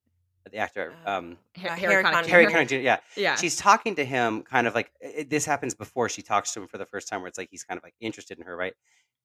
the 0.51 0.57
actor. 0.59 0.93
Uh, 1.07 1.11
Um, 1.11 1.39
uh, 1.57 1.61
Harry 1.69 1.81
Harry 1.81 2.03
Connick 2.05 2.13
Connick 2.13 2.27
Harry 2.27 2.47
Jr. 2.47 2.51
Connick 2.53 2.69
Jr. 2.69 2.75
Yeah, 2.77 2.97
Yeah. 3.17 3.37
she's 3.37 3.55
talking 3.57 3.95
to 3.95 4.05
him 4.05 4.43
kind 4.43 4.67
of 4.67 4.75
like 4.75 4.91
it, 5.01 5.31
this 5.31 5.45
happens 5.45 5.73
before 5.73 6.09
she 6.09 6.21
talks 6.21 6.53
to 6.55 6.63
him 6.63 6.67
for 6.67 6.79
the 6.79 6.87
first 6.87 7.07
time 7.07 7.21
where 7.21 7.29
it's 7.29 7.39
like 7.39 7.49
he's 7.51 7.63
kind 7.63 7.79
of 7.79 7.85
like 7.85 7.95
interested 8.01 8.39
in 8.39 8.45
her 8.45 8.57
right 8.57 8.75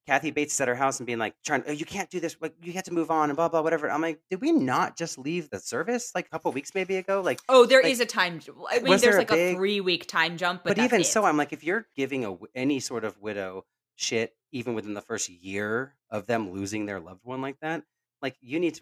kathy 0.08 0.32
bates 0.32 0.54
is 0.54 0.62
at 0.62 0.68
her 0.68 0.76
house 0.76 1.00
and 1.00 1.06
being 1.06 1.20
like 1.20 1.36
trying 1.46 1.64
oh, 1.68 1.72
you 1.72 1.86
can't 1.86 2.10
do 2.10 2.20
this 2.20 2.36
like 2.42 2.54
you 2.62 2.72
have 2.74 2.84
to 2.86 2.94
move 2.94 3.12
on 3.12 3.30
and 3.30 3.36
blah 3.36 3.50
blah 3.50 3.62
whatever 3.62 3.92
i'm 3.92 4.02
like 4.02 4.20
did 4.30 4.40
we 4.42 4.52
not 4.52 4.98
just 4.98 5.18
leave 5.18 5.50
the 5.50 5.60
service 5.60 6.12
like 6.16 6.26
a 6.28 6.30
couple 6.30 6.52
weeks 6.52 6.72
maybe 6.74 6.96
ago 6.96 7.22
like 7.22 7.40
Oh, 7.50 7.66
there 7.66 7.82
is 7.82 8.00
like, 8.00 8.08
a 8.08 8.12
time. 8.12 8.40
ju- 8.40 8.56
I 8.70 8.76
mean, 8.80 8.86
there's 8.86 9.02
there 9.02 9.16
a 9.16 9.18
like 9.18 9.32
a 9.32 9.36
big- 9.36 9.58
three 9.58 9.82
week 9.82 10.08
time 10.08 10.38
jump, 10.38 10.64
but, 10.64 10.78
but, 10.78 10.84
even 10.84 11.02
it. 11.02 11.06
so 11.06 11.26
i'm 11.26 11.38
like 11.38 11.52
if 11.54 11.64
you're 11.64 11.86
giving 11.96 12.26
a, 12.26 12.38
any 12.56 12.80
sort 12.80 13.04
of 13.04 13.20
widow 13.22 13.66
shit 13.96 14.34
even 14.52 14.74
within 14.74 14.94
the 14.94 15.02
first 15.02 15.28
year 15.30 15.94
of 16.10 16.26
them 16.26 16.52
losing 16.52 16.86
their 16.86 17.00
loved 17.00 17.22
one 17.24 17.42
like 17.42 17.60
that 17.60 17.84
like 18.22 18.36
you 18.42 18.60
need 18.60 18.76
to 18.76 18.82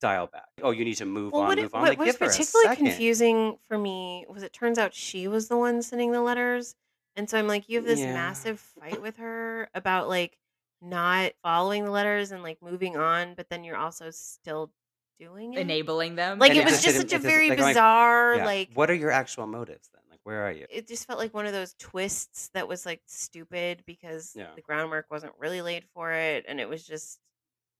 dial 0.00 0.26
back 0.26 0.48
oh 0.62 0.70
you 0.72 0.84
need 0.84 0.96
to 0.96 1.06
move 1.06 1.32
well, 1.32 1.42
on 1.42 1.48
what, 1.48 1.58
it, 1.58 1.72
on 1.72 1.80
what 1.82 1.88
like 1.90 1.98
was 1.98 2.06
give 2.06 2.18
her 2.18 2.26
a 2.26 2.28
particularly 2.28 2.76
confusing 2.76 3.56
for 3.68 3.78
me 3.78 4.26
was 4.28 4.42
it 4.42 4.52
turns 4.52 4.76
out 4.76 4.92
she 4.92 5.28
was 5.28 5.48
the 5.48 5.56
one 5.56 5.80
sending 5.82 6.10
the 6.12 6.20
letters, 6.20 6.74
and 7.16 7.30
so 7.30 7.38
I'm 7.38 7.46
like, 7.46 7.68
you 7.68 7.76
have 7.78 7.86
this 7.86 8.00
Yeah. 8.00 8.12
massive 8.12 8.58
fight 8.60 9.00
with 9.00 9.18
her 9.18 9.68
about 9.72 10.08
like 10.08 10.36
not 10.80 11.32
following 11.42 11.84
the 11.84 11.90
letters 11.90 12.30
and 12.32 12.42
like 12.42 12.58
moving 12.62 12.96
on, 12.96 13.34
but 13.34 13.48
then 13.48 13.64
you're 13.64 13.76
also 13.76 14.10
still 14.10 14.70
doing 15.18 15.54
it. 15.54 15.60
enabling 15.60 16.16
them. 16.16 16.38
Like 16.38 16.50
And 16.50 16.58
it 16.58 16.62
it 16.62 16.64
was 16.66 16.72
just 16.82 16.84
just 16.84 16.96
didn't- 16.96 17.10
such 17.10 17.12
a 17.12 17.16
it 17.16 17.22
just- 17.22 17.34
very 17.34 17.48
like, 17.50 17.58
I'm 17.60 17.66
bizarre, 17.68 18.34
Yeah. 18.36 18.44
like 18.44 18.70
what 18.74 18.90
are 18.90 18.94
your 18.94 19.10
actual 19.10 19.46
motives 19.46 19.88
then 19.94 20.02
like 20.10 20.20
where 20.24 20.42
are 20.46 20.50
you 20.52 20.66
it 20.70 20.86
just 20.88 21.06
felt 21.06 21.18
like 21.18 21.32
one 21.32 21.46
of 21.46 21.52
those 21.52 21.74
twists 21.78 22.48
that 22.54 22.66
was 22.68 22.84
like 22.84 23.00
stupid 23.06 23.84
because 23.86 24.32
Yeah. 24.36 24.48
the 24.56 24.62
groundwork 24.62 25.06
wasn't 25.10 25.32
really 25.38 25.62
laid 25.62 25.84
for 25.94 26.10
it, 26.12 26.44
and 26.48 26.60
it 26.60 26.68
was 26.68 26.84
just 26.86 27.20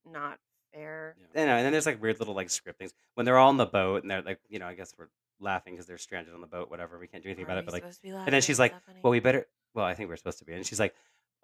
not 0.05 0.39
fair. 0.73 1.15
Yeah. 1.35 1.41
I 1.43 1.45
know, 1.45 1.55
and 1.57 1.65
then 1.65 1.71
there's 1.71 1.85
like 1.85 2.01
weird 2.01 2.19
little 2.19 2.33
like 2.35 2.49
script 2.49 2.79
things 2.79 2.93
when 3.15 3.25
they're 3.25 3.37
all 3.37 3.49
on 3.49 3.57
the 3.57 3.65
boat 3.65 4.01
and 4.03 4.09
they're 4.11 4.21
like, 4.21 4.39
you 4.49 4.59
know, 4.59 4.67
I 4.67 4.73
guess 4.75 4.93
we're 4.97 5.07
laughing 5.41 5.73
because 5.73 5.85
they're 5.85 5.97
stranded 5.97 6.33
on 6.33 6.41
the 6.41 6.47
boat, 6.47 6.69
whatever. 6.69 6.97
We 6.99 7.07
can't 7.07 7.21
do 7.23 7.27
anything 7.29 7.43
Are 7.45 7.47
about 7.47 7.57
it. 7.57 7.61
we 7.61 7.65
But 7.65 7.73
like, 7.73 7.83
supposed 7.83 7.97
to 7.97 8.01
be 8.03 8.09
and 8.09 8.17
laughing? 8.19 8.31
then 8.31 8.41
she's 8.41 8.49
Is 8.51 8.59
like, 8.59 8.71
that 8.71 8.83
funny? 8.85 8.99
well, 9.03 9.11
we 9.11 9.19
better. 9.19 9.45
Well, 9.73 9.85
I 9.85 9.93
think 9.93 10.09
we're 10.09 10.15
supposed 10.15 10.39
to 10.39 10.45
be. 10.45 10.53
And 10.53 10.65
she's 10.65 10.79
like, 10.79 10.95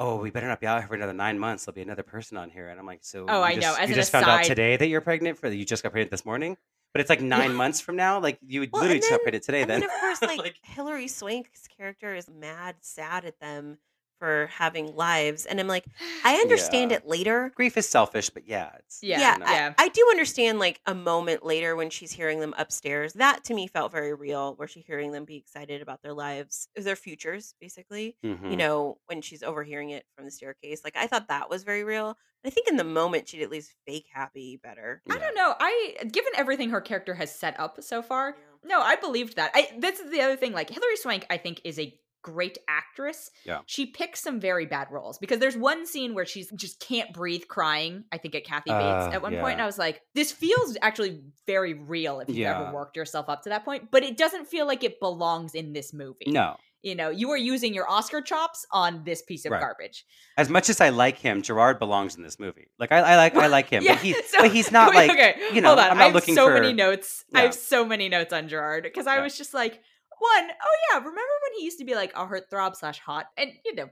oh, 0.01 0.17
we 0.17 0.31
better 0.31 0.47
not 0.47 0.59
be 0.59 0.67
out 0.67 0.79
here 0.79 0.87
for 0.87 0.95
another 0.95 1.13
nine 1.13 1.37
months. 1.39 1.65
There'll 1.65 1.75
be 1.75 1.81
another 1.81 2.03
person 2.03 2.37
on 2.37 2.49
here. 2.49 2.67
And 2.69 2.79
I'm 2.79 2.85
like, 2.85 2.99
so 3.03 3.25
Oh, 3.29 3.39
you 3.39 3.43
I 3.43 3.53
know. 3.55 3.61
just- 3.61 3.79
As 3.79 3.89
you 3.89 3.95
an 3.95 3.99
just 3.99 4.11
found 4.11 4.25
out 4.25 4.43
today 4.43 4.75
that 4.77 4.87
you're 4.87 5.01
pregnant 5.01 5.37
for 5.37 5.47
you 5.49 5.63
just 5.65 5.83
got 5.83 5.91
pregnant 5.91 6.11
this 6.11 6.25
morning. 6.25 6.57
But 6.93 6.99
it's 7.01 7.09
like 7.09 7.21
nine 7.21 7.53
months 7.55 7.79
from 7.79 7.95
now. 7.95 8.19
Like 8.19 8.37
you 8.45 8.59
would 8.61 8.71
Well, 8.73 8.81
literally 8.81 8.97
and 8.97 9.01
just 9.03 9.09
got 9.11 9.17
then- 9.17 9.23
pregnant 9.23 9.43
today. 9.45 9.61
and 9.61 9.69
then 9.69 9.79
then 9.81 9.89
of 9.89 9.99
course, 10.01 10.21
like, 10.23 10.37
Like- 10.39 10.55
Hilary 10.63 11.07
Swank's 11.07 11.67
character 11.67 12.13
is 12.15 12.29
mad 12.29 12.75
sad 12.81 13.23
at 13.25 13.39
them 13.39 13.77
for 14.21 14.45
having 14.53 14.95
lives, 14.95 15.47
and 15.47 15.59
I'm 15.59 15.67
like, 15.67 15.83
I 16.23 16.35
understand 16.35 16.91
Yeah. 16.91 16.97
it 16.97 17.07
later. 17.07 17.51
grief 17.55 17.75
is 17.75 17.89
selfish, 17.89 18.29
but 18.29 18.47
yeah, 18.47 18.69
it's 18.77 18.99
Yeah, 19.01 19.19
yeah, 19.19 19.37
you. 19.37 19.43
I. 19.79 19.85
I 19.85 19.87
do 19.89 20.07
understand 20.11 20.59
like 20.59 20.79
a 20.85 20.93
moment 20.93 21.43
later 21.43 21.75
when 21.75 21.89
she's 21.89 22.11
hearing 22.11 22.39
them 22.39 22.53
upstairs. 22.55 23.13
That 23.13 23.43
to 23.45 23.55
me 23.55 23.65
felt 23.65 23.91
very 23.91 24.13
real, 24.13 24.53
where 24.57 24.67
she's 24.67 24.85
hearing 24.85 25.11
them 25.11 25.25
be 25.25 25.37
excited 25.37 25.81
about 25.81 26.03
their 26.03 26.13
lives, 26.13 26.67
their 26.75 26.95
futures, 26.95 27.55
basically. 27.59 28.15
Mhm. 28.23 28.51
You 28.51 28.57
know, 28.57 28.99
when 29.07 29.23
she's 29.23 29.41
overhearing 29.41 29.89
it 29.89 30.05
from 30.15 30.25
the 30.25 30.31
staircase. 30.31 30.81
Like 30.83 30.95
I 30.95 31.07
thought 31.07 31.27
that 31.29 31.49
was 31.49 31.63
very 31.63 31.83
real. 31.83 32.15
I 32.45 32.51
think 32.51 32.67
in 32.67 32.77
the 32.77 32.83
moment 32.83 33.27
she'd 33.27 33.41
at 33.41 33.49
least 33.49 33.71
fake 33.87 34.05
happy 34.13 34.59
better. 34.63 35.01
I 35.09 35.17
don't 35.17 35.35
know. 35.35 35.55
I 35.59 35.95
given 36.11 36.31
everything 36.35 36.69
her 36.69 36.81
character 36.81 37.15
has 37.15 37.33
set 37.33 37.59
up 37.59 37.83
so 37.83 38.01
far, 38.01 38.29
Yeah. 38.37 38.69
no, 38.77 38.81
I 38.81 38.95
believed 38.95 39.35
that. 39.37 39.51
I 39.55 39.71
this 39.77 39.99
is 39.99 40.11
the 40.11 40.21
other 40.21 40.35
thing. 40.35 40.51
Like 40.53 40.69
Hilary 40.69 40.95
Swank, 40.97 41.25
I 41.29 41.37
think 41.37 41.61
is 41.63 41.77
a 41.79 41.97
great 42.21 42.57
actress. 42.67 43.29
Yeah. 43.45 43.59
She 43.65 43.85
picks 43.87 44.21
some 44.21 44.39
very 44.39 44.65
bad 44.65 44.87
roles 44.91 45.17
because 45.17 45.39
there's 45.39 45.57
one 45.57 45.85
scene 45.85 46.13
where 46.13 46.25
she's 46.25 46.49
just 46.51 46.79
can't 46.79 47.11
breathe 47.13 47.43
crying. 47.47 48.03
I 48.11 48.17
think 48.17 48.35
at 48.35 48.43
Kathy 48.45 48.69
Bates 48.71 49.07
Uh, 49.07 49.09
at 49.13 49.21
one 49.21 49.33
point, 49.33 49.43
yeah. 49.47 49.51
and 49.53 49.61
I 49.61 49.65
was 49.65 49.77
like, 49.77 50.01
this 50.15 50.31
feels 50.31 50.77
actually 50.81 51.21
very 51.47 51.73
real 51.73 52.19
if 52.19 52.29
you've 52.29 52.37
Yeah. 52.37 52.61
ever 52.61 52.73
worked 52.73 52.95
yourself 52.95 53.29
up 53.29 53.43
to 53.43 53.49
that 53.49 53.65
point. 53.65 53.89
But 53.91 54.03
it 54.03 54.17
doesn't 54.17 54.45
feel 54.47 54.65
like 54.67 54.83
it 54.83 54.99
belongs 54.99 55.55
in 55.55 55.73
this 55.73 55.93
movie. 55.93 56.25
No, 56.27 56.57
You 56.83 56.95
know, 56.95 57.09
you 57.11 57.29
are 57.29 57.37
using 57.37 57.75
your 57.75 57.87
Oscar 57.87 58.21
chops 58.21 58.65
on 58.71 59.03
this 59.03 59.21
piece 59.21 59.45
of 59.45 59.51
Right. 59.51 59.61
garbage. 59.61 60.03
as 60.37 60.49
much 60.49 60.67
as 60.69 60.81
I 60.81 60.89
like 60.89 61.19
him, 61.19 61.43
Gerard 61.43 61.77
belongs 61.77 62.15
in 62.15 62.23
this 62.23 62.39
movie. 62.39 62.69
Like 62.79 62.91
I, 62.91 62.99
I 62.99 63.15
like 63.17 63.35
I 63.35 63.45
like 63.47 63.69
him, 63.69 63.83
Yeah, 63.85 63.93
but 63.93 64.01
he 64.01 64.13
so- 64.13 64.37
but 64.39 64.51
he's 64.51 64.71
not 64.71 64.95
like 64.99 65.11
okay, 65.11 65.35
you 65.53 65.61
know. 65.61 65.67
hold 65.69 65.79
on. 65.79 65.85
I'm 65.85 65.91
I 65.91 65.95
not 65.95 66.03
have 66.05 66.13
looking 66.15 66.33
so 66.35 66.47
for 66.47 66.53
many 66.55 66.73
notes. 66.73 67.23
I 67.35 67.41
have 67.41 67.53
so 67.53 67.85
many 67.85 68.09
notes 68.09 68.33
on 68.33 68.47
Gerard 68.47 68.81
because 68.83 69.05
I 69.05 69.17
Yeah. 69.17 69.23
was 69.23 69.37
just 69.37 69.53
like, 69.53 69.81
one, 70.21 70.49
oh 70.51 70.77
yeah, 70.91 70.97
remember 70.97 71.19
when 71.19 71.57
he 71.59 71.65
used 71.65 71.79
to 71.79 71.85
be 71.85 71.95
like 71.95 72.13
a 72.13 72.25
heartthrob 72.25 72.75
slash 72.75 72.99
hot, 72.99 73.27
and 73.37 73.51
you 73.65 73.75
know, 73.75 73.89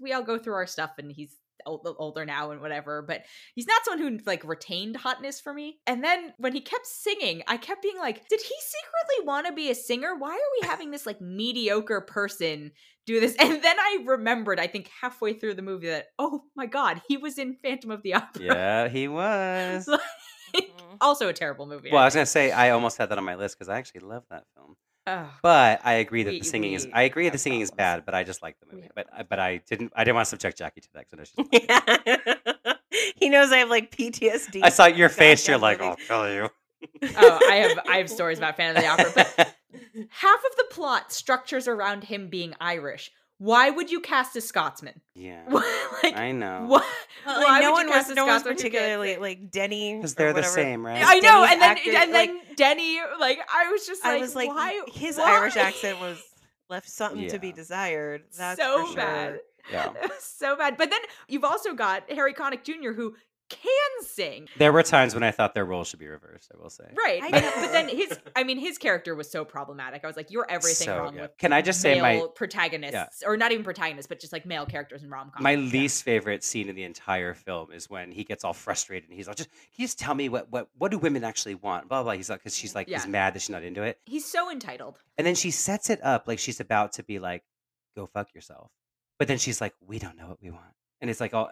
we 0.00 0.12
all 0.12 0.22
go 0.22 0.38
through 0.38 0.54
our 0.54 0.66
stuff, 0.66 0.92
and 0.98 1.10
he's 1.12 1.36
older 1.64 2.24
now 2.24 2.50
and 2.50 2.60
whatever, 2.60 3.02
but 3.02 3.22
he's 3.54 3.66
not 3.68 3.84
someone 3.84 4.18
who 4.18 4.24
like 4.26 4.42
retained 4.44 4.96
hotness 4.96 5.40
for 5.40 5.54
me. 5.54 5.78
And 5.86 6.02
then 6.02 6.32
when 6.38 6.52
he 6.54 6.60
kept 6.60 6.86
singing, 6.86 7.42
I 7.46 7.56
kept 7.56 7.82
being 7.82 7.98
like, 7.98 8.28
did 8.28 8.40
he 8.40 8.54
secretly 8.60 9.26
want 9.26 9.46
to 9.46 9.52
be 9.52 9.70
a 9.70 9.74
singer? 9.74 10.16
Why 10.16 10.30
are 10.32 10.60
we 10.60 10.66
having 10.66 10.90
this 10.90 11.06
like 11.06 11.20
mediocre 11.20 12.00
person 12.00 12.72
do 13.06 13.20
this? 13.20 13.36
And 13.38 13.62
then 13.62 13.78
I 13.78 13.98
remembered, 14.04 14.58
I 14.58 14.66
think 14.66 14.90
halfway 15.00 15.34
through 15.34 15.54
the 15.54 15.62
movie, 15.62 15.88
that 15.88 16.06
oh 16.18 16.42
my 16.56 16.66
god, 16.66 17.00
he 17.06 17.16
was 17.16 17.38
in 17.38 17.54
Phantom 17.62 17.92
of 17.92 18.02
the 18.02 18.14
Opera. 18.14 18.42
Yeah, 18.42 18.88
he 18.88 19.06
was. 19.20 19.86
Like, 19.86 20.00
Mhm. 20.54 20.96
also 21.00 21.28
a 21.28 21.32
terrible 21.32 21.66
movie. 21.66 21.90
Well, 21.90 22.02
I 22.02 22.04
was 22.04 22.14
gonna 22.14 22.26
say 22.26 22.50
I 22.50 22.70
almost 22.70 22.98
had 22.98 23.08
that 23.10 23.18
on 23.18 23.24
my 23.24 23.36
list 23.36 23.56
because 23.56 23.68
I 23.68 23.78
actually 23.78 24.00
love 24.00 24.24
that 24.30 24.44
film. 24.54 24.76
Ugh. 25.06 25.26
But 25.42 25.80
I 25.84 25.94
agree 25.94 26.22
that 26.22 26.30
We- 26.30 26.38
the 26.40 26.44
singing 26.44 26.74
is. 26.74 26.86
I 26.92 27.02
agree 27.02 27.28
the 27.28 27.38
singing 27.38 27.60
is 27.60 27.70
bad, 27.70 28.04
but 28.04 28.14
I 28.14 28.22
just 28.24 28.42
like 28.42 28.56
the 28.60 28.74
movie. 28.74 28.88
But 28.94 29.08
I- 29.12 29.22
but 29.24 29.38
I 29.40 29.58
didn't. 29.68 29.92
I 29.96 30.04
didn't 30.04 30.14
want 30.16 30.26
to 30.26 30.30
subject 30.30 30.58
Jacque 30.58 30.74
to 30.76 30.88
that 30.94 31.06
because. 31.10 31.32
Yeah. 31.52 32.74
he 33.16 33.28
knows 33.28 33.50
I 33.52 33.58
have 33.58 33.70
like 33.70 33.94
PTSD. 33.96 34.60
I 34.62 34.68
saw 34.68 34.86
your 34.86 35.08
face. 35.08 35.46
You're 35.48 35.58
like. 35.58 35.80
I'll 35.80 35.96
kill 35.96 36.32
you. 36.32 36.48
oh, 37.16 37.38
I 37.48 37.54
have 37.56 37.78
I 37.88 37.96
have 37.98 38.10
stories 38.10 38.38
about 38.38 38.56
Phantom 38.56 38.76
of 38.76 38.82
the 38.82 38.88
Opera, 38.88 39.12
but 39.36 39.54
half 40.10 40.38
of 40.44 40.56
the 40.56 40.66
plot 40.70 41.12
structures 41.12 41.68
around 41.68 42.04
him 42.04 42.28
being 42.28 42.54
Irish. 42.60 43.10
Why 43.42 43.70
would 43.70 43.90
you 43.90 43.98
cast 44.00 44.36
a 44.36 44.40
Scotsman? 44.40 45.00
yeah, 45.14 45.42
like 46.02 46.16
I 46.16 46.30
know. 46.30 46.64
what? 46.68 46.84
Well, 47.26 47.42
Why 47.42 47.58
no 47.60 47.72
would 47.72 47.78
one 47.78 47.86
you 47.88 47.90
was 47.90 47.96
cast 48.04 48.10
a 48.12 48.14
no 48.14 48.26
one's 48.26 48.42
Scotsman 48.42 48.56
particularly 48.56 49.16
like 49.16 49.50
Denny 49.50 49.96
Because 49.96 50.14
they're 50.14 50.32
the 50.32 50.44
same, 50.44 50.86
right? 50.86 51.02
I 51.04 51.18
know, 51.18 51.44
Denny's 51.44 51.52
and 51.52 51.60
then 51.62 51.70
actor, 51.70 51.90
and 51.96 52.12
like- 52.12 52.28
then 52.30 52.40
Denny, 52.56 52.98
like 53.18 53.40
I 53.52 53.68
was 53.72 53.84
just 53.84 54.04
like, 54.04 54.14
I 54.14 54.18
was 54.20 54.36
like, 54.36 54.48
why? 54.48 54.80
his 54.92 55.16
why? 55.16 55.38
Irish 55.40 55.56
accent 55.56 55.98
was 56.00 56.22
left 56.70 56.88
something 56.88 57.26
to 57.28 57.38
be 57.40 57.50
desired. 57.50 58.22
That's 58.38 58.60
so 58.60 58.82
for 58.82 58.86
sure. 58.86 58.96
bad, 58.96 59.38
Yeah. 59.72 59.92
so 60.20 60.54
bad. 60.56 60.76
But 60.76 60.90
then 60.90 61.00
you've 61.26 61.44
also 61.44 61.74
got 61.74 62.08
Harry 62.12 62.34
Connick 62.34 62.62
Jr. 62.62 62.92
who 62.92 63.14
can 63.52 64.06
sing, 64.06 64.48
There 64.58 64.72
were 64.72 64.82
times 64.82 65.14
when 65.14 65.22
I 65.22 65.30
thought 65.30 65.54
their 65.54 65.64
roles 65.64 65.88
should 65.88 65.98
be 66.00 66.08
reversed. 66.08 66.50
I 66.54 66.60
will 66.60 66.70
say. 66.70 66.84
right? 66.96 67.22
I 67.22 67.30
But, 67.30 67.42
but 67.54 67.72
then 67.72 67.88
his, 67.88 68.18
I 68.34 68.42
mean, 68.44 68.58
his 68.58 68.78
character 68.78 69.14
was 69.14 69.30
so 69.30 69.44
problematic. 69.44 70.02
I 70.02 70.06
was 70.08 70.16
like, 70.16 70.30
you're 70.30 70.46
everything 70.50 70.86
So 70.86 70.98
wrong 70.98 71.12
good. 71.14 71.22
with 71.22 71.38
Can 71.38 71.52
I 71.52 71.62
just 71.62 71.80
say 71.80 72.00
male 72.00 72.22
my 72.22 72.26
protagonists, 72.34 73.22
or 73.26 73.36
not 73.36 73.52
even 73.52 73.64
protagonists, 73.64 74.08
but 74.08 74.18
just 74.20 74.32
like 74.32 74.44
male 74.46 74.66
characters 74.66 75.02
in 75.02 75.10
rom 75.10 75.30
com. 75.34 75.42
my 75.42 75.54
least 75.54 76.02
favorite 76.02 76.42
scene 76.44 76.68
in 76.68 76.74
the 76.76 76.84
entire 76.84 77.34
film 77.34 77.70
is 77.72 77.88
when 77.88 78.10
he 78.12 78.24
gets 78.24 78.44
all 78.44 78.52
frustrated 78.54 79.08
and 79.08 79.16
he's 79.16 79.26
like, 79.28 79.36
"Just 79.36 79.50
can 79.50 79.58
you 79.76 79.84
just 79.86 79.98
tell 79.98 80.14
me 80.14 80.28
what 80.28 80.50
what 80.50 80.68
what 80.78 80.90
do 80.90 80.98
women 80.98 81.24
actually 81.24 81.54
want?" 81.54 81.88
Blah 81.88 82.02
blah. 82.02 82.12
He's 82.12 82.30
like, 82.30 82.40
because 82.40 82.56
she's 82.56 82.74
like, 82.74 82.88
he's 82.88 83.06
mad 83.06 83.34
that 83.34 83.40
she's 83.42 83.50
not 83.50 83.62
into 83.62 83.82
it, 83.82 83.98
He's 84.06 84.24
so 84.24 84.50
entitled. 84.50 84.98
and 85.18 85.26
then 85.26 85.34
she 85.34 85.50
sets 85.50 85.90
it 85.90 86.02
up 86.02 86.26
like 86.26 86.38
she's 86.38 86.60
about 86.60 86.92
to 86.94 87.02
be 87.02 87.18
like, 87.18 87.42
"Go 87.96 88.06
fuck 88.06 88.34
yourself," 88.34 88.70
but 89.18 89.28
then 89.28 89.38
she's 89.38 89.60
like, 89.60 89.74
"We 89.86 89.98
don't 89.98 90.16
know 90.16 90.28
what 90.28 90.42
we 90.42 90.50
want," 90.50 90.74
and 91.00 91.10
it's 91.10 91.20
like, 91.20 91.34
"Oh, 91.34 91.48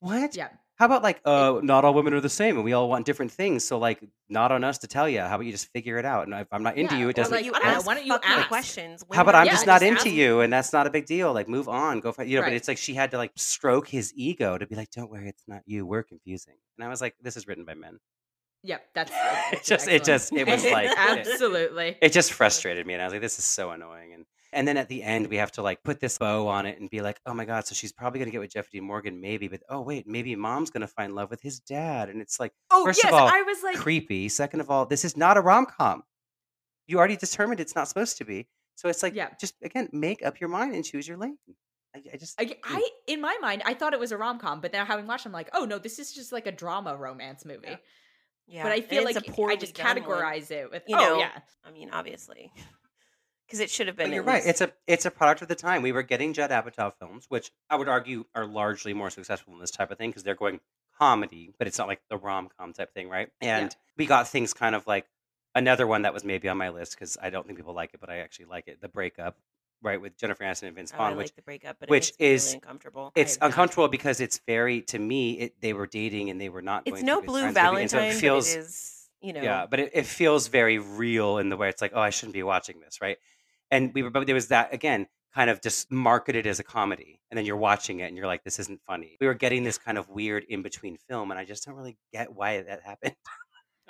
what? 0.00 0.34
Yeah. 0.36 0.48
How 0.76 0.86
about 0.86 1.02
like, 1.02 1.20
uh, 1.26 1.60
not 1.62 1.84
all 1.84 1.92
women 1.92 2.14
are 2.14 2.20
the 2.22 2.30
same, 2.30 2.56
and 2.56 2.64
we 2.64 2.72
all 2.72 2.88
want 2.88 3.04
different 3.04 3.30
things. 3.30 3.64
So 3.64 3.78
like, 3.78 4.02
not 4.30 4.50
on 4.50 4.64
us 4.64 4.78
to 4.78 4.86
tell 4.86 5.06
you. 5.06 5.20
How 5.20 5.34
about 5.34 5.44
you 5.44 5.52
just 5.52 5.70
figure 5.72 5.98
it 5.98 6.06
out? 6.06 6.26
And 6.26 6.34
if 6.34 6.48
I'm 6.50 6.62
not 6.62 6.78
into 6.78 6.94
Yeah, 6.94 7.02
you, 7.02 7.08
it 7.10 7.16
doesn't. 7.16 7.34
like, 7.34 7.44
you 7.44 7.52
I 7.54 7.58
don't 7.58 7.68
know, 7.68 7.74
ask 7.74 7.86
why 7.86 7.94
don't 7.96 8.06
you 8.06 8.12
fucking 8.14 8.30
ask? 8.30 8.48
questions? 8.48 9.04
How 9.12 9.20
about 9.20 9.34
I'm 9.34 9.44
Yeah, 9.44 9.52
just 9.52 9.66
not 9.66 9.82
just 9.82 9.88
into 9.90 10.00
ask- 10.08 10.16
you, 10.16 10.40
and 10.40 10.50
that's 10.50 10.72
not 10.72 10.86
a 10.86 10.90
big 10.90 11.04
deal. 11.04 11.34
Like, 11.34 11.48
move 11.50 11.68
on, 11.68 12.00
go. 12.00 12.12
For, 12.12 12.24
you 12.24 12.38
know, 12.38 12.44
but 12.44 12.54
it's 12.54 12.66
like 12.66 12.78
she 12.78 12.94
had 12.94 13.10
to 13.10 13.18
like 13.18 13.32
stroke 13.36 13.88
his 13.88 14.14
ego 14.16 14.56
to 14.56 14.66
be 14.66 14.74
like, 14.74 14.90
"Don't 14.90 15.10
worry, 15.10 15.28
it's 15.28 15.44
not 15.46 15.60
you. 15.66 15.84
We're 15.84 16.02
confusing." 16.02 16.54
And 16.78 16.84
I 16.86 16.88
was 16.88 17.02
like, 17.02 17.14
"This 17.20 17.36
is 17.36 17.46
written 17.46 17.66
by 17.66 17.74
men." 17.74 17.98
Yep, 18.62 18.80
that's 18.94 19.10
It 19.52 19.58
it's 19.58 19.68
just- 19.68 19.88
it 19.88 20.02
just- 20.04 20.32
it 20.32 20.46
was 20.46 20.64
like- 20.64 20.88
absolutely. 20.96 21.98
It 22.00 22.12
just 22.12 22.32
frustrated 22.32 22.86
me, 22.86 22.94
and 22.94 23.02
I 23.02 23.04
was 23.04 23.12
like, 23.12 23.20
"This 23.22 23.38
is 23.38 23.44
so 23.44 23.68
annoying." 23.70 24.14
And 24.14 24.24
and 24.52 24.66
then 24.66 24.76
at 24.76 24.88
the 24.88 25.02
end, 25.02 25.28
we 25.28 25.36
have 25.36 25.52
to 25.52 25.62
like 25.62 25.82
put 25.82 26.00
this 26.00 26.18
bow 26.18 26.48
on 26.48 26.66
it 26.66 26.80
and 26.80 26.90
be 26.90 27.00
like, 27.00 27.20
"Oh 27.26 27.34
my 27.34 27.44
god!" 27.44 27.66
So 27.66 27.74
she's 27.74 27.92
probably 27.92 28.18
gonna 28.20 28.30
get 28.30 28.40
with 28.40 28.52
Jeffrey 28.52 28.70
D. 28.72 28.80
Morgan, 28.80 29.20
maybe, 29.20 29.48
but 29.48 29.62
oh 29.68 29.80
wait, 29.80 30.06
maybe 30.06 30.34
mom's 30.36 30.70
gonna 30.70 30.86
find 30.86 31.14
love 31.14 31.30
with 31.30 31.40
his 31.42 31.60
dad, 31.60 32.08
and 32.08 32.20
it's 32.20 32.38
like 32.40 32.52
oh 32.70 32.84
first 32.84 33.00
yes, 33.02 33.12
of 33.12 33.18
all, 33.18 33.28
I 33.28 33.42
was 33.42 33.62
like, 33.62 33.76
creepy. 33.76 34.28
Second 34.28 34.60
of 34.60 34.70
all, 34.70 34.86
this 34.86 35.04
is 35.04 35.16
not 35.16 35.36
a 35.36 35.40
rom 35.40 35.66
com. 35.66 36.02
You 36.86 36.98
already 36.98 37.16
determined 37.16 37.60
it's 37.60 37.74
not 37.76 37.88
supposed 37.88 38.18
to 38.18 38.24
be. 38.24 38.48
So 38.74 38.88
it's 38.88 39.02
like, 39.02 39.14
Yeah. 39.14 39.28
just 39.40 39.54
again, 39.62 39.88
make 39.92 40.24
up 40.24 40.40
your 40.40 40.48
mind 40.48 40.74
and 40.74 40.84
choose 40.84 41.06
your 41.06 41.16
lane. 41.18 41.36
I, 41.94 42.02
I 42.14 42.16
just, 42.16 42.40
I, 42.40 42.56
I 42.64 42.88
in 43.06 43.20
my 43.20 43.36
mind, 43.40 43.62
I 43.64 43.74
thought 43.74 43.92
it 43.92 44.00
was 44.00 44.10
a 44.12 44.16
rom 44.16 44.38
com, 44.38 44.60
but 44.60 44.72
now 44.72 44.84
having 44.84 45.06
watched, 45.06 45.26
I'm 45.26 45.32
like, 45.32 45.50
oh 45.52 45.64
no, 45.64 45.78
this 45.78 45.98
is 45.98 46.12
just 46.12 46.32
like 46.32 46.46
a 46.46 46.52
drama 46.52 46.96
romance 46.96 47.44
movie. 47.44 47.68
Yeah. 47.68 47.76
Yeah, 48.46 48.62
But 48.64 48.72
I 48.72 48.80
feel 48.80 49.04
like 49.04 49.14
a 49.14 49.20
I 49.24 49.32
poorly 49.32 49.56
just 49.58 49.74
done 49.74 49.86
one. 49.86 50.04
categorize 50.08 50.50
it 50.50 50.72
with, 50.72 50.82
You 50.88 50.96
oh 50.96 51.00
know, 51.00 51.18
yeah, 51.18 51.30
I 51.64 51.70
mean, 51.70 51.90
obviously, 51.92 52.50
because 53.50 53.60
it 53.60 53.68
should 53.70 53.88
have 53.88 53.96
but 53.96 54.04
been. 54.04 54.12
you're 54.12 54.22
at 54.22 54.26
right. 54.28 54.42
It's 54.46 54.60
a 54.60 54.70
it's 54.86 55.04
a 55.06 55.10
product 55.10 55.42
of 55.42 55.48
the 55.48 55.54
time. 55.56 55.82
We 55.82 55.90
were 55.92 56.02
getting 56.04 56.32
Judd 56.32 56.50
Apatow 56.50 56.92
films, 56.98 57.26
which 57.28 57.50
I 57.68 57.76
would 57.76 57.88
argue 57.88 58.24
are 58.34 58.46
largely 58.46 58.94
more 58.94 59.10
successful 59.10 59.52
in 59.54 59.58
this 59.60 59.70
type 59.72 59.90
of 59.90 59.98
thing 59.98 60.10
because 60.10 60.22
they're 60.22 60.34
going 60.36 60.60
comedy, 60.98 61.52
but 61.58 61.66
it's 61.66 61.78
not 61.78 61.88
like 61.88 62.00
the 62.08 62.16
rom 62.16 62.48
com 62.58 62.72
type 62.72 62.94
thing, 62.94 63.08
right? 63.08 63.28
And 63.40 63.74
we 63.96 64.06
got 64.06 64.28
things 64.28 64.52
kind 64.54 64.74
of 64.74 64.86
like 64.86 65.06
another 65.54 65.86
one 65.86 66.02
that 66.02 66.14
was 66.14 66.24
maybe 66.24 66.48
on 66.48 66.56
my 66.58 66.68
list 66.68 66.92
because 66.92 67.18
I 67.20 67.30
don't 67.30 67.46
think 67.46 67.58
people 67.58 67.74
like 67.74 67.92
it, 67.94 68.00
but 68.00 68.08
I 68.10 68.18
actually 68.18 68.44
like 68.46 68.68
it. 68.68 68.80
The 68.80 68.88
breakup, 68.88 69.36
right, 69.82 70.00
with 70.00 70.16
Jennifer 70.16 70.44
Aniston 70.44 70.64
and 70.68 70.76
Vince 70.76 70.92
Oh, 70.94 70.98
Vaughn, 70.98 71.10
like 71.12 71.18
which 71.24 71.34
the 71.34 71.42
breakup, 71.42 71.76
but 71.80 71.88
which 71.88 72.12
is- 72.18 72.46
really 72.48 72.56
uncomfortable. 72.62 73.12
it's 73.16 73.34
have 73.34 73.40
not. 73.40 73.46
uncomfortable 73.48 73.88
because 73.88 74.20
it's 74.20 74.40
very 74.46 74.82
to 74.82 74.98
me 74.98 75.32
it 75.40 75.60
they 75.60 75.72
were 75.72 75.86
dating 75.86 76.30
and 76.30 76.40
they 76.40 76.48
were 76.50 76.62
not. 76.62 76.82
It's 76.86 76.96
going 76.96 77.06
no 77.06 77.20
to 77.20 77.26
blue 77.26 77.44
and 77.44 77.50
so 77.54 77.60
Valentine, 77.60 78.10
it 78.10 78.14
feels 78.14 78.52
but 78.54 78.58
it 78.60 78.64
is, 78.64 79.08
you 79.22 79.32
know, 79.32 79.42
yeah, 79.42 79.66
but 79.66 79.80
it, 79.80 79.90
it 79.94 80.06
feels 80.06 80.48
very 80.48 80.78
real 80.78 81.38
in 81.38 81.48
the 81.48 81.56
way 81.56 81.68
it's 81.68 81.82
like, 81.82 81.92
oh, 81.94 82.00
I 82.00 82.10
shouldn't 82.10 82.34
be 82.34 82.42
watching 82.42 82.80
this, 82.80 83.00
right? 83.00 83.16
And 83.70 83.92
we 83.94 84.02
were, 84.02 84.10
but 84.10 84.26
there 84.26 84.34
was 84.34 84.48
that 84.48 84.72
again, 84.74 85.06
kind 85.34 85.48
of 85.48 85.60
just 85.62 85.90
marketed 85.92 86.46
as 86.46 86.58
a 86.58 86.64
comedy, 86.64 87.20
and 87.30 87.38
then 87.38 87.44
you're 87.44 87.56
watching 87.56 88.00
it 88.00 88.06
and 88.06 88.16
you're 88.16 88.26
like, 88.26 88.42
this 88.42 88.58
isn't 88.58 88.80
funny. 88.86 89.16
We 89.20 89.26
were 89.26 89.34
getting 89.34 89.62
this 89.62 89.78
kind 89.78 89.96
of 89.96 90.08
weird 90.08 90.44
in 90.48 90.62
between 90.62 90.96
film, 91.08 91.30
and 91.30 91.38
I 91.38 91.44
just 91.44 91.64
don't 91.64 91.76
really 91.76 91.96
get 92.12 92.34
why 92.34 92.62
that 92.62 92.82
happened. 92.82 93.14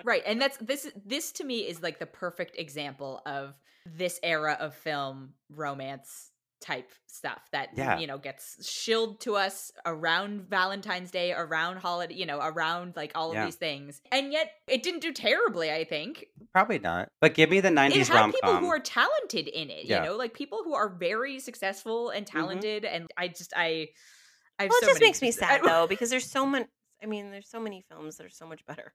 right. 0.05 0.23
And 0.27 0.41
that's 0.41 0.59
this. 0.59 0.91
This 1.05 1.33
to 1.33 1.45
me 1.45 1.61
is 1.61 1.83
like 1.83 1.99
the 1.99 2.07
perfect 2.07 2.59
example 2.59 3.23
of 3.25 3.55
this 3.87 4.21
era 4.23 4.57
of 4.61 4.75
film 4.75 5.35
romance 5.49 6.30
type 6.61 6.91
stuff 7.07 7.41
that 7.53 7.75
mm, 7.75 7.79
Yeah. 7.79 7.99
you 7.99 8.07
know 8.07 8.19
gets 8.19 8.69
shilled 8.71 9.21
to 9.21 9.37
us 9.37 9.73
around 9.87 10.49
Valentine's 10.49 11.11
Day, 11.11 11.33
around 11.33 11.79
holiday, 11.79 12.15
you 12.15 12.27
know, 12.27 12.39
around 12.41 12.95
like 12.97 13.13
all 13.15 13.31
of 13.31 13.35
Yeah. 13.35 13.47
these 13.47 13.57
things, 13.57 14.01
and 14.13 14.33
yet 14.33 14.53
it 14.69 14.83
didn't 14.83 15.01
do 15.01 15.13
terribly. 15.13 15.73
I 15.73 15.85
think 15.85 16.27
Probably 16.53 16.79
not. 16.79 17.09
But 17.21 17.35
give 17.35 17.51
me 17.51 17.61
the 17.61 17.69
it 17.69 17.75
'90s 17.75 18.09
had 18.09 18.15
rom 18.15 18.33
people 18.33 18.57
who 18.57 18.69
are 18.69 18.79
talented 18.81 19.49
in 19.49 19.71
it. 19.71 19.87
Yeah. 19.87 20.03
You 20.03 20.11
know, 20.11 20.17
like 20.17 20.35
people 20.35 20.63
who 20.65 20.75
are 20.75 20.89
very 20.89 21.41
successful 21.41 22.11
and 22.11 22.27
mm-hmm. 22.27 22.39
talented, 22.39 22.85
and 22.85 23.11
I 23.17 23.29
just 23.29 23.53
I. 23.57 23.89
I 24.59 24.65
have 24.65 24.71
Well, 24.71 24.81
so 24.81 24.87
it 24.87 24.91
just 24.91 25.01
many- 25.01 25.09
makes 25.09 25.23
me 25.23 25.31
sad 25.31 25.63
though 25.65 25.87
because 25.89 26.11
there's 26.11 26.31
so 26.31 26.45
much. 26.45 26.67
I 27.03 27.07
mean, 27.07 27.31
there's 27.31 27.49
so 27.49 27.61
many 27.61 27.83
films 27.89 28.17
that 28.19 28.27
are 28.27 28.31
so 28.31 28.47
much 28.47 28.65
better. 28.67 28.93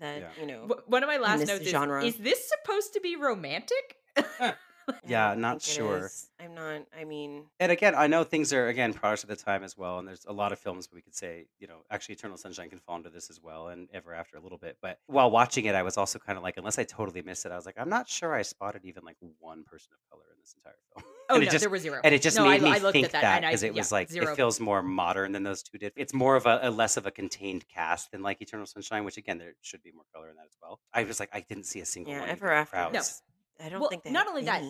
that 0.00 0.20
Yeah. 0.20 0.28
you 0.40 0.46
know. 0.46 0.68
One 0.86 1.02
of 1.02 1.08
my 1.08 1.16
last 1.18 1.46
notes 1.46 1.68
genre. 1.68 2.04
is: 2.04 2.14
Is 2.14 2.20
this 2.20 2.48
supposed 2.48 2.92
to 2.94 3.00
be 3.00 3.16
romantic? 3.16 3.96
Yeah, 5.06 5.34
not 5.36 5.62
sure. 5.62 6.06
is. 6.06 6.30
I'm 6.40 6.54
not. 6.54 6.82
I 6.98 7.04
mean, 7.04 7.44
And 7.60 7.70
again, 7.72 7.94
I 7.96 8.06
know 8.06 8.24
things 8.24 8.52
are 8.52 8.68
again 8.68 8.92
products 8.92 9.22
of 9.22 9.28
the 9.28 9.36
time 9.36 9.62
as 9.62 9.76
well, 9.76 9.98
and 9.98 10.08
there's 10.08 10.24
a 10.26 10.32
lot 10.32 10.52
of 10.52 10.58
films 10.58 10.88
we 10.92 11.00
could 11.00 11.14
say, 11.14 11.46
you 11.58 11.66
know, 11.66 11.78
actually 11.90 12.14
Eternal 12.14 12.36
Sunshine 12.36 12.68
can 12.68 12.78
fall 12.78 12.96
into 12.96 13.10
this 13.10 13.30
as 13.30 13.40
well, 13.40 13.68
and 13.68 13.88
Ever 13.92 14.14
After 14.14 14.36
a 14.36 14.40
little 14.40 14.58
bit. 14.58 14.78
But 14.80 14.98
while 15.06 15.30
watching 15.30 15.64
it, 15.66 15.74
I 15.74 15.82
was 15.82 15.96
also 15.96 16.18
kind 16.18 16.36
of 16.36 16.42
like, 16.42 16.56
unless 16.56 16.78
I 16.78 16.84
totally 16.84 17.22
missed 17.22 17.46
it, 17.46 17.52
I 17.52 17.56
was 17.56 17.66
like, 17.66 17.76
I'm 17.78 17.88
not 17.88 18.08
sure 18.08 18.34
I 18.34 18.42
spotted 18.42 18.84
even 18.84 19.04
like 19.04 19.16
one 19.38 19.64
person 19.64 19.92
of 19.92 20.10
color 20.10 20.26
in 20.32 20.40
this 20.40 20.54
entire 20.56 20.74
film. 20.94 21.04
Oh 21.30 21.36
and 21.36 21.44
no, 21.44 21.48
it 21.48 21.52
just 21.52 21.62
there 21.62 21.70
was 21.70 21.82
zero. 21.82 22.00
and 22.02 22.14
it 22.14 22.20
just 22.20 22.36
no, 22.36 22.44
made 22.44 22.60
I, 22.62 22.64
me 22.64 22.70
I 22.72 22.78
looked 22.78 22.92
think 22.92 23.06
at 23.06 23.12
that, 23.12 23.22
that 23.22 23.36
and 23.36 23.46
I, 23.46 23.50
because 23.50 23.62
it 23.62 23.74
yeah, 23.74 23.80
was 23.80 23.92
like 23.92 24.10
zero. 24.10 24.32
it 24.32 24.36
feels 24.36 24.58
more 24.60 24.82
modern 24.82 25.32
than 25.32 25.44
those 25.44 25.62
two 25.62 25.78
did. 25.78 25.92
It's 25.96 26.12
more 26.12 26.34
of 26.34 26.46
a, 26.46 26.58
a 26.64 26.70
less 26.70 26.96
of 26.96 27.06
a 27.06 27.10
contained 27.10 27.66
cast 27.68 28.10
than 28.10 28.22
like 28.22 28.42
Eternal 28.42 28.66
Sunshine, 28.66 29.04
which 29.04 29.16
again 29.16 29.38
there 29.38 29.54
should 29.62 29.82
be 29.82 29.92
more 29.92 30.04
color 30.12 30.28
in 30.28 30.36
that 30.36 30.46
as 30.46 30.56
well. 30.60 30.80
I 30.92 31.04
was 31.04 31.20
like, 31.20 31.30
I 31.32 31.40
didn't 31.40 31.64
see 31.64 31.80
a 31.80 31.86
single 31.86 32.12
yeah. 32.12 32.20
one. 32.20 32.28
Ever 32.28 32.48
even 32.48 32.58
after. 32.58 32.76
crowds. 32.76 33.22
No. 33.58 33.64
is- 33.64 33.66
I 33.66 33.70
don't 33.70 33.80
Well, 33.80 33.90
think 33.90 34.02
they 34.04 34.10
not 34.10 34.26
have 34.26 34.34
only 34.34 34.44
that. 34.44 34.62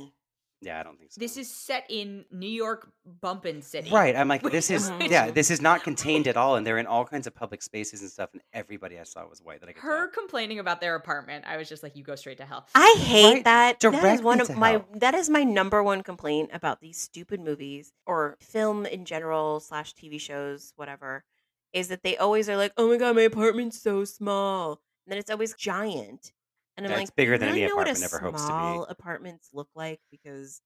Yeah, 0.65 0.79
I 0.79 0.85
don't 0.85 0.97
think 0.97 1.11
so. 1.11 1.19
This 1.19 1.37
is 1.37 1.51
set 1.53 1.87
in 1.89 2.25
New 2.31 2.47
York 2.49 2.89
bumpin' 3.21 3.63
city. 3.63 3.91
Right. 3.91 4.15
I'm 4.15 4.29
like, 4.29 4.43
this 4.43 4.71
is 4.71 4.93
yeah, 5.01 5.29
this 5.33 5.51
is 5.51 5.61
not 5.61 5.83
contained 5.89 6.29
at 6.29 6.37
all, 6.37 6.55
and 6.55 6.65
they're 6.65 6.79
in 6.79 6.87
all 6.87 7.05
kinds 7.05 7.27
of 7.27 7.35
public 7.35 7.63
spaces 7.63 8.01
and 8.01 8.09
stuff, 8.09 8.31
and 8.33 8.41
everybody 8.53 8.97
I 8.97 9.03
saw 9.03 9.27
was 9.27 9.41
white 9.43 9.59
that 9.59 9.69
I 9.69 9.73
could 9.73 9.83
Her 9.83 10.07
tell. 10.07 10.13
complaining 10.23 10.61
about 10.61 10.81
their 10.81 10.95
apartment, 10.95 11.47
I 11.49 11.57
was 11.57 11.69
just 11.69 11.83
like, 11.83 11.97
you 11.97 12.05
go 12.05 12.15
straight 12.15 12.37
to 12.39 12.45
hell. 12.45 12.69
I 12.77 12.95
hate 12.97 13.25
Right, 13.35 13.45
that. 13.45 13.81
That 13.81 13.93
is 13.95 14.01
direct 14.01 14.23
one 14.23 14.41
of 14.41 14.47
to 14.47 14.55
my 14.55 14.71
hell. 14.73 14.87
that 14.95 15.15
is 15.15 15.29
my 15.29 15.43
number 15.43 15.83
one 15.83 16.05
complaint 16.05 16.51
about 16.53 16.81
these 16.81 16.97
stupid 16.97 17.41
movies 17.41 17.93
or 18.07 18.37
film 18.41 18.87
in 18.87 19.05
general 19.05 19.59
slash 19.59 19.95
TV 19.97 20.21
shows, 20.21 20.75
whatever, 20.77 21.25
is 21.73 21.89
that 21.89 22.05
they 22.05 22.17
always 22.17 22.49
are 22.49 22.57
like, 22.57 22.73
"Oh 22.77 22.89
my 22.89 22.99
god, 22.99 23.17
my 23.17 23.23
apartment's 23.23 23.83
so 23.83 24.05
small," 24.05 24.81
and 25.07 25.11
then 25.11 25.19
it's 25.19 25.31
always 25.31 25.55
giant, 25.55 26.31
and 26.77 26.87
I'm 26.87 26.91
Yeah, 26.91 26.97
like, 26.97 27.03
it's 27.05 27.11
bigger 27.11 27.39
than 27.39 27.49
any 27.49 27.65
know 27.69 27.77
what 27.77 27.89
a 27.89 27.95
apartment 27.95 28.05
ever 28.05 28.19
hopes 28.19 28.47
to 28.47 28.55
be." 28.55 28.63
small 28.63 28.85
apartments 28.85 29.51
look 29.53 29.69
like 29.75 30.01
because 30.11 30.61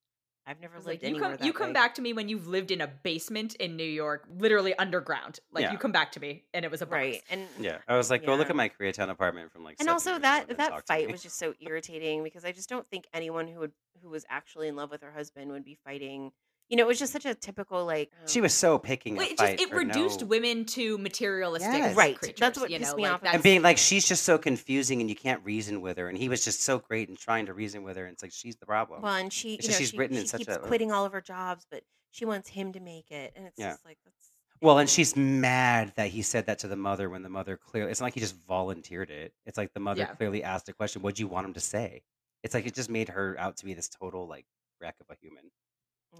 I've 0.45 0.59
never 0.61 0.79
lived 0.79 0.87
like, 0.87 1.03
you 1.03 1.15
anywhere 1.15 1.29
come, 1.29 1.37
that 1.37 1.45
you 1.45 1.53
come 1.53 1.73
back 1.73 1.95
to 1.95 2.01
me 2.01 2.13
when 2.13 2.29
you've 2.29 2.47
lived 2.47 2.71
in 2.71 2.81
a 2.81 2.87
basement 2.87 3.55
in 3.55 3.75
New 3.75 3.83
York, 3.83 4.27
literally 4.29 4.73
underground. 4.75 5.39
Like 5.51 5.63
Yeah. 5.63 5.71
you 5.71 5.77
come 5.77 5.91
back 5.91 6.11
to 6.13 6.19
me, 6.19 6.45
and 6.53 6.63
it 6.65 6.71
was 6.71 6.81
a 6.81 6.85
box. 6.85 7.03
right, 7.03 7.23
and 7.29 7.49
Yeah, 7.55 7.79
I 7.87 7.97
was 7.97 8.09
like, 8.09 8.23
go 8.25 8.35
look 8.35 8.47
Yeah. 8.47 8.51
at 8.51 8.55
my 8.55 8.69
Koreatown 8.69 9.09
apartment 9.09 9.51
from 9.51 9.63
like. 9.63 9.77
and 9.79 9.85
seven 9.85 9.93
also 9.93 10.11
years 10.11 10.19
ago 10.19 10.23
that 10.23 10.47
and 10.49 10.57
that 10.59 10.77
to 10.77 10.83
fight 10.87 11.05
me. 11.07 11.11
was 11.11 11.21
just 11.21 11.37
so 11.37 11.53
irritating 11.59 12.23
because 12.23 12.45
I 12.45 12.51
just 12.51 12.69
don't 12.69 12.87
think 12.89 13.05
anyone 13.13 13.47
who 13.47 13.59
would 13.59 13.73
who 14.01 14.09
was 14.09 14.25
actually 14.29 14.67
in 14.67 14.75
love 14.75 14.89
with 14.91 15.01
her 15.01 15.11
husband 15.11 15.51
would 15.51 15.63
be 15.65 15.75
fighting. 15.75 16.31
You 16.69 16.75
know, 16.77 16.83
it 16.83 16.87
was 16.87 16.99
just 16.99 17.13
such 17.13 17.25
a 17.25 17.33
typical 17.33 17.85
like. 17.85 18.11
She 18.25 18.39
um, 18.39 18.43
was 18.43 18.53
so 18.53 18.77
picking 18.77 19.15
a 19.15 19.17
Well, 19.19 19.27
it 19.29 19.37
just 19.37 19.53
it 19.61 19.69
for 19.69 19.77
reduced 19.77 20.21
no- 20.21 20.27
women 20.27 20.65
to 20.65 20.97
materialistic 20.97 21.71
Yes. 21.73 21.95
Right, 21.95 22.17
creatures. 22.19 22.39
that's 22.39 22.59
what 22.59 22.69
you 22.69 22.77
pissed 22.79 22.91
know, 22.91 22.97
me 22.97 23.03
like, 23.03 23.11
off. 23.13 23.21
That's, 23.21 23.33
and 23.35 23.43
being 23.43 23.61
like 23.61 23.77
she's 23.77 24.07
just 24.07 24.23
so 24.23 24.37
confusing 24.37 24.99
and 24.99 25.09
you 25.09 25.15
can't 25.15 25.43
reason 25.45 25.79
with 25.81 25.97
her 25.97 26.09
and 26.09 26.17
he 26.17 26.27
was 26.29 26.43
just 26.43 26.61
so 26.63 26.79
great 26.79 27.07
and 27.09 27.17
trying 27.17 27.45
to 27.45 27.53
reason 27.53 27.83
with 27.83 27.95
her 27.97 28.03
and 28.05 28.13
it's 28.13 28.21
like 28.21 28.33
she's 28.33 28.57
the 28.57 28.65
problem 28.65 29.01
Well, 29.01 29.15
and 29.15 29.31
she, 29.31 29.53
It's 29.55 29.65
you 29.67 29.71
know, 29.71 29.77
she's 29.77 29.89
she, 29.91 29.97
written 29.97 30.17
in 30.17 30.23
she 30.23 30.27
such 30.27 30.39
keeps 30.41 30.55
a- 30.55 30.59
quitting 30.59 30.91
all 30.91 31.05
of 31.05 31.13
her 31.13 31.21
jobs, 31.21 31.65
but 31.71 31.83
she 32.11 32.25
wants 32.25 32.49
him 32.49 32.73
to 32.73 32.79
make 32.79 33.11
it, 33.11 33.31
and 33.35 33.45
it's 33.45 33.57
Yeah. 33.57 33.71
just 33.71 33.85
like 33.85 33.97
that's. 34.03 34.31
well 34.61 34.77
and 34.79 34.89
she's 34.89 35.15
mad 35.15 35.93
that 35.95 36.09
he 36.09 36.21
said 36.21 36.47
that 36.47 36.59
to 36.59 36.67
the 36.67 36.75
mother 36.75 37.09
when 37.09 37.21
the 37.23 37.29
mother 37.29 37.55
clearly 37.57 37.91
it's 37.91 38.01
not 38.01 38.07
like 38.07 38.13
he 38.15 38.19
just 38.19 38.35
volunteered 38.47 39.09
it 39.09 39.31
it's 39.45 39.57
like 39.57 39.71
the 39.73 39.79
mother 39.79 40.01
Yeah. 40.01 40.15
clearly 40.15 40.43
asked 40.43 40.67
a 40.67 40.73
question 40.73 41.01
what 41.01 41.15
do 41.15 41.21
you 41.21 41.27
want 41.27 41.45
him 41.47 41.53
to 41.53 41.59
say 41.61 42.01
it's 42.43 42.53
like 42.53 42.65
it 42.65 42.73
just 42.73 42.89
made 42.89 43.07
her 43.09 43.35
out 43.39 43.55
to 43.57 43.65
be 43.65 43.73
this 43.73 43.87
total 43.87 44.27
like 44.27 44.45
wreck 44.81 44.95
of 44.99 45.05
a 45.09 45.15
human 45.21 45.43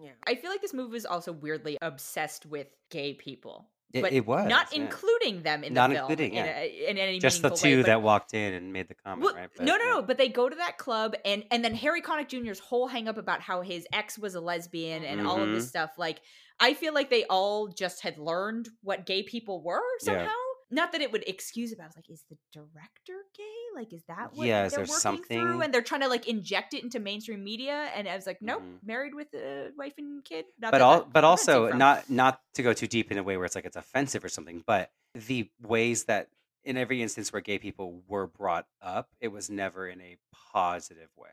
Yeah. 0.01 0.11
I 0.25 0.35
feel 0.35 0.51
like 0.51 0.61
this 0.61 0.73
movie 0.73 0.91
was 0.91 1.05
also 1.05 1.31
weirdly 1.31 1.77
obsessed 1.81 2.45
with 2.45 2.67
gay 2.89 3.13
people. 3.13 3.69
It- 3.93 4.01
but 4.01 4.11
it 4.11 4.27
was, 4.27 4.49
not 4.49 4.67
yeah. 4.73 4.81
including 4.81 5.43
them 5.43 5.63
in 5.63 5.73
Not 5.73 5.89
the 5.89 5.95
film 5.95 6.11
including, 6.11 6.33
in, 6.33 6.45
yeah. 6.45 6.59
a, 6.59 6.89
in 6.89 6.97
any 6.97 7.19
just 7.19 7.41
the 7.41 7.49
way, 7.49 7.55
two 7.55 7.77
but- 7.77 7.85
that 7.85 8.01
walked 8.01 8.33
in 8.33 8.53
and 8.53 8.73
made 8.73 8.89
the 8.89 8.95
comment 8.95 9.23
Well, 9.23 9.35
right 9.35 9.49
no, 9.59 9.77
no, 9.77 9.83
yeah. 9.85 9.91
no. 9.91 10.01
But 10.01 10.17
they 10.17 10.27
go 10.27 10.49
to 10.49 10.55
that 10.57 10.77
club, 10.77 11.15
and 11.23 11.45
and 11.51 11.63
then 11.63 11.73
Harry 11.73 12.01
Connick 12.01 12.27
Jr.'s 12.27 12.59
whole 12.59 12.87
hang 12.87 13.07
up 13.07 13.17
about 13.17 13.39
how 13.39 13.61
his 13.61 13.87
ex 13.93 14.19
was 14.19 14.35
a 14.35 14.41
lesbian 14.41 15.05
and 15.05 15.25
all 15.25 15.41
of 15.41 15.47
this 15.49 15.63
mm-hmm. 15.63 15.69
stuff. 15.69 15.91
Like, 15.97 16.21
I 16.59 16.73
feel 16.73 16.93
like 16.93 17.09
they 17.09 17.23
all 17.25 17.69
just 17.69 18.01
had 18.01 18.17
learned 18.17 18.67
what 18.83 19.05
gay 19.05 19.23
people 19.23 19.63
were 19.63 19.81
somehow. 19.99 20.27
Not 20.69 20.91
that 20.91 21.01
it 21.01 21.11
would 21.11 21.23
excuse 21.27 21.71
it, 21.71 21.77
but 21.77 21.83
I 21.83 21.87
was 21.87 21.95
like, 21.95 22.09
is 22.09 22.23
the 22.29 22.37
director 22.51 23.13
gay? 23.37 23.43
Like, 23.75 23.93
is 23.93 24.03
that 24.09 24.33
what 24.35 24.45
Yeah, 24.47 24.65
is 24.65 24.73
they're 24.73 24.85
there 24.85 24.93
working 24.93 25.23
through? 25.23 25.37
something- 25.37 25.61
And 25.63 25.73
they're 25.73 25.81
trying 25.81 26.01
to 26.01 26.09
like 26.09 26.27
inject 26.27 26.73
it 26.73 26.83
into 26.83 26.99
mainstream 26.99 27.43
media. 27.43 27.89
And 27.95 28.07
I 28.07 28.15
was 28.15 28.25
like, 28.27 28.41
nope, 28.41 28.61
Mhm. 28.61 28.79
married 28.85 29.13
with 29.15 29.33
a 29.33 29.71
wife 29.77 29.93
and 29.97 30.23
kid. 30.25 30.45
Not 30.59 30.71
but 30.71 30.81
all, 30.81 31.03
but 31.05 31.23
also 31.23 31.71
not 31.71 32.09
not 32.09 32.41
to 32.55 32.63
go 32.63 32.73
too 32.73 32.87
deep 32.87 33.11
in 33.11 33.17
a 33.17 33.23
way 33.23 33.37
where 33.37 33.45
it's 33.45 33.55
like 33.55 33.65
it's 33.65 33.77
offensive 33.77 34.23
or 34.25 34.29
something 34.29 34.63
but 34.65 34.91
the 35.13 35.49
ways 35.61 36.05
that 36.05 36.29
in 36.63 36.75
every 36.77 37.01
instance 37.01 37.31
where 37.31 37.41
gay 37.41 37.57
people 37.59 38.01
were 38.07 38.27
brought 38.27 38.67
up 38.81 39.09
it 39.21 39.29
was 39.29 39.49
never 39.49 39.87
in 39.87 40.01
a 40.01 40.17
positive 40.51 41.09
way 41.15 41.29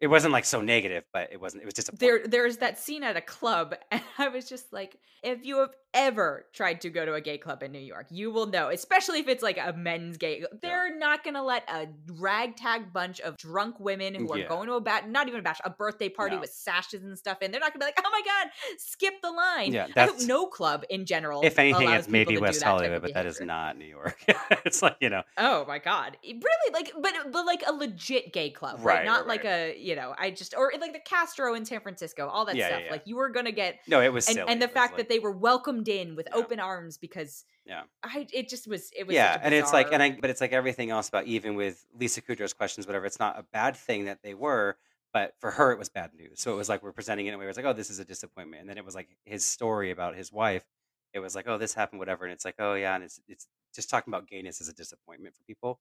it 0.00 0.08
wasn't 0.08 0.32
like 0.32 0.44
so 0.44 0.60
negative 0.60 1.04
but 1.12 1.32
it 1.32 1.40
wasn't 1.40 1.62
it 1.62 1.64
was 1.64 1.72
just 1.74 1.96
there 1.98 2.26
there's 2.26 2.58
that 2.58 2.78
scene 2.78 3.02
at 3.02 3.16
a 3.16 3.20
club 3.20 3.74
and 3.90 4.02
i 4.18 4.28
was 4.28 4.48
just 4.48 4.72
like 4.72 4.98
if 5.22 5.44
you 5.46 5.58
have 5.58 5.70
ever 5.96 6.44
tried 6.52 6.80
to 6.82 6.90
go 6.90 7.04
to 7.06 7.14
a 7.14 7.20
gay 7.20 7.38
club 7.38 7.62
in 7.62 7.72
new 7.72 7.78
york 7.78 8.06
you 8.10 8.30
will 8.30 8.46
know 8.46 8.68
especially 8.68 9.18
if 9.18 9.26
it's 9.28 9.42
like 9.42 9.56
a 9.58 9.72
men's 9.72 10.16
gay 10.18 10.44
they're 10.60 10.94
not 10.96 11.24
gonna 11.24 11.42
let 11.42 11.62
a 11.72 11.88
ragtag 12.20 12.92
bunch 12.92 13.18
of 13.20 13.36
drunk 13.38 13.80
women 13.80 14.14
who 14.14 14.30
are 14.32 14.38
Yeah. 14.38 14.48
going 14.48 14.66
to 14.68 14.74
a 14.74 14.80
bat 14.80 15.08
not 15.08 15.26
even 15.28 15.40
a 15.40 15.42
bash 15.42 15.58
a 15.64 15.70
birthday 15.70 16.08
party 16.10 16.34
No. 16.36 16.42
with 16.42 16.50
sashes 16.50 17.02
and 17.02 17.16
stuff 17.18 17.38
and 17.40 17.52
they're 17.52 17.60
not 17.60 17.72
gonna 17.72 17.80
be 17.80 17.86
like 17.86 17.98
oh 18.04 18.10
my 18.10 18.22
god 18.24 18.50
skip 18.78 19.14
the 19.22 19.30
line 19.30 19.72
Yeah, 19.72 19.86
that's- 19.94 20.26
no 20.26 20.46
club 20.46 20.84
in 20.90 21.06
general 21.06 21.40
if 21.42 21.58
anything 21.58 21.88
it's 21.88 22.08
maybe 22.08 22.34
to 22.34 22.40
west 22.40 22.62
hollywood 22.62 23.00
but 23.02 23.14
that 23.14 23.24
is 23.26 23.40
not 23.40 23.78
new 23.78 23.86
york 23.86 24.22
it's 24.66 24.82
like 24.82 24.96
you 25.00 25.08
know 25.08 25.22
Oh 25.38 25.64
my 25.66 25.78
god! 25.78 26.16
It 26.22 26.36
Really, 26.42 26.72
like, 26.72 26.92
but 27.00 27.12
but 27.32 27.44
like 27.46 27.62
a 27.66 27.72
legit 27.72 28.32
gay 28.32 28.50
club, 28.50 28.78
right? 28.80 28.96
Right, 28.96 29.04
Not 29.04 29.20
right, 29.20 29.28
like 29.28 29.44
a 29.44 29.76
you 29.78 29.94
know, 29.96 30.14
I 30.18 30.30
just 30.30 30.54
or 30.56 30.72
like 30.80 30.92
the 30.92 30.98
Castro 30.98 31.54
in 31.54 31.64
San 31.64 31.80
Francisco, 31.80 32.26
all 32.28 32.44
that 32.46 32.56
Yeah, 32.56 32.62
yeah, 32.64 32.68
stuff. 32.68 32.82
yeah. 32.86 32.90
Like 32.92 33.02
you 33.06 33.16
were 33.16 33.28
gonna 33.28 33.52
get 33.52 33.78
no 33.86 34.00
it 34.00 34.12
was 34.12 34.28
and, 34.28 34.38
and 34.48 34.60
the 34.62 34.68
fact 34.68 34.92
like- 34.92 34.98
that 34.98 35.08
they 35.08 35.18
were 35.18 35.32
welcomed 35.32 35.85
in 35.88 36.16
with 36.16 36.26
Yeah. 36.30 36.36
open 36.36 36.60
arms 36.60 36.98
because 36.98 37.44
Yeah. 37.64 37.82
I 38.02 38.26
it 38.32 38.48
just 38.48 38.66
was 38.68 38.90
it 38.96 39.06
was 39.06 39.14
yeah 39.14 39.38
and 39.42 39.52
it's 39.54 39.72
like 39.72 39.92
and 39.92 40.02
i 40.02 40.10
but 40.20 40.30
it's 40.30 40.40
like 40.40 40.52
everything 40.52 40.90
else 40.90 41.08
about 41.08 41.26
even 41.26 41.54
with 41.56 41.84
lisa 41.98 42.20
kudrow's 42.20 42.52
questions 42.52 42.86
whatever 42.86 43.06
it's 43.06 43.18
not 43.18 43.38
a 43.38 43.42
bad 43.42 43.76
thing 43.76 44.04
that 44.06 44.22
they 44.22 44.34
were 44.34 44.76
but 45.12 45.34
for 45.40 45.50
her 45.52 45.72
it 45.72 45.78
was 45.78 45.88
bad 45.88 46.10
news 46.14 46.40
so 46.40 46.52
it 46.52 46.56
was 46.56 46.68
like 46.68 46.82
we're 46.82 46.92
presenting 46.92 47.26
it 47.26 47.30
in 47.30 47.34
a 47.34 47.38
way 47.38 47.44
where 47.44 47.48
it's 47.50 47.56
like 47.56 47.66
oh 47.66 47.72
this 47.72 47.90
is 47.90 47.98
a 47.98 48.04
disappointment 48.04 48.60
and 48.60 48.68
then 48.68 48.78
it 48.78 48.84
was 48.84 48.94
like 48.94 49.08
his 49.24 49.44
story 49.44 49.90
about 49.90 50.14
his 50.16 50.32
wife 50.32 50.64
it 51.12 51.18
was 51.20 51.34
like 51.34 51.46
oh 51.48 51.58
this 51.58 51.74
happened 51.74 51.98
whatever 51.98 52.24
and 52.24 52.32
it's 52.32 52.44
like 52.44 52.56
oh 52.58 52.74
yeah 52.74 52.94
and 52.94 53.04
it's 53.04 53.20
it's 53.28 53.46
just 53.74 53.90
talking 53.90 54.12
about 54.12 54.26
gayness 54.26 54.60
as 54.60 54.68
a 54.68 54.72
disappointment 54.72 55.34
for 55.34 55.42
people 55.44 55.80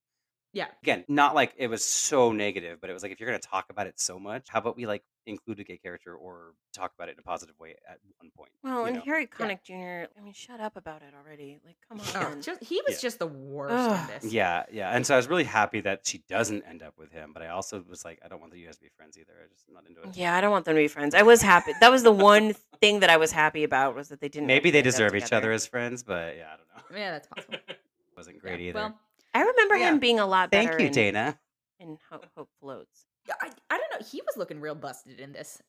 yeah 0.55 0.65
again 0.81 1.03
not 1.07 1.35
like 1.35 1.53
it 1.57 1.67
was 1.67 1.83
so 1.83 2.31
negative 2.31 2.79
but 2.81 2.89
it 2.89 2.93
was 2.93 3.03
like 3.03 3.11
if 3.11 3.19
you're 3.19 3.29
going 3.29 3.39
to 3.39 3.47
talk 3.47 3.65
about 3.69 3.85
it 3.85 3.99
so 3.99 4.17
much 4.17 4.47
how 4.49 4.57
about 4.59 4.75
we 4.75 4.87
like 4.87 5.03
include 5.27 5.59
a 5.59 5.63
gay 5.63 5.77
character 5.77 6.15
or 6.15 6.53
talk 6.73 6.91
about 6.97 7.09
it 7.09 7.13
in 7.13 7.19
a 7.19 7.21
positive 7.23 7.55
way 7.59 7.75
at 7.89 7.97
one 8.19 8.29
point 8.37 8.51
Well, 8.63 8.85
and 8.85 8.95
know? 8.97 9.01
Harry 9.05 9.25
Connick 9.25 9.63
Jr. 9.63 10.07
I 10.15 10.21
mean, 10.23 10.33
shut 10.33 10.59
up 10.59 10.77
about 10.77 11.01
it 11.01 11.15
already. 11.17 11.57
Like, 11.65 11.77
come 11.89 11.99
Oh, 12.15 12.27
on. 12.31 12.41
just, 12.43 12.63
he 12.63 12.79
was 12.87 12.97
Yeah. 12.97 13.07
just 13.07 13.17
the 13.17 13.25
worst 13.25 13.73
Ugh. 13.73 13.99
in 14.09 14.21
this. 14.21 14.31
Yeah, 14.31 14.65
yeah. 14.71 14.91
And 14.91 15.03
so 15.03 15.15
I 15.15 15.17
was 15.17 15.27
really 15.27 15.43
happy 15.45 15.81
that 15.81 16.05
she 16.05 16.19
doesn't 16.29 16.63
end 16.69 16.83
up 16.83 16.93
with 16.95 17.11
him, 17.11 17.31
but 17.33 17.41
I 17.41 17.47
also 17.47 17.83
was 17.89 18.05
like, 18.05 18.19
I 18.23 18.27
don't 18.27 18.39
want 18.39 18.55
you 18.55 18.67
guys 18.67 18.75
to 18.75 18.83
be 18.83 18.89
friends 18.95 19.17
either. 19.17 19.33
I 19.43 19.47
just 19.51 19.67
am 19.67 19.73
not 19.73 19.87
into 19.87 20.01
it. 20.03 20.15
yeah, 20.15 20.35
I 20.35 20.41
don't 20.41 20.51
want 20.51 20.65
them 20.65 20.75
to 20.75 20.79
be 20.81 20.87
friends. 20.87 21.15
I 21.15 21.23
was 21.23 21.41
happy. 21.41 21.71
That 21.81 21.89
was 21.91 22.03
the 22.03 22.11
one 22.11 22.53
thing 22.79 22.99
that 22.99 23.09
I 23.09 23.17
was 23.17 23.31
happy 23.31 23.63
about 23.63 23.95
was 23.95 24.09
that 24.09 24.21
they 24.21 24.29
didn't. 24.29 24.45
Maybe 24.45 24.69
they 24.69 24.77
actually 24.77 24.89
end 24.89 24.95
up 25.07 25.11
deserve 25.11 25.15
each 25.27 25.33
other 25.33 25.51
as 25.51 25.65
friends, 25.65 26.03
but 26.03 26.37
yeah, 26.37 26.49
I 26.53 26.57
don't 26.57 26.91
know. 26.91 26.97
Yeah, 26.99 27.11
that's 27.13 27.27
possible. 27.27 27.57
Wasn't 28.15 28.39
great 28.39 28.59
Yeah, 28.59 28.69
either. 28.69 28.79
Well, 28.79 28.99
I 29.35 29.41
remember 29.41 29.75
Yeah. 29.75 29.89
him 29.89 29.99
being 29.99 30.19
a 30.19 30.25
lot 30.25 30.49
better. 30.49 30.69
Thank 30.69 30.79
you, 30.79 30.87
in, 30.87 30.93
Dana. 30.93 31.39
In 31.79 31.97
Hope, 32.09 32.25
Hope 32.35 32.49
Floats. 32.61 33.05
I, 33.41 33.49
I 33.69 33.77
don't 33.77 33.91
know. 33.91 34.05
He 34.05 34.21
was 34.21 34.37
looking 34.37 34.61
real 34.61 34.75
busted 34.75 35.19
in 35.19 35.33
this. 35.33 35.61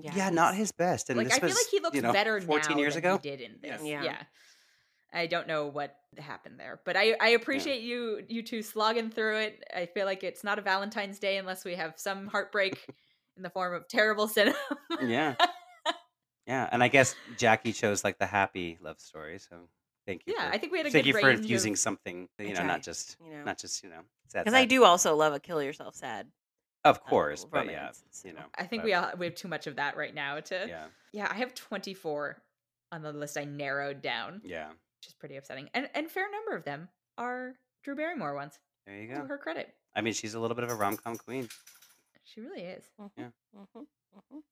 Yeah, 0.00 0.30
not 0.30 0.54
his 0.54 0.72
best. 0.72 1.10
And 1.10 1.18
like 1.18 1.28
this 1.28 1.36
I 1.36 1.40
feel 1.40 1.50
like 1.50 1.66
he 1.70 1.80
looks 1.80 1.96
you 1.96 2.02
know, 2.02 2.12
better 2.12 2.40
14 2.40 2.70
now 2.76 2.78
years 2.78 2.94
than 2.94 3.04
ago. 3.04 3.20
he 3.22 3.30
did 3.30 3.40
in 3.40 3.56
this. 3.62 3.80
Yeah. 3.84 4.02
Yeah. 4.02 4.22
I 5.12 5.26
don't 5.26 5.46
know 5.46 5.66
what 5.66 5.94
happened 6.18 6.58
there, 6.58 6.80
but 6.84 6.96
I, 6.96 7.14
I 7.20 7.28
appreciate 7.30 7.82
you 7.82 8.24
you 8.28 8.42
two 8.42 8.62
slogging 8.62 9.10
through 9.10 9.38
it. 9.38 9.64
I 9.74 9.86
feel 9.86 10.06
like 10.06 10.24
it's 10.24 10.42
not 10.42 10.58
a 10.58 10.62
Valentine's 10.62 11.20
Day 11.20 11.36
unless 11.36 11.64
we 11.64 11.76
have 11.76 11.94
some 11.96 12.26
heartbreak 12.26 12.84
in 13.36 13.44
the 13.44 13.50
form 13.50 13.74
of 13.74 13.86
terrible 13.88 14.26
cinema. 14.26 14.56
Yeah. 15.00 15.36
yeah, 16.48 16.68
and 16.72 16.82
I 16.82 16.88
guess 16.88 17.14
Jacque 17.38 17.72
chose 17.74 18.02
like 18.02 18.18
the 18.18 18.26
happy 18.26 18.76
love 18.80 18.98
story, 18.98 19.38
so 19.38 19.68
thank 20.06 20.22
you. 20.26 20.34
Yeah, 20.36 20.48
for, 20.48 20.54
I 20.54 20.58
think 20.58 20.72
we 20.72 20.78
had 20.78 20.86
a 20.86 20.90
thank 20.90 21.04
good 21.04 21.14
you 21.14 21.20
for 21.20 21.26
range 21.26 21.40
of- 21.40 21.50
using 21.50 21.76
something, 21.76 22.28
you 22.38 22.48
know, 22.48 22.54
try, 22.54 22.66
not 22.66 22.82
just 22.82 23.16
you 23.24 23.32
know. 23.32 23.44
not 23.44 23.58
just 23.58 23.82
you 23.82 23.90
know, 23.90 24.00
sad. 24.28 24.44
Because 24.44 24.54
I 24.54 24.62
sad. 24.62 24.68
do 24.70 24.84
also 24.84 25.14
love 25.16 25.32
a 25.32 25.40
kill 25.40 25.62
yourself 25.62 25.94
sad. 25.94 26.26
of 26.84 26.96
uh, 26.96 27.00
course, 27.00 27.44
but 27.44 27.66
yeah, 27.66 27.76
romance, 27.78 28.02
you 28.24 28.32
know, 28.32 28.44
I 28.56 28.64
think 28.64 28.82
but, 28.82 28.86
we 28.86 28.94
all 28.94 29.10
we 29.18 29.26
have 29.26 29.34
too 29.34 29.48
much 29.48 29.66
of 29.66 29.76
that 29.76 29.96
right 29.96 30.14
now 30.14 30.40
to 30.40 30.66
yeah, 30.68 30.86
Yeah, 31.12 31.28
I 31.30 31.34
have 31.34 31.54
24 31.54 32.42
on 32.92 33.02
the 33.02 33.12
list 33.12 33.36
I 33.38 33.44
narrowed 33.44 34.02
down, 34.02 34.40
yeah. 34.44 34.68
which 34.68 35.06
is 35.08 35.14
pretty 35.14 35.36
upsetting. 35.36 35.68
And 35.74 35.88
and 35.94 36.10
fair 36.10 36.30
number 36.30 36.56
of 36.56 36.64
them 36.64 36.88
are 37.18 37.54
Drew 37.82 37.94
Barrymore 37.96 38.34
ones. 38.34 38.58
There 38.86 38.96
you 39.00 39.08
To 39.08 39.20
go. 39.22 39.26
her 39.26 39.38
credit. 39.38 39.74
I 39.96 40.00
mean, 40.02 40.12
she's 40.12 40.34
a 40.34 40.40
little 40.40 40.54
bit 40.54 40.64
of 40.64 40.70
a 40.70 40.74
rom 40.74 40.96
com 40.96 41.16
queen. 41.16 41.48
She 42.24 42.40
really 42.40 42.62
is. 42.62 42.84
Yeah. 43.16 43.28
mhm, 43.56 43.66
mhm. 44.16 44.42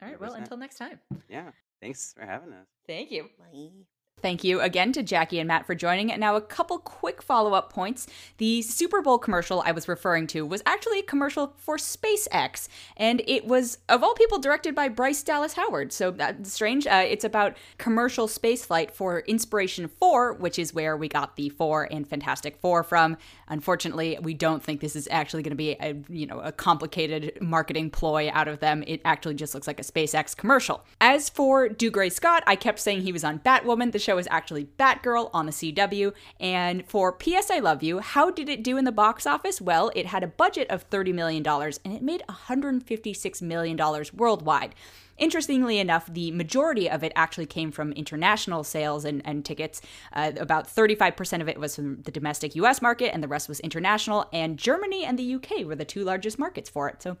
All 0.00 0.08
right, 0.08 0.20
well, 0.20 0.32
100%. 0.32 0.38
until 0.38 0.56
next 0.56 0.76
time. 0.78 1.00
Yeah. 1.28 1.50
Thanks 1.80 2.12
for 2.12 2.24
having 2.24 2.52
us. 2.52 2.66
Thank 2.86 3.10
you. 3.10 3.28
Bye. 3.38 3.84
Thank 4.20 4.42
you 4.42 4.60
again 4.60 4.92
to 4.92 5.02
Jacque 5.02 5.34
and 5.34 5.46
Matt 5.48 5.66
for 5.66 5.74
joining. 5.74 6.10
And 6.10 6.20
now, 6.20 6.36
a 6.36 6.40
couple 6.40 6.78
quick 6.78 7.22
follow 7.22 7.54
up 7.54 7.72
points. 7.72 8.06
The 8.38 8.62
Super 8.62 9.00
Bowl 9.00 9.18
commercial 9.18 9.62
I 9.64 9.72
was 9.72 9.88
referring 9.88 10.26
to 10.28 10.44
was 10.44 10.62
actually 10.66 11.00
a 11.00 11.04
commercial 11.04 11.54
for 11.56 11.76
SpaceX, 11.76 12.68
and 12.96 13.22
it 13.26 13.46
was, 13.46 13.78
of 13.88 14.02
all 14.02 14.14
people, 14.14 14.38
directed 14.38 14.74
by 14.74 14.88
Bryce 14.88 15.22
Dallas 15.22 15.52
Howard. 15.54 15.92
So 15.92 16.10
that's 16.10 16.52
strange. 16.52 16.86
Uh, 16.86 17.04
it's 17.06 17.24
about 17.24 17.56
commercial 17.78 18.26
spaceflight 18.26 18.90
for 18.90 19.20
Inspiration 19.20 19.88
4, 19.88 20.34
which 20.34 20.58
is 20.58 20.74
where 20.74 20.96
we 20.96 21.08
got 21.08 21.36
the 21.36 21.48
Four 21.50 21.88
and 21.90 22.06
Fantastic 22.08 22.56
Four 22.56 22.82
from. 22.82 23.16
Unfortunately, 23.48 24.18
we 24.20 24.34
don't 24.34 24.62
think 24.62 24.80
this 24.80 24.96
is 24.96 25.08
actually 25.10 25.42
going 25.42 25.50
to 25.50 25.56
be 25.56 25.76
a 25.80 25.96
you 26.08 26.26
know 26.26 26.40
a 26.40 26.52
complicated 26.52 27.38
marketing 27.40 27.90
ploy 27.90 28.30
out 28.32 28.48
of 28.48 28.60
them. 28.60 28.82
It 28.86 29.00
actually 29.04 29.34
just 29.34 29.54
looks 29.54 29.66
like 29.66 29.80
a 29.80 29.84
SpaceX 29.84 30.36
commercial. 30.36 30.84
As 31.00 31.28
for 31.28 31.68
Dougray 31.68 32.10
Scott, 32.10 32.42
I 32.46 32.56
kept 32.56 32.80
saying 32.80 33.02
he 33.02 33.12
was 33.12 33.24
on 33.24 33.38
Batwoman. 33.38 33.92
The 33.92 33.98
show 34.08 34.16
is 34.16 34.28
actually 34.30 34.68
Batgirl 34.78 35.28
on 35.34 35.44
the 35.44 35.52
CW. 35.52 36.14
And 36.40 36.88
for 36.88 37.12
P.S. 37.12 37.50
I 37.50 37.58
Love 37.58 37.82
You, 37.82 37.98
how 37.98 38.30
did 38.30 38.48
it 38.48 38.62
do 38.62 38.78
in 38.78 38.86
the 38.86 38.92
box 38.92 39.26
office? 39.26 39.60
Well, 39.60 39.92
it 39.94 40.06
had 40.06 40.22
a 40.22 40.26
budget 40.26 40.66
of 40.70 40.88
$30 40.88 41.12
million 41.12 41.46
and 41.46 41.94
it 41.94 42.02
made 42.02 42.22
$156 42.26 43.42
million 43.42 44.04
worldwide. 44.14 44.74
Interestingly 45.18 45.78
enough, 45.78 46.06
the 46.06 46.30
majority 46.30 46.88
of 46.88 47.02
it 47.02 47.12
actually 47.16 47.46
came 47.46 47.70
from 47.70 47.92
international 47.92 48.64
sales 48.64 49.04
and, 49.04 49.20
and 49.26 49.44
tickets. 49.44 49.82
Uh, 50.12 50.32
about 50.38 50.68
35% 50.68 51.42
of 51.42 51.48
it 51.48 51.58
was 51.58 51.74
from 51.76 52.00
the 52.02 52.12
domestic 52.12 52.54
US 52.54 52.80
market, 52.80 53.12
and 53.12 53.22
the 53.22 53.28
rest 53.28 53.48
was 53.48 53.60
international. 53.60 54.26
And 54.32 54.56
Germany 54.56 55.04
and 55.04 55.18
the 55.18 55.34
UK 55.34 55.66
were 55.66 55.74
the 55.74 55.84
two 55.84 56.04
largest 56.04 56.38
markets 56.38 56.70
for 56.70 56.88
it. 56.88 57.02
So 57.02 57.16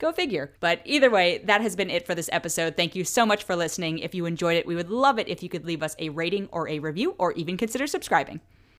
Go 0.00 0.12
figure. 0.12 0.54
But 0.60 0.80
either 0.86 1.10
way, 1.10 1.42
that 1.44 1.60
has 1.60 1.76
been 1.76 1.90
it 1.90 2.06
for 2.06 2.14
this 2.14 2.30
episode. 2.32 2.74
Thank 2.74 2.96
you 2.96 3.04
so 3.04 3.26
much 3.26 3.44
for 3.44 3.54
listening. 3.54 3.98
If 3.98 4.14
you 4.14 4.24
enjoyed 4.24 4.56
it, 4.56 4.66
we 4.66 4.74
would 4.74 4.88
love 4.88 5.18
it 5.18 5.28
if 5.28 5.42
you 5.42 5.50
could 5.50 5.66
leave 5.66 5.82
us 5.82 5.94
a 5.98 6.08
rating 6.08 6.48
or 6.50 6.66
a 6.68 6.78
review 6.78 7.14
or 7.18 7.32
even 7.32 7.58
consider 7.58 7.86
subscribing. 7.86 8.40